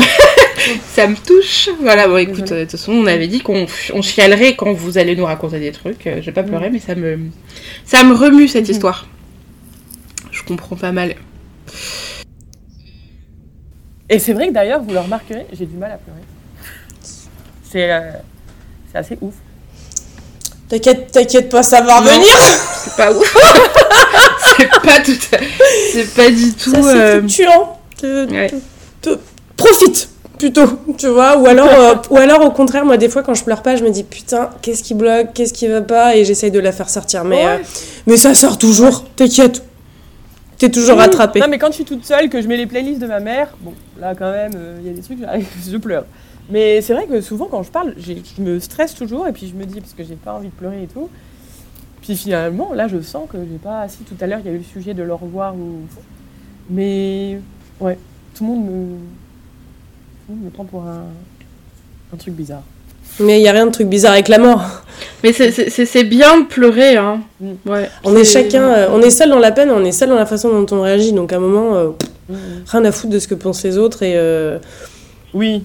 ça 0.95 1.07
me 1.07 1.17
touche. 1.17 1.71
Voilà, 1.81 2.09
bon, 2.09 2.17
écoute, 2.17 2.53
de 2.53 2.63
toute 2.63 2.73
façon, 2.73 2.93
on 2.93 3.07
avait 3.07 3.29
dit 3.29 3.41
qu'on 3.41 3.67
chialerait 4.03 4.57
quand 4.57 4.73
vous 4.73 4.99
allez 4.99 5.17
nous 5.17 5.25
raconter 5.25 5.61
des 5.61 5.73
trucs. 5.73 6.07
Euh, 6.07 6.17
je 6.21 6.27
vais 6.27 6.33
pas 6.33 6.43
pleurer, 6.43 6.71
mais 6.71 6.81
ça 6.81 6.95
me, 6.95 7.19
ça 7.85 8.05
me 8.05 8.15
remue 8.15 8.49
cette 8.49 8.67
mhm. 8.67 8.75
histoire. 8.75 9.07
Je 10.31 10.43
comprends 10.43 10.77
pas 10.77 10.93
mal. 10.93 11.15
Et 14.11 14.19
c'est 14.19 14.33
vrai 14.33 14.49
que 14.49 14.53
d'ailleurs, 14.53 14.83
vous 14.83 14.93
le 14.93 15.01
remarquerez, 15.01 15.47
j'ai 15.53 15.67
du 15.67 15.77
mal 15.77 15.93
à 15.93 15.99
pleurer. 15.99 16.21
C'est 17.63 17.91
euh, 17.91 18.13
assez 18.95 19.19
ouf. 19.21 19.35
T'inquiète, 20.69 21.13
t'inquiète 21.13 21.51
pas, 21.51 21.63
ça 21.63 21.83
va 21.83 22.01
revenir. 22.01 22.39
C'est 22.39 22.97
pas 22.97 23.13
ouf. 23.13 23.37
c'est 24.57 24.69
pas 24.69 25.01
tout. 25.01 25.13
C'est 25.93 26.15
pas 26.15 26.31
du 26.31 26.53
tout. 26.53 26.71
Ça, 26.71 26.83
c'est 26.83 27.01
euh... 27.01 27.21
fluctuant. 27.21 27.79
Profite 29.59 30.09
plutôt, 30.39 30.67
tu 30.97 31.09
vois, 31.09 31.37
ou 31.37 31.47
alors, 31.47 31.69
euh, 31.69 31.95
ou 32.11 32.17
alors 32.17 32.43
au 32.47 32.51
contraire, 32.51 32.85
moi 32.85 32.97
des 32.97 33.09
fois 33.09 33.23
quand 33.23 33.35
je 33.35 33.45
pleure 33.45 33.61
pas, 33.61 33.77
je 33.77 33.85
me 33.85 33.91
dis 33.91 34.05
putain, 34.05 34.51
qu'est-ce 34.63 34.83
qui 34.83 34.95
bloque, 34.95 35.33
qu'est-ce 35.35 35.53
qui 35.53 35.67
va 35.67 35.83
pas, 35.83 36.17
et 36.17 36.25
j'essaye 36.25 36.51
de 36.51 36.61
la 36.61 36.73
faire 36.73 36.89
sortir, 36.89 37.25
mais, 37.25 37.45
euh, 37.45 37.57
mais 38.07 38.17
ça 38.17 38.35
sort 38.35 38.57
toujours, 38.57 39.05
t'inquiète, 39.17 39.65
t'es 40.57 40.71
toujours 40.71 40.99
rattrapée. 40.99 41.41
Non 41.41 41.49
mais 41.49 41.59
quand 41.59 41.69
je 41.69 41.73
suis 41.73 41.85
toute 41.85 42.05
seule, 42.05 42.31
que 42.31 42.41
je 42.41 42.47
mets 42.47 42.57
les 42.57 42.67
playlists 42.67 43.01
de 43.01 43.07
ma 43.07 43.21
mère, 43.21 43.49
bon, 43.61 43.75
là 44.01 44.15
quand 44.15 44.31
même, 44.31 44.53
euh, 44.55 44.79
il 44.81 44.87
y 44.87 44.91
a 44.91 44.93
des 44.93 45.03
trucs, 45.03 45.19
je 45.69 45.77
pleure. 45.77 46.07
Mais 46.51 46.81
c'est 46.81 46.95
vrai 46.95 47.07
que 47.07 47.21
souvent 47.21 47.47
quand 47.47 47.63
je 47.65 47.71
parle, 47.71 47.95
je 47.99 48.15
me 48.41 48.61
stresse 48.61 48.95
toujours, 48.95 49.27
et 49.27 49.33
puis 49.33 49.49
je 49.49 49.55
me 49.55 49.67
dis, 49.67 49.81
parce 49.81 49.93
que 49.93 50.05
j'ai 50.05 50.15
pas 50.15 50.35
envie 50.35 50.49
de 50.49 50.55
pleurer 50.55 50.85
et 50.85 50.87
tout, 50.87 51.11
puis 52.01 52.17
finalement, 52.17 52.73
là 52.73 52.87
je 52.87 53.01
sens 53.01 53.29
que 53.31 53.39
j'ai 53.39 53.59
pas, 53.59 53.89
si 53.89 53.99
tout 54.05 54.17
à 54.21 54.27
l'heure 54.29 54.39
il 54.39 54.47
y 54.47 54.51
a 54.51 54.53
eu 54.53 54.59
le 54.59 54.65
sujet 54.65 54.95
de 54.95 55.03
le 55.03 55.15
revoir, 55.15 55.55
ou... 55.57 55.81
mais 56.71 57.41
ouais, 57.81 57.99
tout 58.35 58.45
le 58.45 58.51
monde 58.51 58.65
me 58.65 58.97
me 60.35 60.51
prend 60.51 60.65
pour 60.65 60.83
un, 60.83 61.05
un 62.13 62.17
truc 62.17 62.35
bizarre. 62.35 62.63
Mais 63.21 63.39
il 63.39 63.43
n'y 63.43 63.49
a 63.49 63.53
rien 63.53 63.67
de 63.67 63.73
truc 63.73 63.89
bizarre 63.89 64.13
avec 64.13 64.29
la 64.29 64.39
mort. 64.39 64.63
Mais 65.25 65.33
c'est 65.33 66.05
bien 66.05 66.41
de 66.41 66.47
pleurer. 66.47 66.97
Hein. 66.97 67.21
Mm. 67.41 67.53
Ouais. 67.67 67.89
On 68.05 68.15
est, 68.17 68.25
chacun, 68.25 68.63
euh, 68.63 68.89
on 68.93 69.01
est 69.03 69.11
seul 69.11 69.31
dans 69.31 69.39
la 69.39 69.53
peine, 69.53 69.71
on 69.71 69.85
est 69.85 69.93
seul 69.93 70.09
dans 70.09 70.17
la 70.17 70.27
façon 70.27 70.51
dont 70.51 70.77
on 70.77 70.83
réagit. 70.83 71.13
Donc 71.13 71.33
à 71.33 71.37
un 71.37 71.41
moment, 71.41 71.75
euh, 71.75 71.89
mm. 72.29 72.35
rien 72.67 72.85
à 72.85 72.93
foutre 72.93 73.13
de 73.13 73.19
ce 73.19 73.29
que 73.29 73.35
pensent 73.35 73.65
les 73.65 73.79
autres. 73.79 74.03
Et 74.03 74.15
euh, 74.17 74.59
oui. 75.35 75.63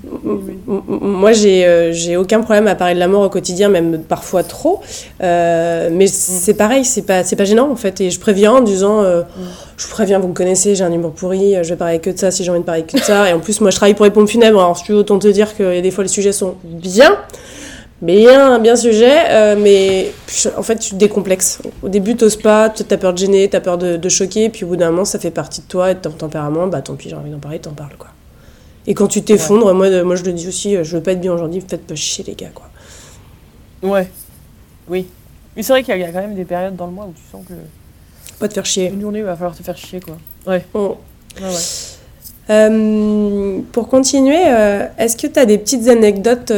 Moi, 0.67 1.31
j'ai 1.31 1.65
euh, 1.65 1.93
j'ai 1.93 2.17
aucun 2.17 2.41
problème 2.41 2.67
à 2.67 2.75
parler 2.75 2.95
de 2.95 2.99
la 2.99 3.07
mort 3.07 3.21
au 3.21 3.29
quotidien, 3.29 3.69
même 3.69 4.03
parfois 4.03 4.43
trop. 4.43 4.81
Euh, 5.21 5.89
mais 5.91 6.07
c'est 6.07 6.55
pareil, 6.55 6.83
c'est 6.83 7.03
pas, 7.03 7.23
pas 7.23 7.45
gênant 7.45 7.71
en 7.71 7.75
fait. 7.75 8.01
Et 8.01 8.09
je 8.09 8.19
préviens 8.19 8.53
en 8.53 8.61
disant 8.61 9.01
euh, 9.01 9.21
Je 9.77 9.85
vous 9.85 9.91
préviens, 9.91 10.19
vous 10.19 10.27
me 10.27 10.33
connaissez, 10.33 10.75
j'ai 10.75 10.83
un 10.83 10.91
humour 10.91 11.13
pourri, 11.13 11.55
je 11.63 11.69
vais 11.69 11.75
parler 11.77 11.99
que 11.99 12.09
de 12.09 12.17
ça 12.17 12.29
si 12.29 12.43
j'ai 12.43 12.51
envie 12.51 12.59
de 12.59 12.65
parler 12.65 12.83
que 12.83 12.97
de 12.97 13.01
ça. 13.01 13.29
Et 13.29 13.33
en 13.33 13.39
plus, 13.39 13.61
moi, 13.61 13.71
je 13.71 13.77
travaille 13.77 13.93
pour 13.93 14.05
les 14.05 14.11
pompes 14.11 14.27
funèbres. 14.27 14.59
Alors, 14.59 14.75
je 14.75 14.85
peux 14.85 14.93
autant 14.93 15.17
te 15.17 15.27
dire 15.29 15.55
que 15.55 15.79
des 15.79 15.91
fois, 15.91 16.03
les 16.03 16.09
sujets 16.09 16.33
sont 16.33 16.55
bien. 16.63 17.17
Bien, 18.01 18.59
bien 18.59 18.75
sujet, 18.75 19.55
mais 19.55 20.11
en 20.57 20.63
fait, 20.63 20.75
tu 20.75 20.89
te 20.89 20.95
décomplexes. 20.95 21.61
Au 21.81 21.87
début, 21.87 22.17
t'oses 22.17 22.35
pas, 22.35 22.67
t'as 22.67 22.97
peur 22.97 23.13
de 23.13 23.17
gêner, 23.17 23.47
t'as 23.47 23.61
peur 23.61 23.77
de, 23.77 23.95
de, 23.95 24.09
choquer, 24.09 24.49
puis 24.49 24.65
au 24.65 24.67
bout 24.67 24.75
d'un 24.75 24.91
moment, 24.91 25.05
ça 25.05 25.19
fait 25.19 25.31
partie 25.31 25.61
de 25.61 25.67
toi 25.67 25.91
et 25.91 25.93
de 25.93 25.99
ton 25.99 26.09
tempérament, 26.09 26.67
bah 26.67 26.81
tant 26.81 26.95
pis, 26.95 27.07
j'ai 27.07 27.15
envie 27.15 27.31
d'en 27.31 27.39
parler, 27.39 27.59
t'en 27.59 27.71
parles, 27.71 27.95
quoi. 27.97 28.09
Et 28.85 28.93
quand 28.93 29.07
tu 29.07 29.21
t'effondres, 29.21 29.73
moi, 29.73 30.03
moi 30.03 30.15
je 30.15 30.23
le 30.23 30.33
dis 30.33 30.47
aussi, 30.47 30.75
euh, 30.75 30.83
je 30.83 30.97
veux 30.97 31.03
pas 31.03 31.13
être 31.13 31.21
bien 31.21 31.33
aujourd'hui, 31.33 31.63
faites 31.65 31.87
pas 31.87 31.95
chier 31.95 32.23
les 32.25 32.35
gars, 32.35 32.51
quoi. 32.53 32.69
Ouais. 33.81 34.09
Oui. 34.89 35.07
Mais 35.55 35.63
c'est 35.63 35.71
vrai 35.71 35.83
qu'il 35.83 35.97
y 35.97 36.03
a 36.03 36.11
quand 36.11 36.21
même 36.21 36.35
des 36.35 36.45
périodes 36.45 36.75
dans 36.75 36.87
le 36.87 36.91
mois 36.91 37.05
où 37.05 37.13
tu 37.13 37.21
sens 37.31 37.45
que. 37.47 37.53
Pas 38.39 38.47
te 38.47 38.53
faire 38.53 38.65
chier. 38.65 38.89
Une 38.89 39.01
journée, 39.01 39.19
il 39.19 39.25
va 39.25 39.35
falloir 39.35 39.55
te 39.55 39.63
faire 39.63 39.77
chier, 39.77 39.99
quoi. 39.99 40.17
Ouais. 40.45 40.65
ouais, 40.73 41.49
euh, 42.49 43.59
pour 43.71 43.87
continuer, 43.87 44.43
euh, 44.47 44.85
est-ce 44.97 45.15
que 45.15 45.27
tu 45.27 45.39
as 45.39 45.45
des 45.45 45.57
petites 45.57 45.87
anecdotes 45.87 46.51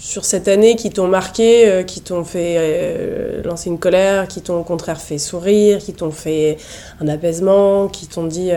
sur 0.00 0.26
cette 0.26 0.48
année 0.48 0.76
qui 0.76 0.90
t'ont 0.90 1.08
marqué, 1.08 1.84
qui 1.86 2.02
t'ont 2.02 2.24
fait 2.24 3.40
lancer 3.44 3.70
une 3.70 3.78
colère, 3.78 4.28
qui 4.28 4.42
t'ont 4.42 4.60
au 4.60 4.64
contraire 4.64 5.00
fait 5.00 5.16
sourire, 5.16 5.78
qui 5.78 5.94
t'ont 5.94 6.10
fait 6.10 6.58
un 7.00 7.08
apaisement, 7.08 7.88
qui 7.88 8.06
t'ont 8.06 8.26
dit 8.26 8.50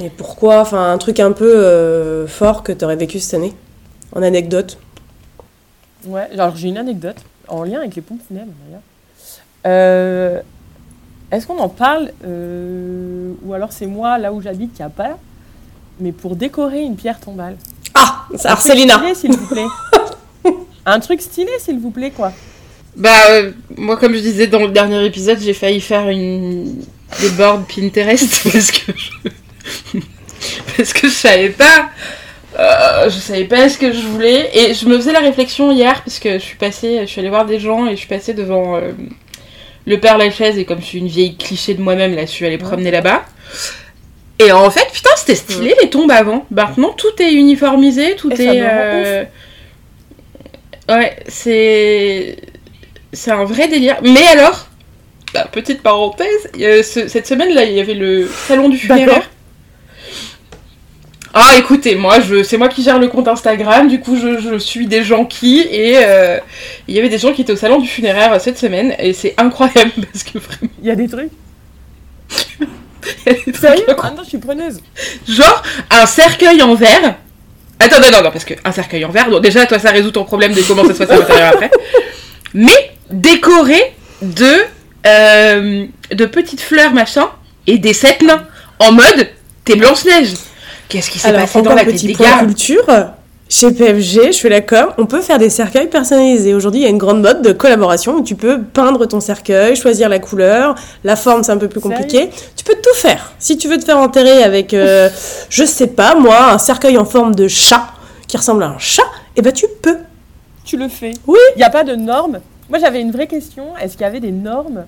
mais 0.00 0.10
pourquoi? 0.10 0.60
Enfin, 0.60 0.92
un 0.92 0.98
truc 0.98 1.20
un 1.20 1.32
peu 1.32 1.56
euh, 1.56 2.26
fort 2.26 2.62
que 2.62 2.72
tu 2.72 2.84
aurais 2.84 2.96
vécu 2.96 3.18
cette 3.18 3.34
année 3.34 3.54
En 4.14 4.22
anecdote 4.22 4.78
Ouais, 6.06 6.28
alors 6.32 6.56
j'ai 6.56 6.68
une 6.68 6.78
anecdote 6.78 7.16
en 7.48 7.64
lien 7.64 7.80
avec 7.80 7.94
les 7.94 8.02
pompes 8.02 8.22
funèbres 8.26 8.52
d'ailleurs. 8.64 8.82
Euh, 9.66 10.40
est-ce 11.30 11.46
qu'on 11.46 11.58
en 11.58 11.68
parle 11.68 12.12
euh, 12.24 13.32
Ou 13.44 13.52
alors 13.52 13.72
c'est 13.72 13.86
moi, 13.86 14.18
là 14.18 14.32
où 14.32 14.40
j'habite, 14.40 14.72
qui 14.72 14.82
a 14.82 14.88
pas 14.88 15.18
Mais 16.00 16.12
pour 16.12 16.36
décorer 16.36 16.82
une 16.82 16.96
pierre 16.96 17.20
tombale? 17.20 17.56
Ah 17.94 18.26
Alors 18.44 18.60
Célina 18.60 19.02
s'il 19.14 19.32
vous 19.32 19.46
plaît. 19.46 19.66
un 20.86 21.00
truc 21.00 21.20
stylé, 21.20 21.50
s'il 21.58 21.78
vous 21.78 21.90
plaît, 21.90 22.10
quoi. 22.10 22.32
Bah, 22.96 23.10
moi, 23.76 23.96
comme 23.96 24.14
je 24.14 24.20
disais 24.20 24.46
dans 24.46 24.60
le 24.60 24.70
dernier 24.70 25.04
épisode, 25.04 25.38
j'ai 25.38 25.52
failli 25.52 25.80
faire 25.80 26.08
une 26.08 26.82
des 27.20 27.30
boards 27.30 27.64
Pinterest 27.66 28.42
parce 28.52 28.70
que 28.70 28.92
je... 28.96 29.98
parce 30.76 30.92
que 30.92 31.08
je 31.08 31.12
savais 31.12 31.50
pas. 31.50 31.90
Euh, 32.58 33.04
je 33.08 33.18
savais 33.18 33.44
pas 33.44 33.68
ce 33.68 33.78
que 33.78 33.92
je 33.92 34.00
voulais 34.00 34.50
et 34.54 34.74
je 34.74 34.86
me 34.86 34.96
faisais 34.96 35.12
la 35.12 35.20
réflexion 35.20 35.70
hier 35.70 36.02
parce 36.02 36.18
que 36.18 36.34
je 36.34 36.44
suis 36.44 36.56
passée, 36.56 36.98
je 37.02 37.06
suis 37.06 37.20
allée 37.20 37.28
voir 37.30 37.46
des 37.46 37.60
gens 37.60 37.86
et 37.86 37.92
je 37.92 37.96
suis 37.96 38.08
passée 38.08 38.34
devant 38.34 38.76
euh, 38.76 38.92
le 39.86 40.00
Père 40.00 40.18
Lachaise 40.18 40.58
et 40.58 40.64
comme 40.64 40.80
je 40.80 40.86
suis 40.86 40.98
une 40.98 41.06
vieille 41.08 41.36
cliché 41.36 41.74
de 41.74 41.80
moi-même 41.82 42.14
là, 42.14 42.22
je 42.22 42.30
suis 42.30 42.44
allée 42.46 42.58
promener 42.58 42.90
là-bas. 42.90 43.24
Et 44.38 44.52
en 44.52 44.70
fait, 44.70 44.86
putain, 44.92 45.10
c'était 45.16 45.34
stylé 45.34 45.74
les 45.82 45.90
tombes 45.90 46.10
avant. 46.10 46.46
Maintenant, 46.50 46.94
tout 46.96 47.20
est 47.22 47.32
uniformisé, 47.32 48.16
tout 48.16 48.32
Et 48.32 48.42
est. 48.42 48.62
euh, 48.62 49.24
Ouais, 50.88 51.16
c'est. 51.28 52.36
C'est 53.12 53.30
un 53.30 53.44
vrai 53.44 53.68
délire. 53.68 53.98
Mais 54.02 54.26
alors, 54.26 54.66
bah, 55.34 55.46
petite 55.50 55.82
parenthèse, 55.82 56.50
euh, 56.60 56.82
ce- 56.82 57.08
cette 57.08 57.26
semaine-là, 57.26 57.64
il 57.64 57.72
y 57.74 57.80
avait 57.80 57.94
le 57.94 58.28
salon 58.48 58.68
du 58.68 58.78
funéraire. 58.78 59.28
Ah, 61.32 61.52
écoutez, 61.58 61.94
moi, 61.94 62.18
je, 62.20 62.42
c'est 62.42 62.56
moi 62.56 62.68
qui 62.68 62.82
gère 62.82 62.98
le 62.98 63.06
compte 63.06 63.28
Instagram, 63.28 63.86
du 63.86 64.00
coup, 64.00 64.16
je, 64.16 64.40
je 64.40 64.58
suis 64.58 64.88
des 64.88 65.04
gens 65.04 65.24
qui, 65.24 65.60
et 65.60 65.94
euh, 65.98 66.38
il 66.88 66.94
y 66.96 66.98
avait 66.98 67.08
des 67.08 67.18
gens 67.18 67.32
qui 67.32 67.42
étaient 67.42 67.52
au 67.52 67.56
salon 67.56 67.78
du 67.78 67.86
funéraire 67.86 68.32
euh, 68.32 68.38
cette 68.40 68.58
semaine, 68.58 68.96
et 68.98 69.12
c'est 69.12 69.34
incroyable 69.36 69.92
parce 70.12 70.24
que 70.24 70.38
vraiment, 70.38 70.72
Il 70.82 70.88
y 70.88 70.90
a 70.90 70.96
des 70.96 71.06
trucs 71.08 71.30
il 72.60 72.66
y 73.26 73.28
a 73.30 73.32
des 73.46 73.52
Sérieux. 73.52 73.84
Ah 74.02 74.10
non, 74.16 74.22
je 74.24 74.28
suis 74.30 74.38
preneuse. 74.38 74.80
Genre 75.28 75.62
un 75.90 76.06
cercueil 76.06 76.60
en 76.62 76.74
verre. 76.74 77.14
Attends, 77.78 78.00
non, 78.00 78.10
non, 78.10 78.22
non, 78.24 78.30
parce 78.32 78.44
que 78.44 78.54
un 78.64 78.72
cercueil 78.72 79.04
en 79.04 79.10
verre, 79.10 79.30
donc 79.30 79.40
déjà, 79.42 79.64
toi, 79.66 79.78
ça 79.78 79.90
résout 79.90 80.10
ton 80.10 80.24
problème 80.24 80.52
de 80.52 80.60
comment 80.62 80.84
ça 80.84 80.94
se 80.94 80.98
passe 80.98 81.10
à 81.10 81.16
l'intérieur 81.16 81.52
après. 81.54 81.70
Mais 82.54 82.90
décoré 83.10 83.80
de, 84.20 84.64
euh, 85.06 85.86
de 86.12 86.24
petites 86.26 86.60
fleurs, 86.60 86.92
machin, 86.92 87.28
et 87.66 87.78
des 87.78 87.92
sept 87.92 88.22
nains. 88.22 88.44
En 88.78 88.92
mode, 88.92 89.28
t'es 89.64 89.76
Blanche-Neige. 89.76 90.34
Qu'est-ce 90.88 91.10
qui 91.10 91.18
s'est 91.18 91.32
passé 91.32 91.62
dans 91.62 91.74
la 91.74 91.84
tête 91.84 92.04
des 92.04 92.12
gars 92.14 92.38
culture. 92.40 92.84
Chez 93.52 93.72
PFG, 93.72 94.32
je 94.32 94.38
fais 94.38 94.48
la 94.48 94.60
com, 94.60 94.90
on 94.96 95.06
peut 95.06 95.20
faire 95.20 95.38
des 95.38 95.50
cercueils 95.50 95.88
personnalisés. 95.88 96.54
Aujourd'hui, 96.54 96.82
il 96.82 96.84
y 96.84 96.86
a 96.86 96.90
une 96.90 96.98
grande 96.98 97.20
mode 97.20 97.42
de 97.42 97.50
collaboration 97.50 98.14
où 98.14 98.22
tu 98.22 98.36
peux 98.36 98.62
peindre 98.62 99.06
ton 99.06 99.18
cercueil, 99.18 99.74
choisir 99.74 100.08
la 100.08 100.20
couleur, 100.20 100.76
la 101.02 101.16
forme, 101.16 101.42
c'est 101.42 101.50
un 101.50 101.56
peu 101.56 101.66
plus 101.66 101.80
compliqué. 101.80 102.30
Tu 102.54 102.62
peux 102.62 102.74
tout 102.74 102.94
faire. 102.94 103.32
Si 103.40 103.58
tu 103.58 103.66
veux 103.66 103.76
te 103.76 103.84
faire 103.84 103.98
enterrer 103.98 104.44
avec, 104.44 104.72
euh, 104.72 105.08
je 105.50 105.64
sais 105.64 105.88
pas 105.88 106.14
moi, 106.14 106.52
un 106.52 106.58
cercueil 106.58 106.96
en 106.96 107.04
forme 107.04 107.34
de 107.34 107.48
chat 107.48 107.88
qui 108.28 108.36
ressemble 108.36 108.62
à 108.62 108.68
un 108.68 108.78
chat, 108.78 109.02
eh 109.34 109.42
ben 109.42 109.52
tu 109.52 109.66
peux. 109.82 109.98
Tu 110.64 110.76
le 110.76 110.88
fais. 110.88 111.10
Oui. 111.26 111.40
Il 111.56 111.58
n'y 111.58 111.64
a 111.64 111.70
pas 111.70 111.82
de 111.82 111.96
normes. 111.96 112.38
Moi, 112.70 112.78
j'avais 112.78 113.00
une 113.00 113.10
vraie 113.10 113.26
question. 113.26 113.76
Est-ce 113.76 113.92
qu'il 113.94 114.02
y 114.02 114.04
avait 114.08 114.20
des 114.20 114.30
normes 114.32 114.84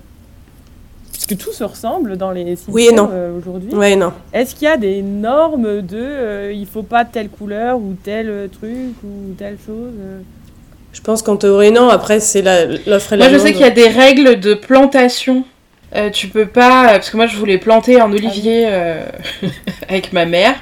Parce 1.11 1.25
que 1.25 1.35
tout 1.35 1.51
se 1.51 1.63
ressemble 1.63 2.17
dans 2.17 2.31
les 2.31 2.55
cimetières 2.55 2.73
Oui 2.73 2.87
et 2.89 2.95
non. 2.95 3.09
euh, 3.11 3.37
aujourd'hui. 3.37 3.73
Ouais, 3.75 3.95
non. 3.95 4.13
Est-ce 4.33 4.55
qu'il 4.55 4.67
y 4.67 4.71
a 4.71 4.77
des 4.77 5.01
normes 5.01 5.81
de 5.81 5.97
euh, 5.99 6.53
il 6.53 6.65
faut 6.65 6.83
pas 6.83 7.03
telle 7.05 7.29
couleur 7.29 7.77
ou 7.77 7.95
tel 8.03 8.29
euh, 8.29 8.47
truc 8.47 8.95
ou 9.03 9.33
telle 9.37 9.57
chose 9.65 9.91
euh 9.99 10.19
Je 10.93 11.01
pense 11.01 11.21
qu'en 11.21 11.35
théorie, 11.35 11.71
non. 11.71 11.89
Après, 11.89 12.19
c'est 12.21 12.41
la- 12.41 12.65
l'offre 12.87 13.13
et 13.13 13.17
la 13.17 13.29
Moi, 13.29 13.37
je 13.37 13.43
sais 13.43 13.51
qu'il 13.51 13.61
y 13.61 13.65
a 13.65 13.69
des 13.69 13.89
règles 13.89 14.39
de 14.39 14.53
plantation. 14.53 15.43
Euh, 15.95 16.09
tu 16.09 16.27
peux 16.27 16.47
pas. 16.47 16.85
Parce 16.93 17.09
que 17.11 17.17
moi, 17.17 17.27
je 17.27 17.37
voulais 17.37 17.57
planter 17.59 17.99
un 17.99 18.11
olivier 18.11 18.63
euh, 18.67 19.03
avec 19.89 20.11
ma 20.13 20.25
mère. 20.25 20.55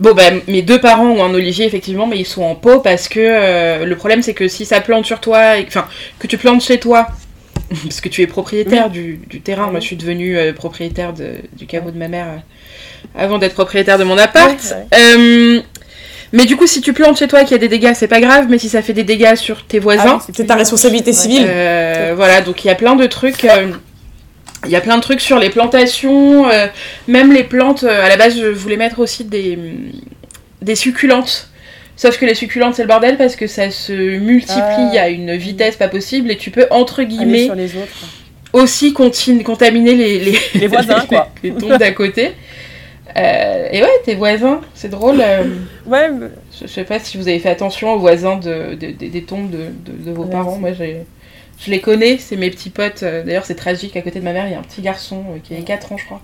Bon, 0.00 0.14
bah, 0.14 0.22
mes 0.46 0.62
deux 0.62 0.80
parents 0.80 1.06
ont 1.10 1.24
un 1.24 1.34
olivier, 1.34 1.66
effectivement, 1.66 2.06
mais 2.06 2.18
ils 2.18 2.26
sont 2.26 2.42
en 2.42 2.54
pot 2.54 2.80
parce 2.80 3.08
que 3.08 3.18
euh, 3.20 3.84
le 3.84 3.96
problème, 3.96 4.22
c'est 4.22 4.34
que 4.34 4.46
si 4.48 4.64
ça 4.64 4.80
plante 4.80 5.06
sur 5.06 5.20
toi, 5.20 5.54
enfin, 5.66 5.86
que 6.18 6.26
tu 6.26 6.38
plantes 6.38 6.62
chez 6.62 6.78
toi, 6.78 7.08
parce 7.82 8.00
que 8.00 8.08
tu 8.08 8.22
es 8.22 8.26
propriétaire 8.26 8.90
du, 8.90 9.20
du 9.28 9.40
terrain. 9.40 9.70
Moi, 9.70 9.80
je 9.80 9.86
suis 9.86 9.96
devenue 9.96 10.36
euh, 10.38 10.52
propriétaire 10.52 11.12
de- 11.12 11.36
du 11.56 11.66
caveau 11.66 11.90
de 11.90 11.98
ma 11.98 12.08
mère 12.08 12.26
euh, 12.28 13.18
avant 13.22 13.38
d'être 13.38 13.54
propriétaire 13.54 13.98
de 13.98 14.04
mon 14.04 14.16
appart. 14.18 14.56
Euh, 14.94 15.60
mais 16.32 16.44
du 16.44 16.56
coup, 16.56 16.66
si 16.66 16.80
tu 16.82 16.92
plantes 16.92 17.18
chez 17.18 17.26
toi 17.26 17.40
et 17.40 17.44
qu'il 17.44 17.52
y 17.52 17.54
a 17.54 17.58
des 17.58 17.68
dégâts, 17.68 17.92
c'est 17.94 18.06
pas 18.08 18.20
grave, 18.20 18.46
mais 18.50 18.58
si 18.58 18.68
ça 18.68 18.82
fait 18.82 18.92
des 18.92 19.04
dégâts 19.04 19.34
sur 19.34 19.64
tes 19.66 19.78
voisins, 19.78 20.18
Ah 20.20 20.24
oui, 20.28 20.32
C'est 20.34 20.44
ta 20.46 20.54
responsabilité 20.56 21.12
civile. 21.12 21.46
euh, 21.48 22.12
voilà, 22.14 22.40
donc 22.42 22.64
il 22.64 22.68
y 22.68 22.70
a 22.70 22.74
plein 22.74 22.96
de 22.96 23.06
trucs. 23.06 23.44
Il 24.64 24.70
y 24.70 24.76
a 24.76 24.80
plein 24.80 24.96
de 24.96 25.02
trucs 25.02 25.20
sur 25.20 25.38
les 25.38 25.50
plantations, 25.50 26.48
euh, 26.50 26.66
même 27.06 27.32
les 27.32 27.44
plantes. 27.44 27.84
euh, 27.84 28.04
à 28.04 28.08
la 28.08 28.16
base, 28.16 28.36
je 28.36 28.46
voulais 28.46 28.76
mettre 28.76 28.98
aussi 28.98 29.24
des, 29.24 29.56
hum, 29.56 29.92
des 30.62 30.74
succulentes. 30.74 31.48
Sauf 31.96 32.18
que 32.18 32.24
les 32.26 32.34
succulentes, 32.34 32.74
c'est 32.76 32.82
le 32.82 32.88
bordel 32.88 33.16
parce 33.16 33.34
que 33.36 33.46
ça 33.46 33.70
se 33.70 33.92
multiplie 34.18 34.96
Ah. 34.98 35.02
à 35.02 35.08
une 35.08 35.34
vitesse 35.36 35.76
pas 35.76 35.88
possible 35.88 36.30
et 36.30 36.36
tu 36.36 36.50
peux, 36.50 36.66
entre 36.70 37.02
guillemets, 37.02 37.44
sur 37.46 37.54
les 37.56 37.76
autres. 37.76 38.06
aussi 38.52 38.92
contaminer 38.92 39.94
les, 39.94 40.18
les, 40.20 40.38
Les 40.54 40.66
voisins, 40.68 41.04
quoi. 41.08 41.28
les 41.42 41.50
tombes 41.52 41.76
d'à 41.78 41.90
côté. 41.92 42.32
Euh, 43.16 43.68
et 43.72 43.82
ouais, 43.82 43.88
tes 44.04 44.14
voisins, 44.14 44.60
c'est 44.74 44.90
drôle. 44.90 45.16
Ouais, 45.86 46.08
mais- 46.10 46.28
je, 46.60 46.66
je 46.66 46.72
sais 46.72 46.84
pas 46.84 46.98
si 47.00 47.16
vous 47.16 47.26
avez 47.26 47.38
fait 47.40 47.48
attention 47.48 47.92
aux 47.94 47.98
voisins 47.98 48.36
de, 48.36 48.74
de- 48.74 48.92
de- 48.92 49.06
des 49.08 49.22
tombes 49.22 49.50
de, 49.50 50.12
vos 50.12 50.22
Ouais, 50.24 50.30
parents. 50.30 50.56
Moi, 50.58 50.72
j'ai- 50.72 51.04
je 51.64 51.70
les 51.70 51.80
connais, 51.80 52.18
c'est 52.18 52.36
mes 52.36 52.50
petits 52.50 52.70
potes. 52.70 53.02
Euh, 53.02 53.22
D'ailleurs, 53.24 53.44
c'est 53.44 53.54
tragique. 53.56 53.96
À 53.96 54.02
côté 54.02 54.20
de 54.20 54.24
ma 54.24 54.32
mère, 54.32 54.46
il 54.46 54.52
y 54.52 54.54
a 54.54 54.58
un 54.58 54.62
petit 54.62 54.80
garçon 54.82 55.24
euh, 55.34 55.38
qui 55.42 55.54
a 55.54 55.60
4 55.60 55.92
ans, 55.92 55.96
je 55.98 56.04
crois. 56.04 56.20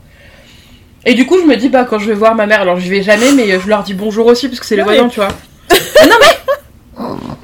Et 1.06 1.14
du 1.14 1.26
coup, 1.26 1.38
je 1.38 1.44
me 1.44 1.56
dis, 1.56 1.68
bah, 1.68 1.86
quand 1.88 1.98
je 1.98 2.06
vais 2.06 2.14
voir 2.14 2.34
ma 2.34 2.46
mère, 2.46 2.60
alors 2.62 2.78
je 2.80 2.88
vais 2.88 3.02
jamais, 3.02 3.32
mais 3.32 3.52
euh, 3.52 3.60
je 3.62 3.68
leur 3.68 3.82
dis 3.82 3.94
bonjour 3.94 4.26
aussi, 4.26 4.48
parce 4.48 4.60
que 4.60 4.66
c'est 4.66 4.76
les 4.76 4.82
Non, 4.82 4.88
voisins, 4.88 5.04
mais- 5.04 5.10
tu 5.10 5.16
vois. 5.20 5.28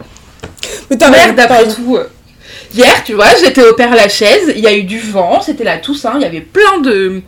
Mais 0.91 0.97
t'as 0.97 1.11
Merde, 1.11 1.22
raison, 1.22 1.34
t'as 1.36 1.43
après 1.45 1.59
raison. 1.64 1.76
tout. 1.76 1.99
Hier, 2.74 3.03
tu 3.05 3.14
vois, 3.14 3.26
j'étais 3.43 3.62
au 3.66 3.74
Père 3.74 3.95
Lachaise, 3.95 4.53
il 4.55 4.61
y 4.61 4.66
a 4.66 4.72
eu 4.76 4.84
du 4.84 4.99
vent, 4.99 5.41
c'était 5.41 5.64
la 5.64 5.78
Toussaint, 5.78 6.12
il 6.16 6.22
y 6.22 6.24
avait 6.24 6.41
plein 6.41 6.78
de, 6.78 7.20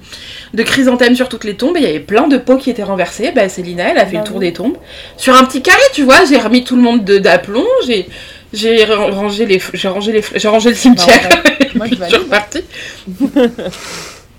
de 0.55 0.63
chrysanthèmes 0.63 1.17
sur 1.17 1.29
toutes 1.29 1.45
les 1.45 1.57
tombes, 1.57 1.77
et 1.77 1.81
il 1.81 1.85
y 1.87 1.89
avait 1.89 2.01
plein 2.01 2.29
de 2.29 2.39
pots 2.39 2.57
qui 2.57 2.71
étaient 2.71 2.83
renversés. 2.85 3.33
Bah, 3.33 3.49
Célina, 3.49 3.91
elle 3.91 3.99
a 3.99 4.07
fait 4.07 4.13
le 4.13 4.19
Bravo. 4.19 4.31
tour 4.31 4.41
des 4.41 4.53
tombes. 4.53 4.77
Sur 5.17 5.35
un 5.37 5.45
petit 5.45 5.63
carré, 5.63 5.81
tu 5.93 6.03
vois, 6.05 6.25
j'ai 6.29 6.39
remis 6.39 6.63
tout 6.65 6.77
le 6.77 6.83
monde 6.83 7.05
de- 7.05 7.19
d'aplomb, 7.19 7.67
j'ai. 7.87 8.09
J'ai 8.53 8.85
ra- 8.85 9.11
rangé 9.11 9.47
les, 9.47 9.61
j'ai 9.73 9.89
rangé 9.89 10.13
les, 10.13 10.23
j'ai 10.35 10.49
rangé 10.49 10.69
le 10.71 10.75
cimetière. 10.75 11.29
moi, 11.75 11.87
je 11.87 11.95
je 11.97 12.05
suis 12.05 12.17
repartie. 12.17 12.65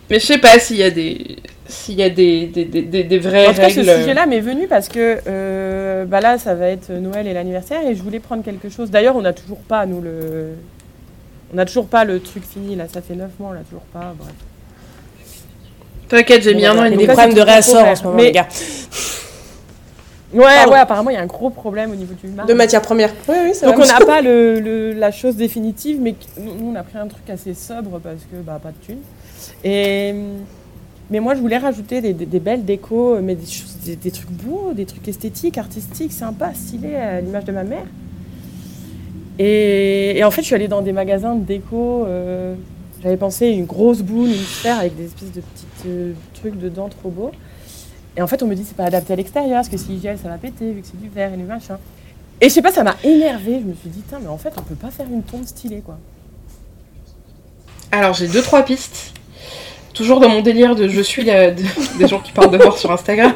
Mais 0.09 0.19
je 0.19 0.25
sais 0.25 0.37
pas 0.37 0.59
s'il 0.59 0.75
y 0.77 0.83
a 0.83 0.91
des, 0.91 1.37
s'il 1.65 1.95
y 1.95 2.03
a 2.03 2.09
des, 2.09 2.45
des, 2.47 2.65
des, 2.65 2.81
des- 2.83 3.03
des 3.03 3.19
vraies 3.19 3.47
En 3.47 3.53
tout 3.53 3.61
cas, 3.61 3.69
ce 3.69 3.81
sujet-là 3.83 4.25
m'est 4.25 4.41
venu 4.41 4.67
parce 4.67 4.89
que 4.89 5.17
euh, 5.27 6.05
bah 6.05 6.19
là, 6.21 6.37
ça 6.37 6.53
va 6.53 6.67
être 6.67 6.91
Noël 6.91 7.25
et 7.25 7.33
l'anniversaire 7.33 7.79
et 7.87 7.95
je 7.95 8.03
voulais 8.03 8.19
prendre 8.19 8.43
quelque 8.43 8.69
chose. 8.69 8.91
D'ailleurs, 8.91 9.15
on 9.15 9.21
n'a 9.21 9.33
toujours 9.33 9.59
pas, 9.61 9.85
nous, 9.85 10.01
le. 10.01 10.49
On 11.51 11.55
n'a 11.55 11.65
toujours 11.65 11.87
pas 11.87 12.03
le 12.03 12.19
truc 12.19 12.43
fini, 12.51 12.75
là, 12.75 12.85
ça 12.91 13.01
fait 13.01 13.15
9 13.15 13.29
mois, 13.39 13.49
on 13.51 13.53
l'a 13.53 13.61
toujours 13.61 13.83
pas. 13.93 14.13
Bref. 14.17 14.33
T'inquiète, 16.09 16.43
j'ai 16.43 16.53
mis 16.53 16.65
un 16.65 16.77
an 16.77 16.83
et 16.85 16.89
Il 16.89 16.91
y 16.91 16.93
a 16.93 16.95
demi. 16.95 17.07
des 17.07 17.07
problèmes 17.07 17.29
c'est 17.31 17.35
de 17.37 17.41
réassort 17.41 17.85
en 17.87 17.95
ce 17.95 18.03
moment, 18.03 18.15
Mais- 18.17 18.23
les 18.25 18.31
gars. 18.33 18.47
Ouais, 20.33 20.41
Pardon. 20.43 20.71
ouais, 20.71 20.79
apparemment, 20.79 21.09
il 21.11 21.13
y 21.13 21.17
a 21.17 21.21
un 21.21 21.25
gros 21.27 21.49
problème 21.49 21.91
au 21.91 21.95
niveau 21.95 22.13
du 22.15 22.27
marbre. 22.29 22.49
De 22.49 22.55
matières 22.55 22.81
premières. 22.81 23.11
Oui, 23.29 23.35
Donc, 23.63 23.75
on 23.77 23.85
n'a 23.85 23.99
pas 24.05 24.21
le, 24.21 24.59
le- 24.59 24.93
la 24.93 25.11
chose 25.11 25.35
définitive, 25.35 25.99
mais 26.01 26.15
nous, 26.39 26.55
nous, 26.55 26.71
on 26.71 26.75
a 26.75 26.83
pris 26.83 26.97
un 26.97 27.07
truc 27.07 27.29
assez 27.29 27.53
sobre 27.53 27.99
parce 27.99 28.21
que, 28.31 28.37
bah, 28.43 28.59
pas 28.61 28.69
de 28.71 28.77
thunes. 28.85 29.01
Et. 29.63 30.13
Mais 31.11 31.19
moi, 31.19 31.35
je 31.35 31.41
voulais 31.41 31.57
rajouter 31.57 32.01
des, 32.01 32.13
des- 32.13 32.25
des 32.25 32.39
belles 32.39 32.63
décos, 32.65 33.19
mais 33.21 33.35
des, 33.35 33.45
choses- 33.45 33.75
des, 33.85 33.95
des 33.95 34.09
trucs 34.09 34.31
beaux, 34.31 34.71
des 34.73 34.85
trucs 34.85 35.07
esthétiques, 35.07 35.57
artistiques, 35.57 36.13
sympas, 36.13 36.53
stylés, 36.55 36.95
à 36.95 37.19
l'image 37.21 37.43
de 37.45 37.51
ma 37.51 37.63
mère. 37.63 37.83
Et, 39.39 40.17
et 40.17 40.23
en 40.23 40.31
fait, 40.31 40.41
je 40.41 40.47
suis 40.47 40.55
allée 40.55 40.67
dans 40.67 40.81
des 40.81 40.91
magasins 40.93 41.35
de 41.35 41.43
déco. 41.43 42.05
euh, 42.05 42.55
J'avais 43.01 43.17
pensé 43.17 43.47
une 43.47 43.65
grosse 43.65 44.01
boule, 44.01 44.29
une 44.29 44.33
sphère 44.35 44.79
avec 44.79 44.95
des 44.95 45.05
espèces 45.05 45.31
de 45.31 45.41
petits 45.41 45.65
euh, 45.87 46.13
trucs 46.33 46.57
dedans 46.57 46.87
trop 46.89 47.09
beaux. 47.09 47.31
Et 48.15 48.21
en 48.21 48.27
fait, 48.27 48.43
on 48.43 48.47
me 48.47 48.55
dit 48.55 48.63
c'est 48.65 48.77
pas 48.77 48.85
adapté 48.85 49.13
à 49.13 49.15
l'extérieur, 49.15 49.55
parce 49.55 49.69
que 49.69 49.77
si 49.77 49.99
gèle, 49.99 50.17
ça 50.21 50.29
va 50.29 50.37
péter, 50.37 50.71
vu 50.71 50.81
que 50.81 50.87
c'est 50.87 51.01
du 51.01 51.09
verre 51.09 51.33
et 51.33 51.37
du 51.37 51.43
machin. 51.43 51.77
Et 52.41 52.49
je 52.49 52.53
sais 52.53 52.61
pas, 52.61 52.71
ça 52.71 52.83
m'a 52.83 52.95
énervé. 53.03 53.59
Je 53.61 53.65
me 53.65 53.73
suis 53.73 53.89
dit, 53.89 54.03
tiens, 54.07 54.19
mais 54.21 54.27
en 54.27 54.37
fait, 54.37 54.53
on 54.57 54.61
peut 54.61 54.75
pas 54.75 54.91
faire 54.91 55.05
une 55.11 55.23
tombe 55.23 55.45
stylée, 55.45 55.81
quoi. 55.85 55.97
Alors 57.91 58.13
j'ai 58.13 58.27
deux 58.27 58.41
trois 58.41 58.63
pistes. 58.63 59.13
Toujours 59.93 60.19
dans 60.19 60.29
mon 60.29 60.41
délire 60.41 60.75
de 60.75 60.87
je 60.87 61.01
suis 61.01 61.23
la- 61.23 61.51
de- 61.51 61.63
des 61.99 62.07
gens 62.07 62.19
qui 62.19 62.31
parlent 62.31 62.51
de 62.51 62.57
mort 62.57 62.77
sur 62.77 62.91
Instagram. 62.91 63.33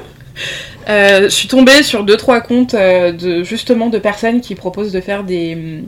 Euh, 0.90 1.24
je 1.24 1.30
suis 1.30 1.48
tombée 1.48 1.84
sur 1.84 2.04
deux 2.04 2.18
trois 2.18 2.42
comptes 2.42 2.74
euh, 2.74 3.12
de 3.12 3.44
justement 3.44 3.90
de 3.90 4.00
personnes 4.00 4.42
qui 4.42 4.56
proposent 4.56 4.92
de 4.92 5.02
faire 5.02 5.24
des 5.24 5.54
hum, 5.56 5.88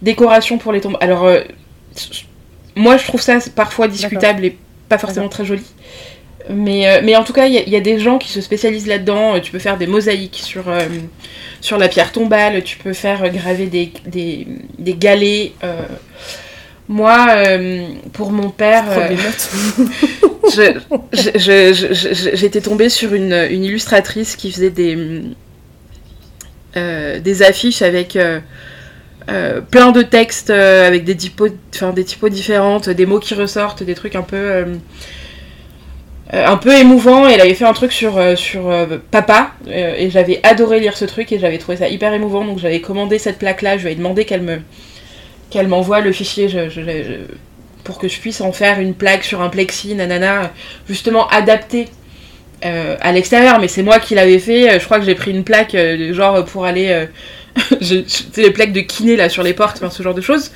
décorations 0.00 0.56
pour 0.58 0.72
les 0.72 0.80
tombes. 0.80 0.96
Alors 1.00 1.24
euh, 1.24 1.40
moi 2.76 2.96
je 2.96 3.04
trouve 3.06 3.20
ça 3.20 3.38
parfois 3.54 3.88
discutable 3.88 4.44
et 4.46 4.56
pas 4.88 4.96
forcément 4.98 5.28
très 5.28 5.44
joli. 5.44 5.64
Mais, 6.50 6.88
euh, 6.88 7.00
mais 7.04 7.14
en 7.16 7.24
tout 7.24 7.32
cas, 7.32 7.46
il 7.46 7.54
y, 7.54 7.58
a- 7.58 7.62
il 7.66 7.72
y 7.72 7.76
a 7.76 7.80
des 7.80 7.98
gens 7.98 8.18
qui 8.18 8.28
se 8.30 8.40
spécialisent 8.40 8.86
là-dedans. 8.86 9.34
Euh, 9.36 9.40
Tu 9.40 9.52
peux 9.52 9.58
faire 9.58 9.76
des 9.76 9.86
mosaïques 9.86 10.40
sur, 10.42 10.68
euh, 10.68 10.80
sur 11.60 11.76
la 11.78 11.88
pierre 11.88 12.10
tombale, 12.12 12.62
tu 12.62 12.78
peux 12.78 12.92
faire 12.94 13.28
graver 13.30 13.66
des, 13.66 13.92
des, 14.06 14.46
des 14.78 14.94
galets. 14.94 15.52
Moi, 16.90 17.26
euh, 17.36 17.86
pour 18.14 18.30
mon 18.30 18.48
père, 18.48 18.84
euh, 18.90 19.08
je- 21.12 21.74
je- 21.74 21.92
je- 21.92 22.30
j'étais 22.36 22.62
tombée 22.62 22.88
sur 22.88 23.12
une, 23.12 23.34
une 23.50 23.64
illustratrice 23.64 24.36
qui 24.36 24.50
faisait 24.50 24.70
des, 24.70 24.96
euh, 26.76 27.20
des 27.20 27.42
affiches 27.42 27.82
avec 27.82 28.16
plein 29.70 29.92
de 29.92 30.00
textes, 30.02 30.48
avec 30.48 31.04
des 31.04 31.16
typos, 31.16 31.50
enfin, 31.74 31.92
des 31.92 32.04
typos 32.04 32.30
différentes, 32.30 32.88
des 32.88 33.04
mots 33.04 33.18
qui 33.20 33.34
ressortent, 33.34 33.82
des 33.82 33.94
trucs 33.94 34.16
un 34.16 34.22
peu. 34.22 34.64
Euh, 36.32 36.36
euh, 36.36 36.46
un 36.46 36.56
peu 36.56 36.76
émouvant. 36.76 37.26
Elle 37.26 37.40
avait 37.40 37.54
fait 37.54 37.64
un 37.64 37.72
truc 37.72 37.92
sur, 37.92 38.18
euh, 38.18 38.34
euh, 38.56 38.98
papa 39.10 39.52
et 39.70 40.10
j'avais 40.10 40.40
adoré 40.42 40.80
lire 40.80 40.96
ce 40.96 41.04
truc 41.04 41.32
et 41.32 41.38
j'avais 41.38 41.58
trouvé 41.58 41.78
ça 41.78 41.88
hyper 41.88 42.12
émouvant. 42.12 42.44
Donc 42.44 42.58
j'avais 42.58 42.80
commandé 42.80 43.18
cette 43.18 43.38
plaque-là. 43.38 43.78
Je 43.78 43.84
lui 43.84 43.92
ai 43.92 43.94
demandé 43.94 44.24
qu'elle 44.24 44.42
me 44.42 44.58
qu'elle 45.50 45.68
m'envoie 45.68 46.00
le 46.00 46.12
fichier 46.12 46.48
pour 47.84 47.98
que 47.98 48.06
je 48.06 48.18
puisse 48.20 48.42
en 48.42 48.52
faire 48.52 48.80
une 48.80 48.92
plaque 48.92 49.24
sur 49.24 49.40
un 49.40 49.48
plexi, 49.48 49.94
nanana, 49.94 50.52
justement 50.86 51.26
adaptée 51.28 51.86
à 52.60 53.12
l'extérieur. 53.12 53.58
Mais 53.60 53.68
c'est 53.68 53.82
moi 53.82 53.98
qui 53.98 54.14
l'avais 54.14 54.38
fait. 54.38 54.78
Je 54.78 54.84
crois 54.84 54.98
que 54.98 55.06
j'ai 55.06 55.14
pris 55.14 55.30
une 55.30 55.44
plaque 55.44 55.74
genre 56.12 56.44
pour 56.44 56.66
aller. 56.66 57.06
sais 57.80 58.42
les 58.42 58.50
plaques 58.50 58.72
de 58.72 58.80
kiné 58.80 59.16
là 59.16 59.30
sur 59.30 59.42
les 59.42 59.54
portes, 59.54 59.82
ce 59.90 60.02
genre 60.02 60.14
de 60.14 60.20
choses. 60.20 60.50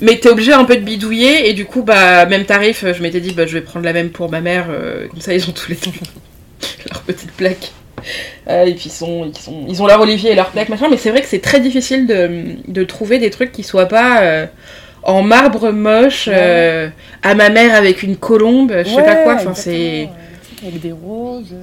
Mais 0.00 0.18
t'es 0.18 0.28
obligé 0.28 0.52
un 0.52 0.64
peu 0.64 0.76
de 0.76 0.82
bidouiller 0.82 1.48
et 1.48 1.54
du 1.54 1.64
coup 1.64 1.82
bah 1.82 2.26
même 2.26 2.44
tarif, 2.44 2.84
je 2.92 3.02
m'étais 3.02 3.20
dit 3.20 3.32
bah 3.32 3.46
je 3.46 3.54
vais 3.54 3.62
prendre 3.62 3.84
la 3.84 3.92
même 3.92 4.10
pour 4.10 4.30
ma 4.30 4.40
mère, 4.40 4.66
euh, 4.68 5.08
comme 5.08 5.20
ça 5.20 5.32
ils 5.32 5.48
ont 5.48 5.52
tous 5.52 5.70
les 5.70 5.78
leur 6.90 7.02
petite 7.02 7.32
plaque. 7.32 7.72
Euh, 8.48 8.64
et 8.64 8.74
puis 8.74 8.84
ils 8.86 8.92
sont, 8.92 9.30
ils 9.34 9.40
sont, 9.40 9.64
ils 9.68 9.82
ont 9.82 9.86
leur 9.86 10.00
olivier 10.00 10.32
et 10.32 10.34
leur 10.34 10.50
plaque 10.50 10.68
machin, 10.68 10.88
mais 10.90 10.98
c'est 10.98 11.10
vrai 11.10 11.22
que 11.22 11.26
c'est 11.26 11.40
très 11.40 11.60
difficile 11.60 12.06
de, 12.06 12.56
de, 12.68 12.84
trouver 12.84 13.18
des 13.18 13.30
trucs 13.30 13.52
qui 13.52 13.62
soient 13.62 13.86
pas 13.86 14.22
euh, 14.22 14.46
en 15.02 15.22
marbre 15.22 15.70
moche, 15.70 16.28
à 16.28 17.34
ma 17.34 17.48
mère 17.48 17.74
avec 17.74 18.02
une 18.02 18.16
colombe, 18.16 18.74
je 18.84 18.90
sais 18.90 19.02
pas 19.02 19.16
quoi, 19.16 19.34
enfin 19.36 19.54
c'est 19.54 20.08
avec 20.62 20.80
des 20.80 20.92
roses. 20.92 21.54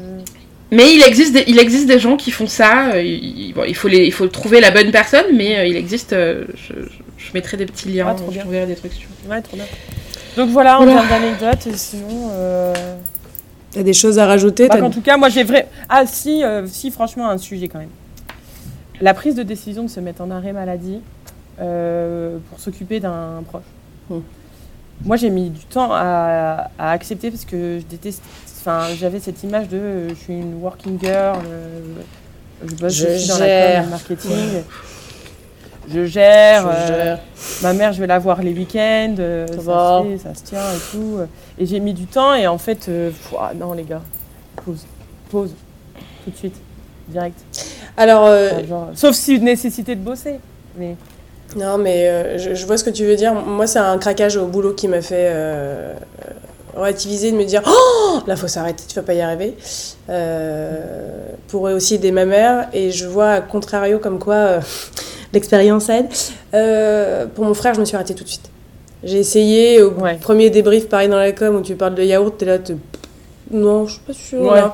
Mais 0.71 0.95
il 0.95 1.03
existe, 1.03 1.33
des, 1.33 1.43
il 1.45 1.59
existe 1.59 1.85
des 1.85 1.99
gens 1.99 2.17
qui 2.17 2.31
font 2.31 2.47
ça. 2.47 2.99
Il, 2.99 3.53
bon, 3.53 3.63
il, 3.67 3.75
faut 3.75 3.87
les, 3.87 4.05
il 4.05 4.11
faut 4.11 4.25
trouver 4.25 4.59
la 4.59 4.71
bonne 4.71 4.89
personne, 4.89 5.27
mais 5.35 5.69
il 5.69 5.75
existe. 5.77 6.13
Je, 6.13 6.47
je 6.65 7.03
mettrai 7.33 7.57
des 7.57 7.65
petits 7.65 7.89
liens, 7.89 8.13
trop 8.13 8.31
je 8.31 8.39
t'enverrai 8.39 8.65
des 8.65 8.75
trucs 8.75 8.93
sur. 8.93 9.07
Ouais, 9.29 9.41
trop 9.41 9.55
bien. 9.55 9.65
Donc 10.35 10.49
voilà, 10.49 10.79
en 10.79 10.85
termes 10.85 11.09
d'anecdotes, 11.09 11.67
et 11.67 11.77
sinon. 11.77 12.29
Euh... 12.31 12.73
T'as 13.71 13.83
des 13.83 13.93
choses 13.93 14.19
à 14.19 14.27
rajouter 14.27 14.67
bah, 14.67 14.83
En 14.83 14.91
tout 14.91 15.01
cas, 15.01 15.17
moi 15.17 15.29
j'ai 15.29 15.43
vrai. 15.43 15.67
Ah 15.89 16.05
si, 16.05 16.43
euh, 16.43 16.67
si, 16.67 16.91
franchement, 16.91 17.29
un 17.29 17.37
sujet 17.39 17.67
quand 17.67 17.79
même. 17.79 17.89
La 19.01 19.13
prise 19.13 19.35
de 19.35 19.43
décision 19.43 19.83
de 19.83 19.89
se 19.89 19.99
mettre 19.99 20.21
en 20.21 20.29
arrêt 20.29 20.53
maladie 20.53 21.01
euh, 21.59 22.37
pour 22.49 22.59
s'occuper 22.59 22.99
d'un 22.99 23.43
proche. 23.47 23.63
Hmm. 24.09 24.19
Moi 25.03 25.17
j'ai 25.17 25.31
mis 25.31 25.49
du 25.49 25.65
temps 25.65 25.89
à, 25.91 26.69
accepter 26.77 27.31
parce 27.31 27.45
que 27.45 27.79
je 27.79 27.85
déteste. 27.85 28.21
Enfin, 28.61 28.87
j'avais 28.95 29.19
cette 29.19 29.43
image 29.43 29.67
de 29.67 29.77
euh, 29.77 30.09
je 30.09 30.13
suis 30.13 30.33
une 30.33 30.61
working 30.61 30.97
girl, 30.99 31.39
je 32.65 32.75
bosse 32.75 32.93
je 32.93 33.27
dans 33.27 33.39
la 33.39 33.81
com, 33.81 33.89
marketing 33.89 34.63
je 35.89 36.05
gère. 36.05 36.65
Euh, 36.67 37.15
ma 37.61 37.73
mère, 37.73 37.93
je 37.93 37.99
vais 37.99 38.07
la 38.07 38.19
voir 38.19 38.41
les 38.41 38.53
week-ends. 38.53 39.15
Euh, 39.19 39.47
ça, 39.47 40.33
se 40.33 40.43
tient 40.43 40.59
et 40.59 40.91
tout. 40.91 41.19
Et 41.57 41.65
j'ai 41.65 41.79
mis 41.79 41.93
du 41.93 42.05
temps 42.05 42.33
et 42.33 42.47
en 42.47 42.57
fait, 42.57 42.87
euh, 42.89 43.11
non 43.55 43.73
les 43.73 43.83
gars, 43.83 44.01
pause, 44.63 44.85
pause, 45.29 45.53
tout 46.23 46.31
de 46.31 46.35
suite, 46.35 46.55
direct. 47.07 47.39
Alors, 47.97 48.29
sauf 48.95 49.15
si 49.15 49.39
nécessité 49.39 49.95
de 49.95 50.01
bosser, 50.01 50.39
mais. 50.77 50.95
Non, 51.55 51.77
mais 51.77 52.39
je, 52.39 52.65
vois 52.65 52.77
ce 52.77 52.83
que 52.83 52.89
tu 52.89 53.05
veux 53.05 53.15
dire. 53.15 53.33
Moi, 53.33 53.67
c'est 53.67 53.79
un 53.79 53.97
craquage 53.99 54.37
au 54.37 54.47
boulot 54.47 54.73
qui 54.73 54.87
m'a 54.87 55.01
fait 55.01 55.31
relativiser, 56.75 57.31
de 57.31 57.37
me 57.37 57.43
dire 57.43 57.61
Oh, 57.67 58.21
là, 58.25 58.35
faut 58.35 58.47
s'arrêter, 58.47 58.85
tu 58.87 58.95
vas 58.95 59.03
pas 59.03 59.13
y 59.13 59.21
arriver. 59.21 59.55
pour 61.49 61.63
aussi 61.63 61.95
aider 61.95 62.11
ma 62.11 62.25
mère. 62.25 62.69
Et 62.73 62.89
je 62.89 63.05
vois, 63.05 63.29
à 63.29 63.41
contrario, 63.41 63.99
comme 63.99 64.17
quoi 64.17 64.61
l'expérience 65.33 65.89
aide. 65.89 66.05
Euh, 66.53 67.25
pour 67.25 67.43
mon 67.45 67.53
frère, 67.53 67.73
je 67.73 67.79
me 67.79 67.85
suis 67.85 67.95
arrêtée 67.95 68.13
tout 68.13 68.23
de 68.23 68.29
suite. 68.29 68.49
J'ai 69.03 69.19
essayé, 69.19 69.81
au 69.81 69.91
premier 70.21 70.49
débrief, 70.49 70.87
pareil 70.87 71.09
dans 71.09 71.17
la 71.17 71.33
com, 71.33 71.57
où 71.57 71.61
tu 71.61 71.75
parles 71.75 71.95
de 71.95 72.03
yaourt, 72.03 72.37
t'es 72.37 72.45
là, 72.45 72.59
te... 72.59 72.73
non, 73.51 73.85
je 73.85 73.93
suis 73.93 74.01
pas 74.01 74.13
sûre. 74.13 74.73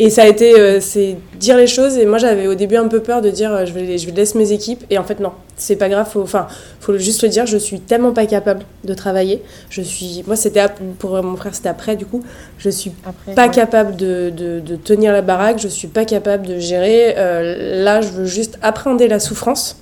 Et 0.00 0.10
ça 0.10 0.22
a 0.22 0.26
été, 0.28 0.58
euh, 0.58 0.78
c'est 0.80 1.16
dire 1.34 1.56
les 1.56 1.66
choses. 1.66 1.98
Et 1.98 2.06
moi, 2.06 2.18
j'avais 2.18 2.46
au 2.46 2.54
début 2.54 2.76
un 2.76 2.86
peu 2.86 3.00
peur 3.00 3.20
de 3.20 3.30
dire, 3.30 3.52
euh, 3.52 3.66
je 3.66 3.72
vais, 3.72 3.98
je 3.98 4.06
vais 4.06 4.12
laisser 4.12 4.38
mes 4.38 4.52
équipes. 4.52 4.84
Et 4.90 4.96
en 4.98 5.02
fait, 5.02 5.18
non, 5.18 5.32
c'est 5.56 5.74
pas 5.74 5.88
grave. 5.88 6.08
Faut, 6.08 6.22
enfin, 6.22 6.46
faut 6.80 6.96
juste 6.96 7.22
le 7.24 7.28
dire. 7.28 7.46
Je 7.46 7.58
suis 7.58 7.80
tellement 7.80 8.12
pas 8.12 8.26
capable 8.26 8.62
de 8.84 8.94
travailler. 8.94 9.42
Je 9.70 9.82
suis, 9.82 10.22
moi, 10.26 10.36
c'était 10.36 10.64
pour 11.00 11.20
mon 11.22 11.36
frère, 11.36 11.52
c'était 11.52 11.68
après. 11.68 11.96
Du 11.96 12.06
coup, 12.06 12.22
je 12.58 12.70
suis 12.70 12.92
pas 13.34 13.48
capable 13.48 13.96
de, 13.96 14.30
de, 14.34 14.60
de, 14.60 14.76
tenir 14.76 15.12
la 15.12 15.22
baraque. 15.22 15.58
Je 15.58 15.68
suis 15.68 15.88
pas 15.88 16.04
capable 16.04 16.46
de 16.46 16.60
gérer. 16.60 17.14
là, 17.16 18.00
je 18.00 18.10
veux 18.10 18.26
juste 18.26 18.56
appréhender 18.62 19.08
la 19.08 19.18
souffrance 19.18 19.78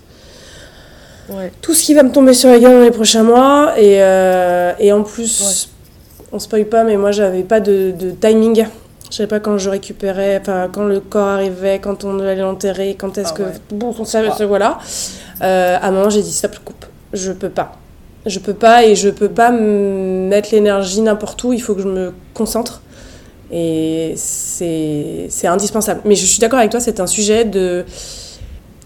tout 1.61 1.75
ce 1.75 1.83
qui 1.83 1.95
va 1.95 2.03
me 2.03 2.11
tomber 2.11 2.35
sur 2.35 2.49
la 2.49 2.59
gueule 2.59 2.73
dans 2.73 2.85
les 2.85 2.91
prochains 2.91 3.23
mois. 3.23 3.75
Et, 3.79 4.03
euh, 4.03 4.73
et 4.79 4.93
en 4.93 5.03
plus, 5.03 5.69
on 6.33 6.39
spoil 6.39 6.67
pas, 6.67 6.85
mais 6.85 6.97
moi 6.97 7.13
j'avais 7.13 7.43
pas 7.43 7.61
de, 7.61 7.93
de 7.93 8.11
timing. 8.11 8.67
Je 9.11 9.17
savais 9.17 9.29
pas 9.29 9.41
quand 9.41 9.57
je 9.59 9.71
récupérais, 9.71 10.39
enfin 10.41 10.69
quand 10.73 10.85
le 10.85 11.01
corps 11.01 11.29
arrivait, 11.29 11.79
quand 11.79 12.05
on 12.05 12.19
allait 12.19 12.37
l'enterrer, 12.37 12.97
quand 12.99 13.17
est-ce 13.19 13.33
ah 13.33 13.39
que. 13.39 13.75
Bon, 13.75 13.95
on 13.99 14.05
savait, 14.05 14.31
voilà. 14.47 14.79
Euh, 15.43 15.77
à 15.81 15.89
un 15.89 15.91
moment, 15.93 16.11
j'ai 16.11 16.23
dit 16.23 16.33
stop, 16.33 16.59
coupe. 16.65 16.87
Je 17.13 17.33
peux 17.33 17.51
pas. 17.51 17.73
Je 18.25 18.41
peux 18.41 18.55
pas 18.55 18.85
et 18.85 18.97
je 18.97 19.09
peux 19.09 19.29
pas 19.29 19.53
mettre 19.53 20.49
l'énergie 20.53 21.01
n'importe 21.01 21.43
où. 21.45 21.53
Il 21.53 21.61
faut 21.61 21.75
que 21.75 21.83
je 21.83 21.89
me 21.89 22.13
concentre. 22.35 22.83
Et 23.53 24.15
c'est 24.17 25.47
indispensable. 25.47 26.01
Mais 26.05 26.17
je 26.17 26.27
suis 26.27 26.41
d'accord 26.41 26.59
avec 26.59 26.73
toi, 26.73 26.81
c'est 26.81 26.99
un 26.99 27.07
sujet 27.07 27.45
de 27.45 27.85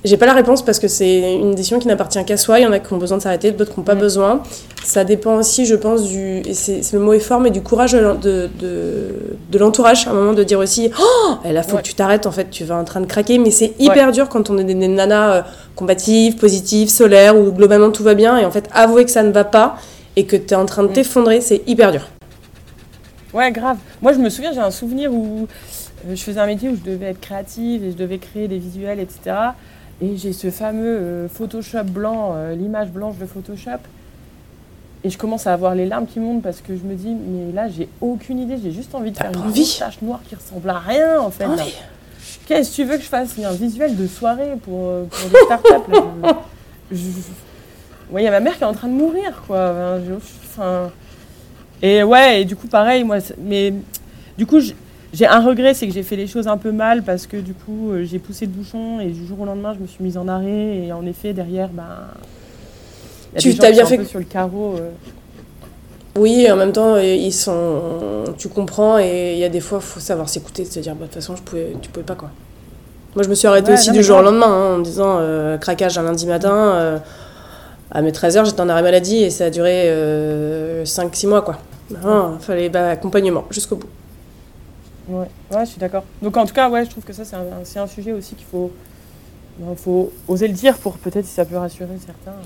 j'ai 0.05 0.17
pas 0.17 0.27
la 0.27 0.33
réponse 0.33 0.63
parce 0.63 0.79
que 0.79 0.89
c'est 0.89 1.35
une 1.35 1.55
décision 1.55 1.79
qui 1.79 1.87
n'appartient 1.87 2.25
qu'à 2.25 2.37
soi. 2.39 2.59
Il 2.59 2.63
y 2.63 2.67
en 2.67 2.73
a 2.73 2.79
qui 2.79 2.93
ont 2.93 2.97
besoin 2.97 3.19
de 3.19 3.23
s'arrêter, 3.23 3.51
d'autres 3.51 3.73
qui 3.75 3.81
n'ont 3.81 3.85
pas 3.85 3.95
besoin. 3.95 4.43
Ça 4.83 5.05
dépend 5.05 5.37
aussi, 5.37 5.67
je 5.67 5.75
pense, 5.75 6.05
du. 6.09 6.43
C'est, 6.55 6.81
le 6.93 7.01
mot 7.01 7.13
est 7.13 7.21
fort, 7.21 7.41
mais 7.41 7.51
du 7.51 7.61
courage 7.61 7.93
de, 7.93 8.17
de, 8.23 8.49
de, 9.51 9.59
l'entourage. 9.59 10.07
À 10.07 10.11
un 10.11 10.15
moment 10.15 10.33
de 10.33 10.43
dire 10.43 10.59
aussi 10.59 10.91
Oh, 10.99 11.35
là, 11.45 11.63
faut 11.63 11.77
que 11.77 11.83
tu 11.83 11.95
t'arrêtes, 11.95 12.27
en 12.27 12.33
fait, 12.33 12.49
tu 12.51 12.65
vas 12.65 12.77
en 12.77 12.85
train 12.85 13.01
de 13.03 13.07
craquer. 13.07 13.39
Mais 13.39 13.51
c'est 13.51 13.75
hyper 13.79 14.13
dur 14.13 14.29
quand 14.31 14.49
on 14.49 14.57
est 14.57 14.65
des, 14.65 14.75
nanas 14.75 15.33
euh, 15.33 15.43
combatives, 15.77 16.37
positives, 16.37 16.89
solaires, 16.89 17.37
où 17.37 17.53
globalement 17.53 17.91
tout 17.91 18.03
va 18.03 18.15
bien. 18.15 18.39
Et 18.39 18.47
en 18.47 18.51
fait, 18.51 18.69
avouer 18.73 19.05
que 19.05 19.11
ça 19.11 19.23
ne 19.23 19.33
va 19.33 19.45
pas 19.45 19.77
et 20.17 20.25
que 20.25 20.37
tu 20.37 20.55
es 20.55 20.57
en 20.57 20.67
train 20.67 20.83
de 20.83 20.89
mm. 20.89 20.93
t'effondrer, 20.93 21.41
c'est 21.43 21.63
hyper 21.67 21.93
dur. 21.93 22.09
Ouais, 23.35 23.53
grave. 23.53 23.77
Moi, 24.01 24.15
je 24.15 24.19
me 24.19 24.31
souviens, 24.31 24.53
j'ai 24.53 24.61
un 24.61 24.71
souvenir 24.71 25.13
où 25.13 25.47
euh, 26.09 26.17
je 26.17 26.23
faisais 26.23 26.41
un 26.41 26.47
métier 26.47 26.69
où 26.69 26.77
je 26.77 26.91
devais 26.91 27.07
être 27.07 27.21
créative 27.21 27.85
et 27.85 27.91
je 27.91 27.97
devais 27.97 28.19
créer 28.19 28.49
des 28.49 28.59
visuels, 28.59 28.99
etc. 28.99 29.37
Et 30.03 30.17
j'ai 30.17 30.33
ce 30.33 30.51
fameux 30.51 30.87
euh, 30.87 31.29
Photoshop 31.29 31.85
blanc, 31.85 32.33
euh, 32.35 32.55
l'image 32.55 32.89
blanche 32.89 33.17
de 33.19 33.27
Photoshop. 33.27 33.81
Et 35.05 35.11
je 35.11 35.19
commence 35.19 35.47
à 35.47 35.53
avoir 35.53 35.75
les 35.75 35.87
larmes 35.87 36.07
qui 36.07 36.21
montent 36.21 36.43
parce 36.43 36.61
que 36.61 36.77
je 36.77 36.83
me 36.83 36.95
dis, 36.95 37.15
mais 37.15 37.53
là, 37.53 37.69
j'ai 37.69 37.89
aucune 38.01 38.39
idée. 38.39 38.59
J'ai 38.63 38.73
juste 38.73 38.95
envie 38.95 39.11
de 39.11 39.17
faire 39.17 39.31
une 39.31 39.41
envie. 39.41 39.77
tache 39.79 40.01
noire 40.03 40.21
qui 40.29 40.35
ressemble 40.35 40.69
à 40.69 40.79
rien, 40.79 41.21
en 41.21 41.31
fait. 41.31 41.47
Qu'est-ce 42.47 42.71
que 42.71 42.77
tu 42.77 42.85
veux 42.85 42.97
que 42.97 43.03
je 43.03 43.09
fasse? 43.09 43.39
Un 43.39 43.53
visuel 43.53 43.97
de 43.97 44.07
soirée 44.07 44.57
pour, 44.63 44.89
euh, 44.89 45.05
pour 45.05 45.31
des 45.31 45.37
startups 45.45 45.93
Il 48.13 48.23
y 48.23 48.27
a 48.27 48.31
ma 48.31 48.41
mère 48.41 48.57
qui 48.57 48.63
est 48.63 48.67
en 48.67 48.75
train 48.75 48.89
de 48.89 48.93
mourir, 48.93 49.43
quoi. 49.47 49.99
Enfin, 50.45 50.91
Et 51.81 52.03
ouais, 52.03 52.43
et 52.43 52.45
du 52.45 52.57
coup, 52.57 52.67
pareil, 52.67 53.05
moi, 53.05 53.19
mais 53.39 53.73
du 54.37 54.47
coup, 54.47 54.61
j'ai 55.13 55.27
un 55.27 55.41
regret, 55.41 55.75
c'est 55.75 55.89
que 55.89 55.93
j'ai 55.93 56.05
fait 56.05 56.17
les 56.17 56.27
choses 56.27 56.47
un 56.47 56.57
peu 56.57 56.71
mal 56.71 57.03
parce 57.03 57.27
que 57.27 57.37
du 57.37 57.53
coup, 57.53 57.91
euh, 57.91 58.05
j'ai 58.05 58.19
poussé 58.19 58.47
le 58.47 58.53
bouchon 58.53 59.01
et 59.01 59.07
du 59.07 59.27
jour 59.27 59.41
au 59.41 59.45
lendemain, 59.45 59.75
je 59.75 59.81
me 59.81 59.87
suis 59.87 60.03
mise 60.05 60.17
en 60.17 60.29
arrêt. 60.29 60.85
Et 60.85 60.93
en 60.93 61.05
effet, 61.05 61.33
derrière, 61.33 61.69
ben. 61.69 61.85
tu 63.37 63.57
t'as 63.57 63.73
bien 63.73 63.85
fait. 63.87 63.97
Un 63.97 63.99
peu 63.99 64.05
sur 64.05 64.21
le 64.21 64.25
carreau. 64.25 64.77
Euh. 64.79 64.91
Oui, 66.17 66.49
en 66.51 66.57
même 66.57 66.73
temps, 66.73 66.97
ils 66.97 67.33
sont. 67.33 68.25
Tu 68.39 68.49
comprends 68.49 68.99
et 68.99 69.33
il 69.35 69.39
y 69.39 69.45
a 69.45 69.49
des 69.49 69.61
fois, 69.61 69.79
il 69.81 69.87
faut 69.87 70.01
savoir 70.01 70.29
s'écouter, 70.29 70.65
se 70.65 70.79
dire, 70.79 70.95
bah, 70.95 71.03
de 71.03 71.05
toute 71.07 71.15
façon, 71.15 71.35
je 71.35 71.43
pouvais... 71.43 71.73
tu 71.81 71.91
pouvais 71.91 72.07
pas 72.07 72.15
quoi. 72.15 72.31
Moi, 73.17 73.25
je 73.25 73.29
me 73.29 73.35
suis 73.35 73.49
arrêtée 73.49 73.73
aussi 73.73 73.91
du 73.91 74.05
jour 74.05 74.19
au 74.19 74.23
lendemain 74.23 74.47
hein, 74.47 74.77
en 74.77 74.79
disant 74.79 75.19
euh, 75.19 75.59
craquage 75.59 75.99
un 75.99 76.05
lundi 76.05 76.27
matin. 76.27 77.01
à 77.91 78.03
mes 78.03 78.13
13h, 78.13 78.45
j'étais 78.45 78.61
en 78.61 78.69
arrêt 78.69 78.83
maladie 78.83 79.25
et 79.25 79.31
ça 79.31 79.47
a 79.47 79.51
duré 79.51 79.93
5-6 80.85 81.27
mois 81.27 81.43
quoi. 81.43 81.59
Il 81.91 81.97
fallait 82.41 82.69
bah, 82.69 82.91
accompagnement 82.91 83.45
jusqu'au 83.51 83.75
bout. 83.75 83.89
Ouais. 85.09 85.27
ouais, 85.51 85.65
je 85.65 85.71
suis 85.71 85.81
d'accord. 85.81 86.05
Donc 86.23 86.37
en 86.37 86.47
tout 86.47 86.55
cas, 86.55 86.69
ouais, 86.69 86.85
je 86.85 86.91
trouve 86.91 87.05
que 87.05 87.13
ça, 87.13 87.25
c'est 87.25 87.37
un, 87.37 87.83
un, 87.83 87.87
sujet 87.87 88.13
aussi 88.13 88.35
qu'il 88.35 88.47
faut, 88.47 88.71
ben, 89.59 89.75
faut 89.77 90.13
oser 90.29 90.49
le 90.49 90.55
dire 90.55 90.79
pour 90.79 90.99
peut-être 90.99 91.27
si 91.27 91.33
ça 91.33 91.45
peut 91.45 91.57
rassurer 91.57 91.89
certains. 92.05 92.37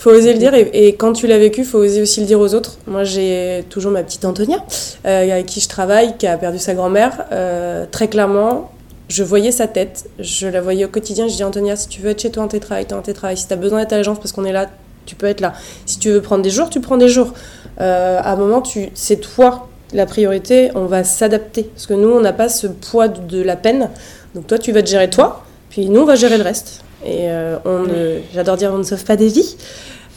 Faut 0.00 0.10
oser 0.10 0.32
le 0.32 0.38
dire 0.38 0.54
et, 0.54 0.88
quand 0.94 1.12
tu 1.12 1.26
l'as 1.26 1.38
vécu, 1.38 1.62
faut 1.62 1.78
oser 1.78 2.00
aussi 2.00 2.20
le 2.20 2.26
dire 2.26 2.40
aux 2.40 2.54
autres. 2.54 2.78
Moi, 2.86 3.04
j'ai 3.04 3.66
toujours 3.68 3.92
ma 3.92 4.02
petite 4.02 4.24
Antonia, 4.24 4.64
euh, 5.04 5.32
avec 5.32 5.44
qui 5.44 5.60
je 5.60 5.68
travaille, 5.68 6.16
qui 6.16 6.26
a 6.26 6.38
perdu 6.38 6.58
sa 6.58 6.72
grand-mère. 6.72 7.26
Euh, 7.32 7.84
très 7.90 8.08
clairement, 8.08 8.70
je 9.10 9.22
voyais 9.22 9.52
sa 9.52 9.66
tête, 9.66 10.08
je 10.18 10.46
la 10.46 10.62
voyais 10.62 10.86
au 10.86 10.88
quotidien. 10.88 11.28
Je 11.28 11.34
dis 11.34 11.44
Antonia, 11.44 11.76
si 11.76 11.88
tu 11.88 12.00
veux 12.00 12.10
être 12.10 12.22
chez 12.22 12.30
toi 12.30 12.44
en 12.44 12.48
télétravail, 12.48 12.86
t'es 12.86 12.94
en 12.94 13.02
télétravail. 13.02 13.36
Si 13.36 13.46
t'as 13.46 13.56
besoin 13.56 13.80
d'être 13.80 13.92
à 13.92 13.96
l'agence 13.96 14.18
parce 14.18 14.32
qu'on 14.32 14.46
est 14.46 14.52
là, 14.52 14.70
tu 15.04 15.16
peux 15.16 15.26
être 15.26 15.40
là. 15.40 15.52
Si 15.84 15.98
tu 15.98 16.10
veux 16.10 16.22
prendre 16.22 16.42
des 16.42 16.50
jours, 16.50 16.70
tu 16.70 16.80
prends 16.80 16.96
des 16.96 17.08
jours. 17.08 17.34
Euh, 17.80 18.20
à 18.22 18.32
un 18.32 18.36
moment, 18.36 18.62
c'est 18.94 19.16
toi 19.16 19.68
la 19.92 20.06
priorité, 20.06 20.70
on 20.74 20.86
va 20.86 21.04
s'adapter. 21.04 21.64
Parce 21.64 21.86
que 21.86 21.94
nous, 21.94 22.08
on 22.08 22.20
n'a 22.20 22.32
pas 22.32 22.48
ce 22.48 22.66
poids 22.66 23.08
de, 23.08 23.42
la 23.42 23.56
peine. 23.56 23.90
Donc 24.34 24.46
toi, 24.46 24.58
tu 24.58 24.72
vas 24.72 24.82
te 24.82 24.88
gérer 24.88 25.10
toi, 25.10 25.44
puis 25.68 25.88
nous, 25.88 26.02
on 26.02 26.04
va 26.04 26.14
gérer 26.14 26.38
le 26.38 26.44
reste. 26.44 26.82
Et 27.04 27.30
euh, 27.30 27.56
on 27.64 27.84
j'adore 28.34 28.56
dire, 28.56 28.72
on 28.72 28.78
ne 28.78 28.82
sauve 28.82 29.04
pas 29.04 29.16
des 29.16 29.28
vies. 29.28 29.56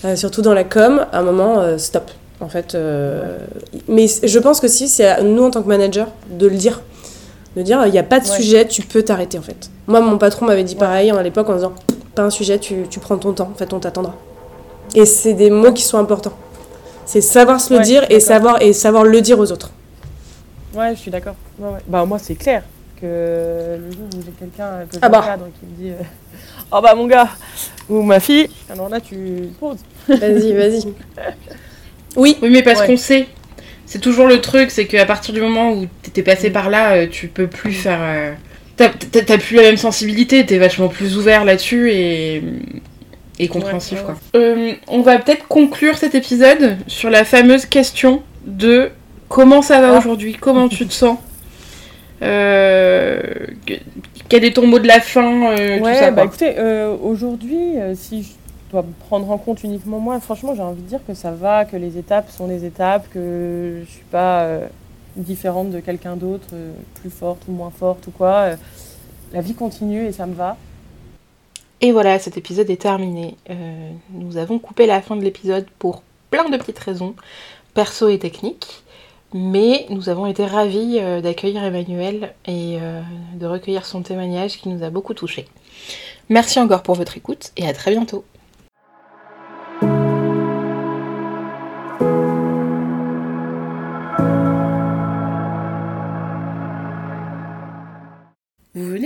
Euh, 0.06 0.16
surtout 0.16 0.42
dans 0.42 0.54
la 0.54 0.64
com, 0.64 1.06
à 1.12 1.20
un 1.20 1.24
moment, 1.24 1.60
euh, 1.60 1.78
stop. 1.78 2.12
En 2.40 2.50
fait, 2.50 2.76
mais 3.88 4.08
je 4.22 4.40
pense 4.40 4.60
que 4.60 4.68
si 4.68 4.90
c'est 4.90 5.08
à 5.08 5.22
nous 5.22 5.44
en 5.44 5.50
tant 5.52 5.64
que 5.64 5.68
manager 5.70 6.10
de 6.30 6.48
le 6.48 6.58
dire, 6.58 6.82
de 7.56 7.62
dire 7.62 7.86
il 7.86 7.92
n'y 7.94 8.00
a 8.00 8.04
pas 8.04 8.20
de 8.20 8.28
Ouais. 8.28 8.36
sujet, 8.36 8.68
tu 8.68 8.82
peux 8.82 9.02
t'arrêter 9.02 9.38
en 9.38 9.42
fait. 9.42 9.70
Moi, 9.88 10.02
mon 10.02 10.18
patron 10.18 10.46
m'avait 10.48 10.66
dit 10.66 10.76
pareil 10.76 11.10
à 11.12 11.24
l'époque 11.24 11.48
en 11.48 11.56
disant 11.56 11.72
pas 12.16 12.24
un 12.24 12.30
sujet, 12.30 12.60
tu, 12.60 12.86
tu 12.90 13.00
prends 13.00 13.18
ton 13.18 13.32
temps, 13.32 13.50
en 13.54 13.58
fait, 13.58 13.72
on 13.72 13.80
t'attendra. 13.80 14.14
Et 14.94 15.06
c'est 15.06 15.34
des 15.34 15.50
mots 15.50 15.72
qui 15.72 15.84
sont 15.84 15.98
importants. 15.98 16.34
C'est 17.06 17.22
savoir 17.22 17.60
se 17.62 17.74
le 17.74 17.80
Ouais, 17.80 17.86
dire 17.86 18.06
et 18.10 18.20
savoir 18.20 18.62
et 18.62 18.74
savoir 18.74 19.04
le 19.04 19.22
dire 19.22 19.40
aux 19.40 19.52
autres. 19.52 19.72
Ouais, 20.74 20.96
je 20.96 21.00
suis 21.00 21.12
d'accord. 21.12 21.36
Ouais, 21.60 21.70
ouais. 21.70 21.80
Bah, 21.88 22.06
moi, 22.06 22.18
c'est 22.20 22.36
clair 22.36 22.64
que 23.00 23.06
le 23.80 23.92
jour 23.92 24.08
où 24.16 24.22
j'ai 24.26 24.32
quelqu'un 24.32 24.86
que 24.92 24.98
Ah 25.02 25.10
bah. 25.10 25.20
j'encadre 25.22 25.46
qui 25.60 25.66
me 25.66 25.76
dit 25.88 25.92
euh, 25.92 26.04
Oh 26.72 26.80
bah, 26.82 26.96
mon 26.96 27.06
gars 27.08 27.30
ou 27.90 28.02
ma 28.02 28.20
fille, 28.20 28.50
alors 28.70 28.90
là, 28.90 29.00
tu 29.00 29.16
poses. 29.60 29.78
Vas-y, 30.08 30.54
vas-y. 30.58 30.84
Oui, 32.16 32.38
Oui, 32.42 32.50
mais 32.50 32.64
parce 32.64 32.80
Ouais. 32.82 32.88
qu'on 32.88 32.98
sait. 32.98 33.28
C'est 33.86 34.00
toujours 34.00 34.28
le 34.28 34.40
truc, 34.42 34.72
c'est 34.72 34.88
qu'à 34.88 35.06
partir 35.06 35.34
du 35.34 35.42
moment 35.42 35.74
où 35.74 35.86
t'étais 36.02 36.24
passé 36.24 36.50
Mm. 36.50 36.54
par 36.54 36.70
là, 36.70 36.94
euh, 36.96 37.08
tu 37.12 37.28
peux 37.28 37.48
plus 37.48 37.74
faire. 37.74 38.00
euh, 38.02 38.34
T'as 38.76 38.90
t'as- 38.90 39.22
t'as 39.22 39.38
plus 39.38 39.56
la 39.58 39.62
même 39.64 39.78
sensibilité, 39.78 40.44
t'es 40.48 40.58
vachement 40.58 40.88
plus 40.88 41.16
ouvert 41.18 41.46
là-dessus 41.46 41.92
et. 41.92 42.42
Et 43.40 43.48
compréhensif, 43.48 44.02
Ouais, 44.04 44.08
ouais, 44.08 44.14
quoi. 44.32 44.40
Euh, 44.40 44.74
on 44.88 45.02
va 45.02 45.18
peut-être 45.20 45.48
conclure 45.48 45.98
cet 45.98 46.16
épisode 46.16 46.78
sur 46.88 47.10
la 47.10 47.24
fameuse 47.26 47.66
question 47.66 48.22
de 48.46 48.90
comment 49.30 49.62
ça 49.62 49.82
va 49.82 49.96
Ah. 49.96 49.98
aujourd'hui, 50.00 50.36
comment 50.40 50.68
tu 50.70 50.86
te 50.88 50.94
sens 50.94 51.18
Euh, 52.22 53.20
que- 53.66 53.74
Quel 54.30 54.46
est 54.46 54.56
ton 54.56 54.66
mot 54.66 54.80
de 54.80 54.88
la 54.88 55.00
fin 55.00 55.52
euh, 55.52 55.78
tout 55.78 55.84
Ouais, 55.84 55.96
ça, 55.96 56.10
bah 56.12 56.24
écoutez, 56.26 56.54
euh, 56.58 56.96
aujourd'hui, 57.04 57.74
si 57.96 58.24
je 58.24 58.30
dois 58.72 58.82
me 58.82 58.92
prendre 59.08 59.30
en 59.30 59.38
compte 59.38 59.64
uniquement 59.64 60.00
moi, 60.00 60.20
franchement, 60.20 60.56
j'ai 60.56 60.62
envie 60.64 60.82
de 60.82 60.88
dire 60.88 61.02
que 61.06 61.14
ça 61.14 61.32
va, 61.32 61.66
que 61.66 61.76
les 61.78 61.98
étapes 61.98 62.32
sont 62.32 62.48
les 62.48 62.66
étapes, 62.66 63.06
que 63.14 63.82
je 63.86 63.92
suis 63.92 64.06
pas 64.10 64.48
différente 65.18 65.70
de 65.70 65.80
quelqu'un 65.82 66.16
d'autre, 66.16 66.48
plus 67.02 67.12
forte 67.12 67.44
ou 67.48 67.52
moins 67.52 67.72
forte 67.78 68.08
ou 68.08 68.12
quoi. 68.12 68.52
La 69.34 69.42
vie 69.42 69.54
continue 69.54 70.06
et 70.06 70.12
ça 70.12 70.26
me 70.26 70.34
va. 70.34 70.58
Et 71.82 71.92
voilà, 71.92 72.20
cet 72.20 72.38
épisode 72.38 72.70
est 72.70 72.82
terminé. 72.82 73.36
Euh, 73.50 73.92
nous 74.12 74.38
avons 74.38 74.60
coupé 74.60 74.86
la 74.86 75.02
fin 75.02 75.16
de 75.16 75.22
l'épisode 75.22 75.66
pour 75.80 76.04
plein 76.30 76.50
de 76.50 76.58
petites 76.58 76.80
raisons, 76.80 77.16
perso 77.74 78.08
et 78.10 78.20
techniques. 78.20 78.84
Mais 79.34 79.88
nous 79.90 80.10
avons 80.10 80.28
été 80.28 80.46
ravis 80.46 81.00
euh, 81.00 81.20
d'accueillir 81.20 81.64
Emmanuel 81.64 82.36
et 82.46 82.78
euh, 82.80 83.02
de 83.36 83.46
recueillir 83.48 83.86
son 83.86 84.04
témoignage 84.04 84.60
qui 84.60 84.70
nous 84.70 84.84
a 84.84 84.92
beaucoup 84.92 85.16
touchés. 85.16 85.48
Merci 86.30 86.60
encore 86.60 86.84
pour 86.84 86.96
votre 86.96 87.18
écoute 87.18 87.52
et 87.58 87.68
à 87.68 87.74
très 87.74 87.92
bientôt. 87.92 88.24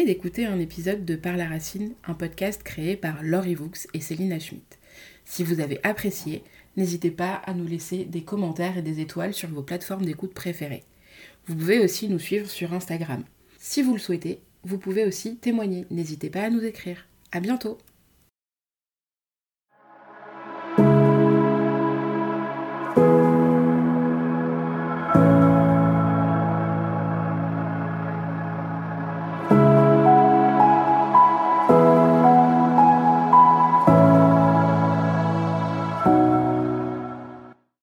D'écouter 0.08 0.46
un 0.46 0.58
épisode 0.58 1.04
de 1.04 1.18
Par 1.18 1.36
la 1.36 1.50
Racine, 1.50 1.92
un 2.06 2.14
podcast 2.14 2.64
créé 2.64 2.96
par 2.96 3.22
Laurie 3.24 3.56
Vaux 3.56 3.74
et 3.94 4.00
Céline 4.00 4.40
Schmidt. 4.40 4.78
Si 5.26 5.44
vous 5.44 5.60
avez 5.60 5.82
apprécié, 5.84 6.44
n'hésitez 6.78 7.12
pas 7.12 7.34
à 7.34 7.54
nous 7.54 7.68
laisser 7.68 8.06
des 8.06 8.22
commentaires 8.22 8.78
et 8.78 8.82
des 8.82 9.02
étoiles 9.02 9.34
sur 9.34 9.50
vos 9.50 9.64
plateformes 9.64 10.06
d'écoute 10.06 10.34
préférées. 10.34 10.86
Vous 11.46 11.56
pouvez 11.56 11.80
aussi 11.80 12.08
nous 12.08 12.20
suivre 12.20 12.50
sur 12.50 12.74
Instagram. 12.74 13.26
Si 13.60 13.82
vous 13.82 13.92
le 13.92 14.00
souhaitez, 14.00 14.40
vous 14.64 14.78
pouvez 14.78 15.04
aussi 15.04 15.36
témoigner. 15.36 15.86
N'hésitez 15.92 16.30
pas 16.30 16.44
à 16.44 16.50
nous 16.50 16.64
écrire. 16.64 17.06
À 17.34 17.42
bientôt! 17.42 17.78